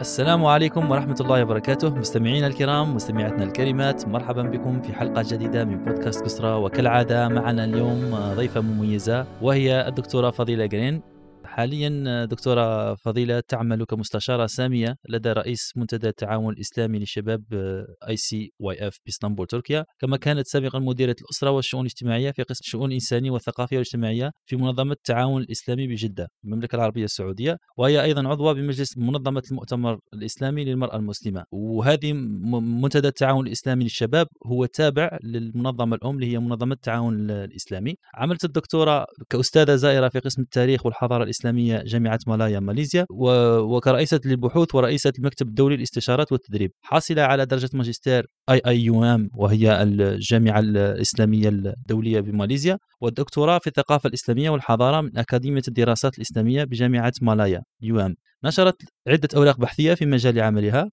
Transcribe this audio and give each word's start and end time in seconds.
السلام 0.00 0.46
عليكم 0.46 0.90
ورحمة 0.90 1.16
الله 1.20 1.42
وبركاته. 1.42 1.94
مستمعينا 1.94 2.46
الكرام 2.46 2.94
مستمعاتنا 2.94 3.44
الكريمات 3.44 4.08
مرحبا 4.08 4.42
بكم 4.42 4.80
في 4.82 4.92
حلقة 4.92 5.24
جديدة 5.30 5.64
من 5.64 5.84
بودكاست 5.84 6.24
كسرى. 6.24 6.52
وكالعادة 6.54 7.28
معنا 7.28 7.64
اليوم 7.64 8.14
ضيفة 8.36 8.60
مميزة 8.60 9.26
وهي 9.42 9.88
الدكتورة 9.88 10.30
فضيلة 10.30 10.66
جرين 10.66 11.00
حاليا 11.58 12.24
دكتورة 12.24 12.94
فضيلة 12.94 13.40
تعمل 13.40 13.84
كمستشارة 13.84 14.46
سامية 14.46 14.96
لدى 15.08 15.32
رئيس 15.32 15.72
منتدى 15.76 16.08
التعاون 16.08 16.54
الإسلامي 16.54 16.98
للشباب 16.98 17.42
ICYF 18.08 18.98
بإسطنبول 19.06 19.46
تركيا. 19.46 19.84
كما 19.98 20.16
كانت 20.16 20.46
سابقا 20.46 20.78
مديرة 20.78 21.16
الأسرة 21.22 21.50
والشؤون 21.50 21.80
الاجتماعية 21.80 22.30
في 22.30 22.42
قسم 22.42 22.60
الشؤون 22.64 22.88
الإنسانية 22.88 23.30
والثقافية 23.30 23.76
والاجتماعية 23.76 24.30
في 24.46 24.56
منظمة 24.56 24.92
التعاون 24.92 25.42
الإسلامي 25.42 25.86
بجدة 25.86 26.28
المملكة 26.44 26.76
العربية 26.76 27.04
السعودية. 27.04 27.56
وهي 27.76 28.02
أيضا 28.02 28.28
عضوة 28.28 28.52
بمجلس 28.52 28.98
منظمة 28.98 29.42
المؤتمر 29.50 29.98
الإسلامي 30.14 30.64
للمرأة 30.64 30.96
المسلمة. 30.96 31.44
وهذه 31.50 32.12
منتدى 32.82 33.08
التعاون 33.08 33.46
الإسلامي 33.46 33.84
للشباب 33.84 34.26
هو 34.46 34.66
تابع 34.66 35.18
للمنظمة 35.24 35.96
الأم 35.96 36.14
اللي 36.14 36.32
هي 36.32 36.38
منظمة 36.38 36.74
التعاون 36.74 37.30
الإسلامي. 37.30 37.94
عملت 38.14 38.44
الدكتورة 38.44 39.06
كأستاذة 39.30 39.74
زائرة 39.74 40.08
في 40.08 40.18
قسم 40.18 40.42
التاريخ 40.42 40.86
والحضارة 40.86 41.24
الإسلامية 41.24 41.47
الإسلامية 41.48 41.82
جامعة 41.86 42.18
مالايا 42.26 42.60
ماليزيا 42.60 43.06
وكرئيسة 43.10 44.20
للبحوث 44.24 44.74
ورئيسة 44.74 45.12
المكتب 45.18 45.48
الدولي 45.48 45.76
للاستشارات 45.76 46.32
والتدريب 46.32 46.72
حاصلة 46.82 47.22
على 47.22 47.46
درجة 47.46 47.70
ماجستير 47.74 48.26
IIUM 48.50 49.30
وهي 49.34 49.82
الجامعة 49.82 50.60
الإسلامية 50.60 51.48
الدولية 51.48 52.20
بماليزيا 52.20 52.78
والدكتوراه 53.00 53.58
في 53.58 53.66
الثقافة 53.66 54.08
الإسلامية 54.08 54.50
والحضارة 54.50 55.00
من 55.00 55.18
أكاديمية 55.18 55.62
الدراسات 55.68 56.16
الإسلامية 56.18 56.64
بجامعة 56.64 57.12
مالايا 57.22 57.62
UM 57.82 58.14
نشرت 58.44 58.82
عدة 59.08 59.28
أوراق 59.36 59.58
بحثية 59.58 59.94
في 59.94 60.06
مجال 60.06 60.40
عملها. 60.40 60.90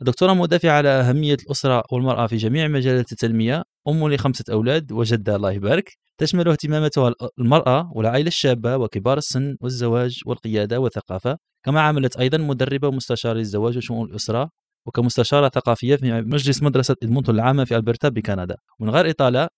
الدكتورة 0.00 0.32
مدافعة 0.32 0.72
على 0.72 0.88
أهمية 0.88 1.36
الأسرة 1.46 1.82
والمرأة 1.92 2.26
في 2.26 2.36
جميع 2.36 2.68
مجالات 2.68 3.12
التنمية 3.12 3.62
أم 3.88 4.08
لخمسة 4.08 4.44
أولاد 4.52 4.92
وجدة 4.92 5.36
الله 5.36 5.52
يبارك. 5.52 5.98
تشمل 6.18 6.48
اهتماماتها 6.48 7.14
المرأة 7.38 7.90
والعائلة 7.94 8.28
الشابة 8.28 8.76
وكبار 8.76 9.18
السن 9.18 9.56
والزواج 9.60 10.20
والقيادة 10.26 10.80
والثقافة. 10.80 11.36
كما 11.64 11.80
عملت 11.80 12.16
أيضا 12.16 12.38
مدربة 12.38 12.88
ومستشارة 12.88 13.38
للزواج 13.38 13.76
وشؤون 13.76 14.10
الأسرة 14.10 14.50
وكمستشارة 14.86 15.48
ثقافية 15.48 15.96
في 15.96 16.12
مجلس 16.12 16.62
مدرسة 16.62 16.96
إدمونتون 17.02 17.34
العامة 17.34 17.64
في 17.64 17.76
ألبرتا 17.76 18.08
بكندا. 18.08 18.56
ومن 18.78 18.90
غير 18.90 19.10
إطالة 19.10 19.48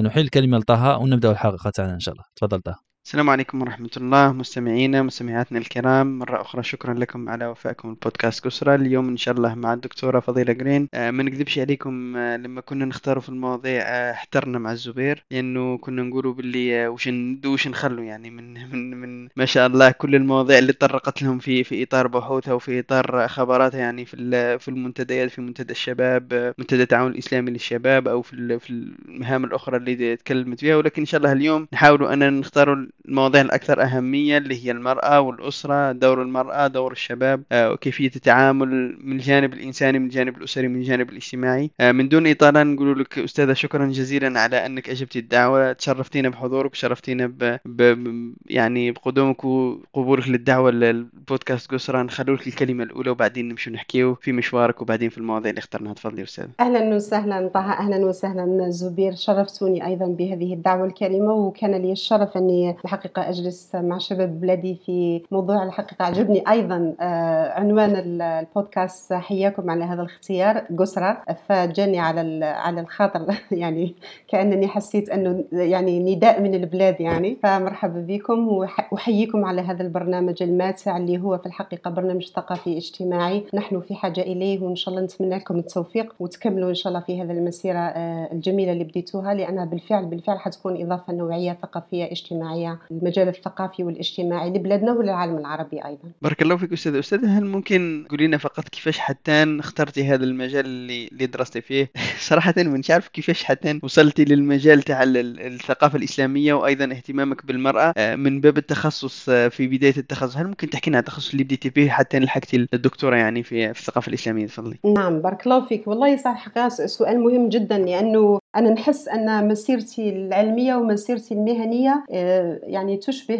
نحيل 0.00 0.24
الكلمة 0.24 0.58
لطه 0.58 0.98
ونبدأ 0.98 1.30
الحلقة 1.30 1.70
تاعنا 1.70 1.94
إن 1.94 2.00
شاء 2.00 2.14
الله. 2.14 2.24
تفضل 2.36 2.60
طه. 2.60 2.93
السلام 3.06 3.30
عليكم 3.30 3.62
ورحمة 3.62 3.90
الله 3.96 4.32
مستمعينا 4.32 5.02
مستمعاتنا 5.02 5.58
الكرام. 5.58 6.18
مرة 6.18 6.40
أخرى 6.40 6.62
شكرا 6.62 6.94
لكم 6.94 7.28
على 7.28 7.46
وفائكم 7.46 7.90
البودكاست 7.90 8.44
كسرى. 8.44 8.74
اليوم 8.74 9.08
إن 9.08 9.16
شاء 9.16 9.34
الله 9.34 9.54
مع 9.54 9.72
الدكتورة 9.72 10.20
فضيلة 10.20 10.52
جرين. 10.52 10.88
آه 10.94 11.10
ما 11.10 11.22
نكذبش 11.22 11.58
عليكم 11.58 12.16
آه 12.16 12.36
لما 12.36 12.60
كنا 12.60 12.84
نختاروا 12.84 13.22
في 13.22 13.28
المواضيع 13.28 13.82
آه 13.82 14.12
احترنا 14.12 14.58
مع 14.58 14.72
الزبير 14.72 15.24
لأنه 15.30 15.78
كنا 15.78 16.02
نقولوا 16.02 16.34
باللي 16.34 16.88
وش 16.88 17.08
ندو 17.08 17.52
وش 17.52 17.68
نخلوا 17.68 18.04
يعني 18.04 18.30
من 18.30 18.54
من 18.72 18.96
من 19.00 19.28
ما 19.36 19.44
شاء 19.44 19.66
الله 19.66 19.90
كل 19.90 20.14
المواضيع 20.14 20.58
اللي 20.58 20.72
طرقت 20.72 21.22
لهم 21.22 21.38
في 21.38 21.64
في 21.64 21.82
إطار 21.82 22.06
بحوثها 22.06 22.54
وفي 22.54 22.78
إطار 22.80 23.28
خبراتها 23.28 23.78
يعني 23.80 24.04
في 24.04 24.16
في 24.58 24.68
المنتديات 24.68 25.30
في 25.30 25.40
منتدى 25.40 25.72
الشباب 25.72 26.54
منتدى 26.58 26.82
التعاون 26.82 27.12
الإسلامي 27.12 27.50
للشباب 27.50 28.08
أو 28.08 28.22
في 28.22 28.58
في 28.58 28.70
المهام 28.70 29.44
الأخرى 29.44 29.76
اللي 29.76 30.16
تكلمت 30.16 30.60
فيها. 30.60 30.76
ولكن 30.76 31.02
إن 31.02 31.06
شاء 31.06 31.18
الله 31.18 31.32
اليوم 31.32 31.68
نحاولوا 31.72 32.12
أن 32.12 32.40
نختاروا 32.40 32.86
المواضيع 33.08 33.40
الأكثر 33.40 33.82
أهمية 33.82 34.38
اللي 34.38 34.64
هي 34.66 34.70
المرأة 34.70 35.20
والأسرة 35.20 35.92
دور 35.92 36.22
المرأة 36.22 36.66
دور 36.66 36.92
الشباب 36.92 37.42
آه، 37.52 37.72
وكيفية 37.72 38.10
التعامل 38.16 38.98
من 39.04 39.16
الجانب 39.16 39.52
الإنساني 39.54 39.98
من 39.98 40.04
الجانب 40.06 40.36
الأسري 40.38 40.68
من 40.68 40.76
الجانب 40.76 41.10
الاجتماعي. 41.10 41.70
آه، 41.80 41.92
من 41.92 42.08
دون 42.08 42.26
إطالة 42.26 42.62
نقول 42.62 43.00
لك 43.00 43.18
أستاذة 43.18 43.52
شكرا 43.52 43.86
جزيلا 43.86 44.40
على 44.40 44.66
أنك 44.66 44.90
أجبتي 44.90 45.18
الدعوة 45.18 45.72
تشرفتينا 45.72 46.28
بحضورك 46.28 46.72
وشرفتينا 46.72 47.26
ب... 47.26 47.58
ب... 47.64 48.32
يعني 48.46 48.90
بقدومك 48.90 49.44
وقبولك 49.44 50.28
للدعوة 50.28 50.70
للبودكاست 50.70 51.70
قسرة 51.70 52.02
نخلو 52.02 52.34
لك 52.34 52.46
الكلمة 52.46 52.84
الأولى 52.84 53.10
وبعدين 53.10 53.48
نمشي 53.48 53.70
نحكيو 53.70 54.14
في 54.14 54.32
مشوارك 54.32 54.82
وبعدين 54.82 55.10
في 55.10 55.18
المواضيع 55.18 55.50
اللي 55.50 55.58
اخترناها. 55.58 55.94
تفضلي 55.94 56.22
أستاذة. 56.22 56.48
أهلا 56.60 56.94
وسهلا 56.94 57.48
طه 57.54 57.72
أهلا 57.72 57.96
وسهلا 57.96 58.70
زبير. 58.70 59.14
شرفتوني 59.14 59.86
أيضا 59.86 60.06
بهذه 60.06 60.54
الدعوة 60.54 60.86
الكريمة 60.86 61.32
وكان 61.32 61.74
لي 61.74 61.92
الشرف 61.92 62.36
أني 62.36 62.76
الحقيقة 62.84 63.28
أجلس 63.28 63.74
مع 63.74 63.98
شباب 63.98 64.40
بلادي 64.40 64.74
في 64.86 65.22
موضوع 65.30 65.64
الحقيقة 65.64 66.04
عجبني. 66.04 66.50
أيضا 66.50 66.94
آه، 67.00 67.52
عنوان 67.52 68.22
البودكاست 68.22 69.12
حياكم 69.12 69.70
على 69.70 69.84
هذا 69.84 70.02
الاختيار 70.02 70.58
قسرة. 70.78 71.22
فجاني 71.48 71.98
على 71.98 72.44
على 72.44 72.80
الخاطر 72.80 73.26
يعني 73.52 73.94
كأنني 74.28 74.68
حسيت 74.68 75.08
أنه 75.08 75.44
يعني 75.52 76.14
نداء 76.14 76.40
من 76.40 76.54
البلاد 76.54 77.00
يعني. 77.00 77.36
فمرحبا 77.42 78.00
بكم 78.00 78.48
وأحييكم 78.48 79.44
على 79.44 79.60
هذا 79.60 79.82
البرنامج 79.82 80.42
الماتع 80.42 80.96
اللي 80.96 81.18
هو 81.18 81.38
في 81.38 81.46
الحقيقة 81.46 81.90
برنامج 81.90 82.26
ثقافي 82.26 82.76
اجتماعي. 82.76 83.44
نحن 83.54 83.80
في 83.80 83.94
حاجة 83.94 84.20
إليه 84.20 84.60
وإن 84.60 84.76
شاء 84.76 84.94
الله 84.94 85.04
نتمنى 85.04 85.36
لكم 85.36 85.58
التوفيق 85.58 86.14
وتكملوا 86.20 86.68
إن 86.68 86.74
شاء 86.74 86.88
الله 86.88 87.00
في 87.00 87.22
هذه 87.22 87.30
المسيرة 87.30 87.78
آه، 87.78 88.32
الجميلة 88.32 88.72
اللي 88.72 88.84
بديتوها 88.84 89.34
لأنها 89.34 89.64
بالفعل 89.64 90.06
بالفعل 90.06 90.38
حتكون 90.38 90.82
إضافة 90.82 91.12
نوعية 91.12 91.58
ثقافية 91.62 92.04
اجتماعية 92.04 92.73
المجال 92.90 93.28
الثقافي 93.28 93.84
والاجتماعي 93.84 94.50
لبلادنا 94.50 94.92
وللعالم 94.92 95.38
العربي 95.38 95.84
أيضا. 95.84 96.10
بارك 96.22 96.42
الله 96.42 96.56
فيك 96.56 96.72
أستاذ 96.72 96.96
أستاذ 96.96 97.24
هل 97.24 97.44
ممكن 97.46 98.04
تقولي 98.08 98.26
لنا 98.26 98.38
فقط 98.38 98.68
كيفاش 98.68 98.98
حتى 98.98 99.58
اخترتي 99.60 100.04
هذا 100.04 100.24
المجال 100.24 100.66
اللي 100.66 101.08
اللي 101.12 101.26
درستي 101.26 101.60
فيه؟ 101.60 101.90
صراحة 102.28 102.54
مش 102.58 102.90
عارف 102.90 103.08
كيفاش 103.08 103.44
حتى 103.44 103.80
وصلتي 103.82 104.24
للمجال 104.24 104.82
تاع 104.82 105.02
الثقافة 105.06 105.98
الإسلامية 105.98 106.54
وأيضا 106.54 106.84
اهتمامك 106.84 107.46
بالمرأة 107.46 107.94
آه، 107.96 108.16
من 108.16 108.40
باب 108.40 108.58
التخصص 108.58 109.28
آه، 109.28 109.48
في 109.48 109.66
بداية 109.66 109.96
التخصص 109.96 110.36
هل 110.36 110.46
ممكن 110.46 110.70
تحكي 110.70 110.90
لنا 110.90 110.98
التخصص 110.98 111.30
اللي 111.30 111.44
بديتي 111.44 111.70
فيه 111.70 111.90
حتى 111.90 112.18
لحقتي 112.18 112.66
الدكتوره 112.74 113.16
يعني 113.16 113.42
في 113.42 113.74
في 113.74 113.80
الثقافة 113.80 114.08
الإسلامية 114.08 114.46
تفضلي. 114.46 114.78
نعم 114.84 115.22
بارك 115.22 115.46
الله 115.46 115.66
فيك 115.66 115.88
والله 115.88 116.16
صح 116.16 116.68
سؤال 116.68 117.20
مهم 117.20 117.48
جدا 117.48 117.78
لأنه 117.78 118.38
أنا 118.56 118.70
نحس 118.70 119.08
أن 119.08 119.48
مسيرتي 119.48 120.10
العلمية 120.10 120.74
ومسيرتي 120.74 121.34
المهنية 121.34 122.04
آه، 122.10 122.60
يعني 122.62 122.96
تشبه 122.96 123.36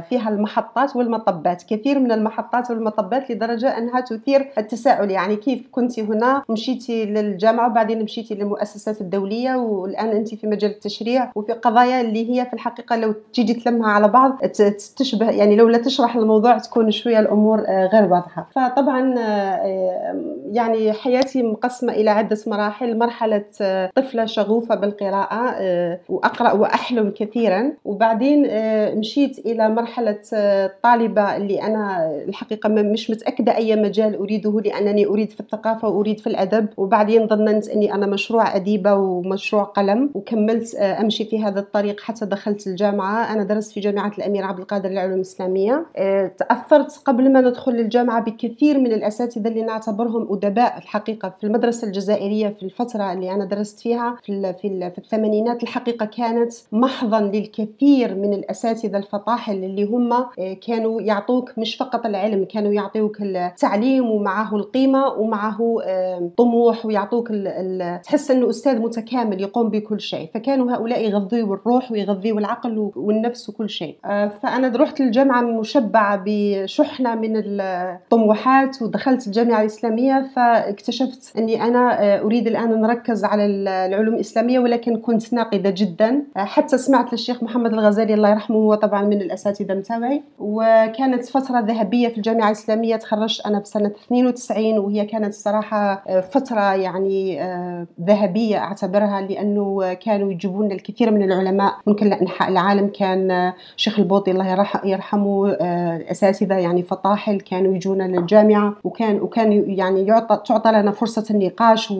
فيها 0.00 0.28
المحطات 0.28 0.96
والمطبات. 0.96 1.62
كثير 1.62 1.98
من 1.98 2.12
المحطات 2.12 2.70
والمطبات 2.70 3.30
لدرجة 3.30 3.78
أنها 3.78 4.00
تثير 4.00 4.48
التساؤل. 4.58 5.10
يعني 5.10 5.36
كيف 5.36 5.68
كنت 5.70 6.00
هنا؟ 6.00 6.42
مشيتي 6.48 7.04
للجامعة 7.04 7.70
وبعدين 7.70 8.02
مشيتي 8.02 8.34
للمؤسسات 8.34 9.00
الدولية 9.00 9.54
والآن 9.56 10.08
أنت 10.08 10.34
في 10.34 10.46
مجال 10.46 10.70
التشريع 10.70 11.32
وفي 11.34 11.52
قضايا 11.52 12.00
اللي 12.00 12.30
هي 12.30 12.46
في 12.46 12.52
الحقيقة 12.52 12.96
لو 12.96 13.14
تيجي 13.32 13.54
تلمها 13.54 13.90
على 13.90 14.08
بعض 14.08 14.38
تشبه 14.96 15.30
يعني 15.30 15.56
لو 15.56 15.68
لا 15.68 15.78
تشرح 15.78 16.16
الموضوع 16.16 16.58
تكون 16.58 16.90
شوية 16.90 17.18
الأمور 17.18 17.64
آه، 17.68 17.86
غير 17.86 18.12
واضحة. 18.12 18.46
فطبعا 18.54 19.14
آه، 19.18 20.16
يعني 20.52 20.92
حياتي 20.92 21.42
مقسمة 21.42 21.92
إلى 21.92 22.10
عدة 22.10 22.38
مراحل. 22.46 22.98
مرحلة 22.98 23.44
آه، 23.60 23.90
طفلة 23.94 24.26
شغوفة 24.46 24.74
بالقراءة 24.74 25.56
وأقرأ 26.08 26.52
وأحلم 26.52 27.12
كثيرا. 27.16 27.72
وبعدين 27.84 28.46
مشيت 28.98 29.38
إلى 29.38 29.68
مرحلة 29.68 30.18
الطالبة 30.32 31.36
اللي 31.36 31.62
أنا 31.62 32.10
الحقيقة 32.28 32.68
مش 32.68 33.10
متأكدة 33.10 33.56
أي 33.56 33.76
مجال 33.76 34.16
أريده 34.16 34.60
لأنني 34.60 35.06
أريد 35.06 35.30
في 35.30 35.40
الثقافة 35.40 35.88
وأريد 35.88 36.20
في 36.20 36.26
الأدب. 36.26 36.66
وبعدين 36.76 37.26
ظننت 37.26 37.68
أني 37.68 37.94
أنا 37.94 38.06
مشروع 38.06 38.56
أديبة 38.56 38.94
ومشروع 38.94 39.62
قلم 39.62 40.10
وكملت 40.14 40.74
آه، 40.74 41.00
أمشي 41.00 41.24
في 41.24 41.44
هذا 41.44 41.60
الطريق 41.60 42.00
حتى 42.00 42.26
دخلت 42.26 42.66
الجامعة. 42.66 43.32
أنا 43.32 43.44
درست 43.44 43.72
في 43.72 43.80
جامعة 43.80 44.12
الأمير 44.18 44.44
عبد 44.44 44.58
القادر 44.58 44.88
للعلوم 44.88 45.14
الإسلامية. 45.14 45.86
آه، 45.96 46.26
تأثرت 46.26 47.02
قبل 47.04 47.32
ما 47.32 47.40
ندخل 47.40 47.72
الجامعة 47.72 48.20
بكثير 48.24 48.78
من 48.78 48.92
الأساتذة 48.92 49.48
اللي 49.48 49.62
نعتبرهم 49.62 50.32
أدباء 50.32 50.78
الحقيقة 50.78 51.34
في 51.40 51.46
المدرسة 51.46 51.86
الجزائرية 51.86 52.48
في 52.48 52.62
الفترة 52.62 53.12
اللي 53.12 53.32
أنا 53.32 53.44
درست 53.44 53.80
فيها 53.80 54.16
في 54.22 54.32
في 54.42 54.98
الثمانينات 54.98 55.62
الحقيقة 55.62 56.06
كانت 56.06 56.52
محضا 56.72 57.20
للكثير 57.20 58.14
من 58.14 58.32
الأساتذة 58.34 58.96
الفطاحل 58.96 59.64
اللي 59.64 59.84
هم 59.84 60.12
آه، 60.12 60.28
كانوا 60.66 61.00
يعطوك 61.00 61.58
مش 61.58 61.76
فقط 61.76 62.06
العلم 62.06 62.44
كانوا 62.44 62.72
يعطوك 62.72 63.16
التعليم 63.20 64.10
ومعه 64.10 64.56
القيمة 64.56 65.08
ومعه 65.08 65.78
آه، 65.84 66.30
طموح 66.36 66.86
ويعطوك 66.86 67.28
تحس 68.04 68.30
أنه 68.30 68.50
أستاذ 68.50 68.78
متكامل 68.78 69.40
يقوم 69.40 69.68
بكل 69.68 70.00
شيء. 70.00 70.30
فكانوا 70.34 70.72
هؤلاء 70.72 71.04
يغذيوا 71.04 71.54
الروح 71.54 71.92
ويغذيوا 71.92 72.38
العقل 72.38 72.90
والنفس 72.96 73.48
وكل 73.48 73.70
شيء. 73.70 73.96
آه، 74.04 74.28
فأنا 74.28 74.76
رحت 74.76 75.00
الجامعة 75.00 75.40
مشبعة 75.42 76.22
بشحنة 76.26 77.14
من 77.14 77.42
الطموحات 77.60 78.82
ودخلت 78.82 79.26
الجامعة 79.26 79.60
الإسلامية 79.60 80.30
فاكتشفت 80.36 81.36
أني 81.38 81.62
أنا 81.62 82.20
أريد 82.20 82.46
الآن 82.46 82.80
نركز 82.80 83.24
على 83.24 83.46
العلوم 83.46 84.14
الإسلامية 84.26 84.58
ولكن 84.58 84.96
كنت 84.96 85.32
ناقدة 85.34 85.70
جدا. 85.76 86.22
حتى 86.36 86.78
سمعت 86.78 87.12
للشيخ 87.12 87.42
محمد 87.42 87.72
الغزالي 87.72 88.14
الله 88.14 88.28
يرحمه 88.30 88.56
هو 88.56 88.74
طبعا 88.74 89.02
من 89.02 89.20
الأساتذة 89.22 89.74
متاعي 89.74 90.22
وكانت 90.38 91.24
فترة 91.24 91.60
ذهبية 91.60 92.08
في 92.08 92.16
الجامعة 92.16 92.46
الإسلامية 92.46 92.96
تخرجت 92.96 93.46
أنا 93.46 93.60
في 93.60 93.66
سنة 93.66 93.92
92 94.06 94.78
وهي 94.78 95.04
كانت 95.04 95.34
صراحة 95.34 96.04
فترة 96.20 96.74
يعني 96.74 97.40
ذهبية 98.00 98.58
أعتبرها 98.58 99.20
لأنه 99.20 99.94
كانوا 99.94 100.32
يجيبون 100.32 100.72
الكثير 100.72 101.10
من 101.10 101.22
العلماء 101.22 101.72
من 101.86 101.94
كل 101.94 102.12
أنحاء 102.12 102.48
العالم. 102.48 102.90
كان 102.98 103.52
شيخ 103.76 103.98
البوطي 103.98 104.30
الله 104.30 104.66
يرحمه 104.84 105.48
الأساتذة 105.96 106.54
يعني 106.54 106.82
فطاحل 106.82 107.40
كانوا 107.40 107.74
يجونا 107.74 108.02
للجامعة 108.02 108.74
وكان 108.84 109.20
وكان 109.20 109.70
يعني 109.70 110.06
يعطى 110.06 110.42
تعطى 110.46 110.72
لنا 110.72 110.90
فرصة 110.90 111.24
النقاش 111.30 111.90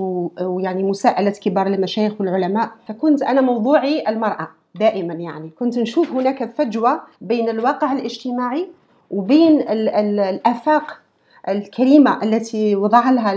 ويعني 0.40 0.82
مساءلة 0.82 1.31
كبار 1.31 1.67
المشايخ 1.67 2.06
والعلماء 2.20 2.70
فكنت 2.88 3.23
أنا 3.23 3.41
موضوعي 3.41 4.08
المرأة 4.08 4.49
دائما 4.75 5.14
يعني. 5.14 5.50
كنت 5.58 5.79
نشوف 5.79 6.12
هناك 6.12 6.50
فجوة 6.50 7.00
بين 7.20 7.49
الواقع 7.49 7.93
الاجتماعي 7.93 8.69
وبين 9.11 9.61
الآفاق 10.19 11.00
الكريمة 11.48 12.22
التي 12.22 12.76
وضع 12.76 13.10
لها 13.10 13.32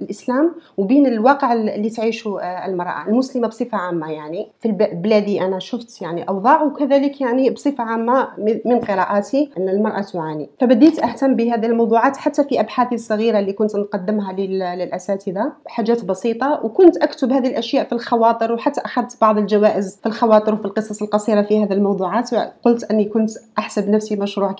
الإسلام 0.00 0.54
وبين 0.76 1.06
الواقع 1.06 1.52
اللي 1.52 1.90
تعيشه 1.90 2.40
آه، 2.40 2.66
المرأة 2.66 3.08
المسلمة 3.08 3.48
بصفة 3.48 3.78
عامة 3.78 4.12
يعني. 4.12 4.48
في 4.60 4.72
بلادي 4.92 5.40
أنا 5.40 5.58
شفت 5.58 6.02
يعني 6.02 6.28
أوضاع 6.28 6.62
وكذلك 6.62 7.20
يعني 7.20 7.50
بصفة 7.50 7.84
عامة 7.84 8.28
من 8.64 8.80
قراءاتي 8.80 9.50
أن 9.58 9.68
المرأة 9.68 10.00
تعاني. 10.00 10.48
فبديت 10.60 11.02
أهتم 11.02 11.36
بهذه 11.36 11.66
الموضوعات 11.66 12.16
حتى 12.16 12.44
في 12.44 12.60
أبحاثي 12.60 12.94
الصغيرة 12.94 13.38
اللي 13.38 13.52
كنت 13.52 13.76
نقدمها 13.76 14.32
للأساتذة. 14.32 15.52
حاجات 15.66 16.04
بسيطة 16.04 16.60
وكنت 16.64 16.96
أكتب 16.96 17.32
هذه 17.32 17.46
الأشياء 17.46 17.84
في 17.84 17.92
الخواطر 17.92 18.52
وحتى 18.52 18.80
أخذت 18.80 19.20
بعض 19.20 19.38
الجوائز 19.38 19.98
في 20.02 20.06
الخواطر 20.06 20.54
وفي 20.54 20.64
القصص 20.64 21.02
القصيرة 21.02 21.42
في 21.42 21.64
هذه 21.64 21.72
الموضوعات 21.72 22.30
وقلت 22.32 22.84
أني 22.84 23.04
كنت 23.04 23.30
أحسب 23.58 23.88
نفسي 23.88 24.16
مشروع 24.16 24.52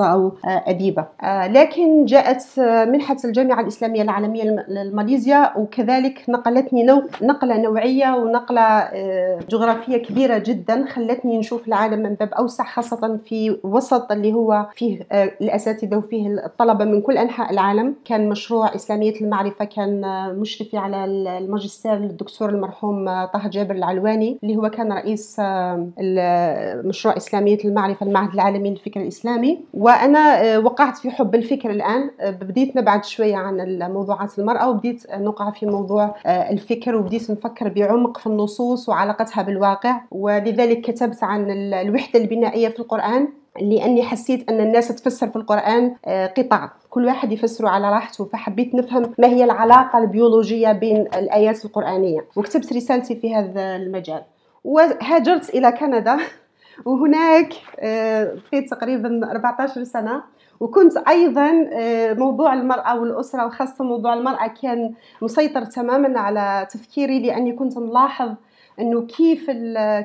أو 0.00 0.32
آه، 0.44 0.64
أديبة. 0.66 1.06
آه، 1.22 1.46
لكن 1.46 1.79
لكن 1.80 2.04
جاءت 2.04 2.60
منحة 2.88 3.16
الجامعة 3.24 3.60
الإسلامية 3.60 4.02
العالمية 4.02 4.66
لماليزيا 4.68 5.58
وكذلك 5.58 6.24
نقلتني 6.28 6.86
نقلة 7.22 7.56
نوعية 7.62 8.12
ونقلة 8.12 8.60
آه، 8.60 9.40
جغرافية 9.48 9.96
كبيرة 9.96 10.38
جدا 10.38 10.84
خلتني 10.86 11.38
نشوف 11.38 11.68
العالم 11.68 12.02
من 12.02 12.14
باب 12.14 12.32
أوسع 12.32 12.64
خاصة 12.64 13.18
في 13.24 13.58
وسط 13.64 14.12
اللي 14.12 14.32
هو 14.32 14.66
فيه 14.76 15.06
آه، 15.12 15.32
الأساتذة 15.40 15.96
وفيه 15.96 16.28
الطلبة 16.46 16.84
من 16.84 17.02
كل 17.02 17.18
أنحاء 17.18 17.52
العالم. 17.52 17.94
كان 18.04 18.28
مشروع 18.28 18.74
إسلامية 18.74 19.14
المعرفة 19.20 19.64
كان 19.64 20.04
آه، 20.04 20.32
مشرفي 20.32 20.76
على 20.76 21.04
الماجستير 21.04 21.94
الدكتور 21.94 22.48
المرحوم 22.48 23.06
طه 23.06 23.48
جابر 23.48 23.74
العلواني 23.74 24.38
اللي 24.42 24.56
هو 24.56 24.70
كان 24.70 24.92
رئيس 24.92 25.40
مشروع 26.84 27.16
إسلامية 27.16 27.58
المعرفة 27.64 28.06
المعهد 28.06 28.34
العالمي 28.34 28.70
للفكر 28.70 29.00
الإسلامي. 29.00 29.58
وأنا 29.74 30.58
وقعت 30.58 30.98
في 30.98 31.10
حب 31.10 31.34
الفكر 31.70 31.90
الآن 31.90 32.10
آه، 32.20 32.30
بديت 32.30 32.76
نبعد 32.76 33.04
شوية 33.04 33.36
عن 33.36 33.78
موضوعات 33.92 34.38
المرأة 34.38 34.68
وبديت 34.68 35.10
نقع 35.10 35.50
في 35.50 35.66
موضوع 35.66 36.14
آه، 36.26 36.50
الفكر 36.50 36.96
وبديت 36.96 37.30
نفكر 37.30 37.68
بعمق 37.68 38.18
في 38.18 38.26
النصوص 38.26 38.88
وعلاقتها 38.88 39.42
بالواقع. 39.42 40.00
ولذلك 40.10 40.80
كتبت 40.80 41.24
عن 41.24 41.50
الوحدة 41.74 42.20
البنائية 42.20 42.68
في 42.68 42.80
القرآن 42.80 43.28
لأني 43.60 44.02
حسيت 44.02 44.50
أن 44.50 44.60
الناس 44.60 44.88
تفسر 44.88 45.28
في 45.28 45.36
القرآن 45.36 45.94
آه، 46.06 46.26
قطع 46.26 46.70
كل 46.90 47.04
واحد 47.06 47.32
يفسره 47.32 47.68
على 47.68 47.90
راحته 47.90 48.24
فحبيت 48.24 48.74
نفهم 48.74 49.14
ما 49.18 49.28
هي 49.28 49.44
العلاقة 49.44 49.98
البيولوجية 49.98 50.72
بين 50.72 50.96
الآيات 51.00 51.64
القرآنية. 51.64 52.24
وكتبت 52.36 52.72
رسالتي 52.72 53.16
في 53.16 53.34
هذا 53.34 53.76
المجال. 53.76 54.22
وهاجرت 54.64 55.54
إلى 55.54 55.72
كندا 55.72 56.16
وهناك 56.84 57.52
في 58.50 58.60
تقريبا 58.70 59.30
14 59.30 59.84
سنة 59.84 60.22
وكنت 60.60 60.96
أيضا 61.08 61.68
آه، 61.72 62.12
موضوع 62.12 62.54
المرأة 62.54 63.00
والأسرة 63.00 63.46
وخاصة 63.46 63.84
موضوع 63.84 64.14
المرأة 64.14 64.46
كان 64.62 64.94
مسيطر 65.22 65.64
تماما 65.64 66.20
على 66.20 66.66
تفكيري 66.70 67.20
لأني 67.26 67.52
كنت 67.52 67.78
نلاحظ 67.78 68.34
إنه 68.80 69.06
كيف 69.06 69.50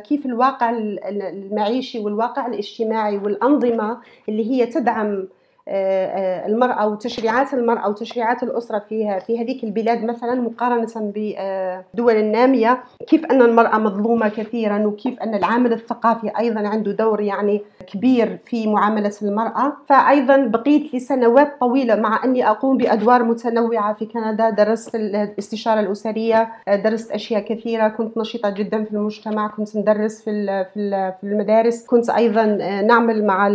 كيف 0.08 0.26
الواقع 0.26 0.70
المعيشي 0.70 2.00
والواقع 2.00 2.48
الاجتماعي 2.48 3.18
والأنظمة 3.18 3.98
اللي 4.30 4.52
هي 4.52 4.66
تدعم 4.66 5.28
آه، 5.68 6.06
آه، 6.06 6.48
المرأة 6.48 6.88
وتشريعات 6.88 7.54
المرأة 7.54 7.90
وتشريعات 7.90 8.44
الأسرة 8.44 8.80
في 8.80 9.20
في 9.28 9.42
هذيك 9.42 9.64
البلاد 9.64 10.04
مثلا 10.04 10.36
مقارنة 10.36 11.12
بالدول 11.16 12.16
النامية 12.16 12.84
كيف 13.08 13.26
أن 13.26 13.42
المرأة 13.42 13.78
مظلومة 13.78 14.30
كثيرا 14.30 14.86
وكيف 14.86 15.20
أن 15.20 15.36
العامل 15.36 15.74
الثقافي 15.74 16.32
أيضا 16.40 16.68
عنده 16.68 16.92
دور 16.92 17.22
يعني 17.22 17.62
كبير 17.94 18.40
في 18.46 18.68
معاملة 18.68 19.14
المرأة. 19.22 19.74
فأيضا 19.90 20.38
بقيت 20.38 20.96
لسنوات 20.96 21.60
طويلة 21.60 21.96
مع 21.96 22.24
أني 22.24 22.50
أقوم 22.50 22.78
بأدوار 22.78 23.24
متنوعة 23.24 23.94
في 23.94 24.06
كندا. 24.06 24.50
درست 24.50 24.96
الاستشارة 24.96 25.80
الأسرية 25.80 26.50
درست 26.68 27.12
أشياء 27.12 27.42
كثيرة. 27.42 27.88
كنت 27.88 28.18
نشيطة 28.18 28.50
جدا 28.50 28.84
في 28.84 28.92
المجتمع. 28.92 29.48
كنت 29.48 29.78
ندرس 29.78 30.22
في 30.22 30.66
في 30.74 31.14
المدارس. 31.24 31.86
كنت 31.86 32.10
أيضا 32.10 32.46
نعمل 32.82 33.26
مع 33.26 33.50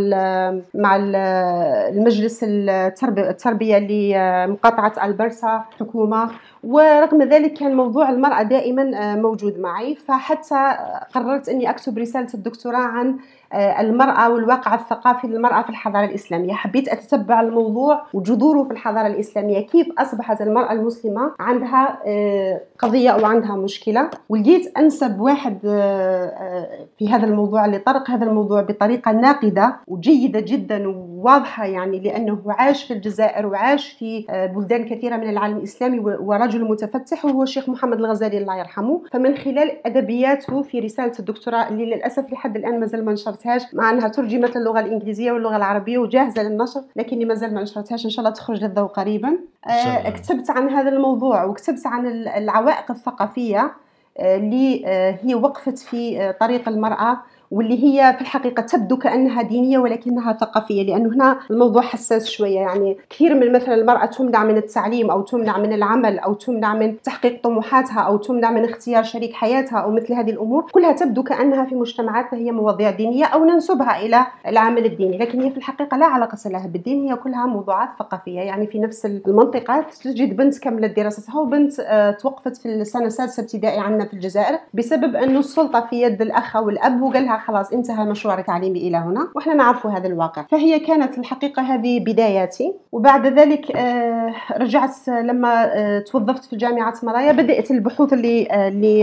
مع 0.75 0.97
المجلس 0.97 2.45
التربية 2.45 3.79
لمقاطعة 3.79 4.93
ألبرتا 5.05 5.65
حكومة. 5.81 6.31
ورغم 6.65 7.23
ذلك 7.23 7.53
كان 7.53 7.77
موضوع 7.77 8.11
المرأة 8.11 8.43
دائما 8.43 9.15
موجود 9.15 9.59
معي. 9.59 9.95
فحتى 9.95 10.77
قررت 11.15 11.49
أني 11.49 11.71
أكتب 11.71 11.99
رسالة 11.99 12.29
الدكتوراه 12.35 12.79
عن 12.79 13.17
آه، 13.53 13.81
المرأة 13.81 14.31
والواقع 14.31 14.75
الثقافي 14.75 15.27
للمرأة 15.27 15.63
في 15.63 15.71
الحضارة 15.71 16.05
الإسلامية. 16.05 16.53
حبيت 16.53 16.89
أتتبع 16.89 17.41
الموضوع 17.41 18.03
وجذوره 18.15 18.65
في 18.65 18.71
الحضارة 18.71 19.07
الإسلامية. 19.07 19.67
كيف 19.67 19.87
أصبحت 19.99 20.41
المرأة 20.41 20.73
المسلمة 20.73 21.33
عندها 21.41 21.99
آه، 22.07 22.61
قضية 22.79 23.11
أو 23.11 23.25
عندها 23.25 23.57
مشكلة؟ 23.57 24.11
ولقيت 24.29 24.79
أنسب 24.79 25.21
واحد 25.21 25.59
آه، 25.67 26.87
في 26.99 27.09
هذا 27.09 27.27
الموضوع 27.27 27.65
اللي 27.65 27.79
طرق 27.79 28.11
هذا 28.11 28.25
الموضوع 28.25 28.63
بطريقة 28.63 29.13
ناقدة 29.13 29.77
وجيدة 29.87 30.41
جدا 30.41 30.89
وواضحة 30.89 31.67
يعني 31.67 32.01
لأنه 32.01 32.43
عاش 32.49 32.85
في 32.85 32.95
الجزائر 32.95 33.47
وعاش 33.47 33.93
في 33.93 34.27
بلدان 34.57 34.85
كثيرة 34.85 35.17
من 35.17 35.31
العالم 35.31 35.57
الإسلامي 35.57 35.99
ورجل 36.01 36.50
متفتح 36.59 37.25
وهو 37.25 37.43
الشيخ 37.43 37.69
محمد 37.69 37.99
الغزالي 37.99 38.39
الله 38.39 38.57
يرحمه. 38.59 39.03
فمن 39.13 39.37
خلال 39.37 39.87
أدبياته 39.87 40.63
في 40.63 40.81
رسالة 40.81 41.13
الدكتوراه 41.19 41.69
اللي 41.69 41.87
للأسف 41.87 42.33
لحد 42.33 42.57
الآن 42.57 42.81
مازال 42.81 43.05
ما 43.05 43.13
نشرتهاش 43.13 43.63
مع 43.75 43.91
أنها 43.91 44.09
ترجمت 44.09 44.57
للغة 44.57 44.81
الإنجليزية 44.81 45.33
واللغة 45.33 45.57
العربية 45.57 45.99
وجاهزة 45.99 46.43
للنشر 46.43 46.83
لكني 46.97 47.25
مازال 47.25 47.55
ما 47.55 47.63
نشرتهاش 47.63 48.05
إن 48.05 48.11
شاء 48.11 48.21
الله 48.25 48.37
تخرج 48.37 48.65
للضوء 48.65 48.87
قريبا. 48.87 49.39
آه 49.67 50.11
كتبت 50.11 50.51
عن 50.51 50.69
هذا 50.69 50.89
الموضوع 50.89 51.45
وكتبت 51.45 51.87
عن 51.87 52.07
العوائق 52.07 52.91
الثقافية 52.91 53.73
آه، 54.19 54.37
اللي 54.37 54.83
آه 54.87 55.19
هي 55.23 55.35
وقفت 55.35 55.79
في 55.79 56.21
آه، 56.21 56.31
طريق 56.31 56.69
المرأة 56.69 57.21
واللي 57.51 57.85
هي 57.85 58.15
في 58.15 58.21
الحقيقة 58.21 58.63
تبدو 58.63 58.97
كأنها 58.97 59.43
دينية 59.43 59.79
ولكنها 59.79 60.33
ثقافية 60.33 60.83
لأنه 60.83 61.15
هنا 61.15 61.39
الموضوع 61.51 61.83
حساس 61.83 62.31
شوية. 62.31 62.61
يعني 62.61 62.97
كثير 63.11 63.35
من 63.35 63.53
مثلا 63.53 63.75
المرأة 63.75 64.07
تمنع 64.07 64.45
من 64.45 64.57
التعليم 64.57 65.11
أو 65.11 65.23
تمنع 65.23 65.59
من 65.59 65.73
العمل 65.73 66.19
أو 66.19 66.35
تمنع 66.35 66.75
من 66.75 67.03
تحقيق 67.03 67.43
طموحاتها 67.43 68.01
أو 68.01 68.17
تمنع 68.17 68.51
من 68.51 68.65
اختيار 68.65 69.03
شريك 69.03 69.33
حياتها 69.33 69.79
أو 69.79 69.91
مثل 69.91 70.13
هذه 70.15 70.31
الأمور 70.31 70.67
كلها 70.73 70.93
تبدو 70.93 71.23
كأنها 71.23 71.65
في 71.65 71.75
مجتمعاتنا 71.75 72.39
هي 72.39 72.53
مواضيع 72.53 72.91
دينية 72.91 73.25
أو 73.25 73.45
ننسبها 73.45 74.01
إلى 74.01 74.27
العمل 74.47 74.85
الديني. 74.85 75.19
لكن 75.19 75.41
هي 75.41 75.51
في 75.51 75.57
الحقيقة 75.57 75.97
لا 75.97 76.07
علاقة 76.07 76.39
لها 76.47 76.67
بالدين 76.67 77.09
هي 77.09 77.17
كلها 77.17 77.47
موضوعات 77.47 77.89
ثقافية. 77.99 78.41
يعني 78.41 78.67
في 78.67 78.79
نفس 78.79 79.07
المنطقة 79.07 79.87
تجد 80.05 80.37
بنت 80.37 80.59
كملت 80.59 80.97
دراستها 80.97 81.41
وبنت 81.41 81.81
آه، 81.81 82.11
توقفت 82.11 82.57
في 82.57 82.69
السنة 82.69 83.07
السادسة 83.07 83.43
ابتدائي 83.43 83.79
عندنا 83.79 84.05
في 84.05 84.15
الجزائر 84.15 84.59
بسبب 84.75 85.17
أنه 85.17 85.39
السلطة 85.39 85.87
في 85.87 86.03
يد 86.03 86.23
الأخ 86.23 86.57
أو 86.57 86.69
الأب 86.69 87.03
وقال 87.03 87.25
لها 87.25 87.40
خلاص 87.47 87.73
انتهى 87.73 88.05
مشروع 88.05 88.39
التعليمي 88.39 88.89
إلى 88.89 88.97
هنا 88.97 89.29
وإحنا 89.35 89.55
نعرف 89.55 89.87
هذا 89.87 90.07
الواقع. 90.07 90.43
فهي 90.43 90.81
كانت 90.81 91.19
الحقيقة 91.19 91.63
هذه 91.63 92.01
بداياتي. 92.01 92.75
وبعد 92.93 93.27
ذلك 93.27 93.77
آه، 93.77 94.35
رجعت 94.57 95.09
لما 95.09 95.65
آه، 95.75 95.99
توظفت 95.99 96.45
في 96.45 96.57
جامعة 96.57 96.95
مرايا 97.03 97.33
بدأت 97.33 97.71
البحوث 97.71 98.13
اللي 98.13 98.51
آه، 98.51 98.69
اللي 98.69 99.01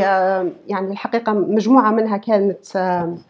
يعني 0.67 0.91
الحقيقة 0.91 1.33
مجموعة 1.33 1.91
منها 1.91 2.17
كانت 2.17 2.77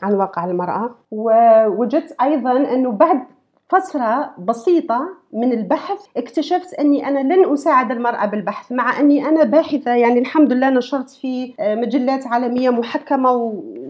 عن 0.01 0.13
واقع 0.13 0.45
المرأة. 0.45 0.95
ووجدت 1.11 2.15
أيضا 2.21 2.51
أنه 2.51 2.91
بعد 2.91 3.23
فترة 3.69 4.31
بسيطة 4.37 5.09
من 5.33 5.51
البحث 5.51 6.05
اكتشفت 6.17 6.73
أني 6.73 7.07
أنا 7.07 7.33
لن 7.33 7.53
أساعد 7.53 7.91
المرأة 7.91 8.25
بالبحث 8.25 8.71
مع 8.71 8.99
أني 8.99 9.25
أنا 9.27 9.43
باحثة 9.43 9.95
يعني 9.95 10.19
الحمد 10.19 10.53
لله 10.53 10.69
نشرت 10.69 11.09
في 11.09 11.53
آه، 11.59 11.75
مجلات 11.75 12.27
عالمية 12.27 12.69
محكمة 12.69 13.31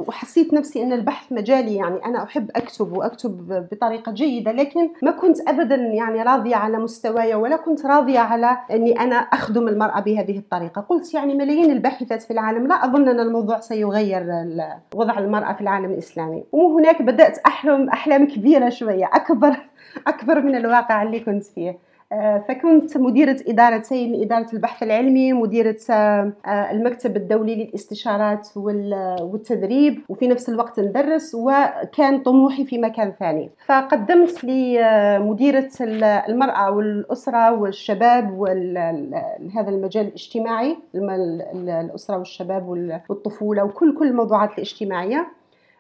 وحسيت 0.07 0.53
نفسي 0.53 0.83
أن 0.83 0.93
البحث 0.93 1.31
مجالي 1.31 1.75
يعني 1.75 2.05
أنا 2.05 2.23
أحب 2.23 2.51
أكتب 2.55 2.97
وأكتب 2.97 3.67
بطريقة 3.71 4.11
جيدة 4.11 4.51
لكن 4.51 4.89
ما 5.03 5.11
كنت 5.11 5.49
ابدا 5.49 5.75
يعني 5.75 6.23
راضية 6.23 6.55
على 6.55 6.77
مستواي 6.77 7.35
ولا 7.35 7.55
كنت 7.55 7.85
راضية 7.85 8.19
على 8.19 8.57
أني 8.71 8.99
أنا 8.99 9.15
أخدم 9.15 9.67
المرأة 9.67 9.99
بهذه 9.99 10.37
الطريقة. 10.37 10.81
قلت 10.81 11.13
يعني 11.13 11.33
ملايين 11.35 11.71
الباحثات 11.71 12.23
في 12.23 12.31
العالم 12.31 12.67
لا 12.67 12.85
أظن 12.85 13.07
أن 13.09 13.19
الموضوع 13.19 13.59
سيغير 13.59 14.25
وضع 14.95 15.19
المرأة 15.19 15.53
في 15.53 15.61
العالم 15.61 15.91
الإسلامي. 15.91 16.43
وهناك 16.51 17.01
بدأت 17.01 17.37
احلم 17.37 17.89
أحلام 17.89 18.27
كبيرة 18.27 18.69
شوية 18.69 19.09
أكبر 19.13 19.57
أكبر 20.07 20.41
من 20.41 20.55
الواقع 20.55 21.03
اللي 21.03 21.19
كنت 21.19 21.43
فيه. 21.43 21.77
آه، 22.11 22.43
فكنت 22.47 22.97
مديرة 22.97 23.37
إدارتين 23.47 24.21
إدارة 24.21 24.47
البحث 24.53 24.83
العلمي 24.83 25.33
مديرة 25.33 25.77
آه، 25.89 26.33
آه، 26.45 26.71
المكتب 26.71 27.17
الدولي 27.17 27.55
للاستشارات 27.55 28.49
والتدريب 28.55 30.01
وفي 30.09 30.27
نفس 30.27 30.49
الوقت 30.49 30.79
ندرس 30.79 31.35
وكان 31.35 32.19
طموحي 32.19 32.65
في 32.65 32.77
مكان 32.77 33.13
ثاني. 33.19 33.49
فقدمت 33.65 34.43
لمديرة 34.43 35.69
المرأة 36.29 36.71
والأسرة 36.71 37.51
والشباب 37.51 38.39
وهذا 38.39 39.69
المجال 39.69 40.07
الاجتماعي 40.07 40.77
الأسرة 40.95 42.17
والشباب 42.17 42.67
والطفولة 43.09 43.63
وكل 43.63 43.97
كل 43.97 44.07
الموضوعات 44.07 44.53
الاجتماعية 44.53 45.27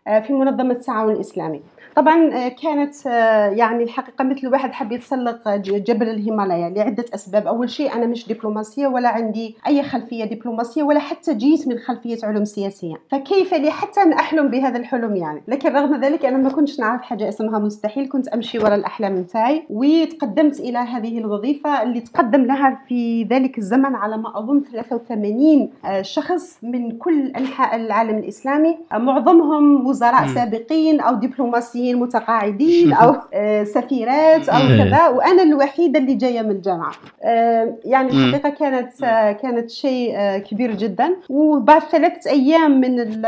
في 0.05 0.33
منظمة 0.33 0.71
التعاون 0.71 1.13
الإسلامي. 1.13 1.61
طبعا 1.95 2.33
آه، 2.33 2.47
كانت 2.47 3.07
آه، 3.07 3.47
يعني 3.47 3.83
الحقيقة 3.83 4.23
مثل 4.23 4.39
الواحد 4.43 4.71
حب 4.71 4.91
يتسلق 4.91 5.49
جبل 5.57 6.09
الهيمالايا 6.09 6.69
لعدة 6.69 7.05
أسباب. 7.15 7.47
أول 7.47 7.69
شيء 7.69 7.93
أنا 7.93 8.05
مش 8.05 8.27
دبلوماسية 8.27 8.87
ولا 8.87 9.09
عندي 9.09 9.55
أي 9.67 9.83
خلفية 9.83 10.25
دبلوماسية 10.25 10.83
ولا 10.83 10.99
حتى 10.99 11.33
جيت 11.33 11.67
من 11.67 11.77
خلفية 11.77 12.17
علوم 12.23 12.45
سياسية. 12.45 12.95
فكيف 13.11 13.53
لي 13.53 13.71
حتى 13.71 14.01
أن 14.01 14.13
أحلم 14.13 14.47
بهذا 14.47 14.77
الحلم 14.77 15.15
يعني؟ 15.15 15.41
لكن 15.47 15.69
رغم 15.69 16.01
ذلك 16.01 16.25
أنا 16.25 16.37
ما 16.37 16.49
كنتش 16.49 16.79
نعرف 16.79 17.01
حاجة 17.01 17.29
اسمها 17.29 17.59
مستحيل. 17.59 18.09
كنت 18.09 18.27
أمشي 18.27 18.59
وراء 18.59 18.75
الأحلام 18.75 19.17
نتاعي 19.17 19.63
وتقدمت 19.69 20.59
إلى 20.59 20.77
هذه 20.77 21.17
الوظيفة 21.17 21.83
اللي 21.83 21.99
تقدم 21.99 22.41
لها 22.41 22.79
في 22.87 23.23
ذلك 23.23 23.57
الزمن 23.57 23.95
على 23.95 24.17
ما 24.17 24.39
أظن 24.39 24.63
83 24.71 25.69
آه، 25.85 26.01
شخص 26.01 26.57
من 26.63 26.97
كل 26.97 27.27
أنحاء 27.27 27.75
العالم 27.75 28.17
الإسلامي. 28.17 28.77
معظمهم 28.93 29.87
وزراء 29.87 30.27
سابقين 30.27 30.99
أو 30.99 31.15
دبلوماسيين. 31.15 31.76
مهندسين 31.77 31.99
متقاعدين 31.99 32.93
أو 33.03 33.15
آه، 33.33 33.63
سفيرات 33.63 34.49
أو. 34.49 34.59
كذا 34.59 35.07
وأنا 35.07 35.43
الوحيدة 35.43 35.99
اللي 35.99 36.13
جاية 36.13 36.41
من 36.41 36.51
الجامعة. 36.51 36.91
آه، 37.23 37.75
يعني 37.85 38.09
الحقيقة 38.09 38.49
كانت 38.49 39.03
آه، 39.03 39.31
كانت 39.31 39.69
شيء 39.69 40.37
كبير 40.37 40.71
جدا. 40.75 41.15
وبعد 41.29 41.81
ثلاثة 41.81 42.31
أيام 42.31 42.81
من 42.81 42.99
ال 42.99 43.21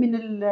من 0.00 0.14
ال 0.14 0.44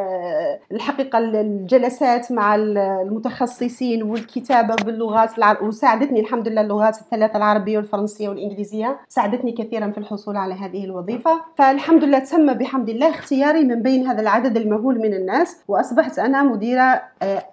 الحقيقة 0.72 1.18
الجلسات 1.18 2.32
مع 2.32 2.54
المتخصصين 2.54 4.02
والكتابة 4.02 4.74
باللغات 4.74 5.30
وساعدتني 5.62 6.20
الحمد 6.20 6.48
لله 6.48 6.60
اللغات 6.60 6.98
الثلاثة 7.00 7.36
العربية 7.36 7.78
والفرنسية 7.78 8.28
والإنجليزية 8.28 8.98
ساعدتني 9.08 9.52
كثيرا 9.52 9.90
في 9.90 9.98
الحصول 9.98 10.36
على 10.36 10.54
هذه 10.54 10.84
الوظيفة. 10.84 11.40
فالحمد 11.56 12.04
لله 12.04 12.18
تم 12.18 12.52
بحمد 12.52 12.88
الله 12.88 13.10
اختياري 13.10 13.64
من 13.64 13.82
بين 13.82 14.06
هذا 14.06 14.20
العدد 14.20 14.56
المهول 14.56 14.98
من 14.98 15.14
الناس 15.14 15.56
وأصبحت 15.68 16.18
أنا 16.18 16.42
مديرة 16.42 17.02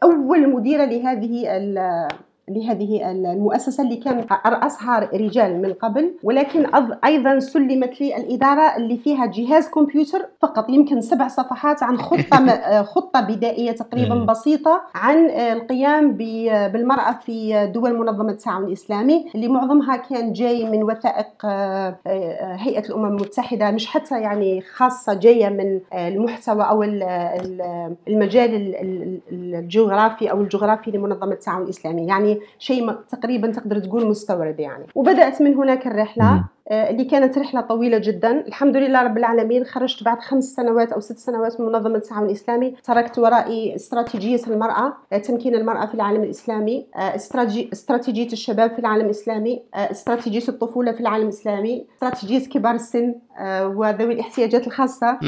أول 0.03 0.49
مديرة 0.49 0.85
لهذه 0.85 1.57
لهذه 2.49 3.11
المؤسسة 3.11 3.83
اللي 3.83 3.95
كان 3.95 4.25
رأسها 4.45 5.09
رجال 5.13 5.61
من 5.61 5.73
قبل 5.73 6.13
ولكن 6.23 6.65
أيضا 7.05 7.39
سلمت 7.39 8.01
لي 8.01 8.17
الإدارة 8.17 8.75
اللي 8.77 8.97
فيها 8.97 9.25
جهاز 9.25 9.69
كمبيوتر 9.69 10.25
فقط 10.41 10.69
يمكن 10.69 11.01
سبع 11.01 11.27
صفحات 11.27 11.83
عن 11.83 11.97
خطة 11.97 12.47
خطة 12.93 13.21
بدائية 13.21 13.71
تقريبا 13.71 14.15
بسيطة 14.15 14.81
عن 14.95 15.29
القيام 15.29 16.11
بالمرأة 16.71 17.11
في 17.11 17.67
دول 17.73 17.97
منظمة 17.97 18.31
التعاون 18.31 18.65
الإسلامي 18.65 19.25
اللي 19.35 19.47
معظمها 19.47 19.95
كان 19.95 20.33
جاي 20.33 20.69
من 20.69 20.83
وثائق 20.83 21.45
آه، 21.45 21.95
آه، 22.07 22.55
هيئة 22.55 22.85
الأمم 22.89 23.05
المتحدة 23.05 23.71
مش 23.71 23.87
حتى 23.87 24.21
يعني 24.21 24.61
خاصة 24.61 25.13
جاية 25.13 25.49
من 25.49 25.79
المحتوى 25.93 26.63
أو 26.63 26.83
المجال 28.07 28.75
الجغرافي 29.31 30.31
أو 30.31 30.41
الجغرافي 30.41 30.91
لمنظمة 30.91 31.33
التعاون 31.33 31.63
الإسلامي. 31.63 32.07
يعني 32.07 32.34
شيء 32.59 32.91
تقريبا 32.91 33.51
تقدر 33.51 33.79
تقول 33.79 34.07
مستورد 34.07 34.59
يعني. 34.59 34.85
وبدأت 34.95 35.41
من 35.41 35.55
هناك 35.55 35.87
الرحلة 35.87 36.45
آه، 36.69 36.89
اللي 36.89 37.05
كانت 37.05 37.37
رحلة 37.37 37.61
طويلة 37.61 37.97
جدا. 37.97 38.47
الحمد 38.47 38.77
لله 38.77 39.03
رب 39.03 39.17
العالمين 39.17 39.63
خرجت 39.63 40.03
بعد 40.03 40.19
خمس 40.19 40.43
سنوات 40.43 40.91
أو 40.91 40.99
ست 40.99 41.17
سنوات 41.17 41.61
من 41.61 41.65
منظمة 41.67 41.95
التعاون 41.95 42.25
الإسلامي. 42.25 42.75
تركت 42.83 43.19
ورائي 43.19 43.75
استراتيجية 43.75 44.41
المرأة 44.47 44.93
آه، 45.13 45.17
تمكين 45.17 45.55
المرأة 45.55 45.85
في 45.85 45.93
العالم 45.93 46.23
الإسلامي 46.23 46.87
آه، 46.95 47.15
استراتيجية 47.73 48.31
الشباب 48.33 48.71
في 48.71 48.79
العالم 48.79 49.05
الإسلامي 49.05 49.63
استراتيجية 49.73 50.47
الطفولة 50.49 50.91
في 50.91 50.99
العالم 50.99 51.23
الإسلامي 51.23 51.85
استراتيجية 51.95 52.49
كبار 52.49 52.75
السن 52.75 53.15
وذوي 53.63 54.13
الاحتياجات 54.13 54.67
الخاصة. 54.67 55.19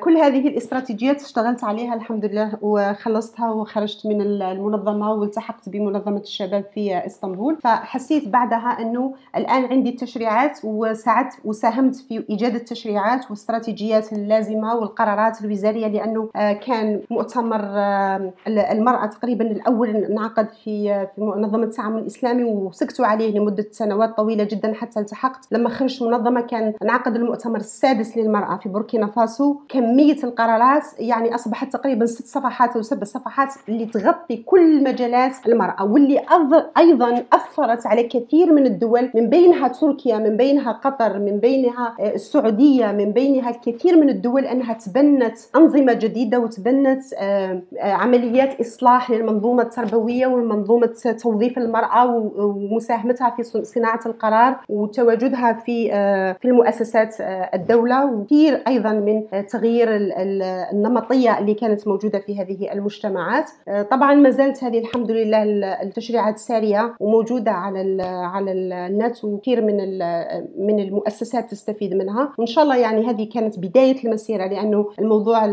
كل 0.00 0.16
هذه 0.16 0.48
الاستراتيجيات 0.48 1.22
اشتغلت 1.22 1.64
عليها 1.64 1.94
الحمد 1.94 2.24
لله 2.24 2.58
وخلصتها 2.62 3.50
وخرجت 3.50 4.06
من 4.06 4.20
المنظمة 4.20 5.12
والتحقت 5.12 5.68
بمنظمة 5.68 6.20
الشباب 6.20 6.64
في 6.74 7.06
إسطنبول. 7.06 7.56
فحسيت 7.56 8.28
بعدها 8.28 8.76
أنه 8.80 9.14
الآن 9.36 9.64
عندي 9.64 9.90
التشريعات 9.90 10.58
وساعدت 10.64 11.34
وساهمت 11.44 11.96
في 11.96 12.24
إيجاد 12.30 12.54
التشريعات 12.54 13.24
والاستراتيجيات 13.24 14.12
اللازمة 14.12 14.74
والقرارات 14.74 15.44
الوزارية 15.44 15.86
لأنه 15.86 16.28
آه، 16.36 16.52
كان 16.52 17.00
مؤتمر 17.10 17.60
آه، 17.62 18.32
المرأة 18.46 19.06
تقريبا 19.06 19.44
الأول 19.50 19.88
انعقد 19.88 20.48
في 20.64 21.06
منظمة 21.18 21.64
التعامل 21.64 21.98
الإسلامي 21.98 22.44
وسكتوا 22.44 23.06
عليه 23.06 23.38
لمدة 23.38 23.66
سنوات 23.70 24.16
طويلة 24.16 24.44
جدا 24.44 24.74
حتى 24.74 25.00
التحقت. 25.00 25.46
لما 25.52 25.68
خرجت 25.68 26.02
منظمة 26.02 26.40
كان 26.40 26.72
انعقد 26.82 27.16
المؤتمر 27.16 27.58
السادس 27.58 28.16
للمرأة 28.16 28.56
في 28.56 28.68
بوركينا 28.68 29.06
فاسو. 29.06 29.56
كمية 29.68 30.24
القرارات 30.24 30.84
يعني 30.98 31.34
أصبحت 31.34 31.72
تقريبا 31.72 32.06
ست 32.06 32.26
صفحات 32.26 32.76
أو 32.76 32.82
سبع 32.82 33.04
صفحات 33.04 33.54
اللي 33.68 33.86
تغطي 33.86 34.36
كل 34.36 34.84
مجالات 34.84 35.32
المرأة 35.48 35.84
واللي 35.84 36.22
أيضا 36.78 37.24
أثرت 37.32 37.86
على 37.86 38.02
كثير 38.02 38.52
من 38.52 38.66
الدول 38.66 39.10
من 39.14 39.28
بينها 39.28 39.68
تركيا 39.68 40.18
من 40.18 40.36
بينها 40.36 40.72
قطر 40.72 41.18
من 41.18 41.38
بينها 41.38 41.94
آه، 42.00 42.14
السعودية 42.14 42.86
من 42.86 43.12
بينها 43.12 43.50
الكثير 43.50 44.00
من 44.00 44.08
الدول 44.08 44.44
أنها 44.44 44.72
تبنت 44.72 45.38
أنظمة 45.56 45.92
جديدة 45.92 46.38
وتبنت 46.38 47.02
آه، 47.18 47.62
آه، 47.78 47.92
عمليات 47.92 48.60
إصلاح 48.60 49.10
للمنظومة 49.10 49.62
التربوية 49.62 50.26
ومنظومه 50.26 50.86
توظيف 51.22 51.58
المرأة 51.58 52.06
ومساهمتها 52.36 53.30
في 53.30 53.42
صناعة 53.64 54.00
القرار 54.06 54.56
وتواجدها 54.68 55.52
في 55.52 55.86
في 56.40 56.48
المؤسسات 56.48 57.16
الدولة 57.54 58.06
وكثير 58.06 58.62
أيضا 58.68 58.92
من 58.92 59.22
تغيير 59.56 59.88
النمطية 60.72 61.38
اللي 61.38 61.54
كانت 61.54 61.88
موجودة 61.88 62.18
في 62.18 62.40
هذه 62.40 62.72
المجتمعات. 62.72 63.50
آه، 63.68 63.82
طبعا 63.82 64.14
ما 64.14 64.30
زالت 64.30 64.64
هذه 64.64 64.78
الحمد 64.78 65.10
لله 65.10 65.42
التشريعات 65.82 66.38
سارية 66.38 66.94
وموجودة 67.00 67.50
على 67.50 68.02
على 68.02 68.52
النت 68.52 69.24
وكثير 69.24 69.62
من 69.62 69.76
من 70.66 70.80
المؤسسات 70.80 71.50
تستفيد 71.50 71.94
منها. 71.94 72.32
وان 72.38 72.46
شاء 72.46 72.64
الله 72.64 72.76
يعني 72.76 73.06
هذه 73.06 73.28
كانت 73.34 73.58
بداية 73.58 74.04
المسيرة 74.04 74.46
لأنه 74.46 74.90
الموضوع 74.98 75.44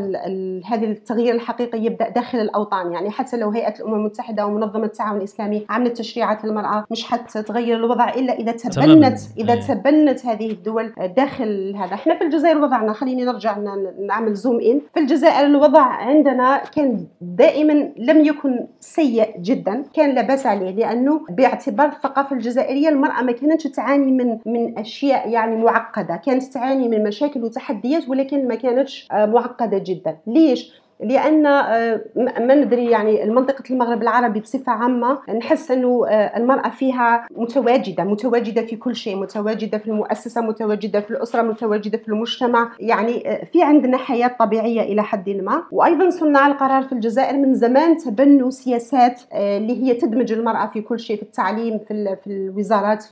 هذا 0.66 0.86
التغيير 0.86 1.36
الحقيقي 1.36 1.86
يبدأ 1.86 2.10
داخل 2.10 2.40
الأوطان. 2.40 2.94
يعني 2.94 3.10
حتى 3.10 3.38
لو 3.38 3.50
هيئة 3.50 3.80
الأمم 3.80 3.96
المتحدة 3.96 4.46
ومنظمة 4.46 4.86
التعاون 4.86 5.18
الإسلامي 5.18 5.66
عملت 5.70 5.98
تشريعات 5.98 6.46
للمرأة 6.46 6.86
مش 6.92 7.06
حتغير 7.06 7.78
الوضع 7.78 8.10
إلا 8.10 8.34
إذا 8.34 8.52
تبنت 8.52 9.20
إذا 9.38 9.54
إيه. 9.54 9.62
تبنت 9.62 10.26
هذه 10.26 10.52
الدول 10.52 10.94
داخل 11.18 11.76
هذا. 11.76 11.94
إحنا 11.94 12.18
في 12.18 12.24
الجزائر 12.24 12.58
وضعنا 12.58 12.94
خليني 12.94 13.26
نرجع 13.26 13.58
نعمل 14.00 14.34
زوم 14.34 14.60
إن. 14.62 14.82
في 14.94 15.00
الجزائر 15.00 15.46
الوضع 15.46 15.82
عندنا 15.82 16.58
كان 16.76 17.06
دائما 17.22 17.90
لم 17.98 18.26
يكن 18.26 18.68
سيء 18.80 19.42
جدا. 19.42 19.84
كان 19.94 20.16
لا 20.16 20.22
بأس 20.22 20.46
عليه 20.46 20.72
لأنه 20.72 21.22
باعتبار 21.30 21.88
الثقافة 21.88 22.36
الجزائرية 22.36 22.90
المرأة 22.90 23.22
ما 23.22 23.32
كانتش 23.32 23.64
تعاني 23.64 24.12
من 24.12 24.38
من 24.46 24.80
أشياء 24.80 25.30
يعني 25.30 25.56
معقدة. 25.56 26.16
كانت 26.16 26.44
تعاني 26.44 26.90
من 26.90 27.04
مشاكل 27.04 27.44
وتحديات 27.44 28.10
ولكن 28.10 28.48
ما 28.48 28.56
كانتش 28.56 29.08
آه، 29.12 29.26
معقدة 29.26 29.78
جدا. 29.78 30.18
ليش؟ 30.28 30.83
لأن 31.00 31.46
آه، 31.46 32.02
ما 32.16 32.56
ندري 32.56 32.86
يعني 32.86 33.26
منطقه 33.26 33.64
المغرب 33.72 34.02
العربي 34.02 34.40
بصفة 34.40 34.72
عامة 34.72 35.20
نحس 35.38 35.72
إنه 35.72 36.08
آه، 36.08 36.38
المرأة 36.38 36.70
فيها 36.70 37.28
متواجدة 37.32 38.04
متواجدة 38.04 38.62
في 38.62 38.76
كل 38.76 38.96
شيء 38.96 39.16
متواجدة 39.16 39.78
في 39.78 39.88
المؤسسة 39.88 40.42
متواجدة 40.42 41.02
في 41.02 41.12
الأسرة 41.12 41.42
متواجدة 41.42 41.98
في 41.98 42.08
المجتمع. 42.08 42.72
يعني 42.80 43.32
آه، 43.32 43.46
في 43.46 43.64
عندنا 43.64 43.98
حياة 43.98 44.36
طبيعية 44.40 44.82
إلى 44.82 45.04
حد 45.04 45.30
ما. 45.30 45.64
وأيضا 45.72 46.10
صناع 46.10 46.48
القرار 46.48 46.84
في 46.84 46.92
الجزائر 46.92 47.38
من 47.38 47.54
زمان 47.54 47.98
تبنوا 47.98 48.50
سياسات 48.50 49.22
اللي 49.34 49.84
هي 49.84 49.94
تدمج 49.94 50.32
المرأة 50.32 50.68
في 50.68 50.82
كل 50.82 51.00
شيء 51.00 51.18
في 51.18 51.24
التعليم 51.24 51.80
في 51.88 52.18
في 52.24 52.28
الوزارات 52.28 53.06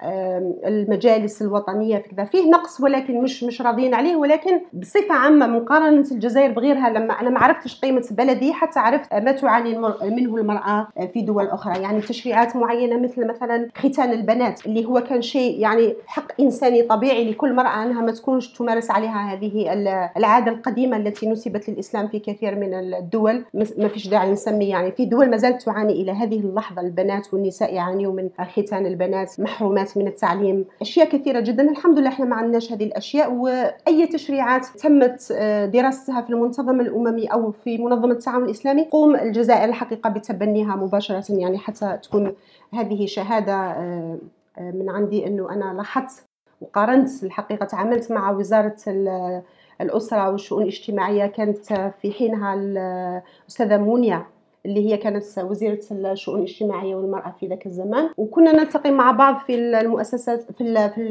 المجالس 0.66 1.42
الوطنية 1.42 1.98
في 1.98 2.10
كذا. 2.10 2.24
فيه 2.26 2.50
نقص 2.50 2.82
ولكن 2.82 3.22
مش 3.22 3.44
مش 3.44 3.62
راضيين 3.62 3.94
عليه. 3.94 4.16
ولكن 4.16 4.62
بصفة 4.74 5.14
عامة 5.14 5.48
مقارنة 5.48 6.06
الجزائر 6.12 6.52
بغيرها 6.52 6.90
لما 6.90 7.14
أنا 7.14 7.30
ما 7.30 7.40
عرفتش 7.40 7.81
قيمة 7.82 8.06
بلدي 8.12 8.54
حتى 8.54 8.80
عرفت 8.80 9.14
ما 9.14 9.32
تعاني 9.32 9.78
منه 10.02 10.38
المرأة 10.38 10.88
في 11.14 11.22
دول 11.22 11.48
أخرى. 11.48 11.82
يعني 11.82 12.02
تشريعات 12.02 12.56
معينة 12.56 12.98
مثل 12.98 13.28
مثلا 13.28 13.68
ختان 13.76 14.12
البنات 14.12 14.66
اللي 14.66 14.86
هو 14.86 15.00
كان 15.00 15.22
شيء 15.22 15.60
يعني 15.60 15.96
حق 16.08 16.42
إنساني 16.42 16.82
طبيعي 16.82 17.32
لكل 17.32 17.54
مرأة 17.54 17.84
أنها 17.84 18.02
ما 18.02 18.12
تكونش 18.12 18.54
تمارس 18.54 18.92
عليها 18.92 19.34
هذه 19.34 19.74
العادة 20.18 20.52
القديمة 20.52 20.98
التي 20.98 21.30
نسبت 21.30 21.70
للإسلام 21.70 22.08
في 22.08 22.20
كثير 22.20 22.56
من 22.56 22.74
الدول. 22.74 23.46
ما 23.54 23.88
فيش 23.88 24.08
داعي 24.08 24.32
نسمي 24.32 24.70
يعني 24.70 24.92
في 24.92 25.06
دول 25.06 25.30
ما 25.30 25.38
زالت 25.38 25.62
تعاني 25.62 25.94
إلى 25.94 26.12
هذه 26.12 26.40
اللحظة. 26.40 26.82
البنات 26.82 27.34
والنساء 27.34 27.74
يعانيوا 27.74 28.14
من 28.14 28.30
ختان 28.52 28.86
البنات 28.86 29.40
محرومات 29.40 29.98
من 29.98 30.08
التعليم. 30.08 30.66
أشياء 30.82 31.10
كثيرة 31.10 31.40
جدا. 31.40 31.72
الحمد 31.72 32.00
لله 32.00 32.10
إحنا 32.10 32.26
ما 32.26 32.36
عندناش 32.36 32.72
هذه 32.72 32.84
الأشياء. 32.84 33.34
وأي 33.34 34.08
تشريعات 34.08 34.66
تمت 34.66 35.34
دراستها 35.74 36.22
في 36.22 36.30
المنظمه 36.30 36.82
الاممي 36.82 37.26
أو 37.26 37.54
في 37.64 37.78
منظمة 37.78 38.12
التعاون 38.12 38.44
الإسلامي 38.44 38.86
قوم 38.86 39.16
الجزائر 39.16 39.70
الحقيقة 39.70 40.10
بتبنيها 40.10 40.76
مباشرة 40.76 41.26
يعني 41.30 41.58
حتى 41.58 42.00
تكون 42.04 42.34
هذه 42.74 43.06
شهادة 43.06 43.54
آه، 43.54 44.18
آه، 44.58 44.72
من 44.72 44.90
عندي 44.90 45.28
أنه 45.28 45.52
أنا 45.54 45.74
لاحظت 45.78 46.24
وقارنت 46.62 47.24
الحقيقة 47.24 47.66
تعاملت 47.66 48.12
مع 48.12 48.32
وزارة 48.32 48.76
الأسرة 49.82 50.30
والشؤون 50.30 50.64
الاجتماعية 50.64 51.26
كانت 51.26 51.74
في 52.02 52.12
حينها 52.12 52.54
الأستاذة 52.54 53.78
مونيا 53.78 54.26
اللي 54.66 54.90
هي 54.90 54.98
كانت 54.98 55.24
وزيرة 55.40 55.80
الشؤون 55.92 56.40
الاجتماعية 56.40 56.96
والمرأة 56.96 57.36
في 57.40 57.48
ذاك 57.48 57.66
الزمان. 57.66 58.10
وكنا 58.18 58.52
نلتقي 58.52 58.92
مع 58.92 59.12
بعض 59.12 59.38
في 59.38 59.56
المؤسسات 59.56 60.52
في 60.52 60.90
في 60.90 61.02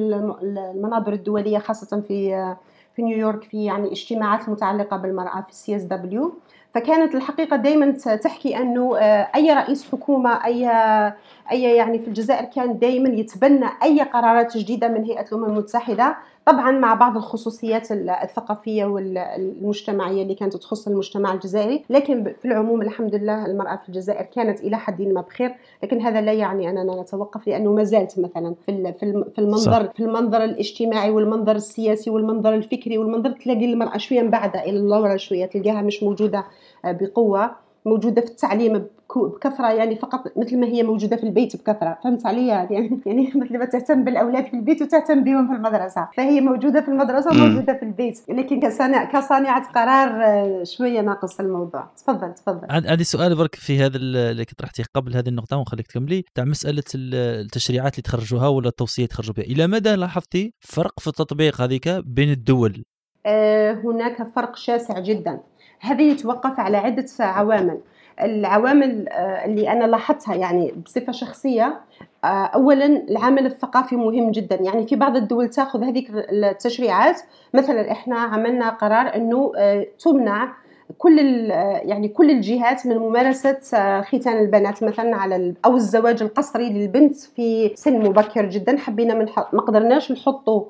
المنابر 0.42 1.12
الدولية 1.12 1.58
خاصة 1.58 2.00
في 2.00 2.54
في 3.00 3.06
نيويورك 3.06 3.44
في 3.44 3.64
يعني 3.64 3.92
اجتماعات 3.92 4.48
متعلقة 4.48 4.96
بالمرأة 4.96 5.40
في 5.40 5.48
ال 5.48 5.82
CSW. 5.82 6.34
فكانت 6.74 7.14
الحقيقة 7.14 7.56
دائما 7.56 7.90
تحكي 8.22 8.56
أنه 8.56 8.98
آه، 8.98 9.28
أي 9.34 9.52
رئيس 9.52 9.90
حكومة 9.92 10.44
أي 10.44 10.68
أي 11.50 11.62
يعني 11.62 11.98
في 11.98 12.08
الجزائر 12.08 12.44
كان 12.44 12.78
دائما 12.78 13.08
يتبنى 13.08 13.66
أي 13.82 14.00
قرارات 14.02 14.56
جديدة 14.56 14.88
من 14.88 15.04
هيئة 15.04 15.26
الأمم 15.28 15.44
المتحدة. 15.44 16.16
طبعا 16.50 16.70
مع 16.70 16.94
بعض 16.94 17.16
الخصوصيات 17.16 17.92
الثقافية 17.92 18.84
والمجتمعية 18.84 20.22
اللي 20.22 20.34
كانت 20.34 20.56
تخص 20.56 20.88
المجتمع 20.88 21.34
الجزائري 21.34 21.84
لكن 21.90 22.34
في 22.42 22.44
العموم 22.44 22.82
الحمد 22.82 23.14
لله 23.14 23.46
المرأة 23.46 23.76
في 23.76 23.88
الجزائر 23.88 24.22
كانت 24.22 24.60
إلى 24.60 24.76
حد 24.76 25.02
ما 25.02 25.20
بخير 25.20 25.54
لكن 25.82 26.00
هذا 26.00 26.20
لا 26.20 26.32
يعني 26.32 26.70
أننا 26.70 27.02
نتوقف 27.02 27.48
لأنه 27.48 27.72
ما 27.72 27.84
زالت 27.84 28.18
مثلا 28.18 28.54
في 28.66 28.92
في 29.34 29.38
المنظر 29.38 29.86
صح. 29.86 29.92
في 29.92 30.00
المنظر 30.00 30.44
الاجتماعي 30.44 31.10
والمنظر 31.10 31.56
السياسي 31.56 32.10
والمنظر 32.10 32.54
الفكري 32.54 32.98
والمنظر 32.98 33.30
تلاقي 33.30 33.64
المرأة 33.64 33.98
شوية 33.98 34.22
مبعده 34.22 34.64
إلى 34.64 34.78
اللورا 34.78 35.16
شوية 35.16 35.46
تلقاها 35.46 35.82
مش 35.82 36.02
موجودة 36.02 36.44
بقوة 36.84 37.50
موجودة 37.86 38.20
في 38.20 38.28
التعليم 38.28 38.86
بكثرة 39.16 39.72
يعني 39.72 39.96
فقط 39.96 40.32
مثل 40.36 40.58
ما 40.58 40.66
هي 40.66 40.82
موجودة 40.82 41.16
في 41.16 41.22
البيت 41.22 41.56
بكثرة. 41.56 41.98
فهمت 42.04 42.26
علي؟ 42.26 42.46
يعني 42.46 43.00
يعني 43.06 43.32
مثل 43.42 43.58
ما 43.58 43.64
تهتم 43.64 44.04
بالأولاد 44.04 44.46
في 44.46 44.54
البيت 44.54 44.82
وتهتم 44.82 45.24
بهم 45.24 45.48
في 45.48 45.54
المدرسة. 45.54 46.08
فهي 46.16 46.40
موجودة 46.40 46.80
في 46.80 46.88
المدرسة 46.88 47.30
وموجودة 47.30 47.74
في 47.74 47.82
البيت. 47.82 48.20
لكن 48.28 48.60
كصانع 48.60 49.04
كصانعة 49.04 49.72
قرار 49.72 50.24
آه، 50.24 50.64
شوية 50.64 51.00
ناقص 51.00 51.40
الموضوع. 51.40 51.90
تفضل 51.96 52.34
تفضل. 52.34 52.66
عندي 52.70 53.04
سؤال 53.04 53.36
برك 53.36 53.54
في 53.54 53.78
هذا 53.78 53.96
اللي 53.96 54.44
كنت 54.44 54.58
طرحتيه 54.58 54.84
قبل 54.94 55.16
هذه 55.16 55.28
النقطة 55.28 55.56
ونخليك 55.56 55.86
تكملي. 55.86 56.24
تاع 56.34 56.44
مسألة 56.44 56.82
التشريعات 56.94 57.92
اللي 57.94 58.02
تخرجوها 58.02 58.48
ولا 58.48 58.68
التوصية 58.68 59.02
اللي 59.02 59.08
تخرجوا 59.08 59.34
بها. 59.34 59.44
إلى 59.44 59.66
مدى 59.66 59.94
لاحظتي 59.94 60.54
فرق 60.60 61.00
في 61.00 61.06
التطبيق 61.06 61.60
هذيك 61.60 61.88
بين 61.88 62.30
الدول؟ 62.30 62.84
آه، 63.26 63.72
هناك 63.72 64.32
فرق 64.34 64.56
شاسع 64.56 64.98
جدا. 64.98 65.40
هذا 65.80 66.02
يتوقف 66.02 66.60
على 66.60 66.76
عدة 66.76 67.06
عوامل. 67.20 67.78
العوامل 68.22 69.08
آه، 69.08 69.44
اللي 69.44 69.72
أنا 69.72 69.84
لاحظتها 69.84 70.34
يعني 70.34 70.74
بصفة 70.86 71.12
شخصية 71.12 71.80
آه، 72.24 72.26
أولا 72.26 72.86
العامل 72.86 73.46
الثقافي 73.46 73.96
مهم 73.96 74.30
جدا. 74.30 74.56
يعني 74.56 74.86
في 74.86 74.96
بعض 74.96 75.16
الدول 75.16 75.48
تأخذ 75.48 75.84
هذيك 75.84 76.10
التشريعات. 76.10 77.20
مثلا 77.54 77.92
إحنا 77.92 78.18
عملنا 78.18 78.68
قرار 78.70 79.14
أنه 79.14 79.52
آه، 79.56 79.86
تمنع 80.04 80.52
كل 80.98 81.18
يعني 81.84 82.08
كل 82.08 82.30
الجهات 82.30 82.86
من 82.86 82.98
ممارسة 82.98 83.58
ختان 84.02 84.38
البنات 84.38 84.82
مثلا 84.82 85.16
على 85.16 85.54
أو 85.64 85.76
الزواج 85.76 86.22
القسري 86.22 86.70
للبنت 86.70 87.16
في 87.16 87.72
سن 87.74 87.98
مبكر 87.98 88.46
جدا. 88.46 88.78
حبينا 88.78 89.14
ما 89.52 89.60
قدرناش 89.60 90.12
نحطوا 90.12 90.60
آه، 90.60 90.66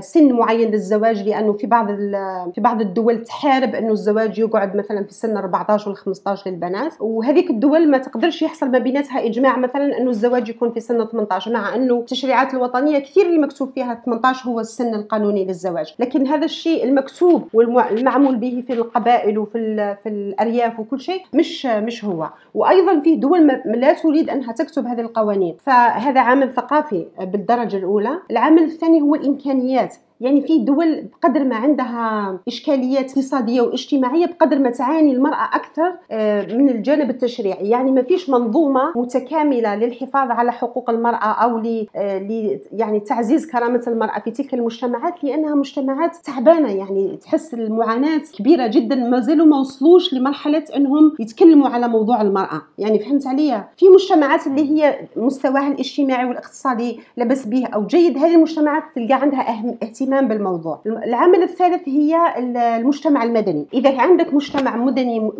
سن 0.00 0.32
معين 0.32 0.70
للزواج 0.70 1.28
لأنه 1.28 1.52
في 1.52 1.66
بعض 1.66 1.86
في 2.54 2.60
بعض 2.60 2.80
الدول 2.80 3.22
تحارب 3.22 3.74
أنه 3.74 3.92
الزواج 3.92 4.38
يقعد 4.38 4.76
مثلا 4.76 5.04
في 5.04 5.14
سن 5.14 5.36
14 5.36 5.88
ولا 5.88 5.96
15 5.98 6.50
للبنات. 6.50 6.92
وهذيك 7.00 7.50
الدول 7.50 7.90
ما 7.90 7.98
تقدرش 7.98 8.42
يحصل 8.42 8.70
ما 8.70 8.78
بيناتها 8.78 9.26
إجماع 9.26 9.58
مثلا 9.58 9.98
أنه 9.98 10.10
الزواج 10.10 10.48
يكون 10.48 10.72
في 10.72 10.80
سن 10.80 11.06
18 11.06 11.52
مع 11.52 11.74
أنه 11.74 11.94
التشريعات 11.94 12.54
الوطنية 12.54 12.98
كثير 12.98 13.26
اللي 13.26 13.38
مكتوب 13.38 13.70
فيها 13.74 14.02
18 14.04 14.48
هو 14.48 14.60
السن 14.60 14.94
القانوني 14.94 15.44
للزواج. 15.44 15.94
لكن 15.98 16.26
هذا 16.26 16.44
الشيء 16.44 16.84
المكتوب 16.84 17.48
والمعمول 17.54 18.36
به 18.36 18.64
في 18.66 18.72
القبائل 18.72 19.38
وفي 19.38 19.96
في 20.02 20.08
الأرياف 20.08 20.80
وكل 20.80 21.00
شيء 21.00 21.22
مش 21.34 21.66
مش 21.66 22.04
هو. 22.04 22.30
وأيضا 22.54 23.00
في 23.00 23.16
دول 23.16 23.46
لا 23.64 23.92
تريد 23.92 24.30
أنها 24.30 24.52
تكتب 24.52 24.86
هذه 24.86 25.00
القوانين. 25.00 25.56
فهذا 25.64 26.20
عامل 26.20 26.52
ثقافي 26.54 27.06
بالدرجة 27.20 27.76
الأولى. 27.76 28.18
العامل 28.30 28.62
الثاني 28.62 29.02
هو 29.02 29.14
الامكانيه 29.14 29.63
الامكانيات 29.64 29.96
يعني 30.24 30.40
في 30.42 30.58
دول 30.58 31.02
بقدر 31.02 31.44
ما 31.44 31.56
عندها 31.56 32.38
إشكاليات 32.48 33.10
اقتصادية 33.10 33.60
واجتماعية 33.60 34.26
بقدر 34.26 34.58
ما 34.58 34.70
تعاني 34.70 35.12
المرأة 35.12 35.44
أكثر 35.52 35.92
آه، 36.10 36.54
من 36.54 36.68
الجانب 36.68 37.10
التشريعي. 37.10 37.68
يعني 37.68 37.90
ما 37.90 38.02
فيش 38.02 38.30
منظومة 38.30 38.92
متكاملة 38.96 39.76
للحفاظ 39.76 40.30
على 40.30 40.52
حقوق 40.52 40.90
المرأة 40.90 41.32
أو 41.44 41.58
ل 41.58 41.86
آه، 41.96 42.58
يعني 42.72 43.00
تعزيز 43.00 43.46
كرامة 43.50 43.82
المرأة 43.86 44.18
في 44.18 44.30
تلك 44.30 44.54
المجتمعات 44.54 45.24
لأنها 45.24 45.54
مجتمعات 45.54 46.16
تعبانة. 46.16 46.72
يعني 46.72 47.18
تحس 47.22 47.54
المعاناة 47.54 48.20
كبيرة 48.38 48.66
جدا 48.66 48.96
ما 48.96 49.20
زالوا 49.20 49.46
ما 49.46 49.58
وصلوش 49.58 50.14
لمرحلة 50.14 50.64
إنهم 50.76 51.12
يتكلموا 51.20 51.68
على 51.68 51.88
موضوع 51.88 52.22
المرأة. 52.22 52.62
يعني 52.78 52.98
فهمت 52.98 53.26
عليا 53.26 53.68
في 53.76 53.86
مجتمعات 53.88 54.46
اللي 54.46 54.70
هي 54.70 54.98
مستواها 55.16 55.68
الاجتماعي 55.68 56.24
والاقتصادي 56.24 57.00
لبس 57.16 57.46
به 57.46 57.66
أو 57.66 57.86
جيد 57.86 58.18
هذه 58.18 58.34
المجتمعات 58.34 58.82
تلقى 58.94 59.14
عندها 59.14 59.76
اهتمام 59.82 60.13
الاهتمام 60.14 60.28
بالموضوع. 60.28 60.80
العامل 60.86 61.42
الثالث 61.42 61.88
هي 61.88 62.16
المجتمع 62.38 63.22
المدني. 63.22 63.66
إذا 63.74 64.00
عندك 64.00 64.34
مجتمع 64.34 64.76
مدني 64.76 65.30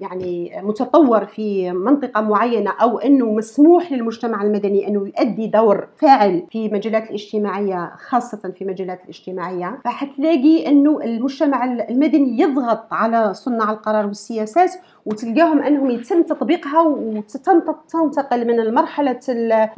يعني 0.00 0.52
متطور 0.62 1.24
في 1.24 1.72
منطقة 1.72 2.20
معينة 2.20 2.70
أو 2.70 2.98
أنه 2.98 3.26
مسموح 3.26 3.92
للمجتمع 3.92 4.42
المدني 4.42 4.88
أنه 4.88 5.06
يؤدي 5.06 5.46
دور 5.46 5.88
فاعل 5.96 6.46
في 6.50 6.68
مجالات 6.68 7.08
الاجتماعية 7.08 7.92
خاصة 8.08 8.52
في 8.58 8.64
مجالات 8.64 9.02
الاجتماعية 9.04 9.78
فحتلاقي 9.84 10.66
أنه 10.66 11.00
المجتمع 11.04 11.64
المدني 11.64 12.40
يضغط 12.40 12.92
على 12.92 13.34
صناع 13.34 13.70
القرار 13.70 14.06
والسياسات 14.06 14.70
وتلقاهم 15.06 15.62
أنهم 15.62 15.90
يتم 15.90 16.22
تطبيقها 16.22 16.80
وتنتقل 16.82 18.46
من 18.46 18.60
المرحلة 18.60 19.18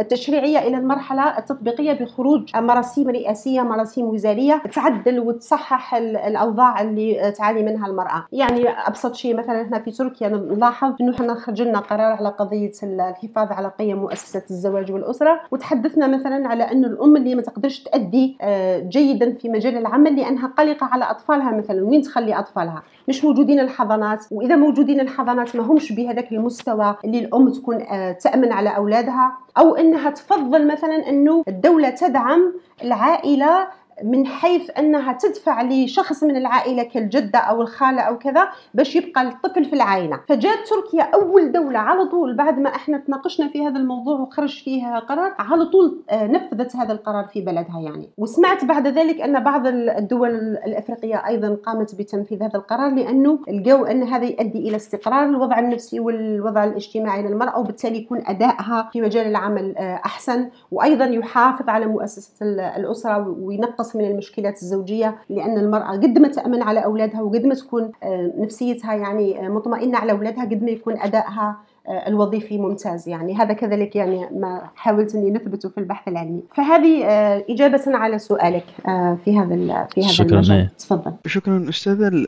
التشريعية 0.01 0.59
إلى 0.59 0.77
المرحلة 0.77 1.39
التطبيقية 1.39 1.93
بخروج 1.93 2.57
مراسيم 2.57 3.11
رئاسية 3.11 3.63
مراسيم 3.63 4.05
وزارية 4.05 4.63
تعدل 4.73 5.21
وتصحح 5.21 5.95
الأوضاع 5.95 6.81
اللي 6.81 7.33
تعاني 7.39 7.63
منها 7.63 7.87
المرأة. 7.87 8.27
يعني 8.33 8.69
أبسط 8.69 9.15
شيء 9.15 9.37
مثلا 9.37 9.63
هنا 9.63 9.79
في 9.79 9.91
تركيا 9.91 10.29
نلاحظ 10.29 10.95
إنه 11.01 11.15
إحنا 11.15 11.35
خرج 11.35 11.63
لنا 11.63 11.79
قرار 11.79 12.13
على 12.13 12.29
قضية 12.29 12.73
الحفاظ 12.83 13.53
على 13.53 13.73
قيم 13.79 13.99
مؤسسه 13.99 14.43
الزواج 14.51 14.93
والأسرة 14.93 15.41
وتحدثنا 15.51 16.07
مثلا 16.07 16.49
على 16.49 16.73
إنه 16.73 16.87
الأم 16.87 17.17
اللي 17.17 17.35
ما 17.35 17.43
تقدرش 17.43 17.83
تأدي 17.83 18.37
آه، 18.41 18.79
جيدا 18.79 19.33
في 19.35 19.49
مجال 19.49 19.77
العمل 19.77 20.17
لأنها 20.17 20.47
قلقة 20.47 20.87
على 20.87 21.05
أطفالها 21.05 21.51
مثلا 21.51 21.85
وين 21.85 22.03
تخلي 22.03 22.39
أطفالها؟ 22.39 22.83
مش 23.09 23.25
موجودين 23.25 23.61
الحضانات 23.61 24.27
وإذا 24.31 24.57
موجودين 24.57 25.01
الحضانات 25.01 25.57
ما 25.57 25.63
همش 25.63 25.93
بهذاك 25.93 26.33
المستوى 26.33 26.97
اللي 27.05 27.19
الأم 27.19 27.53
تكون 27.53 27.83
آه، 27.83 28.13
تأمن 28.13 28.53
على 28.53 28.77
أولادها 28.77 29.33
أو 29.59 29.77
إنها 29.77 30.11
تفضل 30.11 30.67
مثلا 30.73 31.09
إنه 31.09 31.43
الدولة 31.49 31.91
تدعم 31.91 32.53
العائلة 32.83 33.69
من 34.05 34.27
حيث 34.27 34.71
أنها 34.79 35.13
تدفع 35.13 35.63
لشخص 35.63 36.25
من 36.25 36.37
العائلة 36.37 36.83
كالجدة 36.83 37.39
أو 37.39 37.63
الخالة 37.63 38.03
أو 38.03 38.19
كذا 38.19 38.49
باش 38.75 38.97
يبقى 38.97 39.23
الطفل 39.23 39.65
في 39.65 39.73
العائلة. 39.73 40.21
فجات 40.29 40.59
تركيا 40.71 41.03
أول 41.03 41.53
دولة 41.53 41.79
على 41.79 42.07
طول 42.07 42.37
بعد 42.37 42.59
ما 42.59 42.69
إحنا 42.75 42.99
تناقشنا 42.99 43.49
في 43.49 43.67
هذا 43.67 43.79
الموضوع 43.79 44.21
وخرج 44.21 44.63
فيها 44.63 44.99
قرار 44.99 45.35
على 45.39 45.65
طول 45.65 46.03
آه، 46.11 46.27
نفذت 46.27 46.77
هذا 46.77 46.93
القرار 46.93 47.25
في 47.25 47.41
بلدها 47.41 47.81
يعني. 47.81 48.11
وسمعت 48.19 48.65
بعد 48.65 48.87
ذلك 48.87 49.21
أن 49.21 49.45
بعض 49.45 49.67
الدول 49.67 50.31
الأفريقية 50.67 51.27
أيضا 51.27 51.57
قامت 51.67 51.95
بتنفيذ 51.95 52.43
هذا 52.43 52.57
القرار 52.57 52.95
لأنه 52.95 53.39
لقوا 53.49 53.91
أن 53.91 54.03
هذا 54.03 54.25
يؤدي 54.25 54.69
إلى 54.69 54.77
استقرار 54.77 55.25
الوضع 55.25 55.59
النفسي 55.59 56.01
والوضع 56.01 56.65
الاجتماعي 56.65 57.23
للمرأة 57.23 57.59
وبالتالي 57.59 57.99
يكون 57.99 58.23
أدائها 58.27 58.91
في 58.93 59.01
مجال 59.01 59.27
العمل 59.27 59.77
آه، 59.77 60.01
أحسن. 60.05 60.49
وأيضا 60.71 61.05
يحافظ 61.05 61.69
على 61.69 61.87
مؤسسة 61.87 62.47
الأسرة 62.77 63.29
وينقص 63.29 63.86
من 63.95 64.05
المشكلات 64.05 64.63
الزوجية 64.63 65.19
لأن 65.31 65.59
المرأة 65.59 65.93
قد 65.93 66.19
ما 66.19 66.29
تأمن 66.29 66.63
على 66.63 66.85
أولادها 66.85 67.23
وقد 67.23 67.45
ما 67.45 67.55
تكون 67.55 67.93
آه، 68.03 68.33
نفسيتها 68.39 68.95
يعني 68.95 69.49
مطمئنة 69.49 69.99
على 69.99 70.13
أولادها 70.13 70.45
قد 70.45 70.63
ما 70.63 70.71
يكون 70.71 71.01
أدائها 71.01 71.57
آه، 71.89 72.09
الوظيفي 72.09 72.59
ممتاز 72.59 73.09
يعني. 73.09 73.37
هذا 73.37 73.53
كذلك 73.53 73.97
يعني 73.97 74.29
ما 74.33 74.71
حاولت 74.77 75.15
إني 75.15 75.31
نثبته 75.31 75.69
في 75.69 75.79
البحث 75.79 76.09
العلمي. 76.09 76.43
فهذه 76.55 77.05
آه، 77.05 77.45
إجابة 77.51 77.83
على 77.87 78.19
سؤالك 78.19 78.65
آه، 78.89 79.19
في 79.25 79.39
هذا 79.39 79.87
في 79.95 80.01
هذا 80.01 80.13
شكرا 80.13 80.31
المجال. 80.31 80.57
إيه. 80.57 80.73
تفضل. 80.79 81.13
شكرا 81.27 81.67
أستاذة 81.69 82.27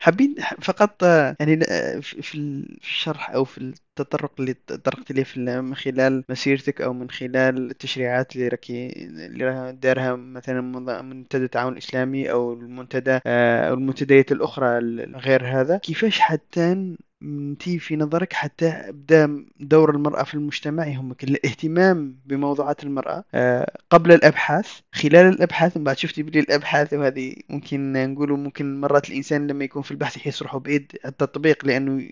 حابين 0.00 0.34
فقط 0.60 1.02
يعني 1.40 1.60
في 2.00 2.34
الشرح 2.82 3.30
أو 3.30 3.44
في 3.44 3.74
التطرق 4.00 4.32
اللي 4.40 4.54
تطرقت 4.66 5.12
ليه 5.12 5.60
من 5.60 5.74
خلال 5.74 6.24
مسيرتك 6.28 6.80
أو 6.82 6.92
من 6.92 7.10
خلال 7.10 7.70
التشريعات 7.70 8.36
اللي 8.36 8.48
راكي 8.48 8.92
اللي 9.06 9.72
دارها 9.82 10.16
مثلا 10.16 10.60
منتدى 11.02 11.44
التعاون 11.44 11.72
الإسلامي 11.72 12.30
أو 12.30 12.52
المنتدى 12.52 13.20
أو 13.26 13.74
المنتديات 13.74 14.32
الأخرى 14.32 14.78
غير 15.16 15.60
هذا؟ 15.60 15.76
كيفاش 15.76 16.20
حتى 16.20 16.94
انتي 17.22 17.78
في 17.78 17.96
نظرك 17.96 18.32
حتى 18.32 18.68
ابدا 18.68 19.46
دور 19.60 19.90
المرأة 19.90 20.22
في 20.22 20.34
المجتمع؟ 20.34 20.86
يهمك 20.86 21.24
الاهتمام 21.24 22.16
بموضوعات 22.26 22.84
المرأة 22.84 23.24
آه، 23.34 23.78
قبل 23.90 24.12
الأبحاث 24.12 24.80
خلال 24.92 25.26
الأبحاث 25.26 25.76
من 25.76 25.84
بعد 25.84 25.98
شفتي 25.98 26.22
بلي 26.22 26.40
الأبحاث 26.40 26.92
وهذه 26.94 27.34
ممكن 27.48 27.92
نقولوا 28.12 28.36
ممكن 28.36 28.80
مرات 28.80 29.10
الإنسان 29.10 29.46
لما 29.46 29.64
يكون 29.64 29.82
في 29.82 29.90
البحث 29.90 30.16
يحس 30.16 30.42
روحه 30.42 30.58
بعيد 30.58 30.92
التطبيق 31.06 31.66
لأنه 31.66 32.02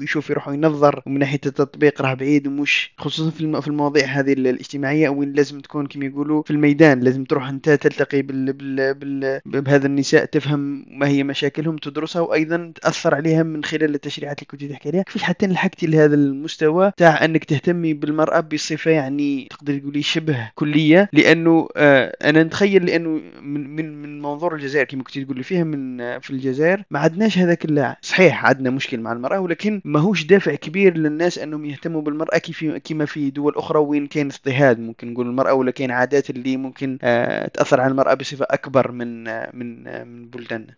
يشوف 0.00 0.30
روحه 0.30 0.52
ينظر 0.52 1.02
ومن 1.06 1.22
ناحية 1.24 1.40
التطبيق 1.46 2.02
راه 2.02 2.14
بعيد 2.14 2.46
ومش 2.46 2.92
خصوصا 2.98 3.30
في 3.30 3.68
المواضيع 3.68 4.06
هذه 4.06 4.32
الاجتماعية 4.32 5.08
وين 5.08 5.32
لازم 5.32 5.60
تكون 5.60 5.86
كما 5.86 6.04
يقولوا 6.04 6.42
في 6.42 6.50
الميدان. 6.50 7.00
لازم 7.00 7.24
تروح 7.24 7.48
أنت 7.48 7.70
تلتقي 7.70 8.22
بال 8.22 8.52
بال 8.52 8.94
بال 8.94 9.40
بهذا 9.62 9.86
النساء 9.86 10.24
تفهم 10.24 10.86
ما 10.88 11.08
هي 11.08 11.22
مشاكلهم 11.22 11.76
تدرسها 11.76 12.22
وأيضا 12.22 12.72
تأثر 12.82 13.14
عليها 13.14 13.42
من 13.42 13.64
خلال 13.64 13.94
التشريعات 13.94 14.38
اللي 14.38 14.46
كنت 14.50 14.64
تحكي 14.64 14.88
عليها. 14.88 15.02
كيفاش 15.02 15.22
حتى 15.22 15.46
لحقتي 15.46 15.86
لهذا 15.86 16.14
المستوى 16.14 16.92
تاع 16.96 17.24
أنك 17.24 17.44
تهتمي 17.44 17.94
بالمرأة 17.94 18.40
بصفة 18.40 18.90
يعني 18.90 19.48
تقدر 19.50 19.78
تقولي 19.78 20.02
شبه 20.02 20.50
كلية؟ 20.54 21.08
لأنه 21.12 21.68
آه 21.76 22.16
أنا 22.24 22.42
نتخيل 22.42 22.86
لأنه 22.86 23.20
من 23.42 23.76
من 23.76 24.02
من 24.02 24.22
منظور 24.22 24.54
الجزائر 24.54 24.86
كما 24.86 25.02
كنت 25.02 25.18
تقولي 25.18 25.42
فيها 25.42 25.64
من 25.64 25.98
في 26.20 26.30
الجزائر 26.30 26.82
ما 26.90 26.98
عندناش 26.98 27.38
هذاك 27.38 27.66
صحيح 28.02 28.46
عندنا 28.46 28.70
مشكل 28.70 29.00
مع 29.00 29.12
المرأة 29.12 29.40
ولكن 29.40 29.82
ماهوش 29.84 30.24
دافع 30.24 30.54
كبير 30.54 30.96
للناس 31.14 31.38
أنهم 31.38 31.64
يهتموا 31.64 32.02
بالمرأة 32.02 32.38
كيف 32.38 32.64
كما 32.84 33.04
في 33.04 33.30
دول 33.30 33.54
أخرى 33.56 33.78
وين 33.78 34.06
كاين 34.06 34.28
اضطهاد. 34.30 34.80
ممكن 34.80 35.12
نقول 35.12 35.26
المرأة 35.26 35.54
ولا 35.54 35.70
كاين 35.70 35.90
عادات 35.90 36.30
اللي 36.30 36.56
ممكن 36.56 36.98
آه 37.02 37.48
تأثر 37.48 37.80
على 37.80 37.90
المرأة 37.90 38.14
بصفة 38.14 38.46
أكبر 38.50 38.92
من 38.92 39.28
آه 39.28 39.50
من 39.52 39.86
آه 39.86 40.04
من 40.04 40.26
بلداننا 40.26 40.74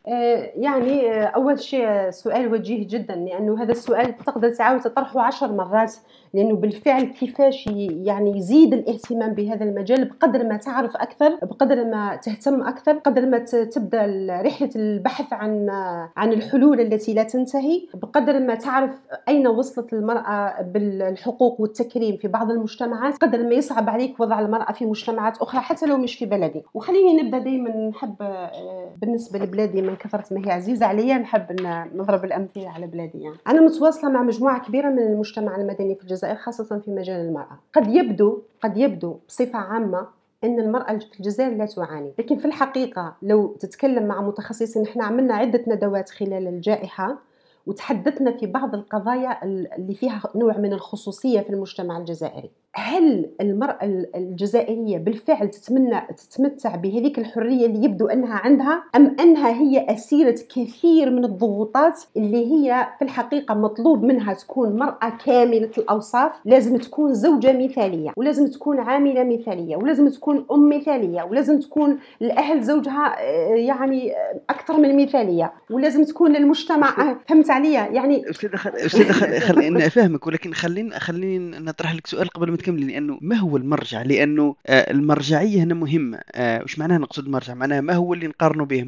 يعني 0.57 1.23
أول 1.23 1.61
شيء 1.61 2.11
سؤال 2.11 2.53
وجيه 2.53 2.89
جدا 2.89 3.15
لأنه 3.15 3.63
هذا 3.63 3.73
السؤال 3.73 4.17
تقدر 4.17 4.51
تعاود 4.51 4.81
تطرحه 4.81 5.21
عشر 5.21 5.53
مرات. 5.53 5.95
لأنه 6.35 6.57
بالفعل 6.57 7.03
كيفاش 7.05 7.67
يعني 7.91 8.39
يزيد 8.39 8.75
الاهتمام 8.75 9.35
بهذا 9.35 9.65
المجال 9.65 10.05
بقدر 10.05 10.45
ما 10.45 10.57
تعرف 10.57 10.97
أكثر 10.97 11.35
بقدر 11.43 11.85
ما 11.85 12.17
تهتم 12.17 12.63
أكثر 12.63 12.93
بقدر 12.93 13.27
ما 13.27 13.39
تبدأ 13.39 14.07
رحلة 14.47 14.71
البحث 14.77 15.33
عن 15.33 15.69
عن 16.17 16.33
الحلول 16.33 16.81
التي 16.81 17.15
لا 17.15 17.23
تنتهي 17.23 17.83
بقدر 17.95 18.41
ما 18.41 18.55
تعرف 18.55 18.91
أين 19.29 19.47
وصلت 19.47 19.93
المرأة 19.93 20.26
بالحقوق 20.63 21.61
والتكريم 21.61 22.17
في 22.17 22.29
بعض 22.29 22.51
المجتمعات 22.51 23.17
قدر 23.17 23.43
ما 23.43 23.55
يصعب 23.55 23.91
عليك 23.91 24.21
وضع 24.21 24.41
المرأة 24.41 24.73
في 24.73 24.87
مجتمعات 24.87 25.39
أخرى 25.39 25.61
حتى 25.61 25.87
لو 25.87 25.97
مش 25.97 26.17
في 26.17 26.27
بلدي. 26.27 26.63
وخليني 26.75 27.23
نبدأ 27.23 27.39
دائما 27.39 27.89
نحب 27.89 28.15
آه، 28.21 28.95
بالنسبة 28.99 29.39
لبلادي 29.39 29.83
من 29.83 29.97
كثرة 29.97 30.25
ما 30.31 30.47
هي 30.47 30.53
عزيزة 30.53 30.87
عليا 30.87 31.19
نحب 31.19 31.47
نضرب 31.95 32.25
الأمثلة 32.25 32.69
على 32.69 32.87
بلادي 32.87 33.21
يعني. 33.21 33.37
أنا 33.47 33.61
متواصلة 33.61 34.11
مع 34.11 34.23
مجموعة 34.23 34.67
كبيرة 34.67 34.91
من 34.91 34.99
المجتمع 34.99 35.57
المدني 35.57 35.95
في 35.95 36.03
الجزائر 36.03 36.37
خاصة 36.37 36.79
في 36.79 36.91
مجال 36.91 37.21
المرأة. 37.21 37.59
قد 37.75 37.89
يبدو 37.89 38.43
قد 38.63 38.77
يبدو 38.77 39.17
بصفة 39.29 39.59
عامة 39.59 40.07
إن 40.45 40.61
المرأة 40.61 40.99
في 40.99 41.21
الجزائر 41.21 41.57
لا 41.57 41.67
تعاني. 41.67 42.13
لكن 42.19 42.37
في 42.37 42.45
الحقيقة 42.45 43.15
لو 43.23 43.57
تتكلم 43.61 44.07
مع 44.07 44.21
متخصصين 44.21 44.83
إحنا 44.83 45.05
عملنا 45.05 45.35
عدة 45.35 45.65
ندوات 45.69 46.11
خلال 46.11 46.49
الجائحة. 46.49 47.19
وتحدثنا 47.67 48.37
في 48.37 48.47
بعض 48.47 48.75
القضايا 48.75 49.45
اللي 49.45 49.95
فيها 49.95 50.23
نوع 50.35 50.59
من 50.59 50.73
الخصوصية 50.73 51.41
في 51.41 51.51
المجتمع 51.51 51.99
الجزائري. 51.99 52.51
هل 52.77 53.31
المرأة 53.41 54.07
الجزائرية 54.17 54.99
بالفعل 54.99 55.49
تتمنى 55.49 56.01
تتمتع 56.17 56.77
بهذيك 56.77 57.19
الحرية 57.19 57.67
اللي 57.67 57.85
يبدو 57.85 58.07
أنها 58.07 58.35
عندها 58.35 58.83
أم 58.97 59.17
أنها 59.21 59.51
هي 59.51 59.87
أسيرة 59.91 60.39
كثير 60.57 61.11
من 61.11 61.25
الضغوطات 61.25 62.01
اللي 62.17 62.47
هي 62.53 62.89
في 62.99 63.05
الحقيقة 63.05 63.55
مطلوب 63.55 64.05
منها 64.05 64.35
تكون 64.35 64.77
مرأة 64.77 65.13
كاملة 65.25 65.71
الأوصاف؟ 65.79 66.33
لازم 66.45 66.77
تكون 66.77 67.15
زوجة 67.15 67.53
مثالية 67.53 68.11
ولازم 68.17 68.47
تكون 68.47 68.81
عاملة 68.81 69.25
مثالية 69.25 69.77
ولازم 69.77 70.09
تكون 70.09 70.47
أم 70.53 70.69
مثالية 70.69 71.23
ولازم 71.23 71.61
تكون 71.61 71.99
الأهل 72.23 72.63
زوجها 72.63 73.17
آه، 73.19 73.55
يعني 73.55 74.13
أكثر 74.51 74.81
من 74.81 75.03
مثالية 75.03 75.53
ولازم 75.71 76.05
تكون 76.05 76.33
للمجتمع 76.33 77.17
فهمت 77.29 77.51
عليا 77.51 77.87
يعني 77.87 78.31
أستاذة 78.31 78.57
خل... 78.57 79.41
خليني 79.41 79.87
أفهمك 79.87 80.27
ولكن 80.27 80.53
خليني 80.53 80.91
خليني 80.91 81.59
نطرح 81.59 81.95
لك 81.95 82.07
سؤال 82.07 82.29
قبل 82.29 82.51
ما 82.51 82.57
كامل 82.67 82.87
لأنه 82.87 83.19
ما 83.21 83.37
هو 83.37 83.57
المرجع؟ 83.57 84.03
لأنه 84.03 84.55
آه، 84.67 84.91
المرجعية 84.91 85.63
هنا 85.63 85.75
مهمة. 85.75 86.19
آه، 86.33 86.63
وش 86.63 86.79
معناها 86.79 86.99
نقصد 86.99 87.25
المرجع؟ 87.25 87.55
معناها 87.55 87.81
ما 87.81 87.95
هو 87.95 88.15
اللي 88.15 88.27
نقارنه 88.27 88.65
به 88.65 88.85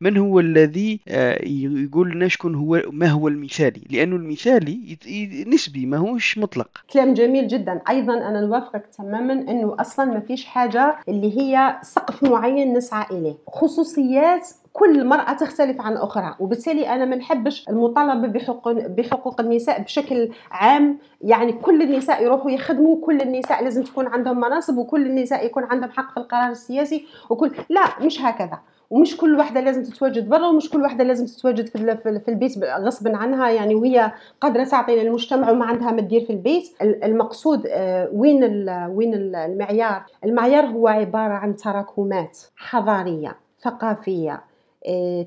من 0.00 0.16
هو 0.16 0.40
الذي 0.40 1.00
آه، 1.08 1.44
يقول 1.46 2.10
لنا 2.10 2.28
شكون 2.28 2.54
هو 2.54 2.82
ما 2.90 3.06
هو 3.06 3.28
المثالي؟ 3.28 3.82
لأنه 3.90 4.16
المثالي 4.16 4.98
نسبي 5.46 5.86
ما 5.86 5.96
هوش 5.96 6.38
مطلق. 6.38 6.68
كلام 6.92 7.14
جميل 7.14 7.48
جدا. 7.48 7.80
أيضا 7.88 8.14
أنا 8.14 8.40
نوافقك 8.40 8.86
تماما 8.98 9.32
إنه 9.32 9.76
أصلا 9.80 10.04
ما 10.04 10.20
فيش 10.20 10.44
حاجة 10.44 10.96
اللي 11.08 11.38
هي 11.40 11.78
سقف 11.82 12.22
معين 12.22 12.76
نسعى 12.76 13.06
إليه. 13.10 13.34
خصوصيات 13.48 14.48
كل 14.72 15.06
مرأة 15.06 15.32
تختلف 15.32 15.80
عن 15.80 15.96
أخرى 15.96 16.34
وبالتالي 16.40 16.88
أنا 16.88 17.04
ما 17.04 17.16
نحبش 17.16 17.68
المطالبة 17.68 18.28
بحقوق, 18.28 18.72
بحقوق 18.72 19.40
النساء 19.40 19.82
بشكل 19.82 20.30
عام. 20.50 20.98
يعني 21.20 21.52
كل 21.52 21.82
النساء 21.82 22.24
يروحوا 22.24 22.50
يخدموا 22.50 23.06
كل 23.06 23.20
النساء 23.20 23.64
لازم 23.64 23.82
تكون 23.82 24.06
عندهم 24.06 24.36
مناصب 24.40 24.78
وكل 24.78 25.06
النساء 25.06 25.46
يكون 25.46 25.64
عندهم 25.64 25.90
حق 25.90 26.10
في 26.10 26.16
القرار 26.16 26.50
السياسي 26.50 27.06
وكل 27.30 27.52
لا 27.68 27.84
مش 28.04 28.22
هكذا. 28.22 28.58
ومش 28.90 29.16
كل 29.16 29.36
واحدة 29.36 29.60
لازم 29.60 29.82
تتواجد 29.82 30.28
برا 30.28 30.46
ومش 30.46 30.70
كل 30.70 30.82
واحدة 30.82 31.04
لازم 31.04 31.26
تتواجد 31.26 31.66
في, 31.66 32.28
البيت 32.28 32.58
غصبا 32.64 33.16
عنها. 33.16 33.50
يعني 33.50 33.74
وهي 33.74 34.12
قادرة 34.40 34.64
تعطي 34.64 34.96
للمجتمع 34.96 35.50
وما 35.50 35.64
عندها 35.64 35.90
ما 35.90 36.00
تدير 36.00 36.24
في 36.24 36.32
البيت. 36.32 36.64
المقصود 36.82 37.66
آه، 37.66 38.08
وين 38.12 38.68
وين 38.88 39.14
المعيار؟ 39.14 40.02
المعيار 40.24 40.66
هو 40.66 40.88
عبارة 40.88 41.32
عن 41.32 41.56
تراكمات 41.56 42.38
حضارية 42.56 43.36
ثقافية 43.62 44.49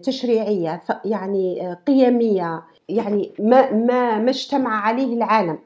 تشريعية 0.03 0.81
يعني 1.05 1.67
آه، 1.67 1.77
قيمية 1.87 2.63
يعني 2.89 3.31
ما 3.39 3.71
ما 3.71 4.19
ما 4.19 4.29
اجتمع 4.29 4.81
عليه 4.81 5.13
العالم. 5.15 5.57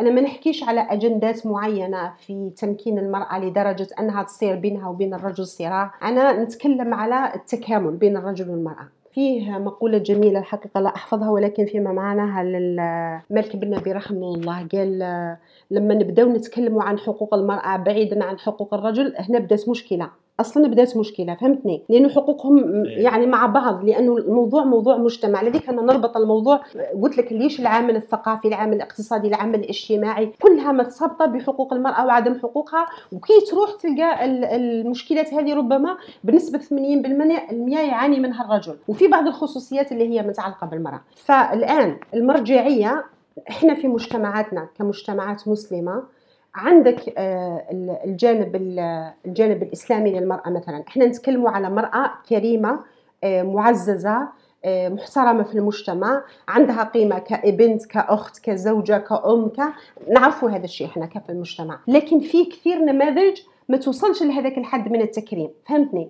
أنا 0.00 0.10
ما 0.10 0.20
نحكيش 0.20 0.64
على 0.64 0.80
أجندات 0.80 1.46
معينة 1.46 2.12
في 2.26 2.50
تمكين 2.56 2.98
المرأة 2.98 3.38
لدرجة 3.38 3.88
أنها 4.00 4.22
تصير 4.22 4.56
بينها 4.56 4.88
وبين 4.88 5.14
الرجل 5.14 5.46
صراع. 5.46 5.94
أنا 6.02 6.42
نتكلم 6.42 6.94
على 6.94 7.34
التكامل 7.34 7.96
بين 7.96 8.16
الرجل 8.16 8.50
والمرأة. 8.50 8.88
فيه 9.12 9.58
مقولة 9.58 9.98
جميلة 9.98 10.38
الحقيقة 10.38 10.80
لا 10.80 10.94
أحفظها 10.94 11.30
ولكن 11.30 11.66
فيما 11.66 11.92
معناها 11.92 12.42
للملك 12.44 13.56
بن 13.56 13.70
نبي 13.70 13.92
رحمه 13.92 14.34
الله. 14.34 14.66
قال 14.72 14.98
لما 15.70 15.94
نبداو 15.94 16.32
نتكلموا 16.32 16.82
عن 16.82 16.98
حقوق 16.98 17.34
المرأة 17.34 17.76
بعيدا 17.76 18.24
عن 18.24 18.38
حقوق 18.38 18.74
الرجل 18.74 19.14
هنا 19.18 19.38
بدأت 19.38 19.68
مشكلة. 19.68 20.10
أصلا 20.40 20.68
بدأت 20.68 20.96
مشكلة 20.96 21.34
فهمتني؟ 21.34 21.82
لأنه 21.88 22.08
حقوقهم 22.08 22.84
إيه. 22.84 23.04
يعني 23.04 23.26
مع 23.26 23.46
بعض 23.46 23.84
لأنه 23.84 24.16
الموضوع 24.16 24.64
موضوع 24.64 24.96
مجتمع. 24.96 25.42
لذلك 25.42 25.68
أنا 25.68 25.82
نربط 25.82 26.16
الموضوع 26.16 26.60
قلت 27.02 27.18
لك 27.18 27.32
ليش 27.32 27.60
العامل 27.60 27.96
الثقافي 27.96 28.48
العامل 28.48 28.76
الاقتصادي 28.76 29.28
العامل 29.28 29.54
الاجتماعي 29.54 30.32
كلها 30.42 30.72
مرتبطة 30.72 31.26
بحقوق 31.26 31.72
المرأة 31.72 32.06
وعدم 32.06 32.34
حقوقها؟ 32.38 32.86
وكي 33.12 33.32
تروح 33.50 33.70
تلقى 33.80 34.24
ال- 34.24 34.44
المشكلات 34.44 35.34
هذه 35.34 35.54
ربما 35.54 35.96
بنسبة 36.24 36.58
80% 36.58 37.78
يعاني 37.78 38.20
منها 38.20 38.44
الرجل. 38.44 38.76
وفي 38.88 39.08
بعض 39.08 39.26
الخصوصيات 39.26 39.92
اللي 39.92 40.08
هي 40.08 40.22
متعلقة 40.22 40.66
بالمرأة. 40.66 41.00
فالآن 41.16 41.96
المرجعية 42.14 43.04
إحنا 43.50 43.74
في 43.74 43.88
مجتمعاتنا 43.88 44.68
كمجتمعات 44.78 45.48
مسلمة 45.48 46.02
عندك 46.54 47.14
آه، 47.18 47.64
ال- 47.70 47.96
الجانب 48.04 48.56
ال- 48.56 49.10
الجانب 49.26 49.62
الإسلامي 49.62 50.12
للمرأة 50.20 50.50
مثلا. 50.50 50.84
إحنا 50.88 51.06
نتكلموا 51.06 51.50
على 51.50 51.70
مرأة 51.70 52.10
كريمة 52.28 52.78
آه، 53.24 53.42
معززة 53.42 54.28
آه، 54.64 54.88
محترمة 54.88 55.42
في 55.42 55.54
المجتمع 55.54 56.22
عندها 56.48 56.84
قيمة 56.84 57.18
كبنت 57.18 57.86
كأخت 57.86 58.38
كزوجة 58.44 58.98
كأم 58.98 59.48
ك 59.48 59.60
نعرفوا 60.08 60.50
هذا 60.50 60.64
الشيء 60.64 60.86
إحنا 60.86 61.06
كفي 61.06 61.30
المجتمع. 61.32 61.78
لكن 61.88 62.20
في 62.20 62.44
كثير 62.44 62.78
نماذج 62.78 63.40
ما 63.68 63.76
توصلش 63.76 64.22
لهذاك 64.22 64.58
الحد 64.58 64.92
من 64.92 65.00
التكريم. 65.00 65.48
فهمتني؟ 65.68 66.08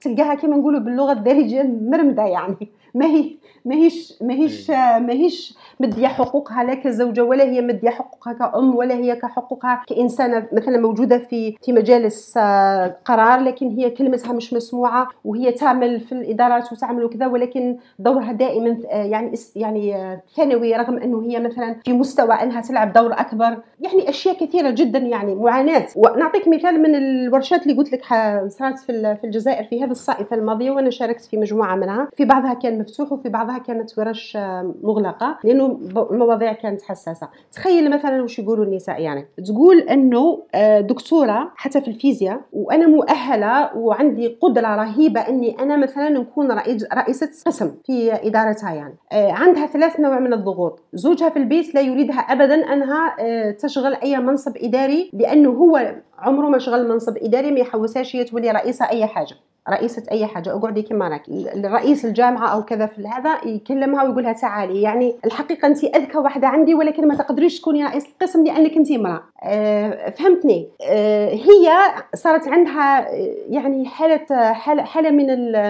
تلقاها 0.00 0.34
كما 0.34 0.56
نقولوا 0.56 0.80
باللغة 0.80 1.12
الدارجة 1.12 1.62
مرمده 1.62 2.22
يعني. 2.22 2.68
ما 2.96 3.06
هي 3.06 3.30
ما 3.64 3.74
هيش 3.74 4.14
ما 4.22 4.34
هيش 4.34 4.70
ما 4.70 5.12
هيش 5.12 5.54
مدية 5.80 6.06
حقوقها 6.06 6.64
لا 6.64 6.74
كزوجة 6.74 7.24
ولا 7.24 7.44
هي 7.44 7.60
مدية 7.60 7.90
حقوقها 7.90 8.32
كأم 8.32 8.76
ولا 8.76 8.94
هي 8.94 9.16
كحقوقها 9.16 9.82
كإنسانة 9.88 10.46
مثلا 10.52 10.78
موجودة 10.80 11.18
في 11.18 11.56
في 11.62 11.72
مجالس 11.72 12.34
آه، 12.36 12.96
قرار 13.04 13.40
لكن 13.40 13.68
هي 13.68 13.90
كلمتها 13.90 14.32
مش 14.32 14.54
مسموعة 14.54 15.08
وهي 15.24 15.52
تعمل 15.52 16.00
في 16.00 16.12
الإدارات 16.12 16.72
وتعمل 16.72 17.04
وكذا 17.04 17.26
ولكن 17.26 17.76
دورها 17.98 18.32
دائما 18.32 18.76
آه، 18.90 19.02
يعني 19.04 19.32
يعني 19.56 19.96
آه، 19.96 20.22
ثانوي 20.36 20.76
رغم 20.76 20.96
أنه 20.98 21.22
هي 21.22 21.40
مثلا 21.40 21.76
في 21.84 21.92
مستوى 21.92 22.34
أنها 22.34 22.60
تلعب 22.60 22.92
دور 22.92 23.12
أكبر. 23.12 23.56
يعني 23.80 24.08
أشياء 24.08 24.44
كثيرة 24.46 24.70
جدا 24.70 24.98
يعني 24.98 25.34
معاناة. 25.34 25.86
ونعطيك 25.96 26.48
مثال 26.48 26.82
من 26.82 26.94
الورشات 26.94 27.62
اللي 27.62 27.74
قلت 27.76 27.92
لك 27.92 28.02
صارت 28.48 28.78
في 28.78 28.92
ال- 28.92 29.16
في 29.16 29.24
الجزائر 29.24 29.64
في 29.64 29.84
هذه 29.84 29.90
الصائفة 29.90 30.36
الماضية 30.36 30.70
وأنا 30.70 30.90
شاركت 30.90 31.24
في 31.24 31.36
مجموعة 31.36 31.76
منها. 31.76 32.08
في 32.16 32.24
بعضها 32.24 32.54
كان 32.54 32.85
مفتوح 32.86 33.12
وفي 33.12 33.28
بعضها 33.28 33.58
كانت 33.58 33.98
ورش 33.98 34.36
آه، 34.36 34.74
مغلقة 34.82 35.38
لأنه 35.44 35.68
ب- 35.68 36.08
المواضيع 36.12 36.52
كانت 36.52 36.82
حساسة. 36.82 37.28
تخيل 37.52 37.90
مثلا 37.90 38.22
وش 38.22 38.38
يقولوا 38.38 38.64
النساء 38.64 39.00
يعني. 39.02 39.26
تقول 39.46 39.78
إنه 39.78 40.42
آه، 40.54 40.80
دكتورة 40.80 41.52
حتى 41.56 41.80
في 41.80 41.88
الفيزياء 41.88 42.40
وأنا 42.52 42.86
مؤهلة 42.86 43.76
وعندي 43.76 44.26
قدرة 44.40 44.76
رهيبة 44.76 45.20
إني 45.20 45.56
أنا 45.60 45.76
مثلا 45.76 46.08
نكون 46.08 46.52
رئيس 46.52 46.84
رئيسة 46.94 47.30
قسم 47.46 47.74
في 47.86 48.12
إدارتها 48.12 48.74
يعني. 48.74 48.94
آه، 49.12 49.32
عندها 49.32 49.66
ثلاث 49.66 50.00
نوع 50.00 50.18
من 50.20 50.32
الضغوط. 50.32 50.80
زوجها 50.92 51.28
في 51.28 51.38
البيت 51.38 51.74
لا 51.74 51.80
يريدها 51.80 52.20
ابدا 52.20 52.54
أنها 52.72 53.16
تشغل 53.50 53.94
أي 53.94 54.18
منصب 54.18 54.52
إداري 54.56 55.10
لأنه 55.12 55.50
هو 55.50 55.94
عمره 56.18 56.48
ما 56.48 56.58
شغل 56.58 56.88
منصب 56.88 57.16
إداري 57.16 57.50
ما 57.50 57.60
يحوسهاش 57.60 58.16
هي 58.16 58.24
تولي 58.24 58.50
رئيسة 58.50 58.88
أي 58.88 59.06
حاجة 59.06 59.36
رئيسة 59.70 60.02
أي 60.10 60.26
حاجة. 60.26 60.56
اقعدي 60.56 60.82
كما 60.82 61.08
راك 61.08 61.28
الرئيس 61.28 62.04
الجامعة 62.04 62.48
أو 62.48 62.64
كذا 62.64 62.86
في 62.86 63.08
هذا 63.08 63.38
يكلمها 63.44 64.02
ويقولها 64.04 64.32
تعالي. 64.32 64.82
يعني 64.82 65.16
الحقيقة 65.24 65.66
أنت 65.66 65.84
أذكى 65.84 66.18
واحدة 66.18 66.48
عندي 66.48 66.74
ولكن 66.74 67.08
ما 67.08 67.14
تقدريش 67.14 67.60
تكوني 67.60 67.84
رئيس 67.84 68.06
القسم 68.06 68.44
لأنك 68.44 68.76
أنت 68.76 68.90
امرأة. 68.90 69.22
آه، 69.42 70.10
فهمتني. 70.10 70.68
آه، 70.90 71.28
هي 71.28 71.72
صارت 72.14 72.48
عندها 72.48 72.98
آه، 72.98 73.34
يعني 73.48 73.86
حالة 73.86 74.52
حالة, 74.52 74.82
حالة 74.82 75.10
من 75.10 75.26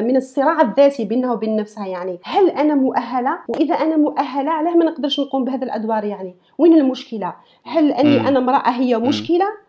من 0.06 0.16
الصراع 0.16 0.60
الذاتي 0.60 1.04
بينها 1.04 1.32
وبين 1.32 1.56
نفسها. 1.56 1.86
يعني 1.86 2.18
هل 2.24 2.50
أنا 2.50 2.74
مؤهلة؟ 2.74 3.38
وإذا 3.48 3.74
أنا 3.74 3.96
مؤهلة 3.96 4.50
علاه 4.50 4.74
ما 4.74 4.84
نقدرش 4.84 5.20
نقوم 5.20 5.44
بهذه 5.44 5.62
الأدوار؟ 5.62 6.04
يعني 6.04 6.34
وين 6.58 6.74
المشكلة؟ 6.74 7.34
هل 7.64 7.92
أني. 7.92 8.28
أنا 8.28 8.38
امرأة 8.38 8.70
هي. 8.70 8.96
مشكلة؟ 8.96 9.65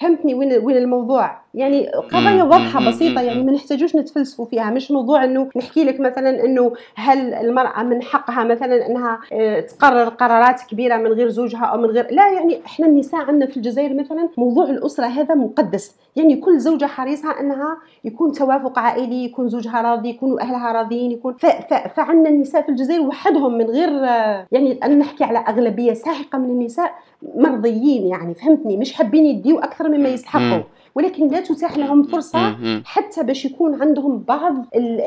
فهمتني 0.00 0.34
وين 0.34 0.52
وين 0.52 0.76
الموضوع. 0.76 1.43
يعني 1.54 1.88
قضايا. 1.88 2.42
واضحة. 2.44 2.88
بسيطة 2.88 3.20
يعني. 3.20 3.42
ما 3.42 3.52
نحتاجوش 3.52 3.96
نتفلسفوا 3.96 4.46
فيها 4.46 4.70
مش 4.70 4.90
موضوع 4.90 5.24
إنه 5.24 5.48
نحكي 5.56 5.84
لك 5.84 6.00
مثلا 6.00 6.44
إنه 6.44 6.72
هل 6.94 7.34
المرأة 7.34 7.82
من 7.82 8.02
حقها 8.02 8.44
مثلا 8.44 8.86
إنها 8.86 9.20
آه، 9.32 9.60
تقرر 9.60 10.08
قرارات 10.08 10.60
كبيرة 10.70 10.96
من 10.96 11.12
غير 11.12 11.28
زوجها 11.28 11.64
أو 11.64 11.78
من 11.78 11.88
غير 11.90 12.06
لا 12.10 12.32
يعني 12.32 12.60
إحنا 12.66 12.86
النساء 12.86 13.20
عندنا 13.20 13.46
في 13.46 13.56
الجزائر 13.56 13.94
مثلا 13.94 14.28
موضوع 14.38 14.64
الأسرة 14.64 15.06
هذا 15.06 15.34
مقدس 15.34 15.96
يعني 16.16 16.36
كل 16.36 16.58
زوجة 16.58 16.86
حريصة 16.86 17.40
إنها 17.40 17.76
يكون 18.04 18.32
توافق 18.32 18.78
عائلي 18.78 19.24
يكون 19.24 19.48
زوجها 19.48 19.82
راضي 19.82 20.08
يكونوا 20.08 20.40
أهلها 20.40 20.72
راضيين 20.72 21.10
يكون 21.10 21.34
ف... 21.34 21.46
ف... 21.46 21.74
فعندنا 21.74 22.28
النساء 22.28 22.62
في 22.62 22.68
الجزائر 22.68 23.00
وحدهم 23.00 23.58
من 23.58 23.64
غير 23.64 23.88
آه، 23.88 24.46
يعني 24.52 24.78
أنا 24.82 24.94
نحكي 24.94 25.24
على 25.24 25.38
أغلبية 25.38 25.92
ساحقة 25.92 26.38
من 26.38 26.50
النساء 26.50 26.94
مرضيين 27.36 28.06
يعني 28.06 28.34
فهمتني 28.34 28.76
مش 28.76 28.92
حابين 28.92 29.26
يديوا 29.26 29.64
أكثر 29.64 29.88
مما 29.88 30.08
يستحقوا. 30.08 30.62
ولكن 30.94 31.28
لا 31.28 31.40
تتاح 31.40 31.78
لهم 31.78 32.02
فرصة. 32.02 32.38
حتى 32.84 33.22
باش 33.22 33.44
يكون 33.44 33.82
عندهم 33.82 34.24
بعض 34.28 34.54
ال- 34.76 35.00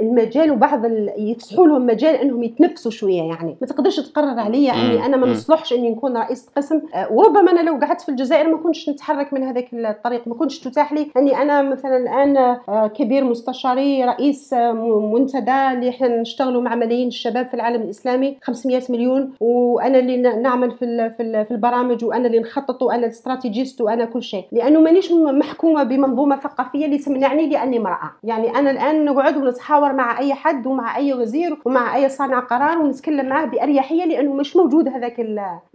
المجال 0.00 0.50
وبعض 0.50 0.84
ال- 0.84 1.10
يفسحوا 1.18 1.66
لهم 1.66 1.86
مجال 1.86 2.14
إنهم 2.14 2.42
يتنفسوا 2.42 2.90
شوية 2.90 3.22
يعني. 3.22 3.56
ما 3.60 3.66
تقدرش 3.66 4.00
تقرر 4.00 4.38
عليا 4.40 4.72
إني 4.72 5.06
أنا 5.06 5.16
ما. 5.16 5.26
نصلحش 5.32 5.72
إني 5.72 5.90
نكون 5.90 6.16
رئيسة 6.16 6.50
قسم. 6.56 6.80
آه، 6.94 7.12
وربما 7.12 7.50
أنا 7.50 7.60
لو 7.70 7.78
قعدت 7.82 8.00
في 8.00 8.08
الجزائر 8.08 8.48
ما 8.48 8.56
كنتش 8.56 8.88
نتحرك 8.88 9.32
من 9.32 9.42
هذاك 9.42 9.68
الطريق. 9.74 10.28
ما 10.28 10.34
كنتش 10.34 10.60
تتاح 10.60 10.92
لي 10.92 11.06
إني 11.16 11.42
أنا 11.42 11.62
مثلا 11.62 11.96
الآن 11.96 12.36
آه، 12.36 12.86
كبير 12.86 13.24
مستشاري 13.24 14.04
رئيس 14.04 14.52
م- 14.54 15.12
منتدى 15.14 15.50
اللي 15.72 15.88
إحنا 15.88 16.20
نشتغلوا 16.20 16.62
مع 16.62 16.74
ملايين 16.74 17.08
الشباب 17.08 17.46
في 17.48 17.54
العالم 17.54 17.82
الإسلامي 17.82 18.36
500 18.42 18.82
مليون. 18.88 19.30
وأنا 19.40 19.98
اللي 19.98 20.16
نعمل 20.16 20.70
في 20.70 21.10
في 21.16 21.22
ال- 21.22 21.44
في 21.46 21.50
البرامج 21.50 22.04
وأنا 22.04 22.26
اللي 22.26 22.38
نخطط 22.38 22.82
وأنا 22.82 23.04
الاستراتيجيست 23.06 23.80
وأنا 23.80 24.04
كل 24.04 24.22
شيء. 24.22 24.44
لأنه 24.52 24.80
مانيش 24.80 25.12
محكومة 25.32 25.82
بمنظومة 25.82 26.36
ثقافية 26.36 26.84
اللي 26.86 26.98
تمنعني 26.98 27.46
لأني 27.48 27.78
امرأة 27.78 28.10
يعني 28.24 28.58
أنا 28.58 28.70
الآن 28.70 29.04
نقعد 29.04 29.36
ونتحاور 29.36 29.92
مع 29.92 30.18
أي 30.18 30.34
حد 30.34 30.66
ومع 30.66 30.96
أي 30.96 31.14
وزير 31.14 31.56
ومع 31.64 31.96
أي 31.96 32.08
صانع 32.08 32.40
قرار 32.40 32.78
ونتكلم 32.78 33.26
معاه 33.28 33.44
بأريحية 33.44 34.04
لأنه 34.04 34.34
مش 34.34 34.56
موجود 34.56 34.88
هذاك 34.88 35.20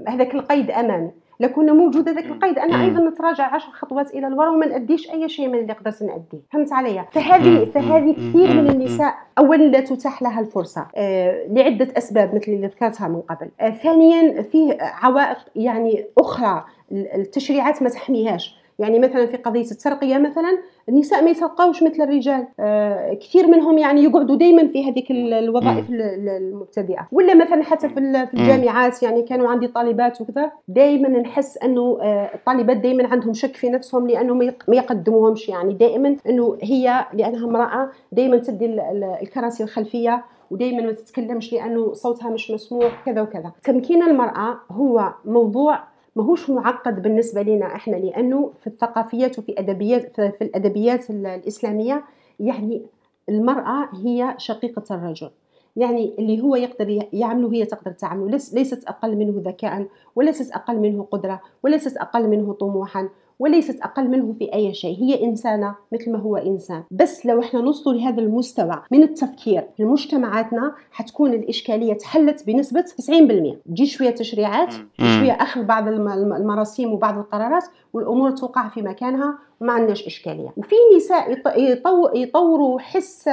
هذاك 0.08 0.36
القيد 0.36 0.72
أمامي 0.72 1.12
لو 1.40 1.50
كنا 1.50 1.74
موجود 1.74 2.10
هذاك 2.10 2.26
القيد 2.26 2.60
أنا. 2.60 2.84
أيضا 2.84 3.00
نتراجع 3.10 3.56
عشر 3.56 3.72
خطوات 3.72 4.14
إلى 4.14 4.28
الوراء 4.28 4.52
وما 4.54 4.66
نأديش 4.66 5.12
أي 5.12 5.30
شيء 5.30 5.48
من 5.48 5.60
اللي 5.60 5.74
قدرت 5.74 6.04
نأديه 6.04 6.40
فهمت 6.54 6.74
عليا 6.74 7.06
فهذه. 7.12 7.66
فهذه. 7.66 8.12
كثير 8.14 8.62
من. 8.62 8.70
النساء 8.70 9.14
اولا 9.38 9.64
لا 9.64 9.80
تتاح 9.80 10.22
لها 10.22 10.40
الفرصة 10.40 10.86
آه 10.96 11.48
لعدة 11.50 11.88
أسباب 11.98 12.36
مثل 12.36 12.52
اللي 12.52 12.68
ذكرتها 12.68 13.08
من 13.08 13.22
قبل 13.22 13.50
آه 13.62 13.70
ثانيا 13.70 14.42
فيه 14.42 14.78
عوائق 14.82 15.38
يعني 15.56 16.06
أخرى 16.18 16.66
ال- 16.92 17.16
التشريعات 17.16 17.84
ما 17.84 17.90
تحميهاش 17.90 18.57
يعني 18.80 19.00
مثلا 19.00 19.26
في 19.26 19.38
قضية 19.38 19.72
الترقية 19.72 20.18
مثلا 20.18 20.58
النساء 20.90 21.24
ما 21.24 21.30
يترقاوش 21.30 21.84
مثل 21.84 22.04
الرجال. 22.04 22.48
آه 22.60 23.14
كثير 23.14 23.48
منهم 23.48 23.78
يعني 23.78 24.04
يقعدوا 24.04 24.36
دائما 24.36 24.68
في 24.68 24.90
هذيك 24.92 25.12
ال- 25.12 25.34
الوظائف 25.34 25.90
ال- 25.90 26.02
ال- 26.02 26.30
المبتدئة. 26.30 27.08
ولا 27.12 27.34
مثلا 27.36 27.64
حتى 27.64 27.90
في 27.90 28.00
ال- 28.00 28.28
في 28.28 28.34
الجامعات 28.34 29.04
يعني 29.04 29.22
كانوا 29.22 29.50
عندي 29.50 29.68
طالبات 29.68 30.22
وكذا 30.22 30.52
دائما 30.68 31.10
نحس 31.10 31.58
إنه 31.58 31.98
آه 32.02 32.30
الطالبات 32.36 32.78
دائما 32.78 33.08
عندهم 33.08 33.34
شك 33.34 33.56
في 33.56 33.70
نفسهم 33.70 34.08
لأنه 34.08 34.34
ما 34.34 34.46
يق- 34.46 34.64
ما 34.68 34.76
يقدموهمش. 34.76 35.50
يعني 35.50 35.74
دائما 35.74 36.16
إنه 36.30 36.58
هي 36.64 37.06
لأنها 37.14 37.46
امرأة 37.46 37.90
دائما 38.12 38.38
تدي 38.38 38.66
ال- 38.66 38.80
ال- 38.80 39.18
الكراسي 39.22 39.64
الخلفية 39.64 40.24
ودائما 40.52 40.82
ما 40.82 40.92
تتكلمش 40.92 41.54
لأنه 41.54 41.94
صوتها 41.94 42.30
مش 42.30 42.52
مسموع 42.52 42.90
كذا 43.06 43.22
وكذا. 43.22 43.52
تمكين 43.64 44.04
المرأة 44.04 44.58
هو 44.72 45.14
موضوع 45.26 45.80
ماهوش 46.18 46.50
معقد 46.50 47.02
بالنسبة 47.02 47.42
لنا 47.42 47.66
إحنا 47.76 47.96
لأنه 47.96 48.52
في 48.62 48.68
الثقافيات 48.68 49.40
وفي 49.40 49.60
أدبيات 49.60 50.16
في 50.16 50.42
الأدبيات 50.42 51.10
ال- 51.10 51.26
الإسلامية 51.26 52.04
يعني 52.40 52.82
المرأة 53.30 53.90
هي 54.06 54.34
شقيقة 54.38 54.84
الرجل. 54.96 55.30
يعني 55.76 56.16
اللي 56.20 56.42
هو 56.42 56.56
يقدر 56.56 57.00
يعمله 57.14 57.54
هي 57.54 57.66
تقدر 57.66 57.92
تعمله. 57.92 58.30
ليس- 58.30 58.54
ليست 58.54 58.84
أقل 58.88 59.16
منه 59.16 59.34
ذكاء 59.46 59.88
وليست 60.16 60.52
أقل 60.52 60.80
منه 60.80 61.08
قدرة 61.12 61.42
وليست 61.64 61.98
أقل 61.98 62.28
منه 62.30 62.54
طموحا. 62.54 63.10
وليست 63.40 63.82
أقل 63.82 64.08
منه 64.10 64.34
في 64.40 64.54
أي 64.54 64.74
شيء. 64.74 64.98
هي 65.04 65.24
إنسانة 65.26 65.76
مثل 65.94 66.12
ما 66.12 66.20
هو 66.20 66.38
إنسان. 66.38 66.84
بس 66.92 67.26
لو 67.26 67.40
إحنا 67.42 67.62
نوصلوا 67.62 67.96
لهذا 67.96 68.22
المستوى 68.22 68.82
من 68.92 69.04
التفكير 69.04 69.64
في 69.78 69.84
مجتمعاتنا 69.86 70.76
حتكون 70.92 71.34
الإشكالية 71.34 71.94
تحلت 71.94 72.48
بنسبة 72.48 72.82
90% 72.82 73.58
تجي 73.68 73.86
شوية 73.86 74.10
تشريعات 74.10 74.74
مم. 75.00 75.18
شوية 75.20 75.32
أخذ 75.32 75.64
بعض 75.64 75.88
الم- 75.88 76.08
الم- 76.10 76.34
المراسيم 76.34 76.94
وبعض 76.94 77.18
القرارات 77.18 77.64
والأمور 77.94 78.32
توقع 78.32 78.68
في 78.70 78.82
مكانها 78.82 79.38
وما 79.62 79.74
عندناش 79.74 80.06
إشكالية. 80.08 80.54
وفي 80.58 80.76
نساء 80.98 81.34
يط- 81.36 81.48
يطو- 81.58 82.16
يطوروا 82.16 82.80
حس 82.80 83.28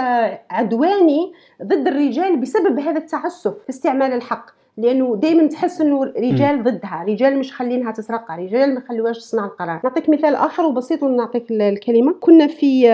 عدواني 0.51 1.33
ضد 1.63 1.87
الرجال 1.89 2.37
بسبب 2.37 2.79
هذا 2.79 2.99
التعسف 2.99 3.55
في 3.63 3.69
استعمال 3.71 4.13
الحق. 4.13 4.47
لأنه 4.77 5.17
دائما 5.17 5.47
تحس 5.47 5.81
إنه 5.81 6.05
رجال 6.05 6.63
ضدها 6.63 7.05
رجال 7.09 7.39
مش 7.39 7.53
خلينها 7.53 7.93
تسرقها 7.93 8.37
رجال 8.37 8.75
ما 8.75 8.83
خلوهاش 8.89 9.19
تصنع 9.19 9.45
القرار 9.45 9.81
نعطيك 9.85 10.09
مثال 10.09 10.35
آخر 10.35 10.63
وبسيط 10.67 11.03
ونعطيك 11.03 11.51
الكلمة. 11.51 12.13
كنا 12.21 12.47
في 12.47 12.89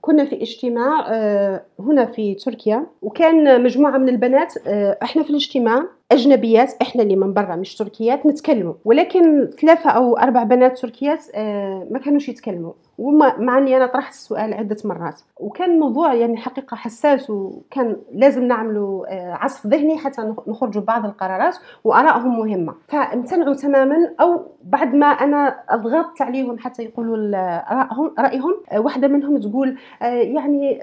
كنا 0.00 0.24
في 0.24 0.42
اجتماع 0.42 1.06
آه، 1.08 1.62
هنا 1.80 2.06
في 2.06 2.34
تركيا 2.34 2.86
وكان 3.02 3.62
مجموعة 3.62 3.98
من 3.98 4.08
البنات 4.08 4.54
آه، 4.66 4.98
إحنا 5.02 5.22
في 5.22 5.30
الاجتماع 5.30 5.82
أجنبيات 6.12 6.74
إحنا 6.82 7.02
اللي 7.02 7.16
من 7.16 7.32
برا 7.32 7.56
مش 7.56 7.76
تركيات 7.76 8.26
نتكلموا. 8.26 8.74
ولكن 8.84 9.50
ثلاثة 9.60 9.90
أو 9.90 10.16
أربع 10.16 10.42
بنات 10.42 10.78
تركيات 10.78 11.20
آه، 11.34 11.86
ما 11.90 11.98
كانوش 11.98 12.28
يتكلموا. 12.28 12.72
ومع 12.98 13.58
إني 13.58 13.76
أنا 13.76 13.86
طرحت 13.86 14.12
السؤال 14.12 14.54
عدة 14.54 14.76
مرات. 14.84 15.20
وكان 15.40 15.70
الموضوع 15.70 16.14
يعني 16.14 16.36
حقيقة 16.36 16.76
حساس 16.76 17.30
وكان 17.30 17.96
لازم 18.12 18.44
نعملوا 18.44 19.06
آه، 19.14 19.32
عصف 19.32 19.66
ذهني 19.66 19.98
حتى 19.98 20.34
نخرجوا 20.46 20.82
بعض 20.82 21.04
القرارات 21.04 21.56
وآرائهم 21.84 22.38
مهمة. 22.38 22.74
فامتنعوا 22.88 23.54
تماما 23.54 24.10
أو 24.20 24.46
بعد 24.64 24.94
ما 24.94 25.06
أنا 25.06 25.56
أضغطت 25.68 26.22
عليهم 26.22 26.58
حتى 26.58 26.82
يقولوا 26.82 27.16
رايهم 27.72 28.14
رأيهم 28.18 28.54
آه، 28.72 28.80
واحدة 28.80 29.08
منهم 29.08 29.40
تقول 29.40 29.78
يعني 30.00 30.80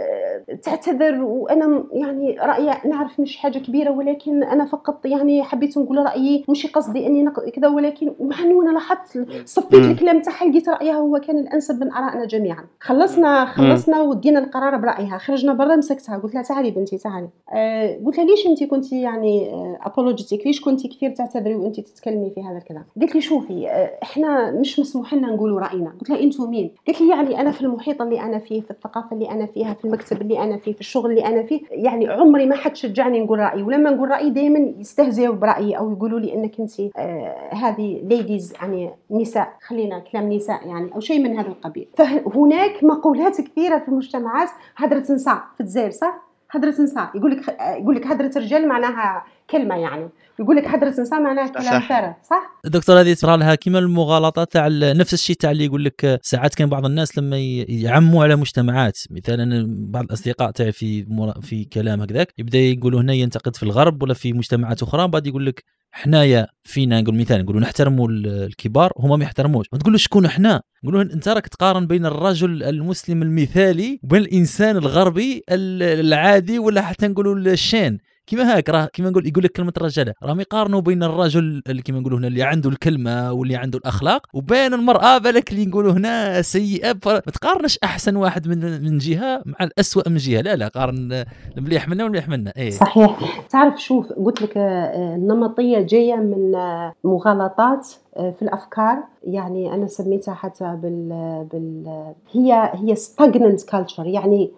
تعتذر 0.63 1.23
وأنا 1.23 1.84
يعني 1.91 2.38
رأيي 2.39 2.71
نعرف 2.86 3.19
مش 3.19 3.38
حاجة 3.38 3.58
كبيرة 3.60 3.91
ولكن 3.91 4.43
أنا 4.43 4.65
فقط 4.65 5.06
يعني 5.06 5.43
حبيت 5.43 5.78
نقول 5.78 5.97
رأيي 5.97 6.45
مش 6.49 6.67
قصدي 6.67 7.08
أني 7.08 7.32
كذا 7.56 7.67
ولكن 7.67 8.13
مع 8.19 8.39
انه 8.39 8.62
أنا 8.62 8.71
لاحظت 8.71 9.28
صفيت 9.45 9.73
الكلام 9.73 10.21
تاعها 10.21 10.45
لقيت 10.45 10.69
رأيها 10.69 10.95
هو 10.95 11.19
كان 11.19 11.38
الأنسب 11.38 11.84
من 11.84 11.91
آرائنا 12.03 12.25
جميعا. 12.25 12.65
خلصنا 12.79 13.45
خلصنا 13.45 14.01
ودينا 14.01 14.39
القرار 14.39 14.77
برأيها. 14.77 15.17
خرجنا 15.17 15.53
برا 15.53 15.75
مسكتها. 15.75 16.17
قلت 16.17 16.33
لها 16.33 16.43
تعالي 16.43 16.71
بنتي 16.71 16.97
تعالي. 16.97 17.29
أه 17.53 17.99
قلت 18.05 18.17
لها 18.17 18.25
ليش 18.25 18.47
انت 18.47 18.63
كنتي 18.63 19.01
يعني 19.01 19.51
ابولوجيتيك 19.81 20.41
آه، 20.41 20.45
ليش 20.45 20.61
كنتي 20.61 20.87
كثير 20.87 21.09
تعتذري 21.09 21.55
وانت 21.55 21.79
تتكلمي 21.79 22.29
في 22.29 22.43
هذا 22.43 22.57
الكلام؟ 22.57 22.85
قالت 22.99 23.15
لي 23.15 23.21
شوفي 23.21 23.69
أه 23.69 23.99
إحنا 24.03 24.51
مش 24.51 24.79
مسموح 24.79 25.13
لنا 25.13 25.27
نقولوا 25.27 25.59
رأينا. 25.59 25.93
قلت 26.01 26.09
لها 26.09 26.19
أنتم 26.19 26.49
مين؟ 26.49 26.71
قالت 26.87 27.01
لي 27.01 27.09
يعني 27.09 27.41
أنا 27.41 27.51
في 27.51 27.61
المحيط 27.61 28.01
اللي 28.01 28.21
أنا 28.21 28.39
فيه 28.39 28.61
في 28.61 28.71
الثقافة 28.71 29.13
اللي 29.13 29.31
أنا 29.31 29.45
فيها 29.45 29.73
في 29.73 29.85
المكتب 29.85 30.21
اللي 30.21 30.43
أنا 30.43 30.57
فيه 30.57 30.73
في 30.73 30.79
الشغل 30.79 31.09
اللي 31.09 31.25
أنا 31.25 31.43
فيه. 31.43 31.61
يعني 31.71 32.07
عمري 32.07 32.45
ما 32.45 32.55
حد 32.55 32.75
شجعني 32.75 33.21
نقول 33.21 33.39
رأيي. 33.39 33.63
ولما 33.63 33.89
نقول 33.89 34.09
رأيي 34.09 34.29
دائما 34.29 34.59
يستهزئوا 34.79 35.35
برأيي 35.35 35.77
أو 35.77 35.91
يقولوا 35.91 36.19
لي 36.19 36.33
إنك 36.33 36.59
انت 36.59 36.79
آه 36.79 37.35
هذه 37.51 38.01
ليديز 38.03 38.53
يعني 38.53 38.89
نساء. 39.11 39.53
خلينا 39.67 39.99
كلام 39.99 40.33
نساء 40.33 40.67
يعني 40.67 40.95
أو 40.95 40.99
شيء 40.99 41.19
من 41.19 41.37
هذا 41.39 41.47
القبيل. 41.47 41.87
فهناك 41.97 42.84
مقولات 42.84 43.41
كثيرة 43.41 43.77
في 43.79 43.88
المجتمعات 43.88 44.49
هدرة 44.77 44.99
نساء 45.12 45.43
في 45.56 45.62
الجزائر 45.62 45.91
صح؟ 45.91 46.23
هدرة 46.51 46.69
نساء 46.82 47.10
يقول 47.15 47.32
لك 47.32 47.58
يقول 47.60 47.95
لك 47.95 48.08
هدرة 48.08 48.32
رجال 48.36 48.67
معناها 48.67 49.23
كلمة 49.49 49.75
يعني. 49.75 50.10
يقول 50.39 50.56
لك 50.56 50.67
هدرة 50.67 50.89
نساء 50.89 51.21
معناها 51.21 51.47
كلام 51.47 51.82
فارغ 51.82 52.13
صح؟ 52.29 52.60
دكتور 52.65 52.99
هذه 53.01 53.13
ترى 53.13 53.38
لها 53.38 53.56
كيما 53.56 53.79
المغالطة 53.79 54.43
تاع 54.43 54.67
نفس 54.71 55.13
الشيء 55.13 55.36
تاع 55.36 55.51
اللي 55.51 55.65
يقول 55.65 55.86
لك 55.86 56.19
ساعات 56.21 56.56
كان 56.56 56.69
بعض 56.69 56.86
الناس 56.86 57.17
لما 57.17 57.38
يعموا 57.67 58.23
على 58.23 58.36
مجتمعات 58.36 58.99
مثلا 59.12 59.65
بعض 59.69 60.03
الأصدقاء 60.03 60.51
تاعي 60.51 60.71
في 60.71 61.06
في 61.41 61.65
كلام 61.65 62.01
هكذاك 62.01 62.34
يبدأ 62.38 62.58
يقولوا 62.58 63.01
هنا 63.01 63.13
ينتقد 63.13 63.56
في 63.56 63.63
الغرب 63.63 64.03
ولا 64.03 64.13
في 64.13 64.34
مجتمعات 64.34 64.84
أخرى 64.84 65.08
بعد 65.08 65.27
يقول 65.27 65.45
لك 65.45 65.63
حنايا 65.91 66.47
فينا 66.63 67.01
نقول 67.01 67.15
مثال 67.15 67.43
نقولوا 67.43 67.62
نحترموا 67.62 68.08
الكبار 68.10 68.91
هما 68.97 69.15
ما 69.15 69.23
يحترموش. 69.23 69.65
ما 69.73 69.79
تقول 69.79 69.93
له 69.93 69.97
شكون 69.97 70.25
إحنا 70.25 70.62
نقولوا 70.84 71.01
أنت 71.01 71.27
راك 71.27 71.47
تقارن 71.47 71.88
بين 71.88 72.06
الرجل 72.06 72.63
المسلم 72.63 73.21
المثالي 73.21 73.99
وبين 74.03 74.21
الإنسان 74.21 74.77
الغربي 74.77 75.43
العادي 75.49 76.60
ولا 76.60 76.82
حتى 76.82 77.08
نقولوا 77.08 77.36
الشين. 77.36 77.99
كيما 78.27 78.57
هاك 78.57 78.69
راه 78.69 78.86
كيما 78.86 79.09
نقول 79.09 79.27
يقول 79.27 79.43
لك 79.43 79.51
كلمة 79.51 79.73
الرجالة 79.77 80.13
راهم 80.23 80.39
يقارنوا 80.39 80.81
بين 80.81 81.03
الرجل 81.03 81.63
اللي 81.67 81.81
كيما 81.81 81.99
نقولوا 81.99 82.19
هنا 82.19 82.27
اللي 82.27 82.43
عنده 82.43 82.69
الكلمة 82.69 83.31
واللي 83.33 83.55
عنده 83.55 83.77
الأخلاق 83.79 84.27
وبين 84.33 84.73
المرأة 84.73 85.17
بالك 85.17 85.51
اللي 85.51 85.65
نقولوا 85.65 85.93
هنا 85.93 86.41
سيئة 86.41 86.95
ما 87.05 87.19
تقارنش 87.19 87.79
أحسن 87.83 88.15
واحد 88.15 88.47
من 88.47 88.83
من 88.83 88.97
جهة 88.97 89.41
مع 89.45 89.55
الاسوء 89.62 90.09
من 90.09 90.17
جهة. 90.17 90.41
لا 90.41 90.55
لا 90.55 90.67
قارن 90.67 91.25
المليح 91.57 91.89
منا 91.89 92.03
والمليح 92.03 92.29
منا 92.29 92.53
إيه. 92.57 92.69
صحيح. 92.69 93.19
تعرف 93.49 93.81
شوف 93.81 94.13
قلت 94.13 94.41
لك 94.41 94.57
آه، 94.57 95.15
النمطية 95.15 95.79
جاية 95.79 96.15
من 96.15 96.55
آه، 96.55 96.93
مغالطات 97.03 97.88
آه، 98.17 98.31
في 98.31 98.41
الأفكار. 98.41 99.03
يعني 99.23 99.73
أنا 99.73 99.88
سميتها 99.88 100.33
حتى 100.33 100.79
بال 100.83 101.09
بال 101.51 102.13
هي 102.31 102.71
هي 102.73 102.95
stagnant 102.95 103.65
كالتشر 103.71 104.05
يعني 104.07 104.51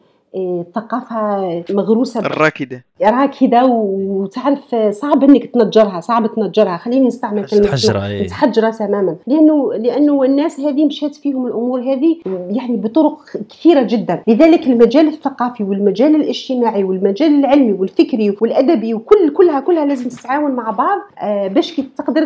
ثقافه 0.76 1.64
مغروسة 1.70 2.20
الراكدة. 2.20 2.84
راكدة 3.02 3.66
وتعرف 3.66 4.76
صعب 4.90 5.24
إنك 5.24 5.46
تنجرها 5.46 6.00
صعب 6.00 6.36
تنجرها. 6.36 6.78
خليني 6.78 7.08
نستعمل 7.08 7.46
كلمة 7.46 7.64
تحجرها 7.64 8.08
إيه. 8.08 8.28
تحجرها 8.28 8.72
تماما. 8.72 9.16
لأنه 9.28 9.74
لأنه 9.74 10.24
الناس 10.24 10.60
هذه 10.60 10.86
مشات 10.86 11.16
فيهم 11.16 11.48
الأمور 11.48 11.82
هذه 11.82 12.18
يعني 12.26 12.78
بطرق 12.78 13.20
كثيرة 13.50 13.82
جدا. 13.82 14.24
لذلك 14.28 14.68
المجال 14.68 15.08
الثقافي 15.08 15.64
والمجال 15.64 16.16
الاجتماعي 16.16 16.84
والمجال 16.84 17.40
العلمي 17.40 17.74
والفكري 17.74 18.38
والأدبي 18.42 18.94
وكل 18.94 19.34
كلها 19.34 19.60
كلها 19.60 19.86
لازم 19.86 20.10
تتعاون 20.10 20.52
مع 20.52 20.72
بعض 20.72 21.00
آه، 21.20 21.48
باش 21.48 21.82
تقدر 21.98 22.26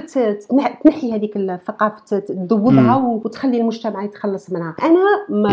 تنحي 0.84 1.12
هذيك 1.12 1.38
الثقافة 1.38 2.20
تذوبها 2.20 2.96
وتخلي 2.96 3.58
المجتمع 3.62 4.04
يتخلص 4.04 4.52
منها. 4.52 4.76
أنا 4.84 5.00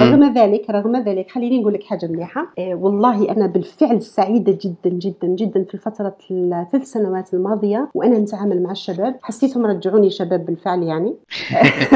رغم 0.04 0.34
ذلك 0.38 0.70
رغم 0.70 0.96
ذلك 0.96 1.30
خليني 1.30 1.60
نقول 1.60 1.74
لك 1.74 1.84
حاجة 1.84 2.06
مليحة. 2.06 2.45
آه، 2.58 2.74
والله 2.74 3.30
أنا 3.30 3.46
بالفعل 3.46 4.02
سعيدة 4.02 4.58
جدا 4.62 4.96
جدا 4.96 5.26
جدا 5.26 5.64
في 5.64 5.74
الفترة 5.74 6.16
الثلاث 6.30 6.84
سنوات 6.84 7.34
الماضية 7.34 7.88
وأنا 7.94 8.18
نتعامل 8.18 8.62
مع 8.62 8.70
الشباب. 8.70 9.16
حسيتهم 9.22 9.66
رجعوني 9.66 10.10
شباب 10.10 10.46
بالفعل 10.46 10.82
يعني. 10.82 11.14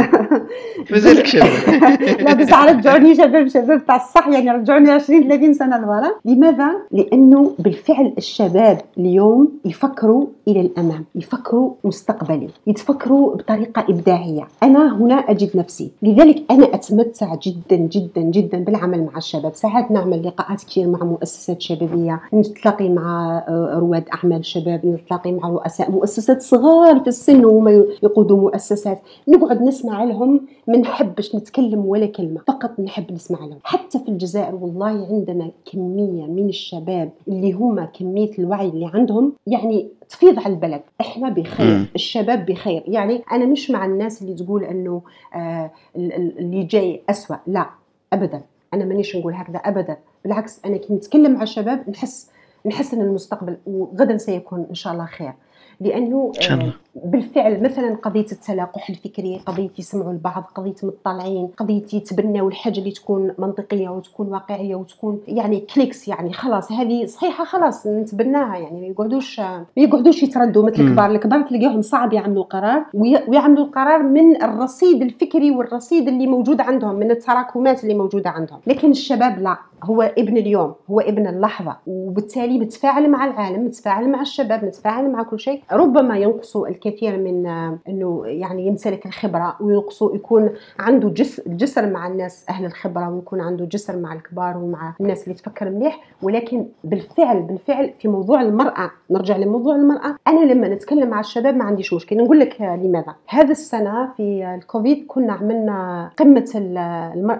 مازالك 0.90 1.26
شباب. 1.26 1.50
لا 2.24 2.34
بس 2.34 2.52
رجعوني 2.52 3.14
شباب 3.14 3.48
شباب 3.48 3.86
تاع 3.86 3.96
الصح 3.96 4.28
يعني 4.28 4.50
رجعوني 4.50 4.90
20 4.90 5.28
30 5.28 5.54
سنة 5.54 5.78
لورا. 5.78 6.10
لماذا؟ 6.24 6.70
لأنه 6.90 7.52
بالفعل 7.58 8.12
الشباب 8.18 8.78
اليوم 8.98 9.48
يفكروا 9.64 10.26
إلى 10.48 10.60
الأمام 10.60 11.04
يفكروا 11.14 11.72
مستقبلي 11.84 12.48
يتفكروا 12.66 13.36
بطريقة 13.36 13.84
إبداعية. 13.88 14.48
أنا 14.62 14.96
هنا 14.96 15.14
أجد 15.14 15.56
نفسي. 15.56 15.90
لذلك 16.02 16.42
أنا 16.50 16.74
أتمتع 16.74 17.34
جدا 17.34 17.76
جدا 17.76 18.20
جدا 18.20 18.58
بالعمل 18.58 19.04
مع 19.04 19.16
الشباب. 19.16 19.54
ساعات 19.54 19.90
نعمل 19.90 20.26
لقاء 20.26 20.39
لقاءات 20.40 20.64
كثير 20.64 20.88
مع 20.88 21.04
مؤسسات 21.04 21.60
شبابية 21.60 22.20
نتلاقي 22.34 22.88
مع 22.88 23.38
آه، 23.48 23.78
رواد 23.78 24.04
أعمال 24.14 24.44
شباب 24.44 24.86
نتلاقي 24.86 25.32
مع 25.32 25.48
رؤساء 25.48 25.90
مؤسسات 25.90 26.42
صغار 26.42 27.00
في 27.00 27.08
السن 27.08 27.44
وهم 27.44 27.68
يقودوا 28.02 28.36
مؤسسات. 28.36 29.00
نقعد 29.28 29.62
نسمع 29.62 30.04
لهم 30.04 30.40
ما 30.66 30.76
نحبش 30.76 31.34
نتكلم 31.34 31.86
ولا 31.86 32.06
كلمة 32.06 32.40
فقط 32.48 32.80
نحب 32.80 33.12
نسمع 33.12 33.38
لهم. 33.38 33.58
حتى 33.64 33.98
في 33.98 34.08
الجزائر 34.08 34.54
والله 34.54 35.06
عندنا 35.10 35.50
كمية 35.72 36.26
من 36.26 36.48
الشباب 36.48 37.10
اللي 37.28 37.52
هم 37.52 37.84
كمية 37.84 38.30
الوعي 38.38 38.68
اللي 38.68 38.90
عندهم 38.94 39.32
يعني 39.46 39.88
تفيض 40.08 40.38
على 40.38 40.54
البلد. 40.54 40.82
إحنا 41.00 41.28
بخير 41.28 41.86
الشباب 41.94 42.46
بخير. 42.46 42.82
يعني 42.86 43.22
أنا 43.32 43.46
مش 43.46 43.70
مع 43.70 43.84
الناس 43.86 44.22
اللي 44.22 44.34
تقول 44.34 44.64
إنه 44.64 45.02
آه 45.34 45.70
اللي 45.96 46.62
جاي 46.62 47.02
أسوأ 47.10 47.36
لا 47.46 47.66
ابدا. 48.12 48.40
أنا 48.74 48.84
مانيش 48.84 49.16
نقول 49.16 49.34
هكذا 49.34 49.58
أبدا 49.58 49.96
بالعكس 50.24 50.60
أنا 50.64 50.76
كي 50.76 50.94
نتكلم 50.94 51.34
مع 51.34 51.42
الشباب 51.42 51.90
نحس 51.90 52.30
نحس 52.66 52.94
إن 52.94 53.00
المستقبل 53.00 53.56
وغدا 53.66 54.16
سيكون 54.16 54.66
إن 54.70 54.74
شاء 54.74 54.92
الله 54.92 55.06
خير. 55.06 55.32
لأنه 55.80 56.32
آه، 56.42 56.72
بالفعل 56.94 57.62
مثلا 57.62 57.94
قضية 57.94 58.26
التلاقح 58.32 58.90
الفكري 58.90 59.40
قضية 59.46 59.70
يسمعوا 59.78 60.12
البعض 60.12 60.42
قضية 60.54 60.74
مطلعين 60.82 61.46
قضية 61.46 61.84
يتبناو 61.92 62.48
الحاجة 62.48 62.78
اللي 62.78 62.90
تكون 62.90 63.34
منطقية 63.38 63.88
وتكون 63.88 64.28
واقعية 64.28 64.74
وتكون 64.74 65.20
يعني 65.28 65.60
كليكس 65.74 66.08
يعني 66.08 66.32
خلاص 66.32 66.72
هذه 66.72 67.06
صحيحة 67.06 67.44
خلاص 67.44 67.86
نتبناها 67.86 68.56
يعني 68.56 68.80
ما 68.80 68.86
يقعدوش 68.86 69.40
ما 69.40 69.66
يقعدوش 69.76 70.22
يتردوا 70.22 70.66
مثل 70.66 70.82
الكبار 70.82 71.10
الكبار 71.10 71.42
تلقاهم 71.42 71.82
صعب 71.82 72.12
يعملوا 72.12 72.44
قرار 72.44 72.84
ويعملوا 72.94 73.64
القرار 73.64 74.02
من 74.02 74.42
الرصيد 74.42 75.02
الفكري 75.02 75.50
والرصيد 75.50 76.08
اللي 76.08 76.26
موجود 76.26 76.60
عندهم 76.60 76.94
من 76.94 77.10
التراكمات 77.10 77.82
اللي 77.82 77.94
موجودة 77.94 78.30
عندهم. 78.30 78.60
لكن 78.66 78.90
الشباب 78.90 79.38
لا 79.38 79.56
هو 79.84 80.02
ابن 80.02 80.36
اليوم 80.36 80.74
هو 80.90 81.00
ابن 81.00 81.26
اللحظة 81.26 81.76
وبالتالي 81.86 82.58
متفاعل 82.58 83.10
مع 83.10 83.24
العالم 83.24 83.64
متفاعل 83.64 84.08
مع 84.10 84.20
الشباب 84.20 84.64
متفاعل 84.64 85.10
مع 85.12 85.22
كل 85.22 85.40
شيء. 85.40 85.62
ربما 85.72 86.18
ينقص 86.18 86.56
الكثير 86.56 86.89
من 87.16 87.46
أنه 87.88 88.22
يعني 88.26 88.66
يمتلك 88.66 89.06
الخبرة 89.06 89.56
وينقص 89.60 90.02
يكون 90.02 90.50
عنده 90.78 91.08
جسر, 91.08 91.42
جسر 91.46 91.90
مع 91.90 92.06
الناس 92.06 92.46
أهل 92.48 92.64
الخبرة 92.64 93.10
ويكون 93.10 93.40
عنده 93.40 93.64
جسر 93.64 93.96
مع 93.96 94.12
الكبار 94.12 94.56
ومع 94.56 94.94
الناس 95.00 95.24
اللي 95.24 95.34
تفكر 95.34 95.70
مليح. 95.70 96.00
ولكن 96.22 96.66
بالفعل 96.84 97.42
بالفعل 97.42 97.92
في 97.98 98.08
موضوع 98.08 98.42
المرأة 98.42 98.90
نرجع 99.10 99.36
لموضوع 99.36 99.76
المرأة. 99.76 100.16
أنا 100.28 100.52
لما 100.52 100.68
نتكلم 100.68 101.08
مع 101.08 101.20
الشباب 101.20 101.56
ما 101.56 101.64
عنديش 101.64 101.94
مشكلة. 101.94 102.22
نقول 102.22 102.40
لك 102.40 102.60
لماذا؟ 102.60 103.14
هذا 103.28 103.50
السنة 103.50 104.12
في 104.16 104.54
الكوفيد 104.54 105.04
كنا 105.08 105.32
عملنا 105.32 106.10
قمة 106.16 106.50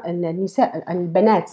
النساء 0.07 0.85
البنات 0.91 1.51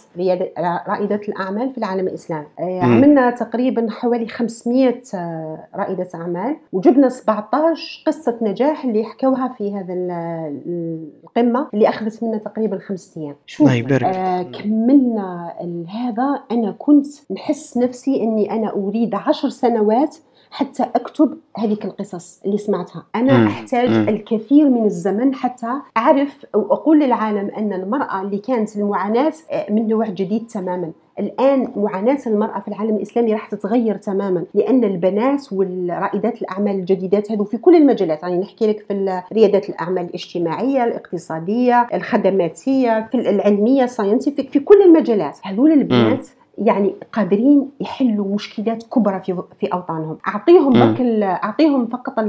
رائدة 0.87 1.21
الأعمال 1.27 1.71
في 1.71 1.77
العالم 1.77 2.07
الإسلامي. 2.07 2.45
آه، 2.59 2.81
عملنا 2.81 3.31
تقريبا 3.31 3.87
حوالي 3.89 4.27
500 4.27 5.01
آه، 5.15 5.67
أعمال 6.15 6.37
أعمال 6.37 6.57
وجبنا 6.73 7.09
17 7.09 7.76
قصة 8.05 8.37
نجاح 8.41 8.85
اللي 8.85 9.03
حكوها 9.03 9.55
في 9.57 9.75
هذا 9.75 9.93
القمة 9.93 11.67
اللي 11.73 11.89
أخذت 11.89 12.23
منا 12.23 12.37
تقريبا 12.37 12.77
خمسة 12.77 13.21
أيام 13.21 13.35
شوف 13.45 13.67
آه 14.03 14.41
كملنا 14.41 15.53
هذا 15.89 16.43
أنا 16.51 16.71
كنت 16.71 17.07
نحس 17.31 17.77
نفسي 17.77 18.23
إني 18.23 18.51
أنا 18.51 18.73
أريد 18.73 19.15
عشر 19.15 19.49
سنوات 19.49 20.17
حتى 20.51 20.83
أكتب 20.83 21.37
هذيك 21.57 21.85
القصص 21.85 22.41
اللي 22.45 22.57
سمعتها 22.57 23.05
أنا 23.15 23.37
مم. 23.37 23.47
أحتاج 23.47 23.89
مم. 23.89 24.09
الكثير 24.09 24.69
من 24.69 24.85
الزمن 24.85 25.35
حتى 25.35 25.73
أعرف 25.97 26.45
أو 26.55 26.73
أقول 26.73 26.99
للعالم 26.99 27.49
أن 27.57 27.73
المرأة 27.73 28.21
اللي 28.21 28.37
كانت 28.37 28.75
المعاناة 28.75 29.33
آه، 29.51 29.71
من 29.71 29.87
نوع 29.87 30.09
جديد 30.09 30.47
تماما 30.47 30.91
الآن 31.19 31.71
معاناه 31.75 32.17
المرأة 32.27 32.59
في 32.59 32.67
العالم 32.67 32.95
الإسلامي 32.95 33.33
راح 33.33 33.49
تتغير 33.49 33.95
تماما 33.95 34.45
لأن 34.53 34.83
البنات 34.83 35.53
والرائدات 35.53 36.41
الأعمال 36.41 36.75
الجديدات 36.75 37.31
هذو 37.31 37.43
في 37.43 37.57
كل 37.57 37.75
المجالات. 37.75 38.23
يعني 38.23 38.37
نحكي 38.37 38.67
لك 38.67 38.85
في 38.87 39.21
ريادات 39.33 39.69
الأعمال 39.69 40.03
الاجتماعية 40.03 40.83
الاقتصادية 40.83 41.87
الخدماتية 41.93 43.07
في 43.11 43.29
العلمية 43.29 43.85
ساينتيفيك 43.85 44.49
في 44.49 44.59
كل 44.59 44.81
المجالات. 44.81 45.37
هذول 45.43 45.71
البنات 45.71 46.27
يعني 46.57 46.95
قادرين 47.13 47.69
يحلوا 47.81 48.35
مشكلات 48.35 48.83
كبرى 48.83 49.21
في 49.25 49.43
في 49.59 49.67
أوطانهم. 49.67 50.17
أعطيهم 50.27 50.73
برك 50.73 51.01
أعطيهم 51.23 51.87
فقط 51.87 52.19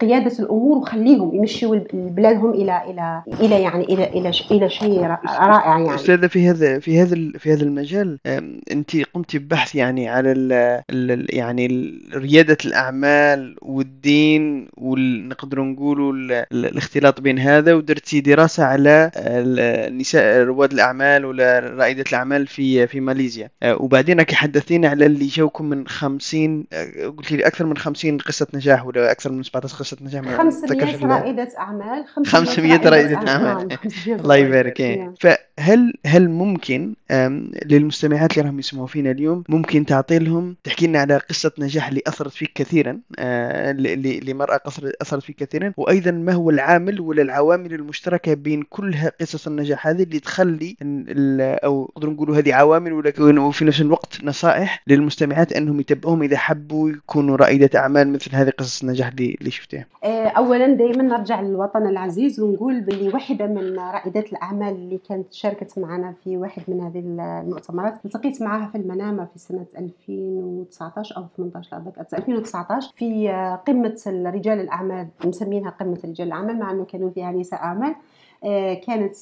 قيادة 0.00 0.38
الأمور 0.38 0.78
وخليهم 0.78 1.34
يمشوا 1.34 1.76
بلادهم 1.92 2.50
إلى 2.50 2.82
إلى 2.90 3.22
إلى 3.40 3.62
يعني 3.62 3.84
إلى 3.84 4.04
إلى 4.04 4.32
إلى 4.50 4.68
شيء 4.68 5.02
رائع 5.02 5.78
يعني. 5.78 5.94
أستاذة 5.94 6.26
في 6.26 6.48
هذا 6.48 6.78
في 6.78 7.00
هذا 7.00 7.16
في 7.38 7.52
هذا 7.52 7.62
المجال 7.62 8.18
أنت 8.72 8.96
قمتي 9.14 9.38
ببحث 9.38 9.74
يعني 9.74 10.08
على 10.08 10.32
ال 10.32 11.26
يعني 11.36 11.94
ريادة 12.14 12.56
الأعمال 12.64 13.56
والدين 13.62 14.68
ونقدر 14.76 15.60
نقولوا 15.60 16.12
الاختلاط 16.52 17.20
بين 17.20 17.38
هذا 17.38 17.74
ودرتي 17.74 18.20
دراسة 18.20 18.64
على 18.64 19.10
النساء 19.16 20.42
رواد 20.42 20.72
الأعمال 20.72 21.24
ولا 21.24 21.58
رائدة 21.60 22.04
الأعمال 22.08 22.46
في 22.46 22.86
في 22.86 23.00
ماليزيا. 23.00 23.50
وبعدين 23.80 24.18
راك 24.18 24.34
حدثينا 24.34 24.88
على 24.88 25.06
اللي 25.06 25.26
جاوكم 25.26 25.64
من 25.64 25.88
50 25.88 26.66
قلت 27.18 27.32
لي 27.32 27.46
أكثر 27.46 27.66
من 27.66 27.76
50 27.76 28.18
قصة 28.18 28.46
نجاح 28.54 28.86
ولا 28.86 29.10
أكثر 29.10 29.32
من 29.32 29.42
17 29.42 29.76
قصة 29.76 29.96
نجاح؟ 30.00 30.36
500 30.36 31.06
رائدة 31.06 31.48
أعمال 31.58 32.04
500 32.26 32.88
رائدة 32.88 33.28
أعمال. 33.28 33.78
الله 34.08 34.36
يبارك. 34.36 34.80
نعم. 34.80 35.14
فهل 35.20 35.94
هل 36.06 36.30
ممكن 36.30 36.94
للمستمعات 37.66 38.32
اللي 38.32 38.48
راهم 38.48 38.58
يسمعوا 38.58 38.86
فينا 38.86 39.10
اليوم 39.10 39.44
ممكن 39.48 39.86
تعطي 39.86 40.18
لهم 40.18 40.56
تحكي 40.64 40.86
لنا 40.86 40.98
على 40.98 41.16
قصة 41.16 41.52
نجاح 41.58 41.88
اللي 41.88 42.02
أثرت 42.06 42.32
فيك 42.32 42.52
كثيرا 42.54 43.00
آه، 43.18 43.72
لمرأة 43.72 44.60
أثرت 45.02 45.22
فيك 45.22 45.36
كثيرا 45.36 45.72
وأيضا 45.76 46.10
ما 46.10 46.32
هو 46.32 46.50
العامل 46.50 47.00
ولا 47.00 47.22
العوامل 47.22 47.74
المشتركة 47.74 48.34
بين 48.34 48.62
كل 48.62 48.94
قصص 49.20 49.46
النجاح 49.46 49.86
هذه 49.86 50.02
اللي 50.02 50.20
تخلي 50.20 50.76
أو 51.64 51.92
نقدر 51.96 52.10
نقولوا 52.10 52.36
هذه 52.36 52.54
عوامل 52.54 52.92
وفي 52.92 53.22
وفي 53.38 53.64
نفس 53.64 53.80
الوقت 53.80 54.24
نصائح 54.24 54.82
للمستمعات 54.86 55.52
أنهم 55.52 55.80
يتبعوهم 55.80 56.22
إذا 56.22 56.36
حبوا 56.36 56.90
يكونوا 56.90 57.36
رائده 57.36 57.78
أعمال 57.78 58.12
مثل 58.12 58.34
هذه 58.34 58.50
قصص 58.50 58.82
النجاح 58.82 59.08
اللي, 59.08 59.36
اللي 59.40 59.50
شفتيها. 59.50 59.86
آه، 60.04 60.28
اولا 60.28 60.74
دائما 60.74 61.02
نرجع 61.02 61.40
للوطن 61.40 61.86
العزيز 61.86 62.40
ونقول 62.40 62.80
باللي 62.80 63.08
واحدة 63.08 63.46
من 63.46 63.78
رائدات 63.78 64.32
الأعمال 64.32 64.74
اللي 64.74 64.98
كانت 65.08 65.32
شاركت 65.32 65.78
معنا 65.78 66.14
في 66.24 66.36
واحد 66.36 66.62
من 66.68 66.80
هذه 66.80 66.98
المؤتمرات. 67.20 68.04
التقيت 68.04 68.42
معها 68.42 68.66
في 68.66 68.78
المنامة 68.78 69.24
في 69.24 69.38
سنة 69.38 69.66
2019 69.78 71.16
أو 71.16 71.26
18 71.36 71.78
لا 71.78 72.18
2019 72.18 72.92
في 72.96 73.28
قمة 73.66 74.02
رجال 74.06 74.60
الأعمال 74.60 75.08
مسمينها 75.24 75.70
قمة 75.70 76.00
رجال 76.04 76.26
الأعمال 76.26 76.58
مع 76.58 76.70
أنه 76.70 76.84
كانوا 76.84 77.10
فيها 77.10 77.32
نساء 77.32 77.60
أعمال. 77.60 77.94
آه، 78.44 78.74
كانت 78.74 79.14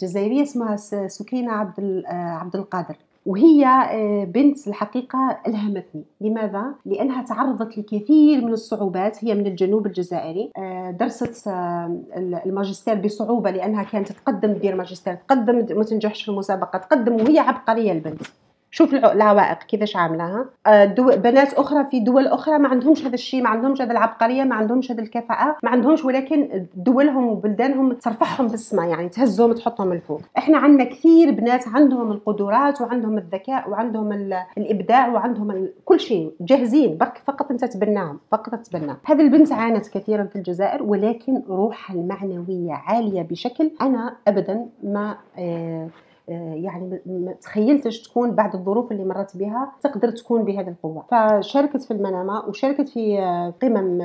جزائرية 0.00 0.42
اسمها 0.42 0.76
سكينة 1.06 1.52
عبد 1.52 2.02
آه، 2.06 2.12
عبد 2.12 2.56
القادر. 2.56 2.96
وهي 3.28 3.66
آه، 3.66 4.24
بنت 4.24 4.68
الحقيقة 4.68 5.38
ألهمتني. 5.46 6.04
لماذا؟ 6.20 6.74
لأنها 6.86 7.22
تعرضت 7.22 7.78
لكثير 7.78 8.44
من 8.44 8.52
الصعوبات. 8.52 9.24
هي 9.24 9.34
من 9.34 9.46
الجنوب 9.46 9.86
الجزائري. 9.86 10.50
آه، 10.56 10.90
درست 10.90 11.48
آه، 11.48 12.02
الماجستير 12.46 12.94
بصعوبة 12.94 13.50
لأنها 13.50 13.82
كانت 13.82 14.12
تقدم 14.12 14.52
دير 14.52 14.76
ماجستير 14.76 15.14
تقدم 15.14 15.76
ما 15.76 15.84
تنجحش 15.84 16.22
في 16.22 16.28
المسابقة 16.28 16.78
تقدم 16.78 17.14
وهي 17.14 17.38
عبقرية 17.38 17.92
البنت. 17.92 18.22
شوف 18.70 18.94
العوائق 18.94 19.58
كيفاش 19.58 19.96
عاملاها. 19.96 20.46
آه، 20.66 20.84
بنات 21.16 21.54
أخرى 21.54 21.86
في 21.90 22.00
دول 22.00 22.26
أخرى 22.26 22.58
ما 22.58 22.68
عندهمش 22.68 23.06
هذا 23.06 23.14
الشيء 23.14 23.42
ما 23.42 23.48
عندهمش 23.48 23.82
هذه 23.82 23.90
العبقرية 23.90 24.44
ما 24.44 24.54
عندهمش 24.54 24.92
هذه 24.92 25.00
الكفاءة 25.00 25.56
ما 25.62 25.70
عندهمش 25.70 26.04
ولكن 26.04 26.66
دولهم 26.74 27.26
وبلدانهم 27.26 27.92
ترفعهم 27.92 28.48
بالسماء 28.48 28.88
يعني 28.88 29.08
تهزهم 29.08 29.52
تحطهم 29.52 29.92
الفوق 29.92 30.20
إحنا 30.38 30.58
عندنا 30.58 30.84
كثير 30.84 31.30
بنات 31.30 31.68
عندهم 31.68 32.12
القدرات 32.12 32.80
وعندهم 32.80 33.18
الذكاء 33.18 33.70
وعندهم 33.70 34.12
الإبداع 34.58 35.08
وعندهم 35.08 35.68
كل 35.84 36.00
شيء 36.00 36.32
جاهزين 36.40 36.96
برك 36.96 37.22
فقط 37.26 37.50
أنت 37.50 37.64
تبناهم 37.64 38.18
فقط 38.30 38.54
تبناهم. 38.54 38.96
هذه 39.04 39.20
البنت 39.20 39.52
عانت 39.52 39.88
كثيرا 39.88 40.24
في 40.24 40.36
الجزائر 40.36 40.82
ولكن 40.82 41.42
روحها 41.48 41.96
المعنوية 41.96 42.72
عالية 42.72 43.22
بشكل 43.22 43.70
أنا 43.82 44.16
ابدا 44.28 44.66
ما 44.82 45.16
آه، 45.38 45.88
يعني 46.34 47.00
ما 47.06 47.32
تخيلتش 47.32 48.02
تكون 48.02 48.30
بعد 48.30 48.54
الظروف 48.54 48.92
اللي 48.92 49.04
مرت 49.04 49.36
بها 49.36 49.72
تقدر 49.82 50.10
تكون 50.10 50.44
بهذه 50.44 50.68
القوة. 50.68 51.04
فشاركت 51.10 51.82
في 51.82 51.90
المنامة 51.90 52.44
وشاركت 52.48 52.88
في 52.88 53.18
آه، 53.18 53.54
قمم 53.62 54.02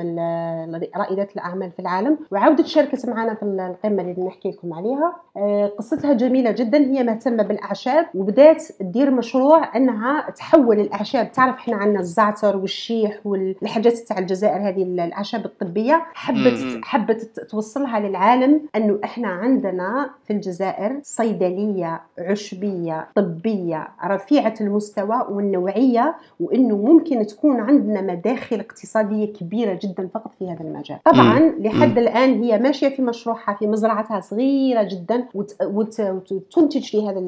رائدات 0.96 1.32
الأعمال 1.32 1.70
في 1.70 1.78
العالم 1.78 2.18
وعاودت 2.30 2.66
شاركت 2.66 3.08
معنا 3.08 3.34
في 3.34 3.42
القمة 3.42 4.02
اللي 4.02 4.24
نحكي 4.26 4.50
لكم 4.50 4.74
عليها. 4.74 5.16
آه، 5.36 5.66
قصتها 5.66 6.12
جميلة 6.12 6.50
جدا 6.50 6.78
هي 6.78 7.02
مهتمه 7.02 7.42
بالأعشاب 7.42 8.06
وبدأت 8.14 8.62
تدير 8.62 9.10
مشروع 9.10 9.76
أنها 9.76 10.30
تحول 10.30 10.80
الأعشاب. 10.80 11.32
تعرف 11.32 11.54
إحنا 11.54 11.76
عندنا 11.76 12.00
الزعتر 12.00 12.56
والشيح 12.56 13.20
والحاجات 13.24 13.98
تاع 13.98 14.18
الجزائر 14.18 14.68
هذه 14.68 14.82
الأعشاب 14.82 15.44
الطبية 15.44 16.06
حبت 16.14 16.84
حبت 16.84 17.40
توصلها 17.40 18.00
للعالم 18.00 18.60
أنه 18.76 18.98
إحنا 19.04 19.28
عندنا 19.28 20.10
في 20.24 20.32
الجزائر 20.32 21.00
صيدلية 21.02 22.00
عشبية 22.18 23.08
طبية 23.14 23.88
رفيعة 24.04 24.54
المستوى 24.60 25.26
والنوعية 25.30 26.14
وأنه 26.40 26.76
ممكن 26.76 27.26
تكون 27.26 27.60
عندنا 27.60 28.00
مداخل 28.00 28.60
اقتصادية 28.60 29.32
كبيرة 29.32 29.78
جدا 29.82 30.08
فقط 30.14 30.34
في 30.38 30.50
هذا 30.50 30.60
المجال. 30.60 30.98
طبعا 31.04 31.40
لحد 31.58 31.98
الآن 31.98 32.42
هي 32.42 32.58
ماشية 32.58 32.88
في 32.88 33.02
مشروعها 33.02 33.54
في 33.58 33.66
مزرعتها 33.66 34.20
صغيرة 34.20 34.82
جدا 34.82 35.24
وتنتج 35.64 36.82
في 36.82 37.08
هذا 37.08 37.18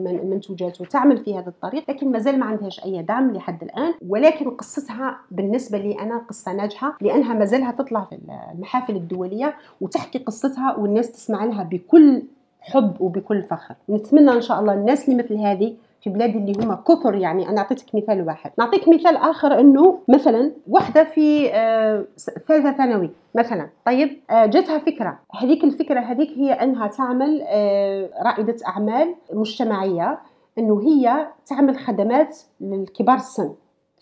المنتوجات 0.00 0.80
وتعمل 0.80 1.18
في 1.24 1.38
هذا 1.38 1.48
الطريق 1.48 1.90
لكن 1.90 2.12
ما 2.12 2.18
زال 2.18 2.38
ما 2.38 2.46
عندهاش 2.46 2.84
أي 2.84 3.02
دعم 3.02 3.32
لحد 3.32 3.62
الآن 3.62 3.94
ولكن 4.08 4.50
قصتها 4.50 5.16
بالنسبة 5.30 5.78
لي 5.78 6.00
أنا 6.00 6.18
قصة 6.18 6.52
ناجحة 6.52 6.96
لأنها 7.00 7.34
ما 7.34 7.44
زالها 7.44 7.72
تطلع 7.72 8.04
في 8.04 8.18
المحافل 8.54 8.96
الدولية 8.96 9.54
وتحكي 9.80 10.18
قصتها 10.18 10.76
والناس 10.76 11.12
تسمع 11.12 11.44
لها 11.44 11.62
بكل 11.62 12.22
حب 12.60 13.00
وبكل 13.00 13.42
فخر. 13.42 13.74
نتمنى 13.90 14.30
إن 14.32 14.40
شاء 14.40 14.60
الله 14.60 14.74
الناس 14.74 15.08
اللي 15.08 15.22
مثل 15.22 15.34
هذه 15.36 15.76
في 16.00 16.10
بلادي 16.10 16.38
اللي 16.38 16.64
هما 16.64 16.82
كثر 16.88 17.14
يعني. 17.14 17.48
أنا 17.48 17.58
أعطيتك 17.58 17.94
مثال 17.94 18.26
واحد. 18.26 18.50
نعطيك 18.58 18.88
مثال 18.88 19.16
آخر 19.16 19.60
إنه 19.60 19.98
مثلا 20.08 20.52
وحدة 20.68 21.04
في 21.04 21.54
آه 21.54 22.04
ثالثة 22.48 22.72
ثانوي 22.72 23.10
مثلا. 23.34 23.68
طيب 23.86 24.20
آه 24.30 24.46
جاتها 24.46 24.78
فكرة. 24.78 25.18
هذيك 25.40 25.64
الفكرة 25.64 26.00
هذيك 26.00 26.30
هي 26.30 26.52
إنها 26.52 26.86
تعمل 26.86 27.42
آه 27.48 28.10
رائدة 28.22 28.56
أعمال 28.66 29.14
مجتمعية 29.32 30.18
إنه 30.58 30.82
هي 30.82 31.26
تعمل 31.46 31.78
خدمات 31.78 32.38
للكبار 32.60 33.16
السن. 33.16 33.54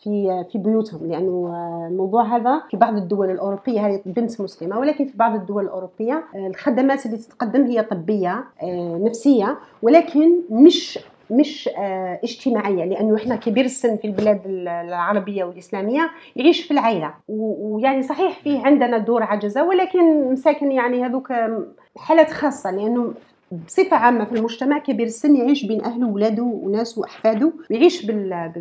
في 0.02 0.44
في 0.52 0.58
بيوتهم 0.58 1.06
لأنه 1.06 1.52
الموضوع 1.90 2.36
هذا 2.36 2.62
في 2.70 2.76
بعض 2.76 2.96
الدول 2.96 3.30
الأوروبية 3.30 3.86
هذه 3.86 4.00
بنت 4.06 4.40
مسلمة 4.40 4.78
ولكن 4.78 5.04
في 5.04 5.16
بعض 5.16 5.34
الدول 5.34 5.64
الأوروبية 5.64 6.24
الخدمات 6.34 7.06
اللي 7.06 7.16
تتقدم 7.16 7.64
هي 7.64 7.82
طبية 7.82 8.44
آه، 8.62 9.00
نفسية 9.02 9.58
ولكن 9.82 10.40
مش 10.50 10.98
مش 11.30 11.68
آه، 11.78 12.20
اجتماعية 12.24 12.84
لأنه 12.84 13.16
إحنا 13.16 13.36
كبير 13.36 13.64
السن 13.64 13.96
في 13.96 14.06
البلاد 14.06 14.40
العربية 14.46 15.44
والإسلامية 15.44 16.10
يعيش 16.36 16.62
في 16.62 16.70
العائله 16.70 17.14
ويعني 17.28 18.02
صحيح 18.02 18.38
فيه 18.38 18.66
عندنا 18.66 18.98
دور 18.98 19.22
عجزة 19.22 19.64
ولكن 19.64 20.32
مساكن 20.32 20.72
يعني 20.72 21.04
هذوك 21.06 21.32
حالات 21.96 22.30
خاصة 22.30 22.70
لأنه 22.70 23.14
بصفة 23.52 23.96
عامة 23.96 24.24
في 24.24 24.32
المجتمع 24.32 24.78
كبير 24.78 25.06
السن 25.06 25.36
يعيش 25.36 25.64
بين 25.66 25.84
أهله 25.84 26.06
وولاده 26.06 26.42
وناس 26.42 26.98
وأحفاده 26.98 27.52
ويعيش 27.70 28.06
بال 28.06 28.52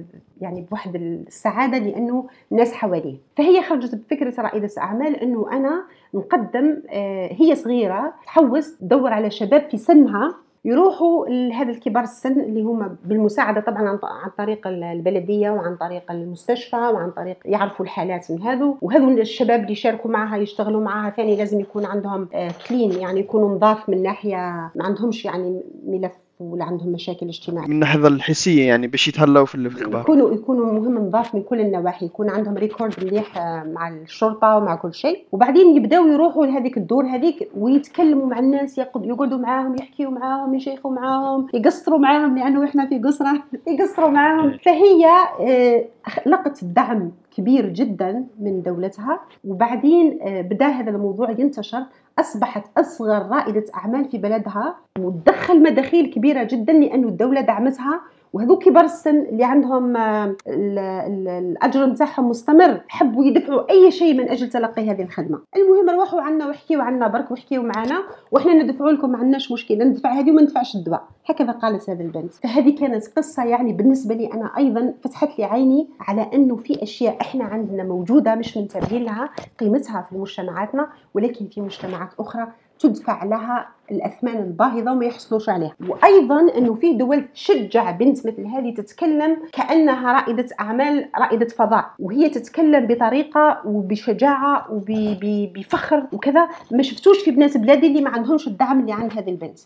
يعني 0.41 0.61
بواحد 0.61 0.95
السعادة 0.95 1.77
لأنه 1.77 2.27
الناس 2.51 2.73
حواليه. 2.73 3.17
فهي 3.37 3.61
خرجت 3.61 3.95
بفكرة 3.95 4.41
رائدة 4.41 4.69
أعمال 4.77 5.15
أنه 5.15 5.51
أنا 5.51 5.83
نقدم 6.13 6.81
آه، 6.89 7.29
هي 7.31 7.55
صغيرة 7.55 8.13
تحوس 8.25 8.77
تدور 8.77 9.13
على 9.13 9.31
شباب 9.31 9.69
في 9.69 9.77
سنها 9.77 10.35
يروحوا 10.65 11.27
لهذا 11.27 11.71
الكبار 11.71 12.03
السن 12.03 12.39
اللي 12.39 12.61
هم 12.61 12.97
بالمساعدة 13.05 13.61
طبعا 13.61 13.99
عن 14.03 14.29
طريق 14.37 14.67
البلدية 14.67 15.49
وعن 15.49 15.75
طريق 15.75 16.11
المستشفى 16.11 16.75
وعن 16.75 17.11
طريق 17.11 17.37
يعرفوا 17.45 17.85
الحالات 17.85 18.31
من 18.31 18.41
هذو. 18.41 18.77
وهذو 18.81 19.09
الشباب 19.09 19.59
اللي 19.59 19.71
يشاركوا 19.71 20.11
معها 20.11 20.37
يشتغلوا 20.37 20.81
معها 20.81 21.09
ثاني 21.09 21.35
لازم 21.35 21.59
يكون 21.59 21.85
عندهم 21.85 22.27
كلين 22.69 22.91
آه، 22.91 22.97
يعني 22.97 23.19
يكونوا 23.19 23.55
نظاف 23.55 23.89
من 23.89 24.03
ناحية 24.03 24.37
ما 24.75 24.85
عندهمش 24.85 25.25
يعني 25.25 25.61
ملف 25.87 26.24
ولا 26.39 26.63
عندهم 26.65 26.89
مشاكل 26.89 27.27
اجتماعية. 27.27 27.67
من 27.67 27.73
الناحيه 27.73 28.07
الحسية 28.07 28.67
يعني 28.67 28.87
باش 28.87 29.07
يتهلاوا 29.07 29.45
في 29.45 29.55
الأخبار. 29.55 30.01
يكونوا 30.01 30.33
يكونوا 30.33 30.73
مهم 30.73 31.07
نظاف 31.07 31.35
من 31.35 31.43
كل 31.43 31.59
النواحي. 31.59 32.05
يكون 32.05 32.29
عندهم 32.29 32.57
ريكورد 32.57 32.93
مليح 33.05 33.37
آه، 33.37 33.63
مع 33.63 33.89
الشرطة 33.89 34.57
ومع 34.57 34.75
كل 34.75 34.93
شيء. 34.93 35.25
وبعدين 35.31 35.75
يبداو 35.75 36.07
يروحوا 36.07 36.45
لهذيك 36.45 36.77
الدور 36.77 37.05
هذيك 37.05 37.49
ويتكلموا 37.57 38.27
مع 38.27 38.39
الناس 38.39 38.77
يقعدوا 38.77 39.37
معاهم 39.37 39.75
يحكيوا 39.75 40.11
معاهم 40.11 40.55
يشيخوا 40.55 40.91
معاهم 40.91 41.47
يقصروا 41.53 41.99
معاهم 41.99 42.37
لأنه 42.37 42.63
إحنا 42.63 42.89
في 42.89 42.99
قصرة. 42.99 43.43
يقصروا 43.79 44.09
معاهم. 44.09 44.57
فهي 44.65 45.05
آه، 45.39 45.85
لقت 46.25 46.63
دعم. 46.63 47.11
كبير 47.37 47.69
جدا 47.69 48.25
من 48.39 48.61
دولتها. 48.61 49.19
وبعدين 49.43 50.19
آه، 50.21 50.41
بدا 50.41 50.67
هذا 50.67 50.89
الموضوع 50.89 51.31
ينتشر 51.31 51.83
أصبحت 52.19 52.63
أصغر 52.77 53.27
رائدة 53.31 53.65
أعمال 53.75 54.05
في 54.05 54.17
بلدها 54.17 54.75
وتدخل 54.99 55.63
مداخيل 55.63 56.05
كبيرة 56.05 56.43
جدا 56.43 56.73
لأنه 56.73 57.07
الدولة 57.07 57.41
دعمتها. 57.41 58.01
وهذوك 58.35 58.63
كبار 58.63 58.83
السن 58.83 59.19
اللي 59.19 59.43
عندهم 59.43 59.97
آه، 59.97 60.35
الأجر 60.47 61.85
نتاعهم 61.85 62.29
مستمر 62.29 62.81
حبوا 62.87 63.25
يدفعوا 63.25 63.69
أي 63.71 63.91
شيء 63.91 64.13
من 64.13 64.29
أجل 64.29 64.49
تلقي 64.49 64.91
هذه 64.91 65.01
الخدمة. 65.01 65.39
المهم 65.55 65.99
روحوا 65.99 66.21
عنا 66.21 66.47
واحكيوا 66.47 66.83
عنا 66.83 67.07
برك 67.07 67.31
واحكيوا 67.31 67.63
معنا 67.63 68.03
وإحنا 68.31 68.53
ندفعوا 68.53 68.91
لكم 68.91 69.11
ما 69.11 69.17
عندناش 69.17 69.51
مشكلة 69.51 69.85
ندفع 69.85 70.13
هذه 70.13 70.31
وما 70.31 70.41
ندفعش 70.41 70.75
الدواء. 70.75 71.03
هكذا 71.29 71.51
قالت 71.51 71.89
هذه 71.89 72.01
البنت. 72.01 72.33
فهذه 72.33 72.75
كانت 72.75 73.07
قصة 73.17 73.43
يعني 73.43 73.73
بالنسبة 73.73 74.15
لي 74.15 74.33
أنا 74.33 74.51
أيضا 74.57 74.93
فتحت 75.03 75.39
لي 75.39 75.45
عيني 75.45 75.89
على 75.99 76.29
أنه 76.33 76.55
في 76.55 76.83
أشياء 76.83 77.17
إحنا 77.21 77.43
عندنا 77.43 77.83
موجودة 77.83 78.35
مش 78.35 78.57
منتبهين 78.57 79.03
لها 79.03 79.29
قيمتها 79.59 80.07
في 80.09 80.17
مجتمعاتنا 80.17 80.87
ولكن 81.13 81.47
في 81.47 81.61
مجتمعات 81.61 82.09
أخرى 82.19 82.47
تدفع 82.79 83.23
لها 83.23 83.67
الأثمان 83.91 84.37
الباهظة 84.37 84.91
وما 84.91 85.05
يحصلوش 85.05 85.49
عليها. 85.49 85.75
وأيضا 85.89 86.57
إنه 86.57 86.73
في 86.73 86.93
دول 86.93 87.25
تشجع 87.33 87.91
بنت 87.91 88.27
مثل 88.27 88.45
هذه 88.45 88.73
تتكلم 88.73 89.37
كأنها 89.53 90.13
رائدة 90.13 90.47
أعمال 90.59 91.09
رائدة 91.19 91.47
فضاء. 91.47 91.91
وهي 91.99 92.29
تتكلم 92.29 92.87
بطريقة 92.87 93.61
وبشجاعة 93.65 94.67
وبفخر 94.71 96.03
وكذا. 96.11 96.47
ما 96.71 96.83
شفتوش 96.83 97.17
في 97.23 97.31
بنات 97.31 97.57
بلادي 97.57 97.87
اللي 97.87 98.01
ما 98.01 98.09
عندهمش 98.09 98.47
الدعم 98.47 98.79
اللي 98.79 98.93
عند 98.93 99.11
هذه 99.13 99.29
البنت. 99.29 99.59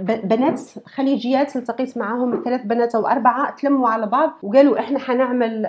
بنات 0.00 0.60
خليجيات 0.86 1.56
التقيت 1.56 1.98
معاهم 1.98 2.42
ثلاث 2.44 2.60
بنات 2.64 2.94
أو 2.94 3.06
أربعة 3.06 3.56
تلموا 3.56 3.88
على 3.88 4.06
بعض 4.06 4.32
وقالوا 4.42 4.78
إحنا 4.78 4.98
حنعمل 4.98 5.66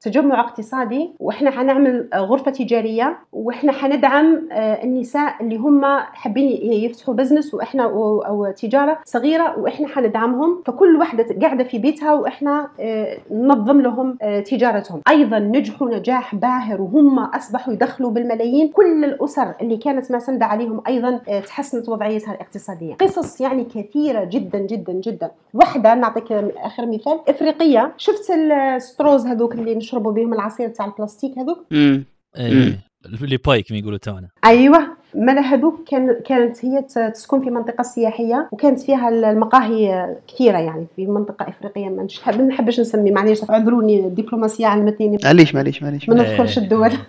تجمع 0.00 0.40
اقتصادي 0.40 1.10
وإحنا 1.20 1.50
حنعمل 1.50 2.08
غرفة 2.14 2.50
تجارية 2.50 3.18
وإحنا 3.32 3.72
حندعم 3.72 4.48
آه، 4.52 4.84
النساء 4.84 5.34
اللي 5.40 5.56
هم 5.56 5.84
حابين 5.98 6.72
يفتحوا 6.72 7.14
business 7.14 7.54
وإحنا 7.54 7.82
أو 7.82 8.52
تجارة 8.56 8.98
صغيرة 9.04 9.58
وإحنا 9.58 9.88
حندعمهم. 9.88 10.62
فكل 10.66 10.96
واحدة 10.96 11.26
قاعدة 11.42 11.64
في 11.64 11.78
بيتها 11.78 12.14
وإحنا 12.14 12.68
آه، 12.80 13.18
ننظم 13.30 13.80
لهم 13.80 14.18
آه، 14.22 14.40
تجارتهم. 14.40 15.00
أيضا 15.08 15.38
نجحوا 15.38 15.88
نجاح 15.90 16.34
باهر 16.34 16.82
وهم 16.82 17.18
أصبحوا 17.18 17.74
يدخلوا 17.74 18.10
بالملايين. 18.10 18.68
كل 18.68 19.04
الأسر 19.04 19.54
اللي 19.60 19.76
كانت 19.76 20.12
معتمده 20.12 20.46
عليهم 20.46 20.82
أيضا 20.88 21.20
تحسنت 21.46 21.88
وضعيتها 21.88 22.34
الاقتصاديه 22.34 22.94
قصص 22.94 23.40
يعني 23.40 23.51
يعني 23.52 23.64
كثيرة 23.64 24.24
جدا 24.24 24.58
جدا 24.58 24.92
جدا. 24.92 25.30
واحدة 25.54 25.94
نعطيك 25.94 26.32
آخر 26.32 26.86
مثال. 26.86 27.20
إفريقية 27.28 27.92
شفت 27.96 28.30
ال 28.30 28.44
straws 28.44 29.26
هذوك 29.26 29.54
اللي 29.54 29.74
نشربوا 29.74 30.12
بهم 30.12 30.34
العصير 30.34 30.68
تاع 30.68 30.86
البلاستيك 30.86 31.38
هذوك؟ 31.38 31.58
امم 31.72 32.04
اللي 33.22 33.36
باي 33.36 33.62
كما 33.62 33.78
يقولوا 33.78 33.98
تونا 33.98 34.28
أيوه. 34.44 34.86
مالا 35.14 35.40
هذوك 35.40 35.88
كان 35.88 36.16
كانت 36.26 36.64
هي 36.64 36.82
تسكن 36.82 37.40
في 37.40 37.50
منطقة 37.50 37.82
سياحية 37.82 38.48
وكانت 38.52 38.80
فيها 38.80 39.08
المقاهي 39.08 40.16
كثيرة 40.28 40.58
يعني 40.58 40.86
في 40.96 41.06
منطقة 41.06 41.48
إفريقية 41.48 41.88
ما 41.88 42.06
نحبش 42.48 42.80
نسمي 42.80 43.10
معليش 43.10 43.50
اعذروني 43.50 44.06
الدبلوماسيه 44.06 44.66
علمتني 44.66 45.18
معليش 45.24 45.54
معليش 45.54 45.82
معليش. 45.82 46.08
ما 46.08 46.14
ندخلش 46.14 46.58
الدول. 46.58 46.92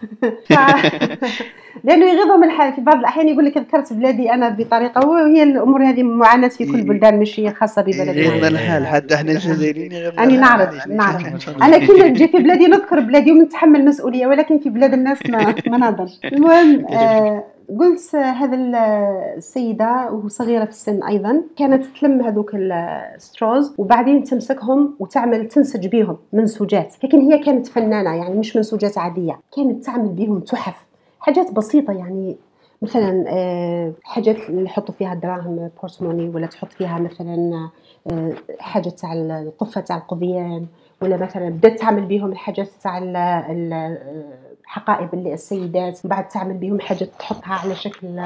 لأنه 1.83 2.05
يغيظهم 2.05 2.43
الحال 2.43 2.73
في 2.73 2.81
بعض 2.81 2.97
الأحيان 2.97 3.27
يقول 3.27 3.45
لك 3.45 3.57
ذكرت 3.57 3.93
بلادي 3.93 4.33
أنا 4.33 4.49
بطريقة 4.49 5.07
وهي 5.07 5.43
الأمور 5.43 5.83
هذه 5.83 6.03
معاناة 6.03 6.47
في 6.47 6.65
كل 6.65 6.75
البلدان 6.75 7.19
مش 7.19 7.39
هي 7.39 7.53
خاصة 7.53 7.81
ببلدنا. 7.81 8.11
يغيظنا 8.11 8.47
الحال 8.47 8.87
حتى 8.87 9.15
إحنا 9.15 9.31
الجزائريين 9.31 9.93
أنا 9.93 10.39
نعرف 10.39 10.87
نعرف. 10.87 11.49
أنا 11.63 11.77
كي 11.77 12.09
نجي 12.09 12.27
في 12.27 12.37
بلادي 12.37 12.67
نذكر 12.67 12.99
بلادي 12.99 13.31
ونتحمل 13.31 13.79
المسؤوليه 13.79 14.27
ولكن 14.27 14.59
في 14.59 14.69
بلاد 14.69 14.93
الناس 14.93 15.17
ما 15.29 15.55
ما 15.67 15.77
نهضرش. 15.77 16.19
المهم 16.25 16.85
آه 16.85 17.43
قلت 17.79 18.15
هذا 18.15 18.57
السيدة 19.37 20.11
وصغيرة 20.11 20.65
في 20.65 20.71
السن 20.71 21.03
أيضا 21.03 21.41
كانت 21.57 21.85
تلم 21.99 22.21
هذوك 22.21 22.51
الستروز 22.55 23.75
وبعدين 23.77 24.23
تمسكهم 24.23 24.95
وتعمل 24.99 25.47
تنسج 25.47 25.87
بيهم 25.87 26.17
منسوجات. 26.33 26.95
لكن 27.03 27.19
هي 27.21 27.37
كانت 27.37 27.67
فنانة 27.67 28.15
يعني 28.15 28.39
مش 28.39 28.55
منسوجات 28.55 28.97
عادية. 28.97 29.39
كانت 29.55 29.85
تعمل 29.85 30.09
بيهم 30.09 30.39
تحف. 30.39 30.75
حاجات 31.23 31.51
بسيطة 31.51 31.93
يعني 31.93 32.37
مثلا 32.81 33.25
آه، 33.27 33.93
حاجات 34.03 34.49
اللي 34.49 34.69
فيها 34.91 35.13
دراهم 35.13 35.69
بورتموني 35.81 36.29
ولا 36.29 36.47
تحط 36.47 36.71
فيها 36.71 36.99
مثلا 36.99 37.69
آه، 38.11 38.33
حاجة 38.59 38.89
تاع 38.89 39.13
القفة 39.13 39.81
تاع 39.81 39.97
القضيان 39.97 40.65
ولا 41.01 41.17
مثلا 41.17 41.49
بدات 41.49 41.79
تعمل 41.79 42.05
بهم 42.05 42.31
الحاجات 42.31 42.67
تاع 42.83 42.97
حقائب 44.65 45.13
اللي 45.13 45.33
السيدات 45.33 46.07
بعد 46.07 46.27
تعمل 46.27 46.53
بهم 46.53 46.79
حاجات 46.79 47.09
تحطها 47.19 47.53
على 47.53 47.75
شكل 47.75 48.21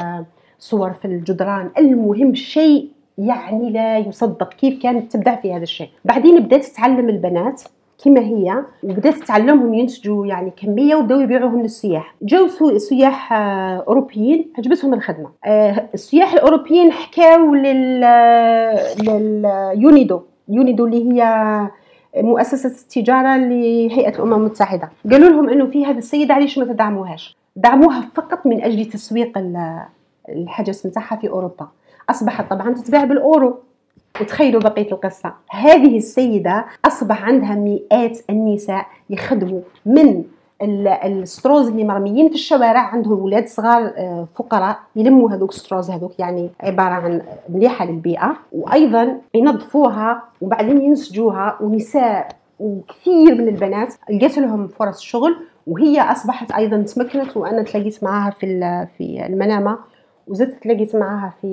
صور 0.59 0.93
في 0.93 1.05
الجدران. 1.05 1.71
المهم 1.77 2.33
شيء 2.33 2.91
يعني 3.17 3.69
لا 3.69 3.97
يصدق 3.97 4.53
كيف 4.53 4.83
كانت 4.83 5.11
تبدع 5.11 5.35
في 5.35 5.53
هذا 5.53 5.63
الشيء. 5.63 5.89
بعدين 6.05 6.39
بدأت 6.39 6.65
تتعلم 6.65 7.09
البنات 7.09 7.61
كما 8.03 8.19
هي 8.19 8.63
وبدات 8.83 9.15
تعلمهم 9.15 9.73
ينتجوا 9.73 10.25
يعني 10.25 10.51
كمية 10.51 10.95
وبداو 10.95 11.19
يبيعوهم 11.19 11.61
للسياح. 11.61 12.15
جاو 12.21 12.47
سياح 12.77 13.33
آه، 13.33 13.83
أوروبيين 13.87 14.51
عجبتهم 14.57 14.93
الخدمة. 14.93 15.29
آه، 15.45 15.89
السياح 15.93 16.33
الأوروبيين 16.33 16.91
حكاو 16.91 17.55
لل 17.55 18.01
لليونيدو 19.01 20.21
يونيدو. 20.49 20.85
اللي 20.85 21.11
هي 21.11 21.23
مؤسسة 22.17 22.69
التجارة 22.69 23.37
لهيئة 23.37 24.15
الأمم 24.15 24.33
المتحدة. 24.33 24.89
قالوا 25.11 25.29
لهم 25.29 25.49
إنه 25.49 25.65
في 25.65 25.85
هذه 25.85 25.97
السيدة 25.97 26.33
علاش 26.33 26.57
ما 26.57 26.65
تدعموهاش؟ 26.65 27.37
دعموها 27.55 28.09
فقط 28.15 28.45
من 28.45 28.63
أجل 28.63 28.85
تسويق 28.85 29.37
الحاجة 30.29 30.75
نتاعها 30.85 31.15
في 31.15 31.29
أوروبا. 31.29 31.67
أصبحت 32.09 32.49
طبعا 32.49 32.73
تتباع 32.73 33.03
بالأورو. 33.03 33.59
وتخيلوا 34.21 34.61
بقية 34.61 34.91
القصة. 34.91 35.33
هذه 35.49 35.97
السيدة 35.97 36.65
أصبح 36.85 37.23
عندها 37.23 37.55
مئات 37.55 38.19
النساء 38.29 38.85
يخدموا 39.09 39.61
من 39.85 40.23
الستروز 40.61 41.67
اللي 41.67 41.83
مرميين 41.83 42.29
في 42.29 42.35
الشوارع 42.35 42.79
عندهم 42.79 43.19
ولاد 43.19 43.47
صغار 43.47 43.93
آه، 43.97 44.27
فقراء 44.35 44.79
يلموا 44.95 45.31
هذوك 45.31 45.49
الستروز 45.49 45.89
هذوك 45.89 46.19
يعني 46.19 46.49
عبارة 46.61 46.93
عن 46.93 47.21
مليحة 47.49 47.85
للبيئة. 47.85 48.37
وأيضا 48.51 49.17
ينظفوها 49.33 50.23
وبعدين 50.41 50.81
ينسجوها 50.81 51.57
ونساء 51.61 52.27
وكثير 52.59 53.35
من 53.35 53.47
البنات 53.47 53.93
لقيت 54.09 54.37
لهم 54.37 54.67
فرص 54.67 55.01
شغل 55.01 55.35
وهي 55.67 56.01
أصبحت 56.01 56.51
أيضا 56.51 56.81
تمكنت 56.81 57.37
وأنا 57.37 57.63
تلاقيت 57.63 58.03
معاها 58.03 58.31
في 58.31 58.47
في 58.97 59.25
المنامة. 59.25 59.77
وزدت 60.27 60.63
تلاقيت 60.63 60.95
معاها 60.95 61.33
في 61.41 61.47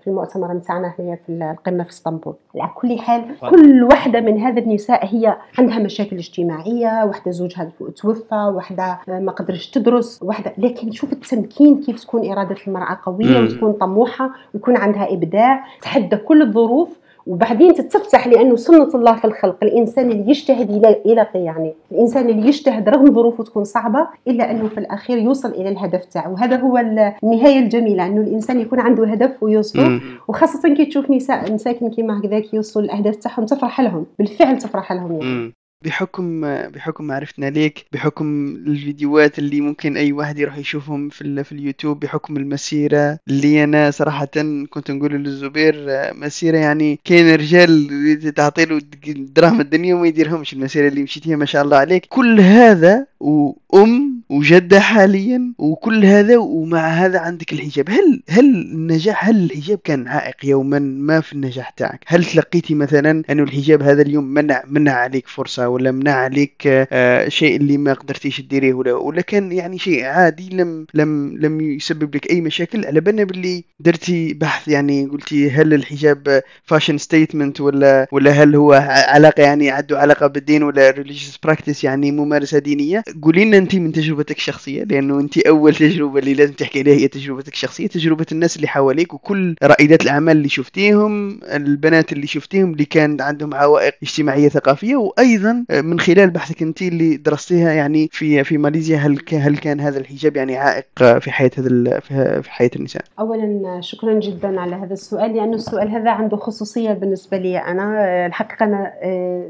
في 0.00 0.10
المؤتمر 0.10 0.52
نتاعنا 0.52 0.94
هنا 0.98 1.18
في 1.26 1.32
القمة 1.32 1.84
في 1.84 1.90
اسطنبول. 1.90 2.34
على 2.56 2.70
كل 2.74 2.98
حال 2.98 3.24
كل 3.50 3.82
واحدة 3.84 4.20
من 4.20 4.38
هذه 4.40 4.58
النساء 4.58 5.06
هي 5.06 5.36
عندها 5.58 5.78
مشاكل 5.78 6.16
اجتماعية 6.16 7.04
واحدة 7.04 7.30
زوجها 7.30 7.72
توفى 7.96 8.34
واحدة 8.54 8.98
ما 9.08 9.32
قدرش 9.32 9.70
تدرس 9.70 10.22
واحدة 10.22 10.52
لكن 10.58 10.90
شوف 10.90 11.12
التمكين 11.12 11.80
كيف 11.80 12.00
تكون 12.04 12.30
إرادة 12.32 12.56
المرأة 12.66 12.98
قوية 13.04 13.40
وتكون 13.42 13.72
طموحة 13.72 14.30
ويكون 14.54 14.76
عندها 14.76 15.12
إبداع 15.12 15.64
تحدى 15.82 16.16
كل 16.16 16.42
الظروف 16.42 16.99
وبعدين 17.26 17.74
تتفتح 17.74 18.26
لأنه 18.26 18.56
سنة 18.56 18.88
الله 18.94 19.16
في 19.16 19.24
الخلق 19.24 19.56
الإنسان 19.62 20.10
اللي 20.10 20.30
يجتهد 20.30 20.70
إلى 21.06 21.26
يعني 21.34 21.74
الإنسان 21.92 22.28
اللي 22.28 22.48
يجتهد 22.48 22.88
رغم 22.88 23.14
ظروفه 23.14 23.44
تكون 23.44 23.64
صعبة 23.64 24.06
إلا 24.28 24.50
أنه 24.50 24.68
في 24.68 24.78
الأخير 24.78 25.18
يوصل 25.18 25.50
إلى 25.50 25.68
الهدف 25.68 26.04
تاعه. 26.04 26.32
وهذا 26.32 26.56
هو 26.56 26.78
النهاية 26.78 27.58
الجميلة 27.58 28.06
أنه 28.06 28.20
الإنسان 28.20 28.60
يكون 28.60 28.80
عنده 28.80 29.06
هدف 29.06 29.42
ويوصل. 29.42 30.00
وخاصة 30.28 30.74
كي 30.74 30.84
تشوف 30.84 31.10
نساء 31.10 31.52
مساكن 31.52 31.90
كيما 31.90 32.18
هكذاك 32.20 32.54
يوصلوا 32.54 32.84
الاهداف 32.84 33.16
تاعهم 33.16 33.46
تفرح 33.46 33.80
لهم. 33.80 34.06
بالفعل 34.18 34.58
تفرح 34.58 34.92
لهم 34.92 35.12
يعني. 35.12 35.54
بحكم 35.84 36.40
بحكم 36.68 37.04
معرفتنا 37.04 37.50
ليك 37.50 37.86
بحكم 37.92 38.54
الفيديوهات 38.66 39.38
اللي 39.38 39.60
ممكن 39.60 39.96
أي 39.96 40.12
واحد 40.12 40.38
يروح 40.38 40.58
يشوفهم 40.58 41.08
في, 41.08 41.44
في 41.44 41.52
اليوتيوب 41.52 42.00
بحكم 42.00 42.36
المسيرة 42.36 43.18
اللي 43.28 43.64
أنا 43.64 43.90
صراحة 43.90 44.26
كنت 44.70 44.90
نقول 44.90 45.12
للزبير 45.12 45.74
مسيرة 46.14 46.58
يعني 46.58 47.00
كاين 47.04 47.34
رجال 47.34 48.32
تعطي 48.36 48.64
له 48.64 48.80
دراهم 49.06 49.60
الدنيا 49.60 49.94
وما 49.94 50.06
يديرهمش 50.06 50.52
المسيرة 50.52 50.88
اللي 50.88 51.02
مشيتيها 51.02 51.36
ما 51.36 51.44
شاء 51.44 51.62
الله 51.62 51.76
عليك. 51.76 52.06
كل 52.08 52.40
هذا 52.40 53.06
وأم 53.20 54.20
وجدة 54.30 54.80
حاليا 54.80 55.52
وكل 55.58 56.04
هذا 56.04 56.36
ومع 56.36 56.88
هذا 56.88 57.18
عندك 57.18 57.52
الحجاب. 57.52 57.90
هل 57.90 58.22
هل 58.28 58.44
النجاح 58.44 59.28
هل 59.28 59.44
الحجاب 59.44 59.78
كان 59.84 60.08
عائق 60.08 60.44
يوما؟ 60.44 60.78
ما 60.78 61.20
في 61.20 61.32
النجاح 61.32 61.70
تاعك. 61.70 62.04
هل 62.06 62.24
تلقيتي 62.24 62.74
مثلا 62.74 63.22
أنه 63.30 63.42
الحجاب 63.42 63.82
هذا 63.82 64.02
اليوم 64.02 64.24
منع 64.24 64.62
منع 64.66 64.92
عليك 64.92 65.28
فرصة 65.28 65.69
ولا 65.70 65.90
منع 65.90 66.12
عليك 66.12 66.62
آه 66.66 67.28
شيء 67.28 67.56
اللي 67.56 67.76
ما 67.78 67.92
قدرتيش 67.92 68.40
تديريه 68.40 68.74
ولا 68.74 68.92
ولا 68.92 69.20
كان 69.20 69.52
يعني 69.52 69.78
شيء 69.78 70.04
عادي 70.04 70.48
لم 70.56 70.86
لم 70.94 71.36
لم 71.40 71.60
يسبب 71.60 72.14
لك 72.16 72.30
أي 72.30 72.40
مشاكل. 72.40 72.84
على 72.86 73.00
بالنا 73.00 73.24
باللي 73.24 73.64
درتي 73.80 74.34
بحث 74.34 74.68
يعني 74.68 75.06
قلتي 75.06 75.50
هل 75.50 75.74
الحجاب 75.74 76.42
fashion 76.64 76.98
statement 76.98 77.60
ولا 77.60 78.06
ولا 78.12 78.30
هل 78.30 78.56
هو 78.56 78.72
علاقة 78.90 79.42
يعني 79.42 79.70
عنده 79.70 79.98
علاقة 80.00 80.26
بالدين 80.26 80.62
ولا 80.62 80.90
religious 80.90 81.38
practice 81.42 81.84
يعني 81.84 82.12
ممارسة 82.12 82.58
دينية. 82.58 83.02
قولي 83.22 83.44
لنا 83.44 83.56
انت 83.58 83.74
من 83.74 83.92
تجربتك 83.92 84.36
الشخصية 84.36 84.82
لأنه 84.84 85.20
انت 85.20 85.38
أول 85.38 85.74
تجربة 85.74 86.18
اللي 86.18 86.34
لازم 86.34 86.52
تحكي 86.52 86.80
عليها 86.80 86.94
هي 86.96 87.08
تجربتك 87.08 87.52
الشخصية 87.52 87.86
تجربة 87.86 88.26
الناس 88.32 88.56
اللي 88.56 88.68
حواليك 88.68 89.14
وكل 89.14 89.54
رائدات 89.62 90.02
الأعمال 90.02 90.36
اللي 90.36 90.48
شفتيهم 90.48 91.40
البنات 91.44 92.12
اللي 92.12 92.26
شفتيهم 92.26 92.72
اللي 92.72 92.84
كان 92.84 93.20
عندهم 93.20 93.54
عوائق 93.54 93.94
اجتماعية 94.02 94.48
ثقافية 94.48 94.96
وأيضا 94.96 95.59
من 95.70 96.00
خلال 96.00 96.30
بحثك 96.30 96.62
أنت 96.62 96.82
اللي 96.82 97.16
درستيها 97.16 97.72
يعني 97.72 98.08
في 98.12 98.44
في 98.44 98.58
ماليزيا 98.58 98.96
هل 98.96 99.18
هل 99.32 99.56
كان 99.56 99.80
هذا 99.80 99.98
الحجاب 99.98 100.36
يعني 100.36 100.56
عائق 100.56 101.18
في 101.18 101.30
حياة 101.30 101.50
هذا 101.58 102.00
في 102.40 102.50
حياة 102.50 102.70
النساء؟ 102.76 103.02
اولا 103.18 103.80
شكرا 103.80 104.14
جدا 104.20 104.60
على 104.60 104.76
هذا 104.76 104.92
السؤال 104.92 105.36
لأنه 105.36 105.54
السؤال 105.54 105.88
هذا 105.88 106.10
عنده 106.10 106.36
خصوصية 106.36 106.92
بالنسبة 106.92 107.36
لي 107.36 107.58
أنا. 107.58 108.26
الحقيقة 108.26 108.64
أنا 108.64 108.92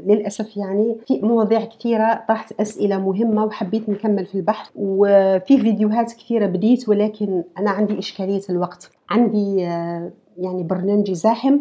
للأسف 0.07 0.57
يعني 0.57 0.97
في 1.07 1.19
مواضيع 1.23 1.65
كثيرة 1.65 2.23
طرحت 2.27 2.53
أسئلة 2.61 2.99
مهمة 2.99 3.45
وحبيت 3.45 3.89
نكمل 3.89 4.25
في 4.25 4.35
البحث 4.35 4.69
وفي 4.75 5.61
فيديوهات 5.61 6.13
كثيرة 6.13 6.45
بديت 6.45 6.89
ولكن 6.89 7.43
أنا 7.57 7.71
عندي 7.71 7.99
إشكالية 7.99 8.41
الوقت. 8.49 8.91
عندي 9.09 9.69
يعني 10.37 10.63
برنامجي 10.63 11.15
زاحم 11.15 11.57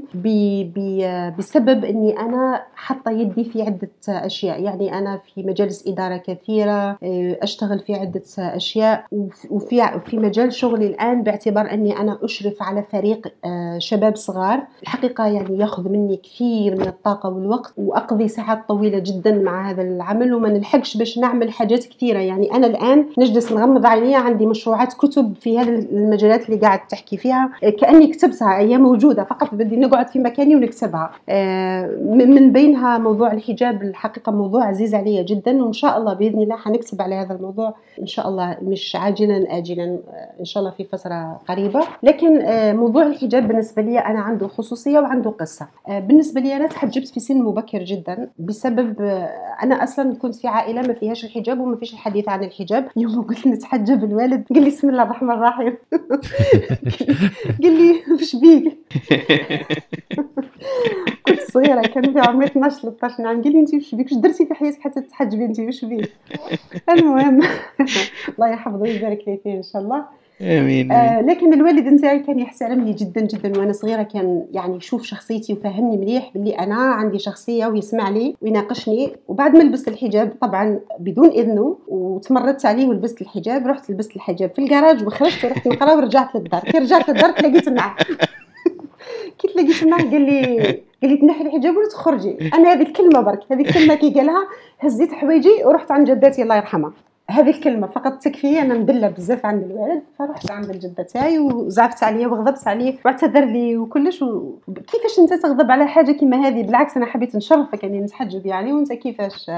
بسبب 1.39 1.85
إني 1.85 2.21
أنا 2.21 2.63
حاطة 2.75 3.11
يدي 3.11 3.45
في 3.45 3.63
عدة 3.63 3.91
أشياء. 4.09 4.63
يعني 4.63 4.99
أنا 4.99 5.21
في 5.35 5.43
مجالس 5.43 5.89
إدارة 5.89 6.17
كثيرة 6.17 6.99
أشتغل 7.43 7.79
في 7.79 7.95
عدة 7.95 8.23
أشياء 8.39 9.05
وفي 9.51 10.01
في 10.07 10.19
مجال 10.19 10.53
شغلي 10.53 10.87
الآن 10.87 11.23
باعتبار 11.23 11.71
إني 11.73 11.99
أنا 11.99 12.19
أشرف 12.23 12.63
على 12.63 12.83
فريق 12.83 13.33
شباب 13.79 14.17
صغار. 14.17 14.63
الحقيقة 14.83 15.27
يعني 15.27 15.59
ياخذ 15.59 15.89
مني 15.89 16.17
كثير 16.17 16.77
من 16.77 16.87
الطاقة 16.87 17.29
والوقت 17.29 17.73
وأقضي 17.77 18.29
ساعات 18.29 18.69
طويلة 18.69 18.99
جدا 18.99 19.39
مع 19.39 19.71
هذا 19.71 19.83
العمل 19.83 20.35
وما 20.35 20.49
نلحقش 20.49 20.97
باش 20.97 21.19
نعمل 21.19 21.53
حاجات 21.53 21.85
كثيرة. 21.85 22.19
يعني 22.19 22.53
أنا 22.53 22.67
الآن 22.67 23.07
نجلس 23.19 23.53
نغمض 23.53 23.87
عيني 23.87 24.17
عندي 24.17 24.47
مشروعات 24.47 24.93
كتب 24.93 25.35
في 25.41 25.59
هذه 25.59 25.69
المجالات 25.69 26.49
اللي 26.49 26.61
قاعد 26.61 26.87
تحكي 26.87 27.17
فيها. 27.17 27.51
كأني 27.81 28.07
كتبتها 28.07 28.60
هي 28.61 28.79
موجودة 28.79 29.25
فقط 29.25 29.55
بدي 29.55 29.77
نقعد 29.77 30.09
في 30.09 30.19
مكاني 30.19 30.57
ونكتبها. 30.57 31.11
من 32.17 32.53
بينها 32.53 32.99
موضوع 32.99 33.33
الحجاب 33.33 33.83
الحقيقة 33.83 34.33
موضوع 34.33 34.65
عزيز 34.65 34.95
علي 34.95 35.25
جدا 35.25 35.63
وإن 35.63 35.73
شاء 35.73 35.99
الله 35.99 36.15
بإذن 36.15 36.41
الله 36.43 36.57
حنكتب 36.57 37.03
على 37.03 37.15
هذا 37.15 37.35
الموضوع 37.35 37.75
إن 38.01 38.07
شاء 38.07 38.29
الله 38.29 38.57
مش 38.63 38.97
عاجلا 38.97 39.59
آجلا 39.59 39.99
إن 40.41 40.45
شاء 40.45 40.63
الله 40.63 40.75
في 40.75 40.85
فترة 40.85 41.41
قريبة. 41.49 41.81
لكن 42.03 42.43
موضوع 42.77 43.07
الحجاب 43.07 43.49
بالنسبة 43.49 43.83
لي 43.83 43.99
أنا 43.99 44.21
عنده 44.21 44.49
خصوصية 44.49 44.99
وعنده 44.99 45.31
قصة. 45.31 45.69
بالنسبة 45.89 46.41
لي 46.41 46.57
أنا 46.57 46.67
تحجبت 46.67 47.09
في 47.09 47.21
سن 47.21 47.43
مبكر 47.43 47.83
جدا 47.85 48.29
بسبب 48.39 49.01
أنا 49.63 49.85
أصلا 49.85 50.15
كنت 50.15 50.35
في 50.35 50.49
عائلة 50.49 50.83
ما 50.83 50.93
فيهاش 50.93 51.25
الحجاب 51.25 51.61
وما 51.61 51.77
فيش 51.77 51.93
الحديث 51.93 52.29
عن 52.29 52.45
الحجاب. 52.45 52.89
يوم 52.97 53.23
قلت 53.23 53.47
نتحجب 53.47 54.05
الوالد 54.05 54.45
قال 54.55 54.63
لي 54.63 54.71
بسم 54.71 54.89
الله 54.89 55.03
الرحمن 55.03 55.31
الرحيم. 55.31 55.77
قال 57.63 57.73
لي 57.73 57.95
وش 58.15 58.37
بيك 58.51 58.79
كنت 61.27 61.41
صغيرة 61.41 61.81
كان 61.81 62.13
في 62.13 62.21
عمري 62.21 62.47
12 62.47 62.81
13 62.81 63.27
عام 63.27 63.43
قال 63.43 63.53
لي 63.53 63.61
انت 63.61 63.75
وش 63.75 63.95
بيك؟ 63.95 64.07
وش 64.07 64.15
درتي 64.15 64.47
في 64.47 64.55
حياتك 64.55 64.81
حتى 64.81 65.01
تحجبي 65.01 65.45
انت 65.45 65.61
وش 65.61 65.85
بيك؟ 65.85 66.13
المهم 66.91 67.41
الله 68.35 68.49
يحفظه 68.49 68.77
ويبارك 68.77 69.29
لي 69.29 69.41
فيه 69.45 69.55
إن 69.57 69.63
شاء 69.63 69.83
الله. 69.83 70.05
آمين 70.43 70.93
آه 70.93 71.21
لكن 71.21 71.53
الوالد 71.53 71.87
نتاعي 71.87 72.19
كان 72.19 72.39
يحترمني 72.39 72.93
جدا 72.93 73.21
جدا 73.21 73.59
وأنا 73.59 73.73
صغيرة 73.73 74.03
كان 74.03 74.47
يعني 74.51 74.77
يشوف 74.77 75.03
شخصيتي 75.03 75.53
وفهمني 75.53 75.97
مليح 75.97 76.31
باللي 76.35 76.51
أنا 76.51 76.75
عندي 76.75 77.19
شخصية 77.19 77.67
ويسمع 77.67 78.09
لي 78.09 78.35
ويناقشني. 78.43 79.17
وبعد 79.29 79.57
ما 79.57 79.63
لبست 79.63 79.89
الحجاب 79.89 80.33
طبعا 80.41 80.81
بدون 80.99 81.29
إذنه 81.29 81.79
وتمردت 81.89 82.67
عليه 82.67 82.87
ولبست 82.89 83.23
الحجاب 83.23 83.67
رحت 83.67 83.91
لبست 83.91 84.17
الحجاب 84.17 84.51
في 84.55 84.63
الكراج 84.63 85.07
وخرجت 85.07 85.45
ورحت 85.45 85.69
نقرا 85.69 85.95
ورجعت 85.95 86.35
للدار. 86.35 86.61
كي 86.61 86.79
رجعت 86.79 87.11
للدار 87.11 87.31
تلاقيت 87.31 87.69
معاه 87.69 87.97
كي 89.39 89.49
تلاقيت 89.49 89.85
معاه 89.85 90.03
قال 90.03 90.21
لي 90.21 90.57
قال 91.03 91.11
لي 91.11 91.17
تنحي 91.17 91.43
الحجاب 91.43 91.77
ولا 91.77 91.89
تخرجي. 91.89 92.37
أنا 92.55 92.73
هذه 92.73 92.83
الكلمة 92.83 93.21
برك 93.21 93.41
هذه 93.53 93.61
الكلمة 93.61 93.95
كي 93.95 94.11
قالها 94.11 94.49
هزيت 94.81 95.13
حوايجي 95.13 95.65
ورحت 95.65 95.91
عند 95.91 96.11
جداتي 96.11 96.43
الله 96.43 96.57
يرحمها. 96.57 96.93
هذه 97.31 97.51
الكلمة 97.51 97.87
فقط 97.87 98.23
تكفي 98.23 98.61
أنا 98.61 98.75
مدلة 98.75 99.09
بزاف 99.09 99.47
عند 99.47 99.63
الوالد 99.63 100.03
فرحت 100.19 100.51
عند 100.51 100.71
الجدة 100.71 101.03
تاعي 101.03 101.39
وزعفت 101.39 102.03
عليه 102.03 102.27
وغضبت 102.27 102.69
عليه 102.69 102.97
واعتذر 103.05 103.45
لي 103.45 103.77
وكلش. 103.77 104.25
كيفاش 104.67 105.19
أنت 105.19 105.35
تغضب 105.43 105.71
على 105.71 105.87
حاجة 105.87 106.13
كيما 106.13 106.37
هذه 106.37 106.63
بالعكس 106.63 106.97
أنا 106.97 107.07
حبيت 107.07 107.37
نشرفك 107.37 107.85
اني 107.85 108.01
نتحجب 108.01 108.47
يعني 108.47 108.73
وأنت 108.73 108.93
كيفاش 108.93 109.51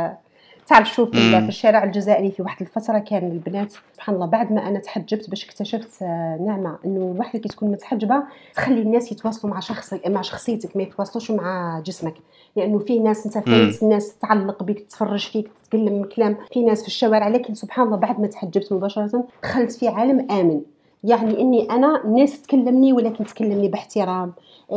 تعرف 0.66 0.94
شوف 0.94 1.10
في 1.10 1.48
الشارع 1.48 1.84
الجزائري 1.84 2.30
في 2.30 2.42
واحد 2.42 2.62
الفترة 2.62 2.98
كان 2.98 3.30
البنات 3.30 3.72
سبحان 3.94 4.14
الله 4.14 4.26
بعد 4.26 4.52
ما 4.52 4.68
أنا 4.68 4.78
تحجبت 4.78 5.30
باش 5.30 5.44
اكتشفت 5.44 6.02
نعمة 6.46 6.78
إنه 6.84 7.12
الواحده 7.14 7.38
كي 7.38 7.48
تكون 7.48 7.70
متحجبة 7.70 8.22
تخلي 8.54 8.82
الناس 8.82 9.12
يتواصلوا 9.12 9.54
مع 9.54 9.60
شخصك 9.60 10.06
مع 10.06 10.22
شخصيتك 10.22 10.76
ما 10.76 10.82
يتواصلوش 10.82 11.30
مع 11.30 11.80
جسمك. 11.86 12.14
لأنه 12.56 12.78
في 12.78 12.98
ناس 12.98 13.26
أنت 13.26 13.38
فايت 13.38 13.82
الناس 13.82 14.18
تعلق 14.18 14.62
بك 14.62 14.80
تتفرج 14.80 15.28
فيك 15.28 15.50
تتكلم 15.64 16.04
كلام 16.16 16.36
في 16.52 16.64
ناس 16.64 16.82
في 16.82 16.88
الشوارع. 16.88 17.28
لكن 17.28 17.54
سبحان 17.54 17.86
الله 17.86 17.96
بعد 17.96 18.20
ما 18.20 18.26
تحجبت 18.26 18.72
مباشرة 18.72 19.24
دخلت 19.42 19.72
في 19.72 19.88
عالم 19.88 20.30
آمن. 20.30 20.60
يعني 21.04 21.40
إني 21.40 21.70
أنا 21.70 22.04
الناس 22.04 22.42
تكلمني 22.42 22.92
ولكن 22.92 23.24
تكلمني 23.24 23.68
باحترام. 23.68 24.32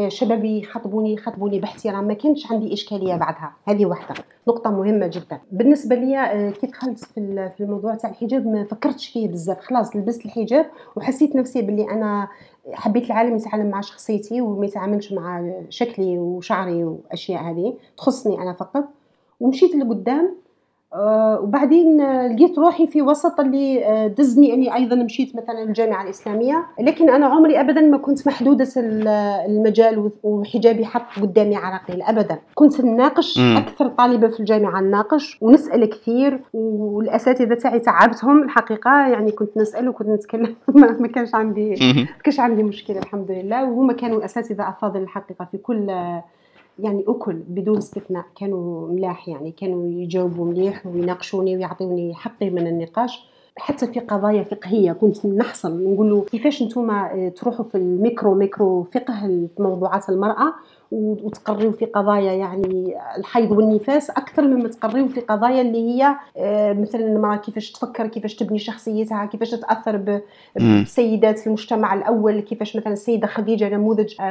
شبابي 0.08 0.60
يخاطبوني 0.60 1.14
يخاطبوني 1.14 1.60
باحترام. 1.60 2.08
ما 2.08 2.14
كانش 2.14 2.52
عندي 2.52 2.74
إشكالية 2.74 3.16
بعدها. 3.16 3.54
هذه 3.66 3.86
واحدة. 3.86 4.24
نقطة 4.48 4.72
مهمة 4.72 5.08
جدا. 5.08 5.40
بالنسبة 5.52 5.96
لي 5.96 6.54
كي 6.62 6.68
دخلت 6.68 7.00
في 7.00 7.54
الموضوع 7.60 7.96
تاع 7.96 8.10
الحجاب 8.10 8.48
ما 8.48 8.64
فكرتش 8.64 9.08
فيه 9.08 9.28
بزاف. 9.28 9.60
خلاص 9.60 9.96
لبست 9.96 10.26
الحجاب 10.26 10.66
وحسيت 10.96 11.36
نفسي 11.36 11.62
باللي 11.62 11.92
أنا 11.92 12.28
حبيت 12.74 13.06
العالم 13.06 13.36
يتعامل 13.36 13.70
مع 13.70 13.82
شخصيتي 13.82 14.42
وما 14.42 14.66
يتعاملش 14.66 15.14
مع 15.14 15.52
شكلي 15.70 16.18
وشعري 16.18 16.84
وأشياء 16.84 17.42
هذه. 17.44 17.74
تخصني 17.98 18.42
أنا 18.42 18.54
فقط. 18.54 18.84
ومشيت 19.40 19.76
لقدام 19.76 20.26
آه 20.26 20.45
وبعدين 21.42 22.02
لقيت 22.28 22.60
روحي 22.60 22.88
في 22.88 23.02
وسط 23.02 23.40
اللي 23.40 23.86
آه 23.86 24.08
دزني 24.08 24.54
اني 24.54 24.76
أيضا 24.76 24.96
مشيت 24.96 25.36
مثلا 25.36 25.64
الجامعة 25.64 26.04
الإسلامية. 26.04 26.66
لكن 26.80 27.10
أنا 27.10 27.26
عمري 27.26 27.60
ابدا 27.60 27.82
ما 27.82 27.98
كنت 27.98 28.28
محدودة 28.28 28.68
المجال 29.46 30.12
وحجابي 30.24 30.86
حط 30.86 31.22
قدامي 31.22 31.56
عراقيل 31.56 32.02
ابدا. 32.02 32.40
كنت 32.56 32.82
نناقش 32.82 33.40
أكثر 33.40 33.88
طالبة 33.88 34.28
في 34.28 34.40
الجامعة 34.40 34.82
نناقش 34.82 35.38
ونسأل 35.42 35.90
كثير 35.90 36.40
والأساتذة 36.54 37.54
تاعي 37.54 37.80
تعبتهم 37.80 38.44
الحقيقة 38.44 39.08
يعني 39.08 39.32
كنت 39.32 39.58
نسأل 39.58 39.90
وكنت 39.90 40.10
نتكلم. 40.10 40.56
ما 41.00 41.08
كانش 41.08 41.36
عندي 41.36 41.70
ما 41.70 42.08
كانش 42.24 42.40
عندي 42.40 42.64
مشكلة 42.64 43.00
الحمد 43.00 43.32
لله. 43.32 43.64
وهما 43.70 43.94
كانوا 43.94 44.26
أساتذة 44.26 44.70
أفاضل 44.70 45.02
الحقيقة 45.02 45.48
في 45.52 45.58
كل 45.58 45.92
يعني 46.80 47.06
أكل 47.08 47.34
بدون 47.34 47.78
استثناء 47.78 48.26
كانوا 48.40 48.88
ملاح 48.88 49.28
يعني 49.30 49.52
كانوا 49.52 49.88
يجاوبوا 49.88 50.46
مليح 50.46 50.86
ويناقشوني 50.86 51.56
ويعطوني 51.56 52.14
حقي 52.16 52.50
من 52.50 52.68
النقاش. 52.68 53.30
حتى 53.58 53.88
في 53.88 54.00
قضايا 54.00 54.44
فقهية 54.44 54.92
كنت 54.92 55.26
نحصل 55.26 55.84
نقول 55.84 56.10
له 56.10 56.22
كيفاش 56.22 56.64
نتوما 56.64 57.30
تروحوا 57.36 57.66
في 57.66 57.76
ال 57.76 57.86
micro 57.86 58.34
micro 58.34 58.84
فقه 58.84 59.20
في 59.56 59.64
موضوعات 59.64 60.10
المرأة 60.10 60.54
وتقريو 60.92 61.72
في 61.72 61.86
قضايا 61.86 62.34
يعني 62.34 62.96
الحيض 63.18 63.52
والنفاس 63.52 64.10
أكثر 64.10 64.48
مما 64.48 64.68
تقريو 64.68 65.08
في 65.08 65.22
قضايا 65.22 65.62
اللي 65.62 65.78
هي 65.78 66.16
آه، 66.38 66.74
مثلا 66.74 67.02
المراه 67.02 67.36
كيفاش 67.36 67.72
تفكر 67.72 68.08
كيفاش 68.08 68.36
تبني 68.36 68.60
شخصيتها 68.60 69.26
كيفاش 69.26 69.52
تتأثر 69.52 70.22
بسيدات 70.56 71.48
المجتمع 71.48 71.94
الأول 71.94 72.40
كيفاش 72.40 72.76
مثلا 72.76 72.94
السيدة 72.94 73.28
خديجة 73.28 73.76
نموذج 73.76 74.14
آه، 74.20 74.24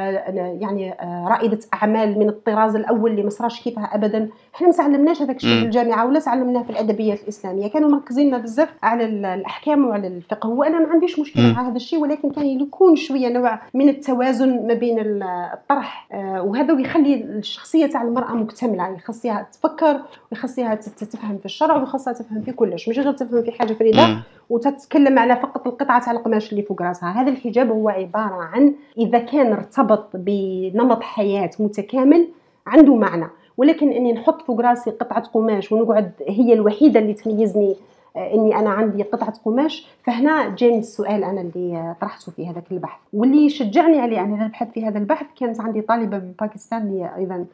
يعني 0.61 0.91
آه، 0.91 1.27
رائدة 1.29 1.59
أعمال 1.73 2.19
من 2.19 2.29
الطراز 2.29 2.75
الأول 2.75 3.11
اللي 3.11 3.23
ما 3.23 3.29
صراش 3.29 3.61
كيفها 3.61 3.95
ابدا. 3.95 4.29
إحنا 4.55 4.67
ما 4.67 4.73
تعلمناش 4.73 5.21
هذاك 5.21 5.35
الشيء 5.35 5.59
في 5.59 5.65
الجامعة 5.65 6.05
ولا 6.07 6.19
تعلمناه 6.19 6.63
في 6.63 6.69
الأدبيات 6.69 7.23
الإسلامية. 7.23 7.67
كانوا 7.67 7.89
مركزين 7.89 8.37
بزاف 8.37 8.69
على 8.83 9.05
الأحكام 9.05 9.85
وعلى 9.85 10.07
الفقه. 10.07 10.49
وأنا 10.49 10.79
ما 10.79 10.87
عنديش 10.87 11.19
مشكلة 11.19 11.53
مع 11.53 11.69
هذا 11.69 11.75
الشيء 11.75 11.99
ولكن 11.99 12.29
كان 12.29 12.45
يكون 12.45 12.95
شوية 12.95 13.29
نوع 13.29 13.59
من 13.73 13.89
التوازن 13.89 14.67
ما 14.67 14.73
بين 14.73 14.99
الطرح 15.23 16.07
وهذا 16.55 16.73
ويخلي 16.73 17.15
الشخصية 17.15 17.85
تاع 17.85 18.01
المرأة 18.01 18.33
مكتملة. 18.33 18.95
يخصيها 18.95 19.47
تفكر 19.51 20.01
ويخصيها 20.31 20.75
تفهم 20.75 21.37
في 21.37 21.45
الشرع 21.45 21.77
ويخصها 21.77 22.13
تفهم 22.13 22.41
في 22.41 22.51
كلش. 22.51 22.89
مش 22.89 22.99
غير 22.99 23.11
تفهم 23.11 23.43
في 23.43 23.51
حاجة 23.51 23.73
فريدة 23.73 24.17
وتتكلم 24.49 25.19
على 25.19 25.35
فقط 25.35 25.67
القطعة 25.67 26.05
تاع 26.05 26.11
القماش 26.11 26.51
اللي 26.51 26.63
فوق 26.63 26.81
راسها. 26.81 27.09
هذا 27.09 27.29
الحجاب 27.29 27.69
هو 27.69 27.89
عبارة 27.89 28.43
عن 28.43 28.73
إذا 28.97 29.19
كان 29.19 29.51
ارتبط 29.51 30.09
بنمط 30.13 31.03
حياة 31.03 31.49
متكامل 31.59 32.27
عنده 32.67 32.95
معنى. 32.95 33.27
ولكن 33.57 33.91
إني 33.91 34.13
نحط 34.13 34.41
فوق 34.41 34.61
راسي 34.61 34.91
قطعة 34.91 35.23
قماش 35.23 35.71
ونقعد 35.71 36.11
هي 36.27 36.53
الوحيدة 36.53 36.99
اللي 36.99 37.13
تميزني 37.13 37.75
إني 38.17 38.55
أنا 38.55 38.69
عندي 38.69 39.03
قطعة 39.03 39.33
قماش 39.45 39.87
فهنا 40.03 40.55
جاني 40.55 40.79
السؤال 40.79 41.23
أنا 41.23 41.41
اللي 41.41 41.95
طرحته 42.01 42.31
في 42.31 42.47
هذاك 42.47 42.71
البحث. 42.71 42.99
واللي 43.13 43.49
شجعني 43.49 43.99
عليه 43.99 44.21
أني 44.21 44.45
نبحث 44.45 44.71
في 44.71 44.85
هذا 44.85 44.97
البحث 44.97 45.25
كانت 45.39 45.61
عندي 45.61 45.81
طالبة 45.81 46.17
من 46.17 46.33
باكستان 46.39 46.81
اللي 46.81 47.15
أيضا 47.15 47.45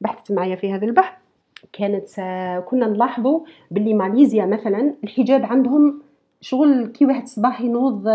بحثت 0.00 0.32
معايا 0.32 0.56
في 0.56 0.72
هذا 0.72 0.84
البحث. 0.84 1.14
كانت 1.72 2.08
كنا 2.68 2.86
نلاحظوا 2.86 3.40
باللي 3.70 3.94
ماليزيا 3.94 4.46
مثلا 4.46 4.94
الحجاب 5.04 5.44
عندهم 5.44 6.00
شغل 6.40 6.86
كي 6.86 7.06
واحد 7.06 7.26
صباح 7.26 7.60
ينوض 7.60 8.06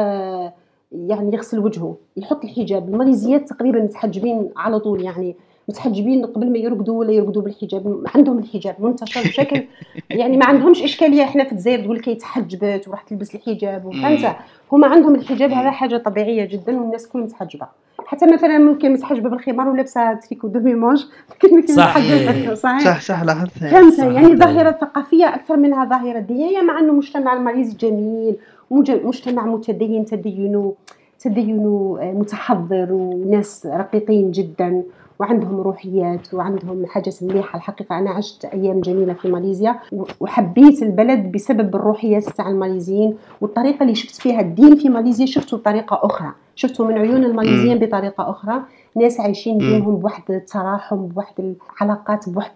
يعني 0.91 1.33
يغسل 1.33 1.59
وجهه 1.59 1.97
يحط 2.17 2.43
الحجاب. 2.43 2.89
الماليزيات 2.89 3.49
تقريبا 3.49 3.79
متحجبين 3.79 4.49
على 4.57 4.79
طول 4.79 5.01
يعني 5.01 5.35
متحجبين 5.69 6.25
قبل 6.25 6.51
ما 6.51 6.57
يرقدوا 6.57 6.99
ولا 6.99 7.11
يرقدوا 7.11 7.41
بالحجاب 7.41 8.03
عندهم 8.15 8.39
الحجاب 8.39 8.75
منتشر 8.79 9.21
بشكل 9.21 9.63
يعني 10.09 10.37
ما 10.37 10.45
عندهمش 10.45 10.83
إشكالية. 10.83 11.23
إحنا 11.23 11.43
في 11.43 11.51
الجزائر 11.51 11.83
تقول 11.83 11.95
لك 11.95 12.09
تحجبت 12.09 12.87
وراح 12.87 13.01
تلبس 13.01 13.35
الحجاب 13.35 13.91
فهمت 13.93 14.35
هما 14.71 14.87
عندهم 14.87 15.15
الحجاب 15.15 15.51
هذا 15.51 15.71
حاجة 15.71 15.97
طبيعية 15.97 16.45
جدا 16.45 16.79
والناس 16.79 17.07
كل 17.07 17.19
متحجبة. 17.19 17.67
حتى 18.05 18.33
مثلا 18.33 18.57
ممكن 18.57 18.93
متحجبة 18.93 19.29
بالخمار 19.29 19.67
ولابسة 19.67 20.13
tricot 20.13 20.47
demi-manche 20.47 21.05
صح. 21.75 21.97
صح 22.53 22.79
صح 22.79 23.01
صح 23.01 23.23
لاحظت. 23.23 23.51
فهمت 23.51 23.99
يعني 23.99 24.35
ظاهرة 24.35 24.71
ثقافية 24.71 25.35
أكثر 25.35 25.57
منها 25.57 25.85
ظاهرة 25.85 26.19
دينية 26.19 26.61
مع 26.61 26.79
إنه 26.79 26.89
المجتمع 26.89 27.33
الماليزي 27.33 27.77
جميل 27.77 28.35
مجتمع 28.71 29.45
متدين 29.45 30.05
تدينه 30.05 30.73
تدينه 31.19 31.99
متحضر 32.01 32.87
وناس 32.91 33.65
رقيقين 33.65 34.31
جدا. 34.31 34.83
وعندهم 35.19 35.61
روحيات 35.61 36.33
وعندهم 36.33 36.85
حاجات 36.85 37.23
مليحة. 37.23 37.57
الحقيقة 37.57 37.97
أنا 37.99 38.09
عشت 38.09 38.45
أيام 38.45 38.81
جميلة 38.81 39.13
في 39.13 39.27
ماليزيا 39.27 39.79
وحبيت 40.19 40.83
البلد 40.83 41.31
بسبب 41.31 41.75
الروحيات 41.75 42.23
تاع 42.23 42.49
الماليزيين 42.49 43.17
والطريقة 43.41 43.83
اللي 43.83 43.95
شفت 43.95 44.21
فيها 44.21 44.39
الدين 44.39 44.75
في 44.75 44.89
ماليزيا 44.89 45.25
شفته 45.25 45.57
بطريقة 45.57 45.99
أخرى 46.03 46.31
شفته 46.55 46.85
من 46.87 46.97
عيون 46.97 47.23
الماليزيين 47.23 47.79
بطريقة 47.79 48.29
أخرى. 48.29 48.61
ناس 48.95 49.19
عايشين 49.19 49.57
دينهم 49.57 49.97
بواحد 49.97 50.23
التراحم 50.29 51.07
بواحد 51.07 51.55
العلاقات 51.81 52.29
بواحد 52.29 52.53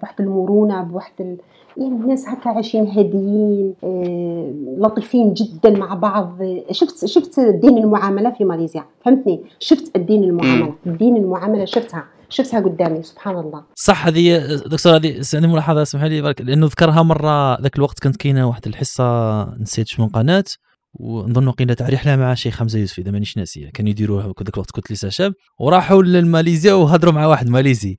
بواحد 0.00 0.20
المرونة 0.20 0.82
بواحد 0.82 1.12
ال... 1.20 1.36
يعني 1.76 1.94
الناس 1.94 2.28
هكا 2.28 2.50
عايشين 2.50 2.86
هاديين 2.86 3.74
آه، 3.84 4.52
لطيفين 4.78 5.34
جدا 5.34 5.70
مع 5.70 5.94
بعض. 5.94 6.38
شفت 6.70 7.06
شفت 7.06 7.40
دين 7.40 7.78
المعاملة 7.78 8.30
في 8.30 8.44
ماليزيا؟ 8.44 8.84
فهمتني؟ 9.04 9.40
شفت 9.58 9.96
الدين 9.96 10.24
المعاملة. 10.24 10.74
الدين 10.86 11.16
المعاملة 11.16 11.64
شفتها. 11.64 12.04
شفتها 12.28 12.60
قدامي 12.60 13.02
سبحان 13.02 13.38
الله. 13.38 13.62
صح 13.74 14.06
هذه 14.06 14.38
دكتور 14.66 14.96
هذه 14.96 15.22
عندي 15.34 15.46
ملاحظة 15.46 15.82
اسمح 15.82 16.02
لي 16.02 16.22
بارك 16.22 16.40
لأنه 16.40 16.66
ذكرها 16.66 17.02
مرة 17.02 17.60
ذاك 17.60 17.76
الوقت 17.76 17.98
كانت 17.98 18.16
كاينة 18.16 18.48
واحد 18.48 18.66
الحصة 18.66 19.44
نسيت 19.60 19.88
شنو 19.88 20.06
قناة. 20.06 20.44
ونظن 20.94 21.50
قيل 21.50 21.74
تاع 21.74 21.88
رحلة 21.88 22.16
مع 22.16 22.34
شيخ 22.34 22.58
حمزة 22.58 22.78
يوسف 22.78 22.98
إذا 22.98 23.10
مانيش 23.10 23.36
ناسيه 23.36 23.70
كانوا 23.70 23.90
يديروها 23.90 24.26
ذاك 24.26 24.54
الوقت 24.54 24.70
كنت 24.70 24.92
لسه 24.92 25.08
شاب. 25.08 25.32
وراحوا 25.60 26.02
لماليزيا 26.02 26.72
وهضروا 26.72 27.12
مع 27.12 27.26
واحد 27.26 27.48
ماليزي. 27.48 27.96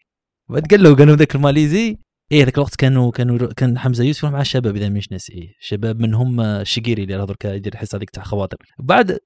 بعد 0.49 0.65
قال 0.67 0.83
له 0.83 0.95
قالوا 0.95 1.15
ذاك 1.15 1.35
الماليزي 1.35 1.97
إيه 2.31 2.43
ذاك 2.43 2.57
الوقت 2.57 2.75
كانوا 2.75 3.11
كانوا 3.11 3.53
كان 3.53 3.79
حمزة 3.79 4.03
يوسف 4.03 4.25
مع 4.25 4.41
الشباب 4.41 4.75
إذا 4.75 4.89
مانيش 4.89 5.11
ناسي. 5.11 5.33
إيه 5.33 5.53
شباب 5.59 5.99
منهم 5.99 6.41
الشقيري 6.41 7.03
اللي 7.03 7.15
راه 7.15 7.25
درك 7.25 7.45
يدير 7.45 7.73
الحصة 7.73 7.97
هذيك 7.97 8.09
تاع 8.09 8.23
خواطر. 8.23 8.57
بعد 8.79 9.17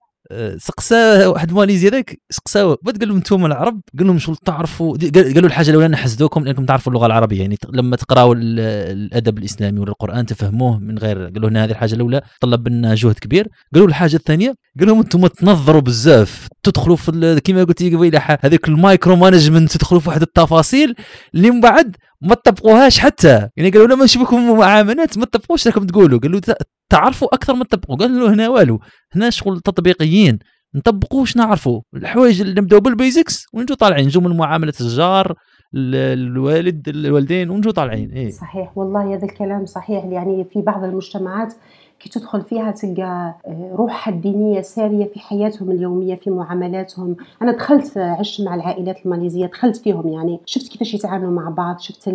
سقسا 0.57 1.27
واحد 1.27 1.51
ماليزيا 1.53 1.89
ذاك 1.89 2.19
سقساو 2.29 2.77
بعد 2.81 2.97
قال 2.97 3.07
لهم 3.07 3.17
أنتم 3.17 3.45
العرب 3.45 3.81
قال 3.97 4.07
لهم 4.07 4.19
شو 4.19 4.33
تعرفوا 4.33 4.97
قالوا 5.15 5.47
الحاجة 5.47 5.69
الأولى 5.69 5.87
نحسدوكم 5.87 6.43
لأنكم 6.43 6.65
تعرفوا 6.65 6.91
اللغة 6.91 7.05
العربية 7.05 7.41
يعني 7.41 7.57
لما 7.69 7.95
تقراوا 7.95 8.35
الأدب 8.37 9.37
الإسلامي 9.37 9.79
ولا 9.79 9.89
القرآن 9.89 10.25
تفهموه 10.25 10.79
من 10.79 10.97
غير 10.97 11.27
قالوا 11.27 11.49
لنا 11.49 11.63
هذه 11.63 11.71
الحاجة 11.71 11.95
الأولى 11.95 12.21
طلب 12.41 12.69
منا 12.69 12.95
جهد 12.95 13.19
كبير. 13.19 13.47
قالوا 13.73 13.87
الحاجة 13.87 14.15
الثانية 14.15 14.55
قال 14.79 14.87
لهم 14.87 14.99
أنتم 14.99 15.27
تنظروا 15.27 15.81
بزاف 15.81 16.47
تدخلوا 16.63 16.95
في 16.95 17.41
كما 17.43 17.63
قلت 17.63 17.83
قبيله 17.83 18.21
هذيك 18.41 18.67
ال 18.67 19.15
micromanagement 19.15 19.71
تدخلوا 19.71 20.01
في 20.01 20.09
واحد 20.09 20.21
التفاصيل 20.21 20.95
اللي 21.35 21.51
من 21.51 21.61
بعد 21.61 21.95
ما 22.21 22.35
تطبقوهاش 22.35 22.99
حتى. 22.99 23.49
يعني 23.57 23.69
قالوا 23.69 23.87
لما 23.87 24.03
نشوفكم 24.03 24.57
معاملات 24.57 25.17
ما 25.17 25.25
تطبقوش 25.25 25.67
راكم 25.67 25.85
تقولوا. 25.85 26.19
قالوا 26.19 26.41
تعرفوا 26.89 27.35
أكثر 27.35 27.53
ما 27.53 27.63
تطبقوا. 27.63 27.95
قال 27.95 28.19
له 28.19 28.33
هنا 28.33 28.49
والو. 28.49 28.79
هنا 29.15 29.29
شغل 29.29 29.59
تطبيقيين. 29.59 30.39
نطبقوا 30.75 31.21
واش 31.21 31.37
نعرفوا. 31.37 31.81
الحوايج 31.95 32.41
اللي 32.41 32.61
نبداو 32.61 32.79
بال 32.79 32.96
basics 32.96 33.45
ونجو 33.53 33.73
طالعين. 33.73 34.05
نجو 34.05 34.21
من 34.21 34.37
معاملة 34.37 34.73
الجار 34.81 35.35
الوالد 35.75 36.89
الوالدين 36.89 37.49
ونجو 37.49 37.71
طالعين. 37.71 38.11
إيه؟ 38.11 38.31
صحيح. 38.31 38.77
والله 38.77 39.13
هذا 39.15 39.25
الكلام 39.25 39.65
صحيح. 39.65 40.05
يعني 40.05 40.45
في 40.53 40.61
بعض 40.61 40.83
المجتمعات 40.83 41.53
كي 41.99 42.09
تدخل 42.09 42.41
فيها 42.41 42.71
تلقى 42.71 43.35
آه، 43.47 43.71
روحها 43.75 44.13
الدينية 44.13 44.61
سارية 44.61 45.05
في 45.05 45.19
حياتهم 45.19 45.71
اليومية 45.71 46.15
في 46.15 46.29
معاملاتهم. 46.29 47.15
أنا 47.41 47.51
دخلت 47.51 47.97
عشت 47.97 48.41
مع 48.41 48.55
العائلات 48.55 49.05
الماليزية 49.05 49.45
دخلت 49.45 49.77
فيهم 49.77 50.07
يعني. 50.07 50.39
شفت 50.45 50.67
كيفاش 50.71 50.93
يتعاملوا 50.93 51.31
مع 51.31 51.49
بعض. 51.49 51.79
شفت 51.79 52.09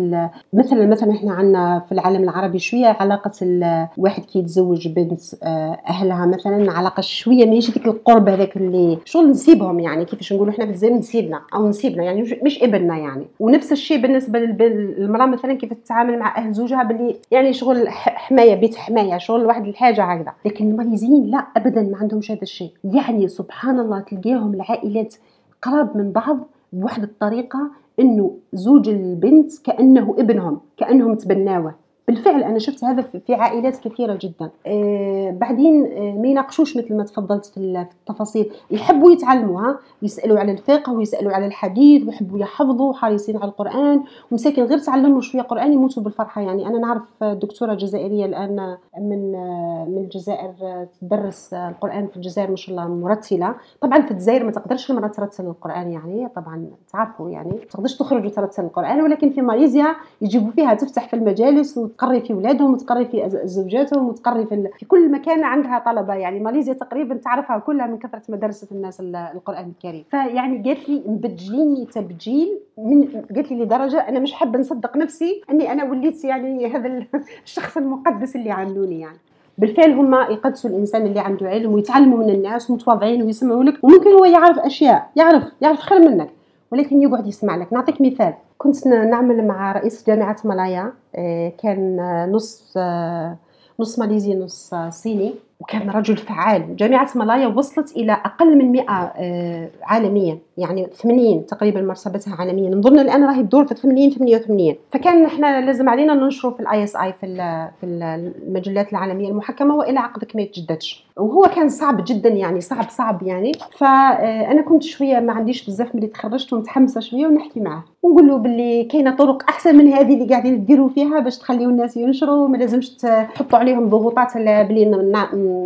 مثلا 0.53 0.85
مثلا 0.85 1.11
إحنا 1.11 1.33
عندنا 1.33 1.79
في 1.79 1.91
العالم 1.91 2.23
العربي 2.23 2.59
شوية 2.59 2.85
علاقة 2.99 3.31
الواحد 3.41 4.25
كي 4.25 4.39
يتزوج 4.39 4.87
بنت 4.87 5.21
آه، 5.43 5.79
أهلها 5.87 6.25
مثلا 6.25 6.71
علاقة 6.71 7.01
شوية 7.01 7.45
ماشي 7.45 7.71
ديك 7.71 7.85
القرب 7.87 8.29
هذاك 8.29 8.57
اللي 8.57 8.97
شغل 9.05 9.29
نسيبهم 9.29 9.79
يعني. 9.79 10.05
كيفاش 10.05 10.33
نقولوا 10.33 10.53
إحنا 10.53 10.65
الجزائر 10.65 10.93
نسيبنا 10.93 11.41
أو 11.53 11.69
نسيبنا 11.69 12.03
يعني 12.03 12.21
مش 12.43 12.63
ابننا 12.63 12.97
يعني. 12.97 13.25
ونفس 13.39 13.71
الشيء 13.71 14.01
بالنسبة 14.01 14.39
للمرأة 14.39 15.25
مثلا 15.25 15.53
كيف 15.53 15.73
تتعامل 15.73 16.19
مع 16.19 16.37
أهل 16.37 16.53
زوجها 16.53 16.83
باللي 16.83 17.15
يعني 17.31 17.53
شغل 17.53 17.89
حماية 17.89 18.55
بيت 18.55 18.75
حماية. 18.75 19.17
شغل 19.17 19.45
واحد 19.45 19.72
الحاجة 19.73 20.03
هكذا 20.03 20.33
لكن 20.45 20.71
الماليزيين 20.71 21.23
لا 21.25 21.37
ابدا 21.37 21.81
ما 21.81 21.97
عندهمش 21.97 22.31
هذا 22.31 22.41
الشيء. 22.41 22.71
يعني 22.83 23.27
سبحان 23.27 23.79
الله 23.79 23.99
تلقاهم 23.99 24.53
العائلات 24.53 25.15
قراب 25.61 25.97
من 25.97 26.11
بعض 26.11 26.37
بواحد 26.73 27.03
الطريقة 27.03 27.71
إنه 27.99 28.37
زوج 28.53 28.89
البنت 28.89 29.51
كأنه 29.63 30.15
ابنهم 30.19 30.61
كأنهم 30.77 31.15
تبناوه. 31.15 31.75
بالفعل 32.07 32.43
أنا 32.43 32.59
شفت 32.59 32.83
هذا 32.83 33.01
في 33.01 33.33
عائلات 33.33 33.77
كثيرة 33.77 34.19
جدا. 34.21 34.49
آه 34.67 35.31
بعدين 35.31 35.85
آه 35.85 36.21
ما 36.21 36.27
يناقشوش 36.27 36.77
مثل 36.77 36.97
ما 36.97 37.03
تفضلت 37.03 37.45
في 37.45 37.57
التفاصيل. 37.57 38.51
يحبوا 38.71 39.11
يتعلموا 39.11 39.61
ها؟ 39.61 39.79
يسألوا 40.01 40.39
على 40.39 40.51
الفقه 40.51 40.93
ويسألوا 40.93 41.31
على 41.31 41.45
الحديث 41.45 42.07
ويحبوا 42.07 42.39
يحفظوا 42.39 42.93
حريصين 42.93 43.37
على 43.37 43.45
القرآن. 43.45 44.03
ومساكن 44.31 44.63
غير 44.63 44.77
تعلموا 44.77 45.21
شوية 45.21 45.41
قرآن 45.41 45.73
يموتوا 45.73 46.03
بالفرحة. 46.03 46.41
يعني 46.41 46.67
أنا 46.67 46.79
نعرف 46.79 47.23
دكتورة 47.23 47.73
جزائرية 47.73 48.25
الآن 48.25 48.77
من 48.99 49.35
آه 49.35 49.85
من 49.89 49.97
الجزائر 49.97 50.53
تدرس 51.01 51.53
القرآن 51.53 52.07
في 52.07 52.17
الجزائر 52.17 52.49
ما 52.49 52.55
شاء 52.55 52.75
الله 52.75 52.87
مرتلة. 52.87 53.55
طبعا 53.81 54.01
في 54.01 54.11
الجزائر 54.11 54.43
ما 54.43 54.51
تقدرش 54.51 54.91
المراه 54.91 55.07
ترتل 55.07 55.45
القرآن 55.45 55.91
يعني. 55.91 56.27
طبعا 56.35 56.65
تعرفوا 56.93 57.29
يعني 57.29 57.49
ما 57.49 57.65
تقدرش 57.69 57.97
تخرج 57.97 58.25
وترتل 58.25 58.63
القرآن. 58.63 59.01
ولكن 59.01 59.29
في 59.29 59.41
ماليزيا 59.41 59.95
يجيبوا 60.21 60.51
فيها 60.51 60.73
تفتح 60.73 61.07
في 61.07 61.15
المجالس 61.15 61.77
وتقري 61.93 62.21
في 62.21 62.33
ولادهم 62.33 62.73
وتقري 62.73 63.05
في 63.05 63.41
زوجاتهم 63.43 64.07
وتقري 64.07 64.45
في, 64.45 64.69
في 64.79 64.85
كل 64.85 65.11
مكان 65.11 65.43
عندها 65.43 65.79
طلبة. 65.79 66.13
يعني 66.13 66.39
ماليزيا 66.39 66.73
تقريبا 66.73 67.15
تعرفها 67.15 67.57
كلها 67.59 67.87
من 67.87 67.97
كثرة 67.97 68.21
مدرسه 68.29 68.67
الناس 68.71 69.01
القرآن 69.01 69.69
الكريم. 69.69 70.03
فيعني 70.11 70.63
قالت 70.63 70.89
لي 70.89 71.03
مبجليني 71.05 71.85
تبجيل 71.85 72.59
من 72.77 73.07
قالت 73.35 73.51
لي 73.51 73.63
لدرجة 73.63 73.99
أنا 73.99 74.19
مش 74.19 74.33
حابة 74.33 74.59
نصدق 74.59 74.97
نفسي 74.97 75.41
أني 75.49 75.71
أنا 75.71 75.83
وليت 75.83 76.23
يعني 76.23 76.67
هذا 76.67 77.05
الشخص 77.45 77.77
المقدس 77.77 78.35
اللي 78.35 78.51
عاملوني 78.51 78.99
يعني. 78.99 79.17
بالفعل 79.57 79.91
هم 79.91 80.13
يقدسوا 80.13 80.69
الإنسان 80.69 81.05
اللي 81.05 81.19
عنده 81.19 81.49
علم 81.49 81.73
ويتعلموا 81.73 82.17
من 82.17 82.29
الناس 82.29 82.69
ومتواضعين 82.69 83.23
ويسمعوا 83.23 83.63
لك 83.63 83.83
وممكن 83.83 84.11
هو 84.11 84.25
يعرف 84.25 84.59
أشياء 84.59 85.09
يعرف 85.15 85.43
يعرف 85.61 85.79
خير 85.79 85.99
منك. 85.99 86.29
ولكن 86.73 87.01
يقعد 87.01 87.27
يسمع 87.27 87.55
لك. 87.55 87.73
نعطيك 87.73 88.01
مثال. 88.01 88.33
كنت 88.57 88.87
نعمل 88.87 89.47
مع 89.47 89.71
رئيس 89.71 90.07
جامعة 90.07 90.37
ملايا 90.45 90.93
آه، 91.15 91.49
كان 91.63 91.97
نص 92.31 92.73
آه، 92.77 93.37
نص 93.79 93.99
ماليزي 93.99 94.35
نص 94.35 94.75
صيني. 94.89 95.35
وكان 95.63 95.89
رجل 95.89 96.17
فعال. 96.17 96.75
جامعة 96.75 97.09
ملايا 97.15 97.47
وصلت 97.47 97.91
إلى 97.97 98.11
أقل 98.11 98.57
من 98.57 98.71
100 98.71 98.83
آه، 98.89 99.69
عالميا 99.83 100.37
يعني 100.57 100.87
80 101.01 101.45
تقريبا 101.45 101.81
مرتبتها 101.81 102.35
عالميا. 102.39 102.75
نظن 102.75 102.99
الآن 102.99 103.23
راهي 103.25 103.43
تدور 103.43 103.65
في 103.65 103.75
80 103.75 104.09
88 104.09 104.75
فكان 104.91 105.25
إحنا 105.25 105.65
لازم 105.65 105.89
علينا 105.89 106.13
ننشره 106.13 106.49
في 106.49 106.59
ال 106.59 106.83
ISI 106.83 107.13
في 107.13 107.83
المجلات 107.83 108.91
العالمية 108.91 109.29
المحكمة 109.29 109.75
وإلا 109.75 110.01
عقدك 110.01 110.35
ما 110.35 110.41
يتجددش. 110.41 111.05
وهو 111.17 111.41
كان 111.55 111.69
صعب 111.69 112.03
جدا 112.07 112.29
يعني 112.29 112.61
صعب 112.61 112.89
صعب 112.89 113.23
يعني. 113.23 113.51
فأنا 113.77 114.61
كنت 114.61 114.83
شوية 114.83 115.19
ما 115.19 115.33
عنديش 115.33 115.65
بزاف 115.69 115.95
ملي 115.95 116.07
تخرجت 116.07 116.53
ومتحمسة 116.53 117.01
شوية 117.01 117.27
ونحكي 117.27 117.59
معاه 117.59 117.83
ونقول 118.03 118.27
له 118.27 118.37
باللي 118.37 118.83
كاينة 118.83 119.15
طرق 119.15 119.43
أحسن 119.49 119.77
من 119.77 119.87
هذه 119.87 120.13
اللي 120.13 120.29
قاعدين 120.29 120.65
تديروا 120.65 120.89
فيها 120.89 121.19
باش 121.19 121.37
تخليو 121.37 121.69
الناس 121.69 121.97
ينشروا 121.97 122.47
ما 122.47 122.57
لازمش 122.57 122.89
تحطوا 122.89 123.59
عليهم 123.59 123.89
ضغوطات 123.89 124.37
بلي 124.37 124.85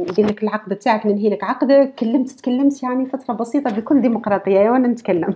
ندير 0.10 0.28
لك 0.28 0.44
العقد 0.44 0.76
تاعك 0.76 1.06
ننهي 1.06 1.30
لك 1.30 1.44
عقدك 1.44 1.94
كلمت 2.00 2.30
تكلمت 2.30 2.84
يعني 2.84 3.06
فترة 3.06 3.34
بسيطة 3.34 3.72
بكل 3.72 4.02
ديمقراطية 4.02 4.70
وأنا 4.70 4.88
نتكلم. 4.88 5.36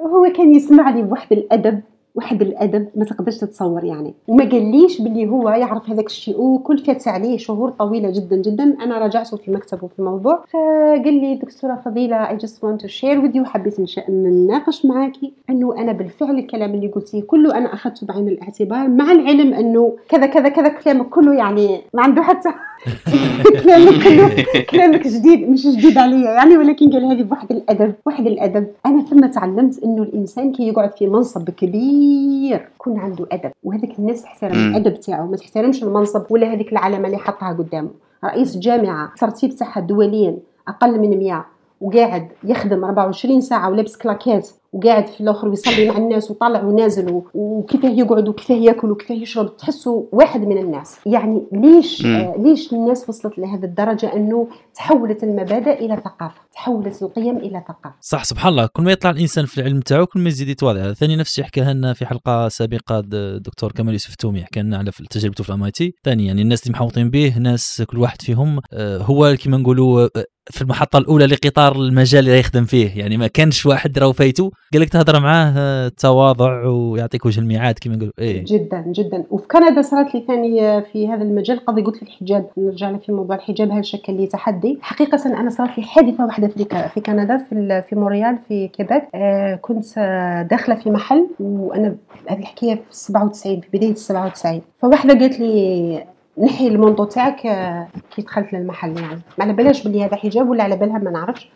هو 0.00 0.32
كان 0.36 0.54
يسمع 0.54 0.90
لي 0.90 1.02
بواحد 1.02 1.32
الأدب 1.32 1.80
واحد 2.14 2.42
الأدب 2.42 2.88
ما 2.96 3.04
تقدرش 3.04 3.36
تتصور 3.36 3.84
يعني. 3.84 4.14
وما 4.28 4.44
قاليش 4.44 5.00
باللي 5.02 5.28
هو 5.28 5.48
يعرف 5.48 5.90
هذاك 5.90 6.06
الشيء 6.06 6.40
وكل 6.40 6.78
فات 6.78 7.08
عليه 7.08 7.36
شهور 7.36 7.70
طويلة 7.70 8.10
جدا 8.10 8.36
جدا. 8.36 8.76
أنا 8.84 8.98
راجعته 8.98 9.36
في 9.36 9.50
مكتبه 9.50 9.86
في 9.88 9.98
الموضوع 9.98 10.44
فقال 10.52 11.14
لي 11.14 11.34
دكتورة 11.34 11.82
فضيلة 11.84 12.30
I 12.30 12.36
just 12.36 12.64
want 12.64 12.80
to 12.80 12.88
share 12.88 13.22
with 13.22 13.36
وحبيت 13.36 13.80
نناقش 14.10 14.86
معاكي 14.86 15.32
أنه 15.50 15.76
أنا 15.78 15.92
بالفعل 15.92 16.38
الكلام 16.38 16.74
اللي 16.74 16.88
قلتيه 16.88 17.22
كله 17.22 17.58
أنا 17.58 17.74
أخذته 17.74 18.06
بعين 18.06 18.28
الاعتبار 18.28 18.88
مع 18.88 19.12
العلم 19.12 19.54
أنه 19.54 19.96
كذا 20.08 20.26
كذا 20.26 20.48
كذا 20.48 20.68
كلامك 20.68 21.08
كله 21.08 21.34
يعني 21.34 21.80
ما 21.94 22.02
عنده 22.02 22.22
حتى 22.22 22.48
كلامك 23.64 24.66
كلامك 24.70 25.06
جديد 25.06 25.50
مش 25.50 25.66
جديد 25.66 25.98
عليا 25.98 26.30
يعني 26.30 26.56
ولكن 26.56 26.90
قال 26.90 27.04
هذه 27.04 27.22
بواحد 27.22 27.52
الأدب 27.52 27.94
واحد 28.06 28.26
الأدب. 28.26 28.66
أنا 28.86 29.02
ثم 29.02 29.26
تعلمت 29.26 29.84
أنه 29.84 30.02
الإنسان 30.02 30.52
كي 30.52 30.68
يقعد 30.68 30.96
في 30.96 31.06
منصب 31.06 31.50
كبير 31.50 31.99
يكون 32.00 32.98
عنده 32.98 33.26
أدب 33.32 33.50
وهذيك 33.62 33.98
الناس 33.98 34.22
تحترم 34.22 34.52
الأدب 34.52 35.00
تاعو 35.00 35.26
ما 35.26 35.36
تحترمش 35.36 35.82
المنصب 35.82 36.22
ولا 36.30 36.52
هذيك 36.52 36.72
العلامة 36.72 37.06
اللي 37.06 37.18
حطها 37.18 37.52
قدامه. 37.52 37.90
رئيس 38.24 38.56
جامعة 38.58 39.08
الترتيب 39.08 39.50
تاعها 39.50 39.80
دوليا 39.80 40.38
أقل 40.68 41.00
من 41.00 41.18
100 41.18 41.46
وقاعد 41.80 42.28
يخدم 42.44 42.84
24 42.84 43.40
ساعة 43.40 43.70
ولابس 43.70 43.96
كلاكيت 43.96 44.50
وقاعد 44.72 45.06
في 45.06 45.20
الآخر 45.20 45.48
ويصلي 45.48 45.88
مع 45.90 45.96
الناس 45.96 46.30
وطالع 46.30 46.62
ونازل 46.62 47.22
وكيفاه 47.34 47.88
يقعد 47.88 48.28
وكيفاه 48.28 48.54
ياكل 48.54 48.90
وكيفاه 48.90 49.14
يشرب 49.14 49.56
تحسه 49.56 50.08
واحد 50.12 50.40
من 50.40 50.58
الناس. 50.58 50.96
يعني 51.06 51.42
ليش 51.52 52.06
آه 52.06 52.34
ليش 52.38 52.72
الناس 52.72 53.08
وصلت 53.08 53.38
لهذه 53.38 53.64
الدرجة؟ 53.64 54.16
إنه 54.16 54.48
تحولت 54.74 55.24
المبادئ 55.24 55.84
إلى 55.84 55.96
ثقافة 55.96 56.40
تحولت 56.52 57.02
القيم 57.02 57.36
إلى 57.36 57.64
ثقافة. 57.68 57.94
صح 58.00 58.24
سبحان 58.24 58.52
الله. 58.52 58.66
كل 58.66 58.82
ما 58.82 58.92
يطلع 58.92 59.10
الإنسان 59.10 59.46
في 59.46 59.58
العلم 59.58 59.80
تاعو 59.80 60.06
كل 60.06 60.20
ما 60.20 60.28
يزيد 60.28 60.48
يتواضع. 60.48 60.92
ثاني 60.92 61.16
نفس 61.16 61.30
الشيء 61.30 61.44
حكاها 61.44 61.74
لنا 61.74 61.92
في 61.92 62.06
حلقة 62.06 62.48
سابقة 62.48 63.02
الدكتور 63.12 63.72
كمال 63.72 63.92
يوسف 63.92 64.14
تومي. 64.14 64.44
حكى 64.44 64.60
لنا 64.60 64.78
على 64.78 64.90
تجربته 65.10 65.44
في 65.44 65.50
الأم 65.50 65.68
تي. 65.68 65.94
ثاني 66.04 66.26
يعني 66.26 66.42
الناس 66.42 66.62
اللي 66.62 66.72
محوطين 66.72 67.10
به 67.10 67.38
ناس 67.38 67.82
كل 67.86 67.98
واحد 67.98 68.22
فيهم 68.22 68.60
آه، 68.72 68.98
هو 68.98 69.36
كما 69.44 69.56
نقولوا 69.56 70.08
آه، 70.16 70.24
في 70.50 70.62
المحطة 70.62 70.98
الأولى 70.98 71.26
لقطار 71.26 71.76
المجال 71.76 72.24
اللي 72.24 72.38
يخدم 72.38 72.64
فيه. 72.64 72.98
يعني 72.98 73.16
ما 73.16 73.26
كانش 73.26 73.66
واحد 73.66 73.98
راه 73.98 74.12
فايتو. 74.12 74.50
قال 74.72 74.82
لك 74.82 74.88
تهضر 74.88 75.20
معاه 75.20 75.52
آه، 75.56 75.88
تواضع 75.88 76.66
ويعطيك 76.66 77.26
وجه 77.26 77.40
الميعاد 77.40 77.74
كما 77.80 77.96
نقولوا. 77.96 78.12
إيه. 78.18 78.44
جدا 78.44 78.84
جدا. 78.86 79.24
وفي 79.30 79.46
كندا 79.46 79.82
صارت 79.82 80.14
لي 80.14 80.24
ثاني 80.26 80.82
في 80.92 81.08
هذا 81.08 81.22
المجال. 81.22 81.64
قضي 81.66 81.82
قلت 81.82 81.96
لك 81.96 82.02
الحجاب. 82.02 82.50
نرجع 82.58 82.90
لك 82.90 83.02
في 83.02 83.12
موضوع 83.12 83.36
الحجاب 83.36 83.70
هل 83.70 83.84
شكل 83.84 84.16
لي 84.16 84.26
تحدي. 84.26 84.78
حقيقة 84.82 85.26
أنا 85.26 85.50
صارت 85.50 85.78
لي 85.78 85.84
حادثة 85.84 86.26
واحدة 86.26 86.48
في 86.48 86.88
في 86.94 87.00
كندا 87.00 87.38
في 87.38 87.84
في 87.88 87.96
مونريال 87.96 88.38
في 88.48 88.68
كيبيك. 88.68 89.02
آه 89.14 89.54
كنت 89.54 89.84
آه، 89.98 90.42
داخلة 90.42 90.74
في 90.74 90.90
محل 90.90 91.28
وأنا 91.40 91.96
هذه 92.28 92.38
الحكاية 92.38 92.74
في 92.74 92.82
97 92.90 93.60
في 93.60 93.68
بداية 93.78 93.94
97 93.94 94.62
فواحدة 94.82 95.14
قالت 95.14 95.40
لي 95.40 96.04
نحي 96.38 96.68
المونطو 96.68 97.04
تاعك 97.04 97.46
آه، 97.46 97.88
كي 98.10 98.22
دخلت 98.22 98.52
للمحل 98.52 99.00
يعني. 99.00 99.20
ما 99.38 99.44
على 99.44 99.52
بالهاش 99.52 99.88
بلي 99.88 100.04
هذا 100.04 100.16
حجاب 100.16 100.48
ولا 100.48 100.62
على 100.62 100.76
بالها 100.76 100.98
ما 100.98 101.10
نعرفش. 101.10 101.48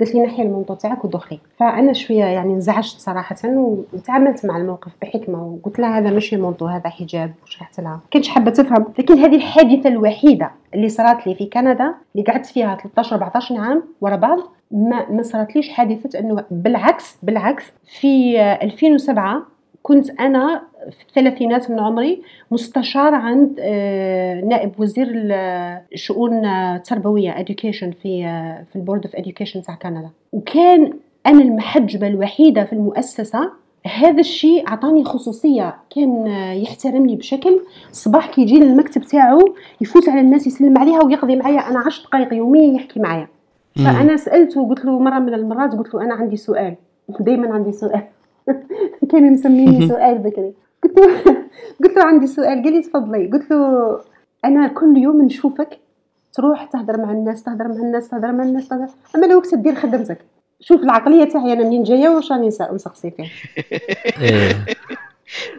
قالت 0.00 0.14
لي 0.14 0.22
نحي 0.22 0.42
المونطو 0.42 0.74
تاعك 0.74 1.04
ودخلي. 1.04 1.38
فأنا 1.58 1.92
شوية 1.92 2.24
يعني 2.24 2.52
انزعجت 2.52 2.98
صراحة 2.98 3.36
وتعاملت 3.44 4.46
مع 4.46 4.56
الموقف 4.56 4.92
بحكمة 5.02 5.44
وقلت 5.44 5.78
لها 5.78 5.98
هذا 5.98 6.10
ماشي 6.10 6.36
مونطو 6.36 6.66
هذا 6.66 6.88
حجاب 6.90 7.32
وشرحت 7.44 7.80
لها؟ 7.80 8.00
كنتش 8.12 8.28
حابة 8.28 8.50
تفهم. 8.50 8.86
لكن 8.98 9.18
هذه 9.18 9.36
الحادثة 9.36 9.88
الوحيدة 9.88 10.50
اللي 10.74 10.88
صارت 10.88 11.26
لي 11.26 11.34
في 11.34 11.46
كندا 11.46 11.94
اللي 12.14 12.26
قعدت 12.26 12.46
فيها 12.46 12.76
13 12.76 13.16
14 13.16 13.56
عام 13.56 13.82
ورا 14.00 14.16
بعض 14.16 14.38
ما 14.70 15.10
ما 15.10 15.22
صارتليش 15.22 15.68
حادثة؟ 15.68 16.18
إنه 16.18 16.44
بالعكس 16.50 17.16
بالعكس 17.22 17.64
في 18.00 18.40
2007 18.62 19.42
كنت 19.82 20.10
أنا 20.20 20.62
في 20.90 21.08
الثلاثينات 21.08 21.70
من 21.70 21.80
عمري 21.80 22.22
مستشار 22.50 23.14
عند 23.14 23.56
آه، 23.60 24.40
نائب 24.40 24.72
وزير 24.78 25.06
الشؤون 25.92 26.44
التربويه 26.46 27.32
education 27.32 27.94
في 28.02 28.24
آه، 28.26 28.64
في 28.70 28.76
ال 28.76 28.81
board 28.81 29.06
of 29.06 29.16
education 29.16 29.66
تاع 29.66 29.74
كندا. 29.74 30.10
وكان 30.32 30.92
أنا 31.26 31.42
المحجبة 31.42 32.06
الوحيدة 32.06 32.64
في 32.64 32.72
المؤسسة. 32.72 33.50
هذا 33.86 34.20
الشيء 34.20 34.70
عطاني 34.70 35.04
خصوصية 35.04 35.76
كان 35.96 36.26
يحترمني 36.62 37.16
بشكل. 37.16 37.60
صباح 37.92 38.26
كي 38.26 38.42
يجي 38.42 38.58
للمكتب 38.58 39.02
تاعو 39.02 39.54
يفوت 39.80 40.08
على 40.08 40.20
الناس 40.20 40.46
يسلم 40.46 40.78
عليها 40.78 41.04
ويقضي 41.04 41.36
معايا. 41.36 41.60
أنا 41.60 41.78
10 41.86 42.02
دقائق 42.04 42.34
يوميا 42.34 42.74
يحكي 42.74 43.00
معايا. 43.00 43.28
فأنا 43.76 44.16
سألته 44.16 44.68
قلت 44.68 44.84
له 44.84 44.98
مرة 44.98 45.18
من 45.18 45.34
المرات 45.34 45.74
قلت 45.74 45.94
له 45.94 46.02
أنا 46.02 46.14
عندي 46.14 46.36
سؤال. 46.36 46.74
دائما 47.20 47.54
عندي 47.54 47.72
سؤال. 47.72 48.02
كان 49.10 49.32
مسميني 49.32 49.88
سؤال 49.88 50.18
بكري. 50.18 50.52
قلت 50.84 50.98
له 50.98 51.06
قلت 51.84 51.96
له 51.96 52.04
عندي 52.04 52.26
سؤال. 52.26 52.62
قال 52.62 52.72
لي 52.72 52.82
تفضلي. 52.82 53.26
قلت 53.26 53.50
له 53.50 54.00
أنا 54.44 54.68
كل 54.68 54.96
يوم 54.96 55.22
نشوفك 55.22 55.78
تروح 56.32 56.64
تهدر 56.64 56.96
مع 56.96 57.12
الناس 57.12 57.42
تهدر 57.42 57.68
مع 57.68 57.74
الناس 57.74 58.08
تهدر 58.08 58.32
مع 58.32 58.44
الناس 58.44 58.68
تهدر. 58.68 58.88
أما 59.16 59.26
لو 59.26 59.40
كنت 59.40 59.54
تدير 59.54 59.74
خدمتك. 59.74 60.18
شوف 60.60 60.82
العقلية 60.82 61.24
تاعي 61.24 61.52
أنا 61.52 61.64
منين 61.64 61.82
جاية 61.82 62.08
واش 62.08 62.32
راني 62.32 62.48
نسقسي 62.48 63.10
فيه 63.10 63.24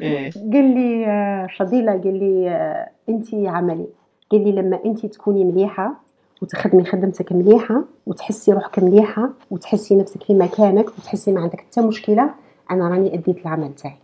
إيه. 0.01 0.29
قال 0.53 0.75
لي 0.75 1.05
آه، 1.07 1.47
فضيلة 1.59 1.91
قال 1.91 2.19
لي 2.19 2.49
آه، 2.49 2.89
أنت 3.09 3.27
عملي. 3.33 3.87
قال 4.31 4.43
لي 4.43 4.51
لما 4.51 4.79
أنت 4.85 5.05
تكوني 5.05 5.43
مليحة 5.43 5.93
وتخدمي 6.41 6.85
خدمتك 6.85 7.31
مليحة 7.31 7.83
وتحسي 8.07 8.53
روحك 8.53 8.79
مليحة 8.79 9.29
وتحسي 9.51 9.95
نفسك 9.95 10.23
في 10.23 10.33
مكانك 10.33 10.89
وتحسي 10.89 11.31
ما 11.31 11.41
عندك 11.41 11.61
حتى 11.61 11.81
مشكلة 11.81 12.29
أنا 12.71 12.87
راني 12.87 13.13
أديت 13.13 13.37
العمل 13.41 13.75
تاعي. 13.75 13.95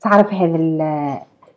تعرف 0.00 0.34
هذا 0.34 0.56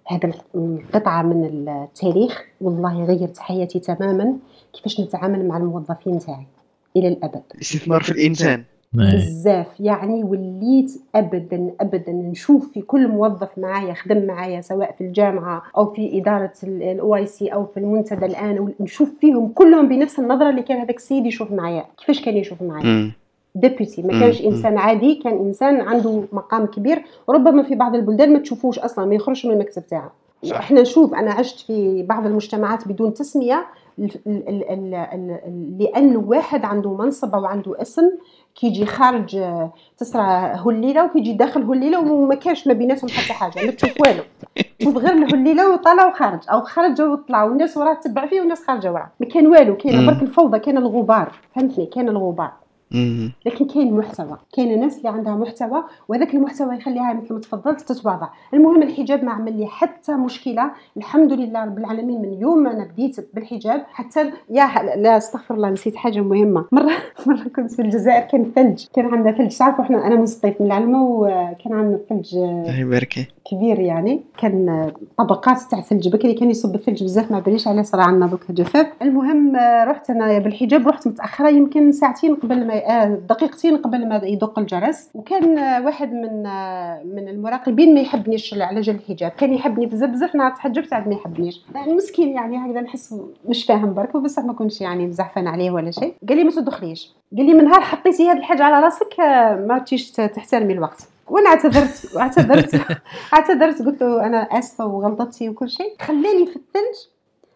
هذا 0.07 0.31
القطعة 0.55 1.21
من 1.21 1.45
التاريخ؟ 1.45 2.45
والله 2.61 3.03
غيرت 3.03 3.37
حياتي 3.37 3.79
تماما 3.79 4.33
كيفاش 4.73 4.99
نتعامل 5.01 5.47
مع 5.47 5.57
الموظفين 5.57 6.19
تاعي 6.19 6.47
إلى 6.95 7.07
الأبد. 7.07 7.41
الاستثمار 7.55 8.03
في 8.03 8.11
الإنسان. 8.11 8.63
إيه. 8.99 9.15
بزاف. 9.15 9.67
يعني 9.79 10.23
وليت 10.23 11.01
ابدا 11.15 11.71
ابدا 11.81 12.11
نشوف 12.11 12.71
في 12.73 12.81
كل 12.81 13.07
موظف 13.07 13.49
معايا 13.57 13.93
خدم 13.93 14.25
معايا 14.25 14.61
سواء 14.61 14.95
في 14.97 15.03
الجامعة 15.03 15.63
أو 15.77 15.93
في 15.93 16.21
إدارة 16.21 16.53
ال 16.63 17.15
OIC 17.15 17.47
أو 17.47 17.65
في 17.65 17.79
المنتدى 17.79 18.25
الآن 18.25 18.73
نشوف 18.79 19.11
فيهم 19.19 19.47
كلهم 19.47 19.89
بنفس 19.89 20.19
النظرة 20.19 20.49
اللي 20.49 20.61
كان 20.61 20.77
هذاك 20.77 20.95
السيد 20.97 21.25
يشوف 21.25 21.51
معايا. 21.51 21.85
كيفاش 21.97 22.25
كان 22.25 22.37
يشوف 22.37 22.61
معايا؟ 22.61 23.11
ديبيوتي. 23.55 24.01
ما 24.01 24.19
كانش 24.19 24.41
إنسان 24.41 24.77
عادي 24.77 25.15
كان 25.15 25.33
إنسان 25.33 25.81
عنده 25.81 26.23
مقام 26.31 26.65
كبير. 26.65 27.03
وربما 27.27 27.63
في 27.63 27.75
بعض 27.75 27.95
البلدان 27.95 28.33
ما 28.33 28.39
تشوفوش 28.39 28.79
أصلا 28.79 29.05
ما 29.05 29.15
يخرجش 29.15 29.45
من 29.45 29.51
المكتب 29.51 29.87
تاعه. 29.87 30.11
إحنا 30.51 30.81
نشوف 30.81 31.13
أنا 31.13 31.31
عشت 31.31 31.59
في 31.59 32.03
بعض 32.03 32.25
المجتمعات 32.25 32.87
بدون 32.87 33.13
تسمية 33.13 33.65
لأن 35.79 36.23
واحد 36.27 36.65
عنده 36.65 36.93
منصب 36.93 37.35
أو 37.35 37.45
عنده 37.45 37.81
اسم 37.81 38.11
كيجي 38.55 38.85
خارج 38.85 39.43
تسرى 39.97 40.23
هليلة 40.65 41.05
وكيجي 41.05 41.33
داخل 41.33 41.63
هليلة 41.63 42.11
وما 42.11 42.35
كانش 42.35 42.67
ما 42.67 42.73
بيناتهم 42.73 43.09
حتى 43.09 43.33
حاجة 43.33 43.65
ما 43.65 43.71
تشوف 43.71 44.01
والو. 44.01 44.23
تشوف 44.79 44.97
غير 44.97 45.13
الهليلة 45.13 45.73
وطلع 45.73 46.07
وخرج 46.07 46.39
أو 46.51 46.61
خرج 46.61 47.01
وطلع 47.01 47.43
والناس 47.43 47.77
وراه 47.77 47.93
تتبع 47.93 48.25
فيه 48.27 48.39
والناس 48.39 48.63
خارجة 48.63 48.91
وراه. 48.91 49.09
ما 49.19 49.25
كان 49.25 49.47
والو 49.47 49.77
كاين 49.77 50.05
برك 50.05 50.21
الفوضى 50.21 50.59
كان 50.59 50.77
الغبار 50.77 51.31
فهمتني؟ 51.55 51.85
كان 51.85 52.09
الغبار. 52.09 52.51
لكن 53.45 53.65
كاين 53.65 53.93
محتوى 53.93 54.37
كاين 54.53 54.79
ناس 54.79 54.97
اللي 54.97 55.09
عندها 55.09 55.35
محتوى 55.35 55.83
وهذاك 56.07 56.33
المحتوى 56.33 56.75
يخليها 56.75 57.13
مثل 57.13 57.33
ما 57.33 57.39
تفضلت 57.39 57.81
تتواضع. 57.81 58.27
المهم 58.53 58.83
الحجاب 58.83 59.23
ما 59.23 59.31
عمل 59.31 59.59
لي 59.59 59.67
حتى 59.67 60.11
مشكلة 60.11 60.71
الحمد 60.97 61.33
لله 61.33 61.65
رب 61.65 61.77
العالمين 61.77 62.21
من 62.21 62.41
يوم 62.41 62.57
ما 62.63 62.71
أنا 62.71 62.83
بديت 62.83 63.29
بالحجاب 63.33 63.85
حتى 63.91 64.31
يا 64.49 64.95
لا 64.95 65.17
أستغفر 65.17 65.55
الله 65.55 65.69
نسيت 65.69 65.95
حاجة 65.95 66.21
مهمة. 66.21 66.65
مره 66.71 66.91
مرة 67.27 67.47
كنت 67.55 67.71
في 67.71 67.81
الجزائر 67.81 68.21
كان 68.21 68.51
ثلج 68.55 68.85
كان 68.93 69.05
عندنا 69.05 69.31
ثلج 69.31 69.57
تعرفوا 69.57 69.83
إحنا 69.83 70.07
أنا 70.07 70.15
من 70.15 70.23
الصيف 70.23 70.61
من 70.61 70.67
العلمة 70.67 71.03
وكان 71.03 71.73
عندنا 71.73 71.99
ثلج 72.09 72.35
الله 72.35 72.79
يبارك 72.79 73.27
كبير 73.51 73.79
يعني 73.79 74.21
كان 74.37 74.91
طبقات 75.17 75.61
تاع 75.61 75.81
ثلج 75.81 76.07
بكري 76.07 76.33
كان 76.33 76.51
يصب 76.51 76.75
الثلج 76.75 77.03
بزاف 77.03 77.31
ما 77.31 77.39
باليش 77.39 77.67
عليه 77.67 77.81
صرا 77.81 78.01
عندنا 78.01 78.27
دوك 78.27 78.51
جفاف 78.51 78.87
المهم 79.01 79.55
آه، 79.55 79.83
رحت 79.83 80.09
أنا 80.09 80.39
بالحجاب 80.39 80.87
رحت 80.87 81.07
متأخرة 81.07 81.49
يمكن 81.49 81.91
ساعتين 81.91 82.35
قبل 82.35 82.67
ما 82.67 82.73
آه، 82.73 83.05
دقيقتين 83.29 83.77
قبل 83.77 84.07
ما 84.07 84.21
يدق 84.23 84.59
الجرس. 84.59 85.09
وكان 85.13 85.57
آه، 85.57 85.85
واحد 85.85 86.13
من 86.13 86.43
من 87.15 87.27
المراقبين 87.27 87.93
ما 87.93 88.01
يحبنيش 88.01 88.53
على 88.53 88.81
جال 88.81 88.95
الحجاب. 88.95 89.31
كان 89.31 89.53
يحبني 89.53 89.85
بزاف 89.85 90.09
بزاف 90.09 90.35
أنا 90.35 90.49
تحجبت 90.49 90.93
عاد 90.93 91.07
ما 91.07 91.13
يحبنيش. 91.13 91.61
يعني 91.75 91.93
مسكين 91.93 92.29
يعني 92.29 92.57
هكذا 92.57 92.81
نحس 92.81 93.15
مش 93.49 93.65
فاهم 93.65 93.93
برك 93.93 94.17
بصح 94.17 94.43
ما 94.43 94.53
كنتش 94.53 94.81
يعني 94.81 95.07
مزعفان 95.07 95.47
عليه 95.47 95.71
ولا 95.71 95.91
شيء. 95.91 96.13
قال 96.29 96.37
لي 96.37 96.43
ما 96.43 96.51
تدخليش. 96.51 97.13
قال 97.37 97.45
لي 97.45 97.53
من 97.53 97.63
نهار 97.63 97.81
حطيتي 97.81 98.29
هذه 98.29 98.37
الحاجة 98.37 98.63
على 98.63 98.85
راسك 98.85 99.19
ما 99.67 99.83
تيش 99.85 100.11
تحترمي 100.11 100.73
الوقت. 100.73 101.07
وأنا 101.31 101.49
اعتذرت 101.49 102.17
اعتذرت. 102.17 102.81
اعتذرت 103.33 103.81
قلت 103.81 104.01
له 104.01 104.25
أنا 104.25 104.37
آسفة 104.37 104.85
وغلطتي 104.85 105.49
وكل 105.49 105.69
شيء. 105.69 105.95
خلاني 106.01 106.45
في 106.45 106.55
الثلج 106.55 106.97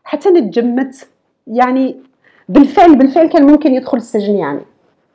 حتى 0.04 0.30
نتجمدت 0.30 1.08
يعني 1.48 1.96
بالفعل 2.50 2.96
بالفعل 2.96 3.28
كان 3.28 3.44
ممكن 3.46 3.74
يدخل 3.74 3.98
السجن 3.98 4.36
يعني. 4.36 4.62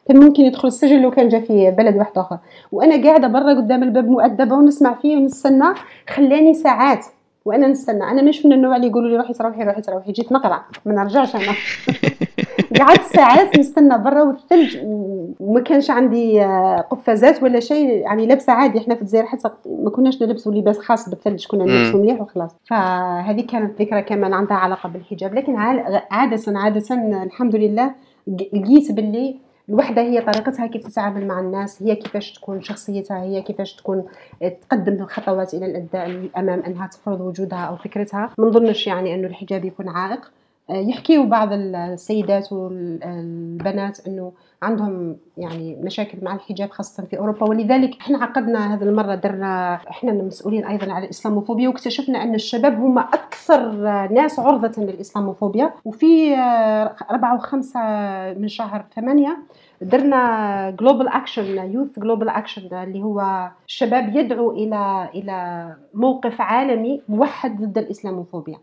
كان 0.08 0.16
ممكن 0.16 0.42
يدخل 0.42 0.68
السجن 0.68 1.02
لو 1.02 1.10
كان 1.10 1.28
جا 1.28 1.40
في 1.40 1.70
بلد 1.70 1.96
واحد 1.96 2.18
آخر. 2.18 2.38
وأنا 2.72 3.08
قاعدة 3.08 3.28
برا 3.28 3.54
قدام 3.54 3.82
الباب 3.82 4.08
مؤدبة 4.08 4.54
ونسمع 4.56 4.94
فيه 4.94 5.16
ونستنى. 5.16 5.74
خلاني 6.08 6.54
ساعات 6.54 7.06
وأنا 7.44 7.66
نستنى. 7.66 8.04
أنا 8.04 8.22
مش 8.22 8.46
من 8.46 8.52
النوع 8.52 8.76
اللي 8.76 8.86
يقولوا 8.86 9.08
لي 9.10 9.16
روحي 9.16 9.32
تروحي 9.32 9.64
روحي 9.64 9.80
تروحي. 9.80 10.12
جيت 10.12 10.32
نقرا 10.32 10.64
ما 10.86 10.92
نرجعش 10.94 11.36
أنا. 11.36 11.42
قعدت 12.80 13.02
ساعات 13.02 13.58
نستنى 13.58 13.98
برا 13.98 14.22
والثلج 14.22 14.78
وما 15.40 15.60
كانش 15.60 15.90
عندي 15.90 16.42
آه، 16.42 16.80
قفازات 16.80 17.42
ولا 17.42 17.60
شيء 17.60 17.88
يعني 17.88 18.26
لابسه 18.26 18.52
عادي. 18.52 18.78
إحنا 18.78 18.94
في 18.94 19.00
الجزائر 19.00 19.26
حتى 19.26 19.50
ما 19.66 19.90
كناش 19.90 20.22
نلبسوا 20.22 20.52
لباس 20.52 20.78
خاص 20.78 21.08
بالثلج 21.08 21.46
كنا. 21.46 21.64
نلبسوا 21.64 22.00
مليح 22.00 22.20
وخلاص. 22.20 22.50
فهذه 22.64 23.40
كانت 23.46 23.82
ذكرى 23.82 24.02
كمان 24.02 24.34
عندها 24.34 24.56
علاقه 24.56 24.88
بالحجاب 24.88 25.34
لكن 25.34 25.56
عاده 25.56 26.02
عادة 26.10 27.22
الحمد 27.22 27.56
لله 27.56 27.94
لقيت 28.52 28.92
باللي 28.92 29.36
الوحدة 29.68 30.02
هي 30.02 30.20
طريقتها 30.20 30.66
كيف 30.66 30.86
تتعامل 30.86 31.26
مع 31.26 31.40
الناس 31.40 31.82
هي 31.82 31.94
كيفاش 31.96 32.32
تكون 32.32 32.62
شخصيتها 32.62 33.22
هي 33.22 33.42
كيفاش 33.42 33.76
تكون 33.76 34.04
تقدم 34.62 34.92
الخطوات 34.92 35.54
إلى 35.54 35.66
الأداء 35.66 36.06
الأمام 36.06 36.62
أنها 36.62 36.86
تفرض 36.86 37.20
وجودها 37.20 37.58
أو 37.58 37.76
فكرتها. 37.76 38.30
ما 38.38 38.46
نظنش 38.46 38.86
يعني 38.86 39.14
أنه 39.14 39.26
الحجاب 39.26 39.64
يكون 39.64 39.88
عائق. 39.88 40.20
آه، 40.20 40.39
يحكيوا 40.70 41.24
بعض 41.24 41.48
السيدات 41.52 42.52
والبنات 42.52 44.06
إنه 44.06 44.32
عندهم 44.62 45.16
يعني 45.36 45.76
مشاكل 45.82 46.18
مع 46.22 46.34
الحجاب 46.34 46.70
خاصة 46.70 47.04
في 47.04 47.18
أوروبا 47.18 47.46
ولذلك 47.48 47.96
إحنا 48.00 48.18
عقدنا 48.18 48.74
هذه 48.74 48.82
المرة 48.82 49.14
درنا 49.14 49.74
إحنا 49.74 50.12
المسؤولين 50.12 50.64
أيضا 50.64 50.92
على 50.92 51.04
الإسلاموفوبيا 51.04 51.68
واكتشفنا 51.68 52.22
أن 52.22 52.34
الشباب 52.34 52.80
هم 52.80 52.98
أكثر 52.98 53.72
ناس 54.08 54.38
عرضة 54.38 54.82
للإسلاموفوبيا. 54.82 55.72
وفي 55.84 56.34
آه، 56.34 56.96
أربعة 57.10 57.34
وخمسة 57.34 57.80
من 58.34 58.48
شهر 58.48 58.84
ثمانية 58.96 59.38
درنا 59.82 60.70
global 60.70 61.08
action 61.08 61.72
youth 61.72 61.98
global 61.98 62.28
action 62.28 62.76
اللي 62.82 63.02
هو 63.02 63.48
الشباب 63.66 64.16
يدعو 64.16 64.50
إلى 64.50 65.08
إلى 65.14 65.68
موقف 65.94 66.40
عالمي 66.40 67.00
موحد 67.08 67.62
ضد 67.62 67.78
الإسلاموفوبيا. 67.78 68.56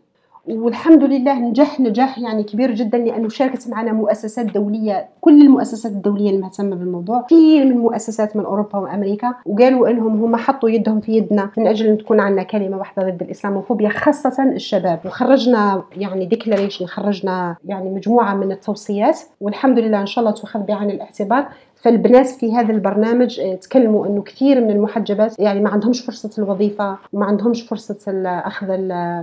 والحمد 0.50 1.04
لله 1.04 1.38
نجح 1.38 1.80
نجاح 1.80 2.18
يعني 2.18 2.42
كبير 2.42 2.74
جدا 2.74 2.98
لأنه 2.98 3.28
شاركت 3.28 3.68
معنا 3.68 3.92
مؤسسات 3.92 4.46
دولية 4.46 5.08
كل 5.20 5.42
المؤسسات 5.42 5.92
الدولية 5.92 6.30
المهتمة 6.30 6.76
بالموضوع. 6.76 7.22
كثير 7.22 7.64
من 7.64 7.78
مؤسسات 7.78 8.36
من 8.36 8.44
أوروبا 8.44 8.78
وأمريكا 8.78 9.34
وقالوا 9.46 9.90
إنهم 9.90 10.24
هم 10.24 10.36
حطوا 10.36 10.70
يدهم 10.70 11.00
في 11.00 11.12
يدنا 11.12 11.50
من 11.58 11.66
أجل 11.66 11.86
أن 11.86 11.98
تكون 11.98 12.20
عندنا 12.20 12.42
كلمة 12.42 12.76
واحدة 12.76 13.10
ضد 13.10 13.22
الإسلاموفوبيا 13.22 13.88
خاصة 13.88 14.52
الشباب. 14.52 15.00
وخرجنا 15.04 15.82
يعني 15.96 16.26
declaration 16.26 16.86
خرجنا 16.86 17.56
يعني 17.64 17.90
مجموعة 17.90 18.34
من 18.34 18.52
التوصيات 18.52 19.20
والحمد 19.40 19.78
لله 19.78 20.00
إن 20.00 20.06
شاء 20.06 20.24
الله 20.24 20.36
تؤخذ 20.36 20.60
بعين 20.60 20.90
الاعتبار. 20.90 21.48
فالبنات 21.80 22.26
في 22.26 22.54
هذا 22.54 22.72
البرنامج 22.72 23.40
آه، 23.40 23.54
تكلموا 23.54 24.06
إنه 24.06 24.22
كثير 24.22 24.60
من 24.60 24.70
المحجبات 24.70 25.38
يعني 25.38 25.60
ما 25.60 25.70
عندهمش 25.70 26.00
فرصة 26.00 26.42
الوظيفة 26.42 26.96
وما 27.12 27.26
عندهمش 27.26 27.62
فرصة 27.62 28.22
أخذ 28.26 28.66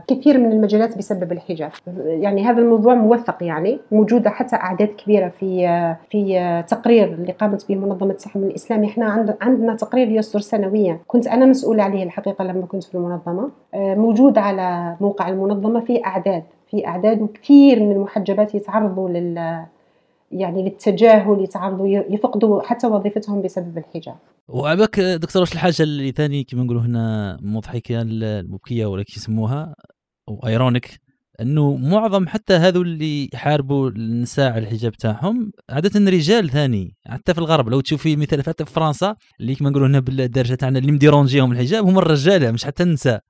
كثير 0.07 0.37
من 0.37 0.51
المجالات 0.51 0.97
بسبب 0.97 1.31
الحجاب. 1.31 1.71
يعني 2.05 2.45
هذا 2.45 2.59
الموضوع 2.59 2.93
موثق 2.93 3.43
يعني 3.43 3.79
موجودة 3.91 4.29
حتى 4.29 4.55
أعداد 4.55 4.87
كبيرة 4.87 5.31
في 5.39 5.67
آه، 5.67 5.97
في 6.09 6.39
آه، 6.39 6.61
تقرير 6.61 7.13
اللي 7.13 7.31
قامت 7.31 7.69
به 7.69 7.75
منظمة 7.75 8.11
التحمل 8.11 8.43
الإسلامي. 8.43 8.87
إحنا 8.87 9.05
عند 9.05 9.35
عندنا 9.41 9.75
تقرير 9.75 10.07
يصدر 10.07 10.39
سنويا. 10.39 10.99
كنت 11.07 11.27
أنا 11.27 11.45
مسؤولة 11.45 11.83
عليه 11.83 12.03
الحقيقة 12.03 12.43
لما 12.43 12.65
كنت 12.65 12.83
في 12.83 12.95
المنظمة. 12.95 13.49
موجود 13.73 14.37
على 14.37 14.95
موقع 15.01 15.29
المنظمة 15.29 15.79
في 15.79 16.05
أعداد 16.05 16.43
في 16.71 16.87
أعداد 16.87 17.21
وكثير 17.21 17.79
من 17.79 17.91
المحجبات 17.91 18.55
يتعرضوا 18.55 19.09
لل 19.09 19.65
يعني 20.35 20.63
للتجاهل 20.63 21.43
يتعرضوا 21.43 21.87
يفقدوا 21.87 22.61
حتى 22.61 22.87
وظيفتهم 22.87 23.41
بسبب 23.41 23.77
الحجاب. 23.77 24.15
وعباك 24.47 24.99
دكتور 24.99 25.41
واش 25.41 25.53
الحاجة 25.53 25.83
اللي 25.83 26.11
ثاني 26.11 26.43
كما 26.43 26.63
نقولوا 26.63 26.81
هنا 26.81 27.37
مضحكة 27.41 28.01
المبكية 28.01 28.85
ولا 28.85 29.03
كي 29.03 29.13
يسموها 29.17 29.75
أو 30.29 30.47
ironique 30.47 30.99
إنه 31.41 31.75
معظم 31.75 32.27
حتى 32.27 32.53
هذو 32.53 32.81
اللي 32.81 33.29
يحاربوا 33.33 33.89
النساء 33.89 34.51
على 34.51 34.63
الحجاب 34.63 34.91
تاعهم 34.91 35.51
عادة 35.69 36.11
رجال 36.11 36.49
ثاني. 36.49 36.95
حتى 37.07 37.33
في 37.33 37.39
الغرب 37.39 37.69
لو 37.69 37.81
تشوفي 37.81 38.15
مثال 38.15 38.45
حتى 38.45 38.65
في 38.65 38.71
فرنسا 38.71 39.15
اللي 39.39 39.55
كما 39.55 39.69
نقولوا 39.69 39.87
هنا 39.87 39.99
بالدرجة 39.99 40.55
تاعنا 40.55 40.79
اللي 40.79 40.91
مديرونجيهم 40.91 41.51
الحجاب 41.51 41.85
هم 41.85 41.97
الرجاله 41.97 42.51
مش 42.51 42.65
حتى 42.65 42.83
النساء. 42.83 43.21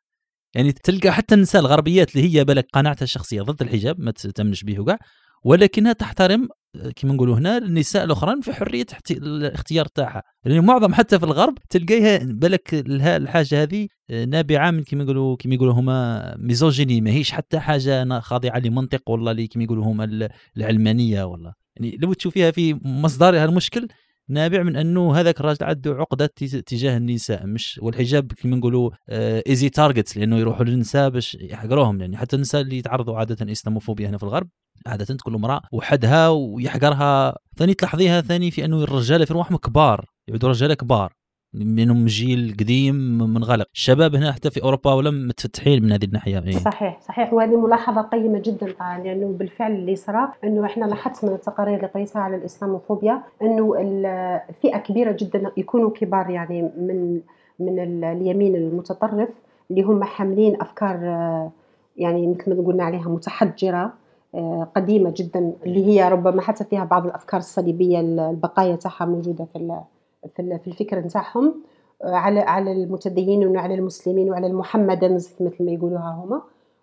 يعني 0.55 0.71
تلقى 0.71 1.11
حتى 1.11 1.35
النساء 1.35 1.61
الغربيات 1.61 2.15
اللي 2.15 2.39
هي 2.39 2.43
بالك 2.43 2.67
قناعتها 2.73 3.03
الشخصية 3.03 3.41
ضد 3.41 3.61
الحجاب 3.61 3.99
ما 3.99 4.11
تامنش 4.11 4.63
به 4.63 4.79
وكاع 4.79 4.97
ولكنها 5.45 5.93
تحترم 5.93 6.47
كما 6.95 7.13
نقولوا 7.13 7.37
هنا 7.37 7.57
النساء 7.57 8.03
الأخرين 8.03 8.41
في 8.41 8.53
حرية 8.53 8.85
الاختيار 9.11 9.85
تاعها. 9.85 10.23
لأن 10.45 10.65
معظم 10.65 10.93
حتى 10.93 11.19
في 11.19 11.25
الغرب 11.25 11.57
تلقايها 11.69 12.19
بالك 12.23 12.73
الحاجة 13.07 13.63
هذه 13.63 13.87
نابعة 14.27 14.71
من 14.71 14.83
كما 14.83 15.03
يقولوا 15.03 15.35
كما 15.35 15.55
يقولوا 15.55 15.73
هما 15.73 16.35
misogyny 16.39 17.01
ماهيش 17.01 17.31
حتى 17.31 17.59
حاجة 17.59 18.19
خاضعة 18.19 18.59
لمنطق 18.59 19.09
والله 19.09 19.45
كما 19.45 19.63
يقولوا 19.63 19.85
هما 19.85 20.03
ال- 20.03 20.29
العلمانية 20.57 21.23
والله. 21.23 21.53
يعني 21.75 21.97
لو 22.01 22.13
تشوفيها 22.13 22.51
في 22.51 22.79
مصدرها 22.83 23.45
المشكل 23.45 23.87
نابع 24.29 24.63
من 24.63 24.75
أنه 24.75 25.15
هذاك 25.15 25.39
الراجل 25.39 25.65
عنده 25.65 25.91
عقدة 25.95 26.25
تج- 26.35 26.61
تجاه 26.63 26.97
النساء 26.97 27.45
مش 27.45 27.79
والحجاب 27.83 28.31
كما 28.33 28.55
نقولوا 28.55 28.91
easy 29.09 29.69
target 29.69 30.17
لأنه 30.17 30.37
يروحوا 30.37 30.65
للنساء 30.65 31.09
باش 31.09 31.37
يحقروهم 31.41 32.01
يعني 32.01 32.17
حتى 32.17 32.35
النساء 32.35 32.61
اللي 32.61 32.77
يتعرضوا 32.77 33.17
عادة 33.17 33.51
إسلاموفوبيا 33.51 34.09
هنا 34.09 34.17
في 34.17 34.23
الغرب 34.23 34.47
عادة 34.87 35.05
تكون 35.05 35.35
امراه 35.35 35.61
وحدها 35.71 36.29
ويحقرها 36.29 37.37
ثاني 37.57 37.73
تلاحظيها 37.73 38.21
ثاني 38.21 38.51
في 38.51 38.65
أنه 38.65 38.83
الرجاله 38.83 39.25
في 39.25 39.33
رواحهم 39.33 39.57
كبار 39.57 40.05
يعودوا 40.27 40.49
رجاله 40.49 40.73
كبار. 40.73 41.13
منهم 41.59 42.05
جيل 42.05 42.55
قديم 42.59 42.95
منغلق 43.17 43.67
الشباب 43.73 44.15
هنا 44.15 44.31
حتى 44.31 44.49
في 44.51 44.63
أوروبا 44.63 44.93
ولا 44.93 45.11
متفتحين 45.11 45.83
من 45.83 45.91
هذه 45.91 46.03
الناحية 46.05 46.43
إيه. 46.47 46.51
صحيح 46.57 47.01
صحيح 47.01 47.33
وهذه 47.33 47.55
ملاحظة 47.61 48.01
قيمة 48.01 48.39
جدا 48.45 48.71
طبعا 48.71 48.99
لأنه 48.99 49.27
بالفعل 49.39 49.71
اللي 49.71 49.95
صرا 49.95 50.31
إنه 50.43 50.65
إحنا 50.65 50.85
لاحظت 50.85 51.25
من 51.25 51.31
التقارير 51.33 51.75
اللي 51.75 51.87
قريتها 51.87 52.19
على 52.21 52.35
الإسلاموفوبيا 52.35 53.21
إنه 53.41 53.73
فئه 54.61 54.77
كبيرة 54.77 55.11
جدا 55.19 55.51
يكونوا 55.57 55.89
كبار 55.89 56.29
يعني 56.29 56.61
من 56.61 57.19
من 57.59 57.79
ال- 57.79 58.03
اليمين 58.03 58.55
المتطرف 58.55 59.29
اللي 59.71 59.81
هم 59.81 60.03
حاملين 60.03 60.61
أفكار 60.61 60.95
يعني 61.97 62.27
مثل 62.27 62.55
ما 62.55 62.67
قلنا 62.67 62.83
عليها 62.83 63.09
متحجرة 63.09 63.93
آه، 64.35 64.67
قديمة 64.75 65.13
جدا 65.17 65.53
اللي 65.65 65.85
هي 65.85 66.09
ربما 66.09 66.41
حتى 66.41 66.63
فيها 66.63 66.83
بعض 66.83 67.05
الأفكار 67.05 67.39
الصليبية 67.39 67.99
البقايا 67.99 68.75
تاعها 68.75 69.05
موجودة 69.05 69.45
في 69.53 69.55
في 70.35 70.41
ال- 70.41 70.59
في 70.59 70.67
الفكر 70.67 70.99
نتاعهم 70.99 71.55
على 72.03 72.39
على 72.39 72.71
المتدينين 72.71 73.47
وعلى 73.47 73.75
المسلمين 73.75 74.29
وعلى 74.31 74.47
ال 74.47 74.54
Mohammedans 74.54 75.29
مثل 75.39 75.65
ما 75.65 75.71
يقولوها 75.71 76.21
هما. 76.23 76.41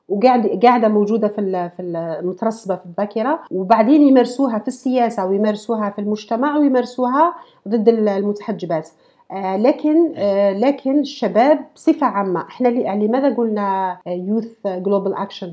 وقاعد 0.09 0.47
قاعدة 0.47 0.89
موجودة 0.89 1.29
في 1.29 1.71
في 1.77 1.83
ال- 1.83 2.27
مترسبه 2.27 2.77
في 2.77 2.87
الذاكرة. 2.87 3.41
وبعدين 3.51 4.03
يمارسوها 4.03 4.59
في 4.59 4.69
السياسة 4.69 5.27
ويمارسوها 5.27 5.91
في 5.91 5.99
المجتمع 6.01 6.57
ويمارسوها 6.59 7.35
ضد 7.69 7.89
ال- 7.89 8.09
المتحجبات. 8.09 8.89
آه 9.33 9.57
لكن 9.57 10.13
آه 10.17 10.53
لكن 10.53 10.99
الشباب 11.01 11.59
بصفة 11.75 12.07
عامة 12.07 12.41
إحنا 12.41 12.69
لماذا 12.69 13.35
قلنا 13.37 13.99
youth 14.07 14.67
global 14.67 15.15
action 15.15 15.53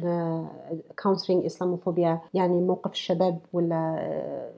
كونترينج 1.04 1.46
اسلاموفوبيا 1.46 2.20
يعني 2.34 2.62
موقف 2.62 2.92
الشباب 2.92 3.38
ولا 3.54 3.96
آه، 4.00 4.50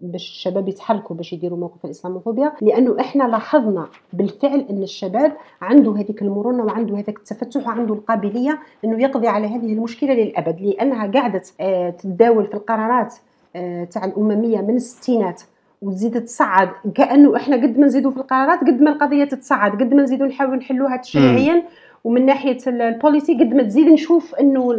باش 0.00 0.30
الشباب 0.30 0.68
يتحركوا 0.68 1.16
باش 1.16 1.32
يديروا 1.32 1.58
موقف 1.58 1.84
الإسلاموفوبيا 1.84 2.52
لأنه 2.62 2.96
إحنا 3.00 3.24
لاحظنا 3.24 3.88
بالفعل 4.12 4.66
إن 4.70 4.82
الشباب 4.82 5.32
عنده 5.62 5.92
هذيك 5.92 6.22
المرونة 6.22 6.64
وعنده 6.64 6.94
هذاك 6.94 7.16
التفتح 7.18 7.66
وعنده 7.66 7.94
القابلية 7.94 8.58
إنه 8.84 9.02
يقضي 9.02 9.28
على 9.28 9.46
هذه 9.46 9.72
المشكلة 9.72 10.14
للأبد 10.14 10.60
لأنها 10.60 11.06
قاعدة 11.06 11.42
آه، 11.60 11.90
تتداول 11.90 12.46
في 12.46 12.54
القرارات 12.54 13.14
آه، 13.56 13.84
تاع 13.84 14.04
الأممية 14.04 14.60
من 14.60 14.76
الستينات 14.76 15.42
وتزيد 15.82 16.24
تصعد 16.24 16.68
كأنه 16.94 17.36
إحنا 17.36 17.56
قد 17.56 17.78
ما 17.78 17.86
نزيدوا 17.86 18.10
في 18.10 18.16
القرارات 18.16 18.60
قد 18.60 18.80
ما 18.80 18.90
القضية 18.90 19.24
تتصعد 19.24 19.72
قد 19.72 19.94
ما 19.94 20.02
نزيدوا 20.02 20.26
نحاول 20.26 20.56
نحلوها 20.56 20.96
تشريعيا 20.96 21.62
ومن 22.06 22.26
ناحية 22.26 22.58
البوليسي 22.66 23.34
قد 23.34 23.54
ما 23.54 23.62
تزيد 23.62 23.86
نشوف 23.86 24.34
إنه 24.34 24.74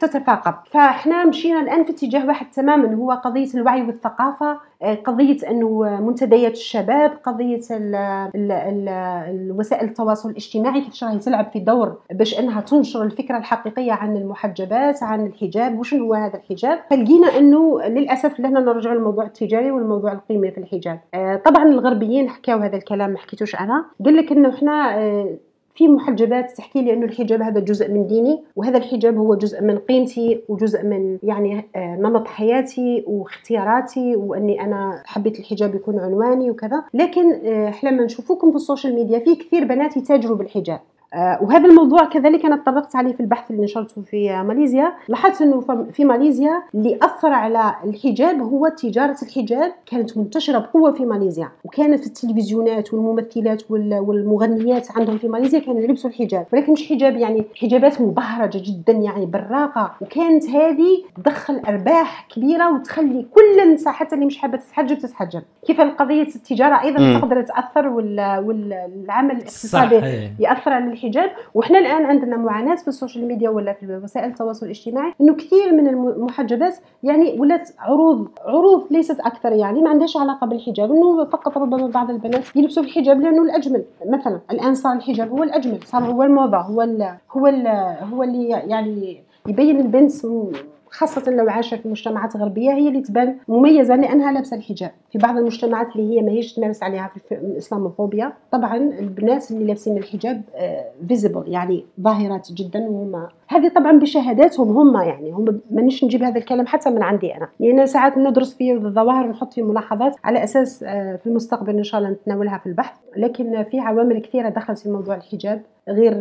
تتفاقم. 0.00 0.52
فإحنا 0.70 1.24
مشينا 1.24 1.60
الآن 1.60 1.84
في 1.84 1.90
اتجاه 1.90 2.26
واحد 2.26 2.50
تماما 2.50 2.94
هو 2.94 3.12
قضية 3.12 3.48
الوعي 3.54 3.82
والثقافة 3.82 4.58
آه، 4.82 4.94
قضية 4.94 5.36
إنه 5.50 6.00
منتديات 6.00 6.52
الشباب 6.52 7.10
قضية 7.24 7.60
ال 7.70 7.94
ال 8.34 8.52
ال 8.52 8.88
الوسائل 9.34 9.88
التواصل 9.88 10.30
الاجتماعي 10.30 10.80
كيفاش 10.80 11.04
راهي 11.04 11.18
تلعب 11.18 11.50
في 11.52 11.58
دور 11.58 11.96
باش 12.12 12.38
إنها 12.38 12.60
تنشر 12.60 13.02
الفكرة 13.02 13.38
الحقيقية 13.38 13.92
عن 13.92 14.16
المحجبات 14.16 15.02
عن 15.02 15.26
الحجاب 15.26 15.78
وشنو 15.78 16.04
هو 16.04 16.14
هذا 16.14 16.36
الحجاب؟ 16.36 16.78
فلقينا 16.90 17.38
إنه 17.38 17.82
للأسف 17.82 18.40
لهنا 18.40 18.60
نرجع 18.60 18.92
للموضوع 18.92 19.24
التجاري 19.24 19.70
والموضوع 19.70 20.12
القيمي 20.12 20.50
في 20.50 20.58
الحجاب. 20.58 21.00
آه، 21.14 21.36
طبعا 21.36 21.64
الغربيين 21.64 22.28
حكاو 22.28 22.58
هذا 22.58 22.76
الكلام 22.76 23.10
ما 23.10 23.18
حكيتوش 23.18 23.54
أنا. 23.54 23.84
قال 24.04 24.16
لك 24.16 24.32
إنه 24.32 24.48
إحنا 24.48 24.98
آه، 24.98 25.36
في 25.74 25.88
محجبات 25.88 26.50
تحكي 26.56 26.82
لي 26.82 26.92
أنه 26.92 27.04
الحجاب 27.04 27.42
هذا 27.42 27.60
جزء 27.60 27.90
من 27.90 28.06
ديني 28.06 28.42
وهذا 28.56 28.78
الحجاب 28.78 29.16
هو 29.16 29.34
جزء 29.34 29.62
من 29.62 29.78
قيمتي 29.78 30.42
وجزء 30.48 30.84
من 30.84 31.18
يعني 31.22 31.64
آه، 31.76 31.96
نمط 31.96 32.28
حياتي 32.28 33.04
واختياراتي 33.06 34.16
وأني 34.16 34.60
أنا 34.60 35.02
حبيت 35.06 35.38
الحجاب 35.38 35.74
يكون 35.74 35.98
عنواني 35.98 36.50
وكذا. 36.50 36.84
لكن 36.94 37.32
آه، 37.32 37.74
لما 37.82 38.04
نشوفوكم 38.04 38.50
في 38.50 38.56
ال 38.56 38.61
social 38.61 38.94
media 38.94 39.18
في 39.18 39.34
كثير 39.34 39.64
بنات 39.64 39.96
يتاجروا 39.96 40.36
بالحجاب. 40.36 40.80
وهذا 41.14 41.66
الموضوع 41.68 42.04
كذلك 42.04 42.46
أنا 42.46 42.56
تطرقت 42.56 42.96
عليه 42.96 43.12
في 43.12 43.20
البحث 43.20 43.50
اللي 43.50 43.62
نشرته 43.62 44.02
في 44.02 44.42
ماليزيا 44.42 44.92
لاحظت 45.08 45.42
إنه 45.42 45.60
في 45.92 46.04
ماليزيا 46.04 46.62
اللي 46.74 46.98
أثر 47.02 47.32
على 47.32 47.74
الحجاب 47.84 48.40
هو 48.40 48.68
تجارة 48.68 49.16
الحجاب 49.22 49.72
كانت 49.86 50.18
منتشرة 50.18 50.58
بقوة 50.58 50.92
في 50.92 51.04
ماليزيا 51.04 51.48
وكانت 51.64 52.00
في 52.00 52.06
التلفزيونات 52.06 52.94
والممثلات 52.94 53.70
والمغنيات 53.70 54.88
عندهم 54.98 55.18
في 55.18 55.28
ماليزيا 55.28 55.58
كانوا 55.58 55.80
يلبسوا 55.80 56.10
الحجاب 56.10 56.46
ولكن 56.52 56.72
مش 56.72 56.88
حجاب 56.88 57.16
يعني 57.16 57.44
حجابات 57.60 58.00
مبهرجة 58.00 58.62
جدا 58.66 58.92
يعني 58.92 59.26
براقة 59.26 59.92
وكانت 60.00 60.50
هذه 60.50 61.02
تدخل 61.16 61.60
أرباح 61.68 62.28
كبيرة 62.34 62.74
وتخلي 62.74 63.26
كل 63.34 63.60
النساء 63.62 63.92
حتى 63.92 64.14
اللي 64.14 64.26
مش 64.26 64.38
حابة 64.38 64.56
تتحجب 64.58 64.98
تتحجب 64.98 65.42
كيف 65.66 65.80
قضية 65.80 66.22
التجارة 66.22 66.82
أيضا. 66.82 67.18
تقدر 67.18 67.42
تأثر 67.42 67.88
والعمل 67.88 69.30
الاقتصادي. 69.36 69.96
يأثر 70.40 70.72
على 70.72 70.84
الحجاب 71.02 71.30
وحنا 71.54 71.78
الآن 71.78 72.04
عندنا 72.04 72.36
معاناة 72.36 72.74
في 72.74 72.88
ال 72.88 72.94
social 72.94 73.28
media 73.28 73.50
ولا 73.50 73.72
في 73.72 74.00
وسائل 74.04 74.28
التواصل 74.30 74.66
الاجتماعي 74.66 75.14
إنه 75.20 75.34
كثير 75.34 75.72
من 75.72 75.88
المحجبات 75.88 76.76
يعني 77.02 77.40
ولات 77.40 77.70
عروض 77.78 78.28
عروض 78.44 78.86
ليست 78.90 79.20
أكثر 79.20 79.52
يعني 79.52 79.82
ما 79.82 79.90
عندهاش 79.90 80.16
علاقة 80.16 80.46
بالحجاب 80.46 80.92
إنه 80.92 81.24
فقط 81.24 81.58
ربما 81.58 81.86
بعض 81.86 82.10
البنات 82.10 82.56
يلبسوا 82.56 82.82
الحجاب 82.82 83.20
لأنه 83.20 83.42
الأجمل. 83.42 83.84
مثلا 84.06 84.40
الآن 84.50 84.74
صار 84.74 84.92
الحجاب 84.96 85.30
هو 85.30 85.42
الأجمل 85.42 85.78
صار 85.84 86.04
هو 86.04 86.22
الموضة 86.22 86.58
هو 86.58 86.82
ال 86.82 87.16
هو 87.30 87.46
ال 87.46 87.66
هو 88.12 88.22
اللي 88.22 88.48
يعني 88.48 89.22
يبين 89.48 89.80
البنت 89.80 90.12
خاصة 90.92 91.30
لو 91.30 91.48
عايشة 91.48 91.76
في 91.76 91.88
مجتمعات 91.88 92.36
غربية 92.36 92.72
هي 92.72 92.88
اللي 92.88 93.00
تبان 93.00 93.36
مميزة 93.48 93.96
لأنها 93.96 94.32
لابسة 94.32 94.56
الحجاب. 94.56 94.90
في 95.12 95.18
بعض 95.18 95.36
المجتمعات 95.36 95.96
اللي 95.96 96.16
هي 96.16 96.22
ماهيش 96.22 96.54
تمارس 96.54 96.82
عليها 96.82 97.10
في 97.28 97.34
الإسلاموفوبيا 97.34 98.32
طبعا 98.50 98.76
البنات 98.76 99.50
اللي 99.50 99.64
لابسين 99.64 99.98
الحجاب 99.98 100.42
visible 101.08 101.40
آه، 101.40 101.44
يعني 101.46 101.84
ظاهرات 102.00 102.52
جدا 102.52 102.78
وهم 102.78 103.26
هذه 103.48 103.68
طبعا 103.68 103.92
بشهاداتهم 103.92 104.76
هم 104.76 105.02
يعني 105.02 105.30
هم 105.30 105.60
مانيش 105.70 106.04
نجيب 106.04 106.22
هذا 106.22 106.38
الكلام 106.38 106.66
حتى 106.66 106.90
من 106.90 107.02
عندي 107.02 107.36
أنا. 107.36 107.48
لأن 107.60 107.70
يعني 107.70 107.86
ساعات 107.86 108.18
ندرس 108.18 108.54
في 108.54 108.72
الظواهر 108.72 109.26
ونحط 109.26 109.52
في 109.52 109.62
ملاحظات 109.62 110.16
على 110.24 110.44
أساس 110.44 110.82
آه، 110.82 111.16
في 111.16 111.26
المستقبل 111.26 111.76
إن 111.76 111.84
شاء 111.84 112.00
الله 112.00 112.10
نتناولها 112.10 112.58
في 112.58 112.66
البحث. 112.66 113.01
لكن 113.16 113.64
في 113.64 113.78
عوامل 113.80 114.18
كثيرة 114.18 114.48
دخلت 114.48 114.78
في 114.78 114.90
موضوع 114.90 115.14
الحجاب 115.14 115.62
غير 115.88 116.14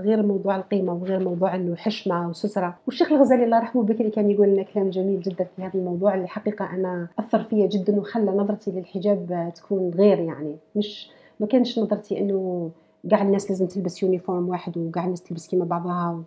غير 0.00 0.22
موضوع 0.22 0.56
القيمة 0.56 0.92
وغير 0.92 1.24
موضوع 1.24 1.54
إنه 1.54 1.76
حشمة 1.76 2.28
وسترة. 2.28 2.76
والشيخ 2.86 3.12
الغزالي 3.12 3.44
الله 3.44 3.56
يرحمه 3.56 3.82
بكري 3.82 4.10
كان 4.10 4.30
يقول 4.30 4.48
لنا 4.48 4.62
كلام 4.62 4.90
جميل 4.90 5.20
جدا 5.20 5.46
في 5.56 5.62
هذا 5.62 5.74
الموضوع. 5.74 6.14
اللي 6.14 6.28
حقيقه 6.28 6.74
أنا 6.74 7.08
أثر 7.18 7.42
فيا 7.44 7.66
جدا 7.66 7.96
وخلى 8.00 8.30
نظرتي 8.30 8.70
للحجاب 8.70 9.52
تكون 9.54 9.90
غير 9.90 10.18
يعني 10.18 10.56
مش 10.76 11.10
ما 11.40 11.46
كانش 11.46 11.78
نظرتي 11.78 12.20
إنه 12.20 12.70
كاع 13.10 13.22
الناس 13.22 13.50
لازم 13.50 13.66
تلبس 13.66 14.02
يونيفورم 14.02 14.48
واحد 14.48 14.78
وكاع 14.78 15.04
الناس 15.04 15.22
تلبس 15.22 15.48
كيما 15.48 15.64
بعضها 15.64 16.22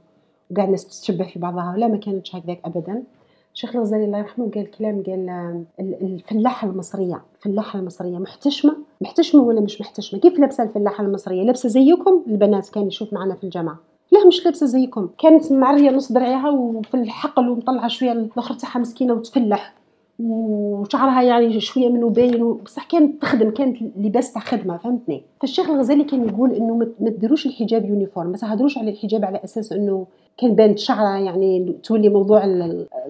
وكاع 0.51 0.65
الناس 0.65 1.01
تشبه 1.01 1.23
في 1.23 1.39
بعضها 1.39 1.75
لا 1.77 1.87
ما 1.87 1.97
كانتش 1.97 2.35
هكذاك 2.35 2.59
ابدا. 2.65 3.03
الشيخ 3.53 3.75
الغزالي 3.75 4.05
الله 4.05 4.17
يرحمه 4.17 4.51
قال 4.55 4.71
كلام 4.71 5.03
قال 5.03 5.65
الفلاحه 5.79 6.67
المصرية 6.67 7.21
الفلاحه 7.37 7.79
المصرية 7.79 8.17
محتشمة؟ 8.17 8.75
محتشمة 9.01 9.41
ولا 9.43 9.61
مش 9.61 9.81
محتشمة؟ 9.81 10.19
كيف 10.19 10.39
لابسة 10.39 10.63
الفلاحه 10.63 11.03
المصرية؟ 11.03 11.43
لابسة 11.43 11.69
زيكم؟ 11.69 12.23
البنات 12.27 12.69
كان 12.69 12.87
يشوف 12.87 13.13
معنا 13.13 13.35
في 13.35 13.43
الجامعة 13.43 13.79
لا 14.11 14.25
مش 14.27 14.45
لابسة 14.45 14.65
زيكم. 14.65 15.09
كانت 15.17 15.51
معرية 15.51 15.89
نص 15.91 16.11
درعها 16.11 16.49
وفي 16.49 16.93
الحقل 16.93 17.49
ومطلعة 17.49 17.87
شوية 17.87 18.11
الآخر 18.11 18.53
تاعها 18.53 18.79
مسكينة 18.79 19.13
وتفلح. 19.13 19.73
وشعرها 20.19 21.21
يعني 21.21 21.59
شوية 21.59 21.89
منه 21.89 22.09
باين 22.09 22.53
بصح 22.53 22.85
كانت 22.85 23.21
تخدم 23.21 23.51
كانت 23.51 23.77
لباس 23.97 24.33
تاع 24.33 24.41
خدمة 24.41 24.77
فهمتني؟ 24.77 25.23
فالشيخ 25.41 25.69
الغزالي 25.69 26.03
كان 26.03 26.29
يقول 26.29 26.51
إنه 26.51 26.75
ما 26.99 27.09
تديروش 27.09 27.45
الحجاب 27.45 27.85
uniform 27.85 28.29
ما 28.29 28.37
تهضروش 28.37 28.77
على 28.77 28.91
الحجاب 28.91 29.25
على 29.25 29.41
أساس 29.43 29.71
إنه 29.71 30.07
كان 30.41 30.55
بانت 30.55 30.79
شعرها 30.79 31.19
يعني 31.19 31.75
تولي 31.83 32.09
موضوع 32.09 32.43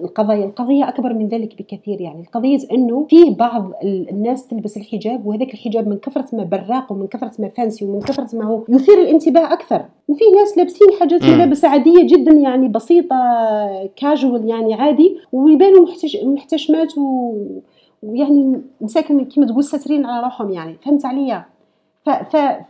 القضايا. 0.04 0.44
القضية 0.44 0.88
أكبر 0.88 1.14
من 1.14 1.28
ذلك 1.28 1.58
بكثير 1.58 2.00
يعني. 2.00 2.20
القضية 2.20 2.58
أنه 2.72 3.06
فيه 3.10 3.36
بعض 3.36 3.72
الناس 3.84 4.46
تلبس 4.46 4.76
الحجاب 4.76 5.26
وهذاك 5.26 5.54
الحجاب 5.54 5.88
من 5.88 5.98
كثرة 5.98 6.36
ما 6.36 6.44
براق 6.44 6.92
ومن 6.92 7.06
كثرة 7.06 7.32
ما 7.38 7.48
fancy 7.48 7.84
ومن 7.84 8.00
كثرة 8.00 8.38
ما 8.38 8.44
هو 8.44 8.64
يثير 8.68 9.02
الانتباه 9.02 9.52
أكثر. 9.52 9.84
وفي 10.08 10.24
ناس 10.36 10.58
لابسين 10.58 10.88
حاجات 11.00 11.24
ملابس 11.24 11.64
عادية 11.64 12.06
جدا 12.06 12.32
يعني 12.32 12.68
بسيطة 12.68 13.16
كاجوال 13.96 14.48
يعني 14.48 14.74
عادي 14.74 15.16
ويبانوا 15.32 15.86
محتشمات 16.24 16.98
و 16.98 17.34
ويعني 18.02 18.60
مساكن 18.80 19.24
كيما 19.24 19.46
تقول 19.46 19.64
ساترين 19.64 20.06
على 20.06 20.24
روحهم 20.24 20.50
يعني. 20.50 20.76
فهمت 20.84 21.04
عليا؟ 21.04 21.44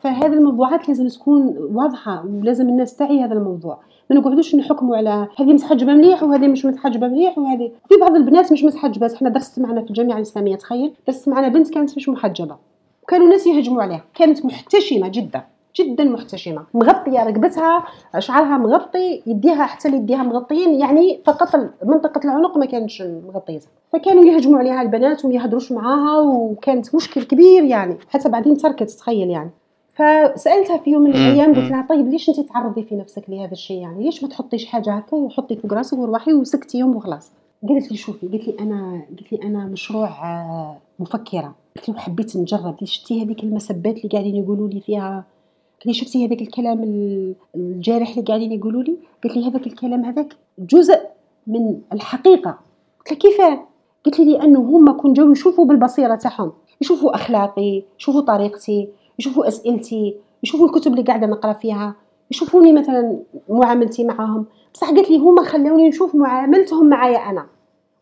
فهذه 0.01 0.33
الموضوعات 0.33 0.89
لازم 0.89 1.09
تكون 1.09 1.57
واضحة 1.59 2.27
ولازم 2.27 2.69
الناس 2.69 2.97
تعي 2.97 3.21
هذا 3.21 3.35
الموضوع. 3.35 3.79
نقعدوش 4.15 4.55
نحكموا 4.55 4.97
على 4.97 5.29
هذه 5.39 5.53
متحجبه 5.53 5.93
مليح 5.93 6.23
وهذه 6.23 6.49
مش 6.49 6.65
متحجبه 6.65 7.09
مليح 7.09 7.39
وهذه. 7.39 7.73
في 7.89 7.95
بعض 8.01 8.15
البنات 8.17 8.53
مش 8.53 8.65
متحجبات 8.65 9.13
إحنا 9.13 9.29
درست 9.29 9.59
معنا 9.59 9.83
في 9.83 9.91
الجامعة 9.91 10.17
الإسلامية 10.17 10.57
تخيل؟ 10.57 10.93
درست 11.07 11.29
معنا 11.29 11.49
بنت 11.49 11.71
كانت 11.75 11.97
مش 11.97 12.09
محجبة. 12.09 12.57
وكانوا 13.03 13.27
الناس 13.27 13.47
يهجموا 13.47 13.83
عليها. 13.83 14.05
كانت 14.15 14.45
محتشمة 14.45 15.09
جدا 15.09 15.43
جدا 15.81 16.05
محتشمة. 16.05 16.63
مغطية 16.75 17.25
رقبتها 17.25 17.85
شعرها 18.19 18.59
مغطي 18.59 19.23
يديها 19.27 19.67
حتى 19.67 19.89
يديها 19.89 20.23
مغطيين 20.23 20.81
يعني 20.81 21.21
فقط 21.25 21.57
منطقة 21.85 22.21
العنق 22.25 22.59
ما 22.59 22.67
كانش 22.67 23.03
مغطية. 23.03 23.61
فكانوا 23.93 24.25
يهجموا 24.25 24.59
عليها 24.59 24.83
البنات 24.83 25.25
وما 25.25 25.35
يهضروش 25.35 25.73
معاها 25.73 26.21
وكانت 26.21 26.95
مشكل 26.95 27.23
كبير 27.23 27.65
يعني. 27.65 27.97
حتى 28.09 28.29
بعدين 28.29 28.57
تركت 28.57 28.91
تخيل 28.91 29.31
يعني. 29.31 29.51
فسألتها 29.95 30.79
في 30.79 30.91
يوم 30.91 31.03
من 31.03 31.11
الأيام 31.11 31.55
قلت 31.55 31.71
لها 31.71 31.87
طيب 31.89 32.09
ليش 32.09 32.29
أنت 32.29 32.41
تعرضي 32.41 32.83
في 32.83 32.97
نفسك 32.97 33.25
لهذا 33.29 33.53
الشيء؟ 33.53 33.77
يعني 33.77 34.05
ليش 34.05 34.23
ما 34.23 34.29
تحطيش 34.29 34.67
حاجة 34.67 34.93
هكا 34.95 35.17
وحطي 35.17 35.57
فوق 35.57 35.73
راسك 35.73 35.99
وروحي 35.99 36.33
وسكتي 36.35 36.79
يوم 36.79 36.97
وخلاص؟ 36.97 37.33
قالت 37.69 37.91
لي 37.91 37.97
شوفي 37.97 38.29
قالت 38.29 38.49
لي 38.49 38.57
أنا 38.61 39.03
قالت 39.09 39.33
لي 39.33 39.43
أنا 39.43 39.65
مشروع 39.67 40.09
آه، 40.09 40.77
مفكرة. 40.99 41.55
قلت 41.77 41.89
له 41.89 41.95
حبيت 41.99 42.37
نجرب 42.37 42.85
شفتي 42.85 43.25
هذيك 43.25 43.45
المسبات 43.45 43.97
اللي 43.97 44.09
قاعدين 44.09 44.37
يقولوا 44.37 44.69
لي 44.69 44.81
فيها؟ 44.81 45.25
قالت 45.73 45.87
لي 45.87 45.93
شفتي 45.93 46.27
هذاك 46.27 46.43
الكلام 46.43 46.83
الجارح 47.57 48.11
اللي 48.11 48.23
قاعدين 48.23 48.53
يقولوا 48.53 48.83
لي؟ 48.83 48.97
قالت 49.25 49.37
لي 49.37 49.49
هذاك 49.49 49.67
الكلام 49.67 50.05
هذاك 50.05 50.37
جزء 50.59 51.01
من 51.47 51.81
الحقيقة. 51.93 52.59
قلت 52.99 53.11
لها 53.13 53.19
كيف؟ 53.19 53.61
قلت 54.05 54.19
لي 54.21 54.33
لأنه 54.33 54.61
هما 54.61 54.93
كون 54.93 55.13
جاو 55.13 55.33
يشوفوا 55.33 55.65
بالبصيرة 55.65 56.15
تاعهم 56.15 56.53
يشوفوا 56.81 57.15
أخلاقي 57.15 57.83
يشوفوا 57.99 58.21
طريقتي. 58.21 58.89
يشوفوا 59.19 59.49
أسئلتي 59.49 60.17
يشوفوا 60.43 60.67
الكتب 60.67 60.93
اللي 60.93 61.03
قاعدة 61.03 61.27
نقرأ 61.27 61.53
فيها 61.53 61.95
يشوفوني 62.31 62.73
مثلا 62.73 63.19
معاملتي 63.49 64.05
معاهم. 64.05 64.45
بصح 64.75 64.91
قالت 64.91 65.11
لي 65.11 65.19
هما 65.19 65.43
خلوني 65.45 65.89
نشوف 65.89 66.15
معاملتهم 66.15 66.89
معايا 66.89 67.19
أنا. 67.31 67.47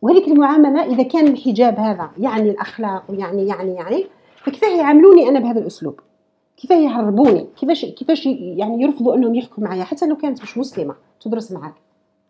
وهذيك 0.01 0.27
المعاملة 0.27 0.85
إذا 0.85 1.03
كان 1.03 1.27
الحجاب 1.27 1.79
هذا 1.79 2.09
يعني 2.19 2.49
الأخلاق 2.49 3.03
ويعني 3.09 3.47
يعني 3.47 3.73
يعني 3.73 4.05
فكيف 4.35 4.63
يعاملوني 4.63 5.29
أنا 5.29 5.39
بهذا 5.39 5.59
الأسلوب؟ 5.59 5.99
كيف 6.57 6.71
يهربوني؟ 6.71 7.47
كيفاش 7.59 7.85
كيفاش 7.85 8.25
يعني 8.25 8.81
يرفضوا 8.83 9.15
أنهم 9.15 9.35
يحكوا 9.35 9.63
معايا؟ 9.63 9.83
حتى 9.83 10.07
لو 10.07 10.15
كانت 10.15 10.41
مش 10.41 10.57
مسلمة 10.57 10.95
تدرس 11.21 11.51
معاك. 11.51 11.73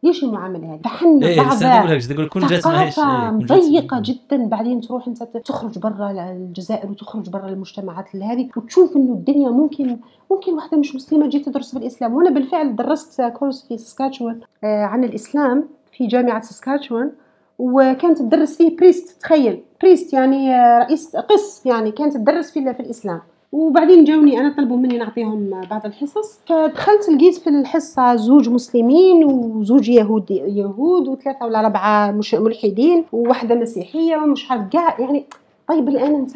ليش 0.04 0.24
المعامله 0.24 0.74
هذه 0.74 0.80
فحنا 0.84 1.28
إيه 1.28 1.42
بعض 1.42 1.54
لسه 1.94 2.14
تقول 2.14 2.30
ثقافة 2.62 3.26
إيه، 3.26 3.32
مضيقة 3.32 4.02
جدا 4.06 4.46
بعدين 4.46 4.82
تروح 4.82 5.08
أنت 5.08 5.24
تخرج 5.24 5.80
برا 5.80 6.12
الجزائر 6.12 6.90
وتخرج 6.92 7.30
برا 7.30 7.50
المجتمعات 7.50 8.16
هذه 8.16 8.50
وتشوف 8.58 8.96
إنه 8.96 9.14
الدنيا 9.14 9.50
ممكن 9.50 9.98
ممكن 10.32 10.54
واحدة 10.54 10.78
مش 10.78 10.96
مسلمة 10.96 11.26
تجي 11.26 11.40
تدرس 11.40 11.76
بالاسلام 11.76 12.14
وأنا 12.14 12.30
بالفعل 12.30 12.76
درست 12.76 13.22
كورس 13.22 13.68
في 13.68 13.78
ساسكاتشوان 13.78 14.40
آه، 14.64 14.84
عن 14.84 15.04
الإسلام 15.04 15.70
في 15.98 16.08
جامعة 16.08 16.42
ساسكاتشوان 16.42 17.12
وكانت 17.60 18.20
تدرس 18.20 18.58
فيه 18.58 18.78
priest 18.78 19.22
تخيل. 19.22 19.64
priest 19.82 20.14
يعني 20.14 20.56
آه، 20.56 20.80
رئيس 20.80 21.16
قس 21.16 21.66
يعني 21.66 21.92
كانت 21.92 22.14
تدرس 22.14 22.52
في 22.52 22.74
في 22.74 22.80
الإسلام. 22.80 23.22
وبعدين 23.52 24.04
جاوني 24.04 24.40
أنا 24.40 24.54
طلبوا 24.58 24.78
مني 24.78 24.98
نعطيهم 24.98 25.62
بعض 25.70 25.86
الحصص. 25.86 26.40
فدخلت 26.50 27.10
لقيت 27.10 27.36
في 27.36 27.50
الحصة 27.50 28.16
زوج 28.16 28.50
مسلمين 28.50 29.24
وزوج 29.26 29.90
يهودي 29.90 30.34
يهود 30.38 31.08
وثلاثة 31.08 31.46
ولا 31.46 31.60
اربعه 31.60 32.12
مش 32.12 32.34
ملحدين 32.36 33.06
وواحدة 33.12 33.56
مسيحية 33.56 34.18
ومش 34.18 34.52
عارف 34.52 34.70
كاع 34.70 35.00
يعني 35.00 35.26
طيب 35.68 35.90
الآن 35.90 36.16
أنت 36.16 36.32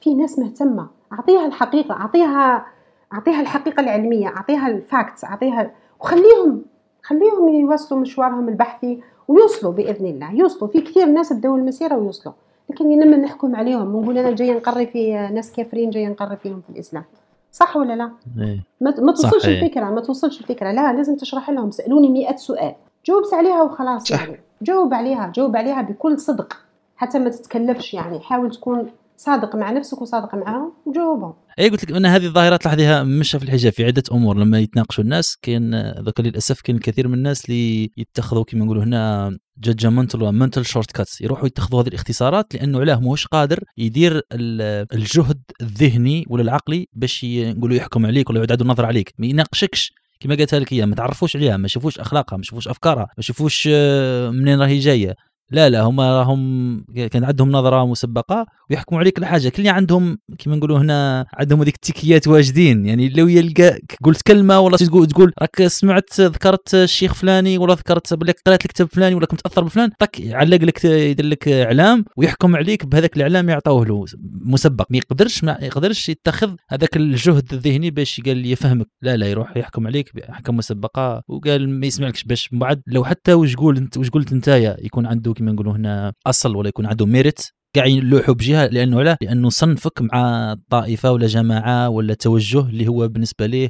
في 0.00 0.14
ناس 0.14 0.38
مهتمة. 0.38 0.86
أعطيها 1.12 1.46
الحقيقة 1.46 1.92
اعطيها 1.92 2.66
أعطيها 3.12 3.40
الحقيقة 3.40 3.80
العلمية 3.80 4.28
أعطيها 4.28 4.68
ال 4.68 4.77
facts 4.77 5.24
أعطيها 5.24 5.70
وخليهم 6.00 6.62
خليهم 7.02 7.48
يواصلوا 7.48 8.00
مشوارهم 8.00 8.48
البحثي 8.48 9.00
ويوصلوا 9.28 9.72
بإذن 9.72 10.06
الله. 10.06 10.32
يوصلوا. 10.34 10.70
في 10.70 10.80
كثير 10.80 11.06
ناس 11.06 11.32
بداوا 11.32 11.56
المسيرة 11.58 11.96
ويوصلوا. 11.96 12.34
لكن 12.70 13.00
لما 13.00 13.16
نحكم 13.16 13.56
عليهم 13.56 13.94
ونقول 13.94 14.18
أنا 14.18 14.30
جاية 14.30 14.52
نقري 14.52 14.86
في 14.86 15.12
ناس 15.12 15.52
كافرين 15.52 15.90
جاية 15.90 16.08
نقري 16.08 16.36
فيهم 16.36 16.60
في 16.60 16.70
الإسلام 16.70 17.04
صح 17.52 17.76
ولا 17.76 17.96
لا؟ 17.96 18.10
إيه. 18.38 18.60
ما 18.80 19.12
توصلش. 19.12 19.46
الفكرة 19.48 19.84
ما 19.84 20.00
توصلش 20.00 20.40
الفكرة 20.40 20.72
لا 20.72 20.92
لازم 20.92 21.16
تشرح 21.16 21.50
لهم 21.50 21.70
سألوني 21.70 22.08
مئة 22.08 22.36
سؤال 22.36 22.74
جاوبت 23.04 23.34
عليها 23.34 23.62
وخلاص 23.62 24.08
صح. 24.08 24.20
يعني 24.20 24.40
جاوب 24.62 24.94
عليها 24.94 25.32
جاوب 25.34 25.56
عليها 25.56 25.82
بكل 25.82 26.18
صدق 26.18 26.56
حتى 26.96 27.18
ما 27.18 27.30
تتكلفش 27.30 27.94
يعني 27.94 28.20
حاول 28.20 28.50
تكون 28.50 28.90
صادق 29.16 29.56
مع 29.56 29.70
نفسك 29.70 30.02
وصادق 30.02 30.34
معاهم 30.34 30.72
وجاوبهم 30.86 31.34
اي 31.58 31.68
قلت 31.68 31.84
لك 31.84 31.96
إن 31.96 32.06
هذه 32.06 32.26
الظاهرة 32.26 32.56
تلاحظيها 32.56 33.02
مش 33.02 33.30
في 33.36 33.42
الحجاب 33.42 33.72
في 33.72 33.84
عدة 33.84 34.02
أمور 34.12 34.36
لما 34.36 34.58
يتناقشوا 34.58 35.04
الناس. 35.04 35.36
كاين 35.42 35.74
ذاك 35.80 36.20
للأسف 36.20 36.60
كاين 36.60 36.76
الكثير 36.76 37.08
من 37.08 37.14
الناس 37.14 37.44
اللي 37.44 37.90
يتخذوا 37.96 38.44
كما 38.44 38.64
نقولوا 38.64 38.84
هنا 38.84 39.36
judgmental 39.58 40.22
و 40.22 40.66
mental 40.66 40.90
shortcuts 40.92 41.20
يروحوا 41.20 41.46
يتخذوا 41.46 41.82
هذه 41.82 41.88
الاختصارات 41.88 42.54
لأنه 42.54 42.80
علاه 42.80 43.00
ماهوش 43.00 43.26
قادر 43.26 43.64
يدير 43.76 44.16
ال- 44.32 44.86
الجهد 44.94 45.40
الذهني 45.62 46.24
ولا 46.28 46.42
العقلي 46.42 46.88
باش 46.92 47.24
نقولوا 47.28 47.76
يحكم 47.76 48.06
عليك 48.06 48.30
ولا 48.30 48.38
يعيد 48.38 48.60
النظر 48.62 48.86
عليك. 48.86 49.14
ما 49.18 49.26
يناقشكش. 49.26 49.92
كما 50.20 50.34
قالتها 50.34 50.58
لك 50.58 50.72
هي 50.72 50.86
ما 50.86 50.94
تعرفوش 50.94 51.36
عليها 51.36 51.56
ما 51.56 51.66
يشوفوش 51.66 51.98
أخلاقها 51.98 52.36
ما 52.36 52.40
يشوفوش 52.40 52.68
أفكارها 52.68 53.02
ما 53.02 53.14
يشوفوش 53.18 53.68
آه، 53.72 54.30
منين 54.30 54.60
راهي 54.60 54.78
جاية. 54.78 55.14
لا 55.50 55.70
لا 55.70 55.82
هما 55.82 56.18
راهم 56.18 56.84
كان 57.10 57.24
عندهم 57.24 57.52
نظرة 57.52 57.86
مسبقة 57.86 58.46
ويحكموا 58.70 59.00
عليك 59.00 59.18
الحاجة 59.18 59.48
كل 59.48 59.68
عندهم 59.68 60.18
كما 60.38 60.56
نقولوا 60.56 60.78
هنا 60.78 61.26
عندهم 61.34 61.60
هذيك 61.60 61.74
التكيات 61.74 62.28
واجدين. 62.28 62.86
يعني 62.86 63.08
لو 63.08 63.28
يلقاك 63.28 63.96
قلت 64.04 64.22
كلمة 64.22 64.60
ولا 64.60 64.76
تقول 64.76 65.06
تقول 65.06 65.32
راك 65.40 65.66
سمعت 65.66 66.20
ذكرت 66.20 66.74
الشيخ 66.74 67.14
فلاني 67.14 67.58
ولا 67.58 67.74
ذكرت 67.74 68.14
بلي 68.14 68.32
قرأت 68.46 68.64
الكتاب 68.64 68.88
فلاني 68.88 69.14
ولا 69.14 69.26
كنت 69.26 69.40
متاثر 69.46 69.64
بفلان 69.64 69.90
طك 69.98 70.20
يعلق 70.20 70.64
لك 70.64 70.84
يدير 70.84 71.26
لك 71.26 71.48
إعلام 71.48 72.04
ويحكم 72.16 72.56
عليك 72.56 72.86
بهذاك 72.86 73.16
الإعلام 73.16 73.48
يعطوه 73.48 73.86
له 73.86 74.04
مسبق. 74.40 74.86
ما 74.90 74.96
يقدرش 74.96 75.44
ما 75.44 75.58
يقدرش 75.62 76.08
يتخذ 76.08 76.54
هذاك 76.70 76.96
الجهد 76.96 77.52
الذهني 77.52 77.90
باش 77.90 78.20
قال 78.26 78.46
يفهمك. 78.46 78.86
لا 79.02 79.16
لا 79.16 79.26
يروح 79.26 79.56
يحكم 79.56 79.86
عليك 79.86 80.14
باحكام 80.14 80.56
مسبقة 80.56 81.22
وقال 81.28 81.68
ما 81.68 81.86
يسمعلكش 81.86 82.24
باش. 82.24 82.52
من 82.52 82.58
بعد 82.58 82.82
لو 82.86 83.04
حتى 83.04 83.34
وش 83.34 83.56
قول 83.56 83.76
أنت 83.76 83.96
وش 83.96 84.10
قلت 84.10 84.32
نتايا 84.32 84.76
يكون 84.80 85.06
عنده 85.06 85.35
كما 85.36 85.52
نقولوا 85.52 85.72
هنا 85.72 86.12
أصل 86.26 86.56
ولا 86.56 86.68
يكون 86.68 86.86
عنده 86.86 87.06
ميريت 87.06 87.40
قاعد 87.76 87.90
يلوحوا 87.90 88.34
بجهة 88.34 88.66
لأنه 88.66 88.98
علاه 88.98 89.16
لأنه 89.22 89.48
صنفك 89.48 90.02
مع 90.02 90.54
طائفة 90.70 91.12
ولا 91.12 91.26
جماعة 91.26 91.88
ولا 91.88 92.14
توجه 92.14 92.60
اللي 92.60 92.88
هو 92.88 93.08
بالنسبة 93.08 93.46
ليه 93.46 93.68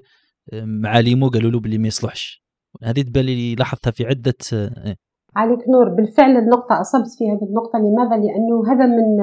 آه، 0.53 0.65
معاليمه 0.65 1.31
قالوا 1.31 1.51
له 1.51 1.61
باللي 1.61 1.79
ما 1.79 1.89
يصلحش 1.89 2.43
هذه 2.85 3.03
تبان 3.03 3.25
لي 3.25 3.55
لاحظتها 3.55 3.91
في 3.91 4.07
عدة 4.07 4.35
آه، 4.53 4.97
عليك 5.37 5.69
نور 5.69 5.89
بالفعل 5.89 6.37
النقطة 6.37 6.81
أصبت 6.81 7.11
في 7.19 7.25
هذه 7.25 7.49
النقطة 7.49 7.79
لماذا؟ 7.79 8.17
لأنه 8.17 8.73
هذا 8.73 8.87
من 8.87 9.17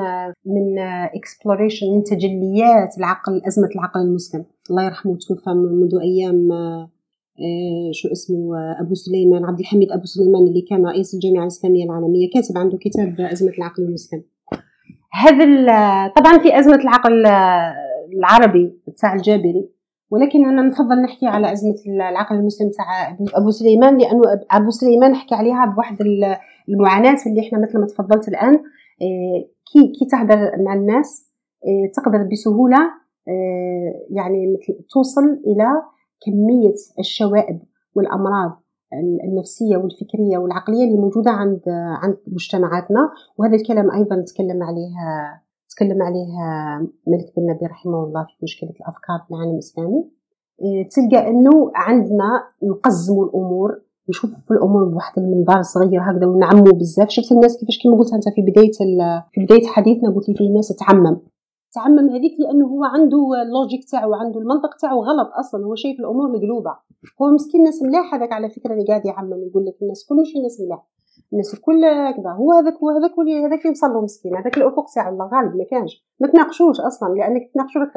من 0.46 0.80
اكسبلوريشن 1.16 1.86
من 1.96 2.04
تجليات 2.04 2.98
العقل 2.98 3.42
أزمة 3.48 3.70
العقل 3.76 4.00
المسلم 4.00 4.46
الله 4.70 4.84
يرحمه 4.84 5.18
توفى 5.28 5.50
منذ 5.50 5.92
أيام 6.02 6.52
آه، 6.52 6.90
شو 7.92 8.08
اسمه 8.12 8.58
آه، 8.58 8.82
أبو 8.82 8.94
سليمان 8.94 9.46
عبد 9.46 9.60
الحميد 9.60 9.92
أبو 9.92 10.06
سليمان 10.06 10.48
اللي 10.48 10.62
كان 10.70 10.86
رئيس 10.86 11.14
الجامعة 11.14 11.42
الإسلامية 11.44 11.86
العالمية 11.86 12.30
كاتب 12.34 12.58
عنده 12.58 12.78
كتاب 12.78 13.16
أزمة 13.22 13.52
العقل 13.58 13.84
المسلم. 13.84 14.24
هذا 15.14 15.46
طبعا 16.18 16.38
في 16.38 16.60
أزمة 16.60 16.76
العقل 16.76 17.26
آه، 17.26 17.74
العربي 18.20 18.80
تاع 19.02 19.14
الجابري 19.14 19.70
ولكن 20.12 20.46
أنا 20.46 20.62
نفضل 20.62 21.02
نحكي 21.02 21.26
على 21.28 21.52
أزمة 21.52 21.76
العقل 22.10 22.36
المسلم 22.36 22.70
تاع 22.70 23.18
أبو 23.42 23.50
سليمان 23.50 23.98
لأنه 23.98 24.22
أبو 24.52 24.70
سليمان 24.70 25.16
حكى 25.16 25.36
عليها 25.36 25.66
بواحد 25.66 26.02
ال- 26.02 26.36
المعاناة 26.70 27.18
اللي 27.28 27.42
إحنا 27.48 27.60
مثل 27.60 27.80
ما 27.80 27.86
تفضلت 27.88 28.28
الآن. 28.28 28.54
كي 29.74 29.92
كي 30.00 30.06
تهدر 30.12 30.52
مع 30.66 30.74
الناس 30.74 31.30
تقدر 31.96 32.28
بسهولة 32.32 32.78
يعني 34.10 34.48
مثل 34.54 34.84
توصل 34.94 35.24
إلى 35.24 35.68
كمية 36.26 36.74
الشوائب 37.00 37.60
والأمراض 37.96 38.52
ال- 38.94 39.22
النفسية 39.30 39.78
والفكرية 39.78 40.38
والعقلية 40.38 40.84
اللي 40.88 40.98
موجودة 40.98 41.32
عند 41.32 41.62
عند 42.04 42.18
مجتمعاتنا. 42.28 43.10
وهذا 43.38 43.56
الكلام 43.56 43.92
أيضا 43.92 44.22
تكلم 44.22 44.64
عليه 44.64 44.92
تكلم 45.70 46.02
عليها 46.02 46.80
ملك 47.08 47.34
بن 47.38 47.44
نبي 47.50 47.66
رحمه 47.66 48.04
الله 48.04 48.24
في 48.24 48.34
مشكلة 48.44 48.70
الأفكار 48.70 49.20
في 49.28 49.34
العالم 49.34 49.54
الإسلامي. 49.54 50.10
إيه، 50.62 50.90
تلقى 50.90 51.28
أنه 51.30 51.72
عندنا 51.76 52.44
نقزموا 52.64 53.26
الأمور 53.26 53.82
نشوفوا 54.10 54.38
في 54.48 54.52
الأمور 54.52 54.86
بواحد 54.86 55.20
المنظار 55.20 55.62
صغير 55.62 56.02
هكذا 56.02 56.26
ونعموا 56.28 56.72
بزاف. 56.72 57.10
شفت 57.10 57.32
الناس 57.32 57.58
كيفاش 57.60 57.80
كما 57.84 57.98
قلت 57.98 58.14
أنت 58.14 58.24
في 58.36 58.42
بداية 58.42 58.72
ال- 58.82 59.24
في 59.32 59.46
بداية 59.46 59.68
حديثنا 59.68 60.10
قلت 60.16 60.30
لي 60.30 60.36
في 60.36 60.50
ناس 60.50 60.68
تعمم. 60.76 61.18
تعمم 61.76 62.10
هذيك 62.10 62.36
لأنه 62.40 62.68
هو 62.68 62.84
عنده 62.84 63.42
اللوجيك 63.42 63.84
تاعو 63.92 64.14
عنده 64.14 64.40
المنطق 64.40 64.76
تاعو 64.82 65.04
غلط 65.04 65.30
أصلا 65.40 65.66
هو 65.66 65.76
شايف 65.76 66.00
الأمور 66.00 66.28
مقلوبة. 66.32 66.72
هو 67.22 67.32
مسكين 67.32 67.64
ناس 67.64 67.84
ملاح 67.84 68.14
هذاك 68.16 68.32
على 68.34 68.50
فكرة 68.50 68.74
اللي 68.74 68.86
قاعد 68.86 69.06
يعمم 69.06 69.44
يقول 69.48 69.66
لك 69.66 69.76
الناس 69.82 70.06
كل 70.10 70.16
ماشي 70.16 70.42
ناس 70.42 70.62
ملاح. 70.62 70.88
الناس 71.34 71.54
الكل 71.54 71.82
كذا 72.18 72.30
هو 72.32 72.52
هذاك 72.52 72.74
هو 72.74 72.90
هذاك 72.90 73.20
اللي- 73.20 73.46
هذاك 73.46 73.66
يوصل 73.66 73.88
له 73.94 74.02
مسكين 74.02 74.36
هذاك 74.36 74.58
الأفق 74.58 74.86
تاعو 74.96 75.14
الله 75.14 75.26
غالب 75.34 75.56
ما 75.56 75.64
كانش. 75.72 76.06
ما 76.20 76.28
تناقشوش 76.28 76.80
أصلا 76.80 77.14
لأنك 77.14 77.52
تناقشوا 77.54 77.82
لك 77.82 77.96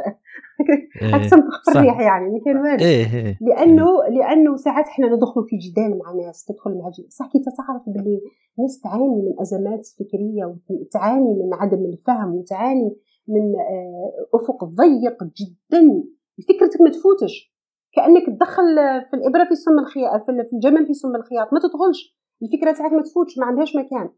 إيه، 1.03 1.11
تخفر 1.28 1.43
صح. 1.66 1.77
الريح 1.77 2.01
يعني 2.01 2.31
ما 2.31 2.40
كان 2.44 2.57
والو. 2.57 2.85
إيه 2.85 3.15
إيه. 3.15 3.39
لأنه 3.40 3.86
لأنه 4.11 4.57
ساعات 4.57 4.85
إحنا 4.86 5.07
ندخلوا 5.16 5.47
في 5.47 5.57
جدال 5.57 5.98
مع 5.98 6.12
ناس 6.27 6.44
تدخل 6.44 6.70
مع 6.70 6.90
جدال. 6.98 7.12
صح 7.12 7.27
كي 7.32 7.39
تعرف 7.39 7.82
باللي 7.86 8.20
ناس 8.59 8.81
تعاني 8.81 9.23
من 9.23 9.40
أزمات 9.40 9.86
فكرية 9.98 10.57
وتعاني 10.70 11.35
من 11.35 11.55
عدم 11.55 11.85
الفهم 11.85 12.35
وتعاني 12.35 12.97
من 13.28 13.55
آه، 13.57 14.27
أفق 14.35 14.65
ضيق 14.65 15.24
جدا. 15.24 16.05
فكرتك 16.48 16.81
ما 16.81 16.90
تفوتش. 16.90 17.57
كأنك 17.93 18.27
تدخل 18.27 18.77
في 19.11 19.16
الإبرة 19.16 19.44
في 19.48 19.55
سم 19.55 19.78
الخياط 19.78 20.23
في 20.24 20.48
الجمل 20.53 20.86
في 20.86 20.94
سم 20.94 21.16
الخياط. 21.16 21.53
ما 21.53 21.61
تدخلش 21.61 22.16
الفكرة 22.43 22.73
تاعك 22.73 22.93
ما 22.93 23.03
تفوتش 23.03 23.39
ما 23.39 23.47
عندهاش 23.47 23.77
مكان. 23.77 24.11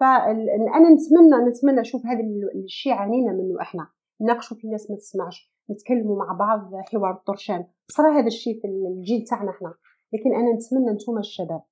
فانا 0.00 0.88
نتمنى 0.94 1.48
نتمنى 1.48 1.80
أشوف 1.80 2.06
هذا 2.06 2.20
الشيء 2.64 2.92
عانينا 2.92 3.32
منه 3.32 3.60
إحنا. 3.60 3.86
نناقشوا 4.20 4.56
في 4.56 4.68
ناس 4.68 4.90
ما 4.90 4.96
تسمعش. 4.96 5.54
نتكلموا 5.70 6.16
مع 6.16 6.36
بعض 6.38 6.74
حوار 6.74 7.10
الطرشان. 7.10 7.64
صرا 7.88 8.18
هذا 8.18 8.26
الشيء 8.26 8.60
في 8.60 8.66
الجيل 8.68 9.24
تاعنا 9.24 9.50
إحنا. 9.50 9.74
لكن 10.12 10.34
أنا 10.34 10.52
نتمنى 10.54 10.90
أنتم 10.90 11.18
الشباب. 11.18 11.62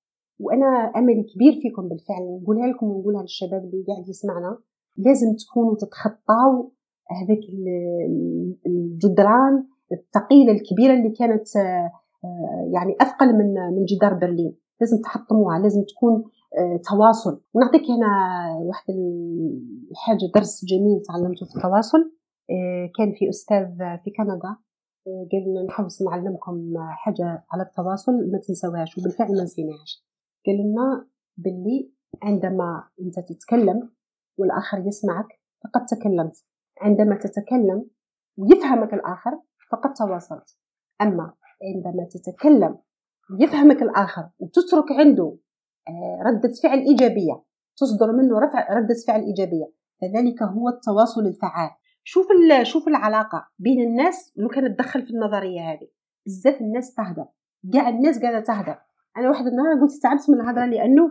وأنا 0.40 0.92
أملي 0.96 1.22
كبير 1.34 1.52
فيكم 1.62 1.88
بالفعل. 1.88 2.40
نقولها 2.42 2.66
لكم 2.66 2.86
ونقولها 2.86 3.22
للشباب 3.22 3.64
اللي 3.64 3.84
قاعد 3.88 4.08
يسمعنا. 4.08 4.58
لازم 4.96 5.36
تكونوا 5.36 5.76
تتخطاوا 5.76 6.70
هذاك 7.10 7.38
ال- 7.48 8.56
الجدران 8.66 9.64
الثقيلة 9.92 10.52
الكبيرة 10.52 10.94
اللي 10.94 11.10
كانت 11.10 11.56
آه، 11.56 11.90
آه، 12.24 12.70
يعني 12.74 12.96
أثقل 13.00 13.32
من 13.38 13.54
من 13.76 13.84
جدار 13.84 14.14
برلين. 14.14 14.56
لازم 14.80 15.02
تحطموها 15.02 15.58
لازم 15.58 15.82
تكون 15.82 16.24
آه، 16.58 16.80
تواصل. 16.90 17.40
ونعطيك 17.54 17.82
هنا 17.90 18.08
واحد 18.62 18.94
الحاجة 19.90 20.30
درس 20.34 20.64
جميل 20.64 21.02
تعلمته 21.08 21.46
في 21.46 21.56
التواصل. 21.56 22.10
كان 22.98 23.12
في 23.18 23.28
أستاذ 23.28 23.66
في 24.04 24.10
كندا 24.16 24.56
قال 25.32 25.42
لنا 25.50 25.62
نحوس 25.62 26.02
نعلمكم 26.02 26.74
حاجة 26.78 27.44
على 27.52 27.62
التواصل 27.62 28.12
ما 28.12 28.38
تنسوهاش 28.38 28.98
وبالفعل 28.98 29.36
ما 29.36 29.42
نسيناهاش. 29.42 30.04
قال 30.46 30.56
لنا 30.56 31.06
باللي 31.36 31.92
عندما 32.22 32.84
أنت 33.00 33.14
تتكلم 33.28 33.90
والآخر 34.38 34.86
يسمعك 34.86 35.26
فقد 35.64 35.84
تكلمت. 35.86 36.36
عندما 36.84 37.16
تتكلم 37.16 37.86
ويفهمك 38.36 38.94
الآخر 38.94 39.40
فقد 39.72 39.92
تواصلت. 39.94 40.58
أما 41.02 41.34
عندما 41.62 42.08
تتكلم 42.10 42.78
ويفهمك 43.30 43.82
الآخر 43.82 44.30
وتترك 44.38 44.92
عنده 44.92 45.36
آه، 45.88 46.22
ردة 46.22 46.52
فعل 46.62 46.78
إيجابية 46.78 47.42
تصدر 47.76 48.12
منه 48.12 48.38
رفع 48.38 48.72
ردة 48.72 48.94
فعل 49.06 49.20
إيجابية 49.20 49.72
فذلك 50.00 50.42
هو 50.42 50.68
التواصل 50.68 51.26
الفعال. 51.26 51.70
شوف 52.04 52.26
شوف 52.62 52.88
العلاقة 52.88 53.48
بين 53.58 53.80
الناس 53.80 54.32
لو 54.36 54.48
كانت 54.48 54.78
تدخل 54.78 55.02
في 55.02 55.10
النظرية 55.10 55.60
هذه 55.60 55.88
بزاف 56.26 56.60
الناس 56.60 56.94
تهدر 56.94 57.26
كاع 57.72 57.88
الناس 57.88 58.22
قاعدة 58.22 58.40
تهدر 58.40 58.78
أنا 59.16 59.28
واحد 59.28 59.46
النهار 59.46 59.80
قلت 59.80 60.02
تعبت 60.02 60.30
من 60.30 60.40
الهضرة 60.40 60.66
لأنه 60.66 61.10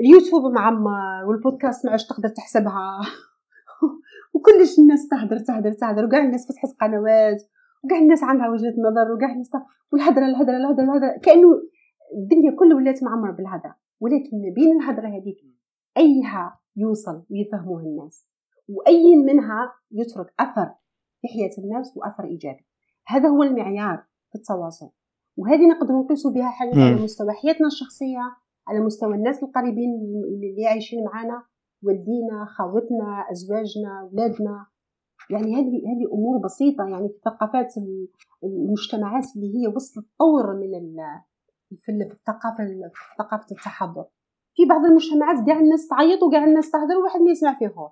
اليوتيوب 0.00 0.52
معمر 0.52 1.24
والبودكاست 1.28 1.84
ما 1.84 1.90
عادش 1.90 2.06
تقدر 2.06 2.28
تحسبها. 2.28 3.00
وكلش 4.34 4.78
الناس 4.78 5.08
تهدر 5.08 5.38
تهدر 5.38 5.72
تهدر 5.72 6.04
وكاع 6.04 6.24
الناس 6.24 6.48
فتحت 6.48 6.76
قنوات 6.80 7.42
وكاع 7.84 7.98
الناس 7.98 8.22
عندها 8.22 8.48
وجهة 8.48 8.74
نظر 8.78 9.12
وكاع 9.12 9.32
الناس 9.32 9.50
والهدرة 9.92 10.26
الهدرة 10.26 10.56
الهدرة 10.56 10.84
الهدرة 10.84 11.18
كأنه 11.22 11.48
الدنيا 12.14 12.50
كلها 12.58 12.76
ولات 12.76 13.02
معمره 13.02 13.32
بالهدرة. 13.32 13.76
ولكن 14.00 14.36
ما 14.42 14.54
بين 14.54 14.76
الهدرة 14.76 15.08
هذيك 15.08 15.36
أيها 15.96 16.60
يوصل 16.76 17.22
ويفهموه 17.30 17.80
الناس 17.80 18.28
وأي 18.68 19.16
منها 19.16 19.72
يترك 19.90 20.34
أثر 20.40 20.74
في 21.20 21.28
حياة 21.28 21.50
الناس 21.58 21.96
وأثر 21.96 22.24
إيجابي. 22.24 22.66
هذا 23.06 23.28
هو 23.28 23.42
المعيار 23.42 24.04
في 24.32 24.34
التواصل. 24.38 24.90
وهذه 25.36 25.68
نقدر 25.68 25.94
نقيس 25.94 26.26
بها 26.26 26.50
حاجة 26.50 26.70
على 26.70 26.94
مستوى 26.94 27.32
حياتنا 27.32 27.66
الشخصية 27.66 28.20
على 28.68 28.80
مستوى 28.80 29.14
الناس 29.14 29.42
القريبين 29.42 29.90
اللي 30.24 30.66
عايشين 30.66 31.04
معنا 31.04 31.42
والدينا 31.84 32.44
خاوتنا 32.44 33.26
أزواجنا 33.32 34.00
اولادنا 34.00 34.66
يعني 35.30 35.54
هذه 35.54 35.76
هذه 35.76 36.12
أمور 36.12 36.38
بسيطة 36.44 36.84
يعني 36.84 37.08
في 37.08 37.14
ثقافات 37.24 37.74
المجتمعات 38.44 39.24
اللي 39.36 39.58
هي 39.58 39.66
وصلت 39.66 40.06
طور 40.18 40.56
من 40.56 40.74
في 41.80 41.92
الثقافة 41.92 42.66
في 42.66 42.90
ثقافة 43.18 43.46
التحضر. 43.50 44.04
في 44.56 44.64
بعض 44.64 44.84
المجتمعات 44.84 45.46
كاع 45.46 45.60
الناس 45.60 45.88
تعيط 45.88 46.22
وكاع 46.22 46.44
الناس 46.44 46.70
تهدر 46.70 46.96
وواحد 47.00 47.20
ما 47.20 47.30
يسمع 47.30 47.58
فيه 47.58 47.68
هو 47.68 47.90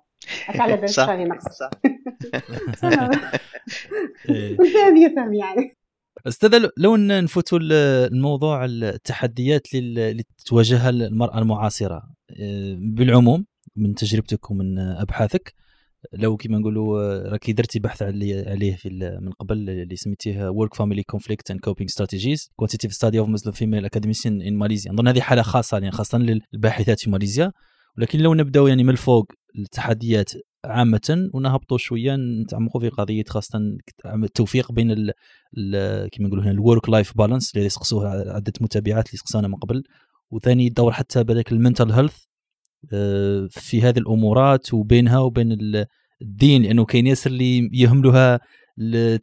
على 0.59 0.75
بالك 0.75 0.89
شاني 0.89 1.25
نقصد 1.25 1.51
صح. 1.51 1.69
يعني. 5.33 5.77
أستاذ 6.27 6.69
لو 6.77 6.95
نفوتوا 6.95 7.59
الموضوع 7.61 8.65
التحديات 8.65 9.67
اللي 9.73 10.23
تواجهها 10.45 10.89
المرأة 10.89 11.39
المعاصرة 11.39 12.03
آه، 12.41 12.75
بالعموم 12.79 13.45
من 13.75 13.95
تجربتك 13.95 14.51
ومن 14.51 14.79
أبحاثك 14.79 15.53
لو 16.13 16.37
كيما 16.37 16.57
نقولوا 16.57 17.29
راكي 17.29 17.53
درتي 17.53 17.79
بحث 17.79 18.03
عليه 18.03 18.75
في 18.75 18.89
من 19.21 19.31
قبل 19.31 19.69
اللي 19.69 19.95
سميتيه 19.95 20.49
work 20.49 20.73
family 20.73 21.03
conflict 21.03 21.51
and 21.51 21.59
coping 21.59 21.89
strategies 21.89 22.51
quantitative 22.55 22.93
study 22.93 23.19
of 23.19 23.29
Muslim 23.29 23.51
female 23.51 23.85
academician 23.85 24.41
in 24.41 24.57
Malaysia 24.57 24.91
نظن 24.91 25.07
هذه 25.07 25.21
حالة 25.21 25.41
خاصة 25.41 25.77
يعني 25.77 25.91
خاصة 25.91 26.17
للباحثات 26.17 26.99
في 26.99 27.09
ماليزيا. 27.09 27.51
ولكن 27.97 28.19
لو 28.19 28.33
نبداو 28.33 28.67
يعني 28.67 28.83
من 28.83 28.89
الفوق 28.89 29.31
التحديات 29.59 30.31
عامة 30.65 31.29
ونهبطوا 31.33 31.77
شوية 31.77 32.15
نتعمقوا 32.15 32.81
في 32.81 32.89
قضية 32.89 33.23
خاصة 33.27 33.59
التوفيق 34.05 34.71
بين 34.71 35.11
كيما 36.11 36.27
نقولوا 36.27 36.43
هنا 36.43 36.51
ال 36.51 36.59
work 36.59 36.89
life 36.89 37.17
balance 37.17 37.55
اللي 37.55 37.65
يسقسوها 37.65 38.33
عدة 38.33 38.53
متابعات 38.61 39.07
اللي 39.07 39.17
سقسونا 39.17 39.47
من 39.47 39.55
قبل. 39.55 39.83
وثاني 40.31 40.69
دور 40.69 40.91
حتى 40.91 41.23
بذاك 41.23 41.51
ال 41.51 41.57
mental 41.57 41.91
health 41.91 42.15
آه، 42.17 42.32
في 43.49 43.81
هذه 43.81 43.97
الأمورات 43.97 44.73
وبينها 44.73 45.19
وبين 45.19 45.57
الدين 46.21 46.61
لأنه 46.63 46.85
كاين 46.85 47.07
ياسر 47.07 47.29
اللي 47.29 47.69
يهملوها 47.73 48.39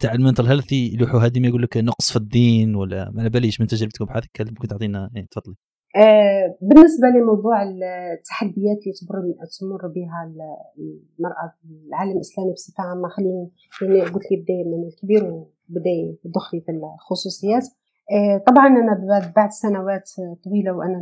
تاع 0.01 0.12
ال 0.15 0.19
mental 0.19 0.47
health 0.47 0.73
يلوحوا 0.73 1.20
هذه 1.20 1.47
يقول 1.47 1.62
لك 1.62 1.77
نقص 1.77 2.11
في 2.11 2.16
الدين 2.16 2.74
ولا 2.74 3.11
ما 3.15 3.28
باليش 3.28 3.61
من 3.61 3.66
تجربتكم 3.66 4.05
بحثك 4.05 4.41
ممكن 4.41 4.69
تعطينا 4.69 5.11
يعني 5.15 5.28
تفضلي. 5.31 5.55
آه 5.97 6.59
بالنسبة 6.61 7.09
لموضوع 7.09 7.62
التحديات 7.62 8.78
اللي 8.82 8.95
تمر 9.01 9.23
تمر 9.61 9.89
بها 9.95 10.32
المرأة 11.19 11.55
في 11.61 11.87
العالم 11.89 12.12
الإسلامي 12.12 12.53
بصفة 12.53 12.85
عامة 12.85 13.09
خليني 13.09 13.51
يعني 13.82 14.11
قلت 14.11 14.31
لي 14.31 14.37
بداية 14.37 14.65
من 14.65 14.89
الكبير 14.89 15.24
وبدا 15.24 15.91
يدخلي 16.24 16.61
في 16.61 16.73
الخصوصيات. 16.73 17.65
آه 18.12 18.45
طبعا 18.47 18.66
أنا 18.66 19.32
بعد 19.37 19.51
سنوات 19.51 20.11
طويلة 20.45 20.73
وأنا 20.73 21.01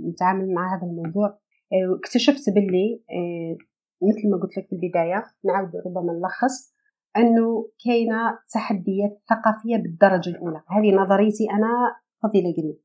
نتعامل 0.00 0.54
مع 0.54 0.76
هذا 0.76 0.86
الموضوع 0.90 1.38
آه، 1.72 1.98
اكتشفت 1.98 2.50
باللي 2.50 3.02
آه، 3.10 3.56
مثل 4.02 4.30
ما 4.30 4.36
قلت 4.42 4.58
لك 4.58 4.66
في 4.66 4.72
البداية 4.72 5.24
نعاود 5.44 5.70
ربما 5.86 6.12
نلخص 6.12 6.74
أنه 7.16 7.68
كاينة 7.84 8.38
تحديات 8.54 9.22
ثقافية 9.30 9.76
بالدرجة 9.76 10.30
الأولى 10.30 10.62
هذه 10.68 10.94
نظريتي 10.94 11.50
أنا 11.50 11.96
فضيلة 12.22 12.52
قريب 12.52 12.78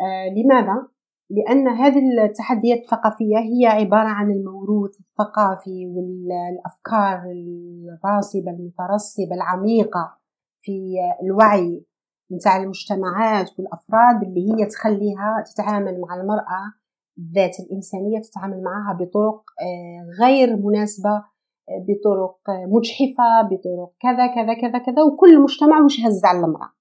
آه 0.00 0.28
لماذا؟ 0.34 0.88
لأن 1.30 1.68
هذه 1.68 2.24
التحديات 2.24 2.78
الثقافية 2.78 3.38
هي 3.38 3.66
عبارة 3.66 4.08
عن 4.08 4.30
الموروث 4.30 5.00
الثقافي 5.00 5.86
والأفكار 5.86 7.22
الراسبة 7.24 8.50
المترسبة 8.50 9.34
العميقة 9.34 10.18
في 10.60 10.94
الوعي 11.22 11.84
نتاع 12.32 12.56
المجتمعات 12.56 13.50
والأفراد 13.58 14.22
اللي 14.22 14.52
هي 14.52 14.66
تخليها 14.66 15.44
تتعامل 15.46 16.00
مع 16.00 16.20
المرأة 16.20 16.72
الذات 17.18 17.60
الإنسانية 17.60 18.20
تتعامل 18.20 18.62
معها 18.62 18.98
بطرق 19.00 19.42
آه، 19.60 20.24
غير 20.24 20.56
مناسبة 20.56 21.10
آه، 21.10 21.84
بطرق 21.88 22.50
آه، 22.50 22.66
مجحفة 22.66 23.42
بطرق 23.42 23.92
كذا 24.00 24.26
كذا 24.26 24.54
كذا 24.54 24.78
كذا 24.78 25.02
وكل 25.02 25.42
مجتمع 25.42 25.80
مش 25.80 26.00
هز 26.06 26.24
على 26.24 26.38
المرأة. 26.38 26.72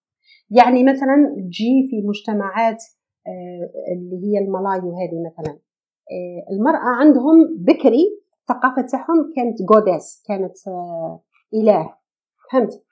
يعني 0.50 0.84
مثلا 0.84 1.36
تجي 1.36 1.88
في 1.90 2.08
مجتمعات 2.08 2.84
اللي 3.92 4.18
هي 4.24 4.40
الملايو 4.40 4.94
هذه 4.94 5.24
مثلا 5.26 5.60
المرأة 6.52 6.90
عندهم 7.00 7.56
بكري 7.58 8.22
الثقافة 8.42 8.82
تاعهم 8.82 9.34
كانت 9.36 9.58
goddess 9.62 10.24
كانت 10.28 10.58
إله. 11.54 11.94
فهمت؟ 12.52 12.84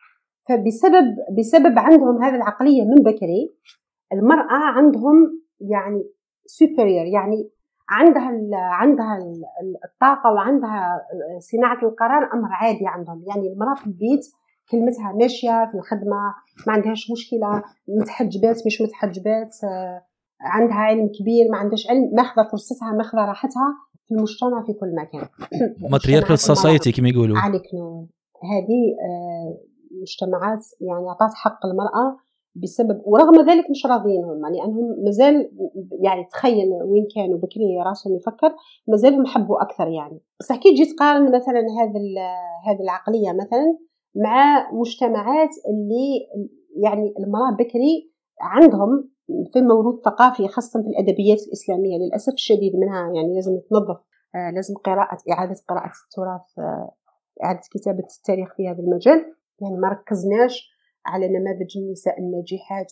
فبسبب 0.49 1.15
بسبب 1.37 1.79
عندهم 1.79 2.23
هذه 2.23 2.35
العقلية 2.35 2.83
من 2.83 2.95
بكري 2.95 3.55
المرأة 4.13 4.65
عندهم 4.77 5.41
يعني 5.59 6.03
superior 6.45 7.05
يعني 7.05 7.49
عندها 7.89 8.31
عندها 8.53 9.19
الطاقة 9.85 10.31
وعندها 10.33 11.01
صناعة 11.39 11.79
القرار 11.83 12.33
أمر 12.33 12.49
عادي 12.51 12.87
عندهم. 12.87 13.23
يعني 13.27 13.53
المرأة 13.53 13.75
في 13.75 13.87
البيت 13.87 14.25
كلمتها 14.71 15.11
ماشية 15.11 15.69
في 15.71 15.77
الخدمة 15.77 16.33
ما 16.67 16.73
عندهاش 16.73 17.11
مشكلة 17.11 17.63
متحجبات 17.87 18.65
مش 18.65 18.81
متحجبات 18.81 19.55
عندها 20.41 20.75
علم 20.77 21.07
كبير 21.19 21.51
ما 21.51 21.57
عندهاش 21.57 21.89
علم 21.89 22.11
ماخذة 22.13 22.47
فرصتها 22.51 22.91
ماخذة 22.91 23.25
راحتها 23.25 23.67
في 24.07 24.15
المجتمع 24.15 24.63
في 24.65 24.73
كل 24.73 24.95
مكان. 24.95 25.27
matriarchal 25.91 26.39
society 26.39 26.91
كما 26.91 27.09
يقولوا. 27.09 27.37
عليك 27.37 27.63
نور. 27.73 28.05
هذه 28.43 28.81
آه، 29.05 29.57
مجتمعات 30.01 30.65
يعني 30.81 31.07
اعطت 31.09 31.33
حق 31.35 31.65
المرأة 31.65 32.17
بسبب 32.55 33.01
ورغم 33.05 33.49
ذلك 33.49 33.69
مش 33.69 33.85
راضيين 33.85 34.23
هم 34.23 34.45
لأنهم 34.55 35.03
مازال 35.05 35.51
يعني 36.03 36.23
تخيل 36.31 36.69
وين 36.83 37.07
كانوا 37.15 37.37
بكري 37.37 37.77
راسهم 37.85 38.15
يفكر 38.15 38.55
مازالهم 38.87 39.25
حبوا 39.25 39.61
أكثر 39.61 39.87
يعني. 39.87 40.19
بس 40.39 40.51
كي 40.51 40.71
تجي 40.71 40.85
تقارن 40.85 41.35
مثلا 41.35 41.59
هذا 41.59 41.99
هذه 42.65 42.81
العقلية 42.83 43.31
مثلا 43.31 43.77
مع 44.15 44.71
مجتمعات 44.73 45.49
اللي 45.69 46.27
يعني 46.83 47.13
المرأة 47.19 47.51
بكري 47.51 48.11
عندهم 48.41 49.09
في 49.53 49.61
موروث 49.61 50.03
ثقافي 50.05 50.47
خاصة 50.47 50.81
في 50.81 50.87
الأدبيات 50.87 51.39
الإسلامية 51.47 51.97
للأسف 51.97 52.33
الشديد 52.33 52.75
منها 52.75 53.11
يعني 53.15 53.35
لازم 53.35 53.59
تنظف 53.69 53.97
آه 54.35 54.51
لازم 54.51 54.73
قراءة 54.75 55.17
إعادة 55.31 55.55
قراءة 55.69 55.91
التراث 56.05 56.59
آه 56.59 56.91
إعادة 57.43 57.61
كتابة 57.71 58.03
التاريخ 58.17 58.53
في 58.57 58.69
هذا 58.69 58.79
المجال. 58.79 59.35
يعني 59.61 59.77
ما 59.77 59.89
ركزناش 59.89 60.74
على 61.05 61.27
نماذج 61.27 61.77
النساء 61.77 62.19
الناجحات 62.19 62.91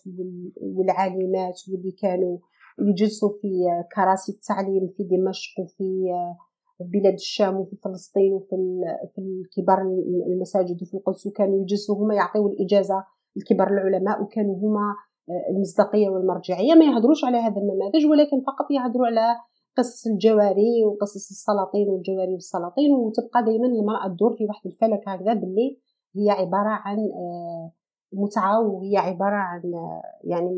والعالمات 0.62 1.62
واللي 1.72 1.92
كانوا 1.92 2.38
يجلسوا 2.80 3.30
في 3.42 3.50
كراسي 3.96 4.32
التعليم 4.32 4.88
في 4.98 5.04
دمشق 5.04 5.60
وفي 5.60 6.10
بلاد 6.80 7.14
الشام 7.14 7.58
وفي 7.58 7.76
فلسطين 7.76 8.34
وفي 8.34 8.56
في 9.16 9.44
كبار 9.56 9.82
المساجد 10.28 10.82
وفي 10.82 10.94
القدس 10.94 11.28
وكانوا 11.28 11.62
يجلسوا 11.62 11.96
هما 11.96 12.16
يعطيوا 12.16 12.50
الإجازة 12.50 13.04
لكبار 13.36 13.68
العلماء 13.68 14.24
وكانوا 14.24 14.56
هما 14.56 14.96
المصداقية 15.50 16.10
والمرجعية. 16.10 16.74
ما 16.74 16.86
يهضروش 16.86 17.26
على 17.26 17.38
هذا 17.38 17.58
النماذج 17.62 18.06
ولكن 18.12 18.42
فقط 18.42 18.72
يهضروا 18.72 19.06
على 19.06 19.36
قصص 19.78 20.08
الجواري 20.08 20.86
وقصص 20.86 21.30
السلاطين 21.30 21.90
والجواري 21.90 22.34
والسلاطين. 22.34 22.92
وتبقى 22.94 23.44
دائما 23.46 23.68
المرأة 23.68 24.08
تدور 24.16 24.36
في 24.38 24.46
واحد 24.46 24.66
الفلك 24.66 25.02
هكذا 25.08 25.34
باللي 25.34 25.78
هي 26.16 26.30
عبارة 26.30 26.70
عن 26.70 26.98
متعة 28.14 28.62
وهي 28.62 28.98
عبارة 28.98 29.36
عن 29.36 29.62
يعني 30.24 30.58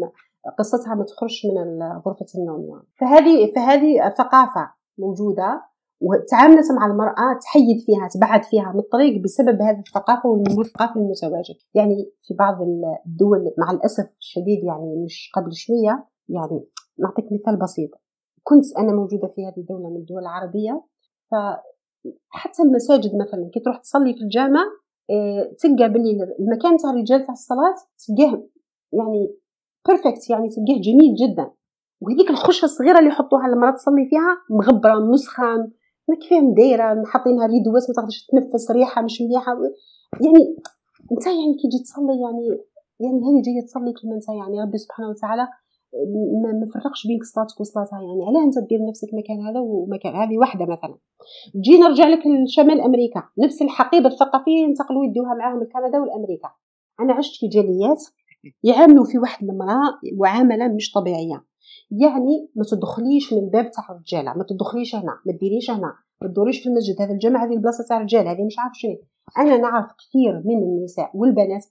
قصتها 0.59 0.95
ما 0.95 1.03
تخرجش 1.03 1.45
من 1.45 1.83
غرفة 1.83 2.25
النوم 2.35 2.65
يعني. 2.69 2.87
فهذه 2.99 3.53
فهذه 3.55 4.09
ثقافة 4.09 4.71
موجودة 4.97 5.61
وتعاملت 6.01 6.71
مع 6.71 6.85
المرأة 6.85 7.39
تحيد 7.41 7.77
فيها 7.85 8.07
تبعد 8.07 8.43
فيها 8.43 8.71
من 8.73 8.79
الطريق 8.79 9.23
بسبب 9.23 9.61
هذه 9.61 9.79
الثقافة 9.79 10.29
والنمو 10.29 10.61
الثقافي 10.61 10.95
المتواجد 10.99 11.55
يعني 11.73 12.11
في 12.27 12.33
بعض 12.33 12.57
الدول 13.05 13.53
مع 13.57 13.71
الأسف 13.71 14.09
الشديد 14.19 14.63
يعني 14.63 15.03
مش 15.05 15.31
قبل 15.35 15.53
شوية 15.53 16.07
يعني 16.29 16.65
نعطيك 16.99 17.25
مثال 17.31 17.59
بسيط. 17.59 17.89
كنت 18.43 18.65
أنا 18.77 18.91
موجودة 18.91 19.27
في 19.27 19.45
هذه 19.45 19.57
الدولة 19.57 19.89
من 19.89 19.95
الدول 19.95 20.21
العربية 20.21 20.83
فحتى 21.31 22.63
المساجد 22.63 23.15
مثلا 23.15 23.49
كي 23.53 23.59
تروح 23.59 23.77
تصلي 23.77 24.13
في 24.13 24.21
الجامع 24.21 24.63
تلقى 25.59 25.89
باللي 25.89 26.35
المكان 26.39 26.77
تاع 26.77 26.89
الرجال 26.89 27.25
تاع 27.25 27.33
الصلاة 27.33 27.75
تلقاه 28.07 28.43
يعني 28.93 29.35
بيرفكت 29.87 30.29
يعني 30.29 30.49
تلقاه 30.49 30.81
جميل 30.81 31.15
جدا. 31.15 31.51
وهذيك 32.01 32.29
الخشة 32.29 32.65
الصغيرة 32.65 32.99
اللي 32.99 33.09
يحطوها 33.09 33.45
المرأة 33.45 33.71
تصلي 33.71 34.05
فيها 34.09 34.37
مغبرة 34.49 34.99
مسخة 34.99 35.71
كيفاه 36.21 36.39
مدايرة 36.39 37.03
حاطينها 37.05 37.47
rideauات 37.47 37.83
ما 37.89 37.93
تقدرش 37.95 38.27
تنفس 38.31 38.71
ريحة 38.71 39.01
مش 39.01 39.21
مليحة. 39.21 39.51
يعني 40.21 40.55
أنت 41.11 41.27
يعني 41.27 41.53
كي 41.59 41.67
تجي 41.67 41.83
تصلي 41.83 42.21
يعني 42.25 42.45
يعني 42.99 43.17
هذه 43.25 43.41
جاية 43.45 43.65
تصلي 43.65 43.93
كيما 43.93 44.15
أنت 44.15 44.29
يعني 44.29 44.61
ربي 44.61 44.77
سبحانه 44.77 45.09
وتعالى 45.09 45.47
ما 46.43 46.65
مفرقش 46.65 47.07
بين 47.07 47.19
صلاتك 47.23 47.59
وصلاتها 47.59 48.01
يعني 48.01 48.25
علاه 48.27 48.43
انت 48.43 48.59
دير 48.69 48.79
نفسك 48.89 49.07
مكان 49.13 49.41
هذا 49.47 49.59
ومكان 49.59 50.15
هذه 50.15 50.37
واحدة 50.37 50.65
مثلا. 50.65 50.97
جي 51.55 51.77
نرجع 51.77 52.07
لك 52.07 52.19
لشمال 52.27 52.81
أمريكا. 52.81 53.23
نفس 53.43 53.61
الحقيبة 53.61 54.07
الثقافية 54.07 54.57
ينتقلوا 54.63 55.05
يدوها 55.05 55.33
معاهم 55.33 55.63
لكندا 55.63 55.99
والأمريكا. 55.99 56.49
أنا 56.99 57.13
عشت 57.13 57.39
في 57.39 57.47
جاليات 57.47 58.03
يعاملوا 58.63 59.05
في 59.05 59.19
واحد 59.19 59.49
المرأة 59.49 59.99
معاملة 60.19 60.67
مش 60.67 60.91
طبيعية. 60.91 61.45
يعني 61.91 62.49
ما 62.55 62.63
تدخليش 62.71 63.33
من 63.33 63.39
الباب 63.39 63.71
تاع 63.71 63.83
الرجالة. 63.89 64.33
ما 64.33 64.45
تدخليش 64.49 64.95
هنا. 64.95 65.19
ما 65.25 65.33
ديريش 65.41 65.71
هنا. 65.71 65.93
ما 66.21 66.27
تدوريش 66.27 66.59
في 66.59 66.69
المسجد. 66.69 67.01
هذا 67.01 67.11
الجامع 67.11 67.45
هذه 67.45 67.53
البلاصة 67.53 67.83
تاع 67.89 67.97
الرجال. 67.97 68.27
هذه 68.27 68.45
مش 68.45 68.59
عارف 68.59 68.73
شنو. 68.75 68.97
أنا 69.37 69.57
نعرف 69.57 69.91
كثير 69.91 70.41
من 70.45 70.57
النساء 70.63 71.11
والبنات 71.13 71.65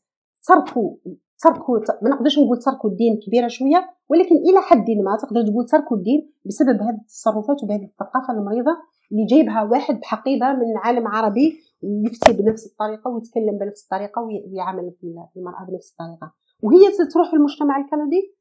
تركوا 0.46 0.96
تركوا 1.38 1.78
ما 2.02 2.10
نقدرش 2.10 2.38
نقول 2.38 2.58
تركوا 2.58 2.90
الدين 2.90 3.20
كبيرة 3.26 3.48
شوية 3.48 3.90
ولكن 4.08 4.36
إلى 4.36 4.60
حد 4.62 4.90
ما 4.90 5.16
تقدر 5.22 5.42
تقول 5.42 5.66
تركوا 5.66 5.96
الدين 5.96 6.32
بسبب 6.46 6.82
هذه 6.82 6.98
التصرفات 7.00 7.62
وبهذه 7.62 7.84
الثقافة 7.84 8.32
المريضة 8.32 8.76
اللي 9.12 9.26
جايبها 9.26 9.62
واحد 9.62 10.00
بحقيبة 10.00 10.46
من 10.52 10.76
عالم 10.76 11.08
عربي 11.08 11.60
يفتي 11.82 12.32
بنفس 12.32 12.66
الطريقة 12.66 13.10
ويتكلم 13.10 13.58
بنفس 13.58 13.84
الطريقة 13.84 14.22
ويعامل 14.22 14.92
المرأة 15.36 15.66
بنفس 15.68 15.92
الطريقة. 15.92 16.32
وهي 16.62 16.80
تروح 17.12 17.30
في 17.30 17.36
المجتمع 17.36 17.76
الكندي 17.76 18.34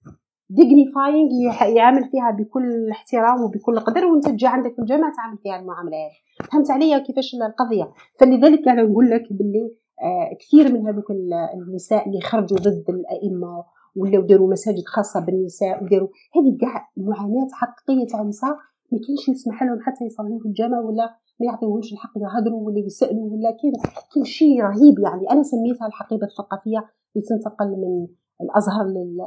ديغنيفاينغ 0.50 1.30
يعامل 1.76 2.10
فيها 2.12 2.32
بكل 2.32 2.90
احترام 2.92 3.44
وبكل 3.44 3.80
قدر 3.80 4.06
وأنت 4.06 4.28
تجي 4.28 4.48
عندك 4.48 4.76
في 4.76 4.80
الجامعة 4.82 5.14
تعامل 5.16 5.38
فيها 5.38 5.60
المعاملة 5.60 5.98
هذه. 5.98 6.48
فهمت 6.52 6.72
عليا 6.72 6.98
كيفاش 6.98 7.36
القضية؟ 7.48 7.92
فلذلك 8.20 8.68
أنا 8.68 8.84
نقول 8.84 9.10
لك 9.10 9.24
باللي 9.32 9.83
كثير 10.40 10.74
من 10.74 10.88
هذوك 10.88 11.12
النساء 11.54 12.08
اللي 12.08 12.22
خرجوا 12.22 12.58
ضد 12.58 12.86
الائمه 12.90 13.64
ولاو 13.96 14.22
داروا 14.22 14.52
مساجد 14.52 14.84
خاصه 14.86 15.20
بالنساء 15.26 15.84
وداروا 15.84 16.08
هذه 16.36 16.58
كاع 16.62 16.90
معاناه 16.98 17.48
حقيقيه 17.52 18.08
تاع 18.08 18.22
النساء 18.22 18.50
ما 18.92 19.00
كاينش 19.08 19.30
يسمح 19.30 19.64
لهم 19.64 19.80
حتى 19.82 20.06
يصلوا 20.06 20.40
في 20.40 20.46
الجامع 20.46 20.80
ولا 20.80 21.06
ما 21.40 21.46
يعطيوهمش 21.46 21.94
الحق 21.94 22.12
يهضروا 22.18 22.68
ولا 22.68 22.80
يسالوا 22.80 23.32
ولا 23.32 23.52
كاين 23.52 23.74
كاين 24.14 24.26
شيء 24.26 24.62
رهيب 24.62 25.00
يعني 25.00 25.32
أنا 25.32 25.44
سميتها 25.44 25.88
الحقيبه 25.88 26.26
الثقافيه 26.28 26.78
اللي 27.16 27.28
تنتقل 27.28 27.68
من 27.68 28.08
الازهر 28.42 28.86
لل 28.86 29.22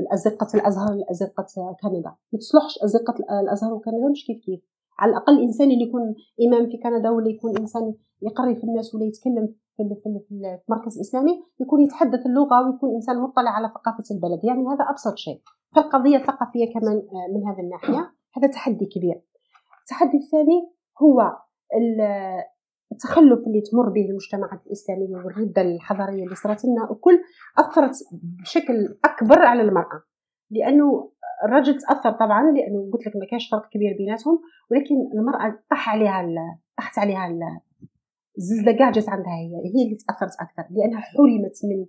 الأزقة 0.00 0.46
الأزهر 0.54 0.94
لأزقة 0.94 1.76
كندا 1.82 2.14
ما 2.32 2.38
تصلحش 2.38 2.78
أزقة 2.84 3.14
الأزهر 3.40 3.74
وكندا 3.74 4.08
مش 4.08 4.26
كيف 4.26 4.44
كيف 4.44 4.60
على 4.98 5.10
الأقل 5.10 5.38
الإنسان 5.38 5.70
اللي 5.70 5.84
يكون 5.84 6.14
إمام 6.46 6.70
في 6.70 6.76
كندا 6.76 7.10
ولا 7.10 7.28
يكون 7.28 7.58
إنسان 7.58 7.94
يقري 8.22 8.56
في 8.56 8.64
الناس 8.64 8.94
ولا 8.94 9.04
يتكلم 9.04 9.54
في, 9.76 9.82
في, 10.02 10.20
في 10.28 10.58
مركز 10.68 11.00
إسلامي 11.00 11.44
يكون 11.60 11.80
يتحدث 11.80 12.26
اللغة 12.26 12.66
ويكون 12.66 12.94
إنسان 12.94 13.20
مطلع 13.20 13.50
على 13.50 13.68
ثقافة 13.68 14.04
البلد. 14.10 14.44
يعني 14.44 14.66
هذا 14.68 14.84
أبسط 14.90 15.16
شيء. 15.16 15.42
فالقضية 15.76 16.16
الثقافية 16.16 16.72
كمان 16.72 16.96
آه، 16.96 17.34
من 17.34 17.46
هذا 17.48 17.62
الناحية. 17.62 18.12
هذا 18.36 18.48
تحدي 18.48 18.86
كبير. 18.86 19.22
التحدي 19.80 20.16
الثاني 20.16 20.72
هو 21.02 21.36
التخلف 22.92 23.46
اللي 23.46 23.60
تمر 23.60 23.88
به 23.88 24.00
المجتمعات 24.10 24.66
الإسلامية 24.66 25.16
والردة 25.16 25.62
الحضارية 25.62 26.24
اللي 26.24 26.34
صارت 26.34 26.64
لنا 26.64 26.90
وكل 26.90 27.20
أثرت 27.58 27.94
بشكل 28.42 28.98
أكبر 29.04 29.42
على 29.42 29.62
المرأة. 29.62 30.02
لأنه 30.50 31.10
الرجل 31.44 31.78
تأثر 31.78 32.12
طبعا 32.12 32.52
لأنه 32.52 32.90
قلت 32.92 33.06
لك 33.06 33.16
ما 33.16 33.26
كانش 33.30 33.48
فرق 33.48 33.68
كبير 33.68 33.96
بيناتهم 33.98 34.40
ولكن 34.70 34.94
المرأة 35.18 35.58
طاح 35.70 35.88
عليها 35.88 36.58
طاحت 36.76 36.98
عليها 36.98 37.28
الزلزلة 38.38 38.72
كاع 38.72 38.90
جات 38.90 39.08
عندها 39.08 39.32
هي 39.32 39.54
هي 39.74 39.84
اللي 39.84 39.96
تأثرت 39.96 40.34
أكثر 40.40 40.64
لأنها 40.70 41.00
حرمت 41.00 41.60
من 41.64 41.86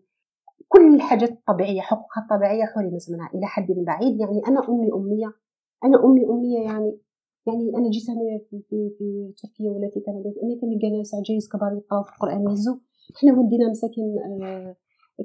كل 0.68 0.96
الحاجات 0.96 1.32
الطبيعية 1.32 1.82
حقوقها 1.82 2.24
الطبيعية 2.24 2.66
حرمت 2.66 3.06
منها 3.12 3.30
إلى 3.36 3.46
حد 3.46 3.68
بعيد. 3.88 4.20
يعني 4.20 4.42
أنا 4.48 4.70
أمي 4.70 4.90
أمية 4.94 5.34
أنا 5.84 6.06
أمي 6.06 6.26
أمية 6.26 6.60
يعني 6.60 7.00
يعني 7.48 7.78
أنا 7.78 7.90
جيت 7.90 8.10
هنا 8.10 8.40
في, 8.50 8.62
في, 8.70 8.90
في 8.98 9.34
تركيا 9.38 9.72
ولا 9.72 9.90
في 9.94 10.00
كندا 10.00 10.30
أنا 10.44 10.62
كنلقى 10.62 10.98
ناس 10.98 11.16
عجايز 11.16 11.50
كبار 11.50 11.74
يقراو 11.78 12.04
في 12.04 12.12
القرآن 12.12 12.50
يهزو. 12.50 12.80
حنا 13.22 13.34
ولدينا 13.34 13.70
مساكن 13.70 14.06
آه 14.44 14.76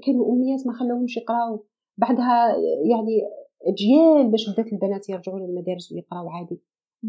كانوا 0.07 0.33
أميات 0.33 0.67
ما 0.67 0.73
خلاوهمش 0.73 1.17
يقراو. 1.17 1.67
بعدها 1.97 2.57
يعني 2.91 3.23
اجيال 3.66 4.31
باش 4.31 4.51
بدات 4.51 4.73
البنات 4.73 5.09
يرجعوا 5.09 5.39
للمدارس 5.39 5.93
ويقراو 5.93 6.28
عادي. 6.28 6.61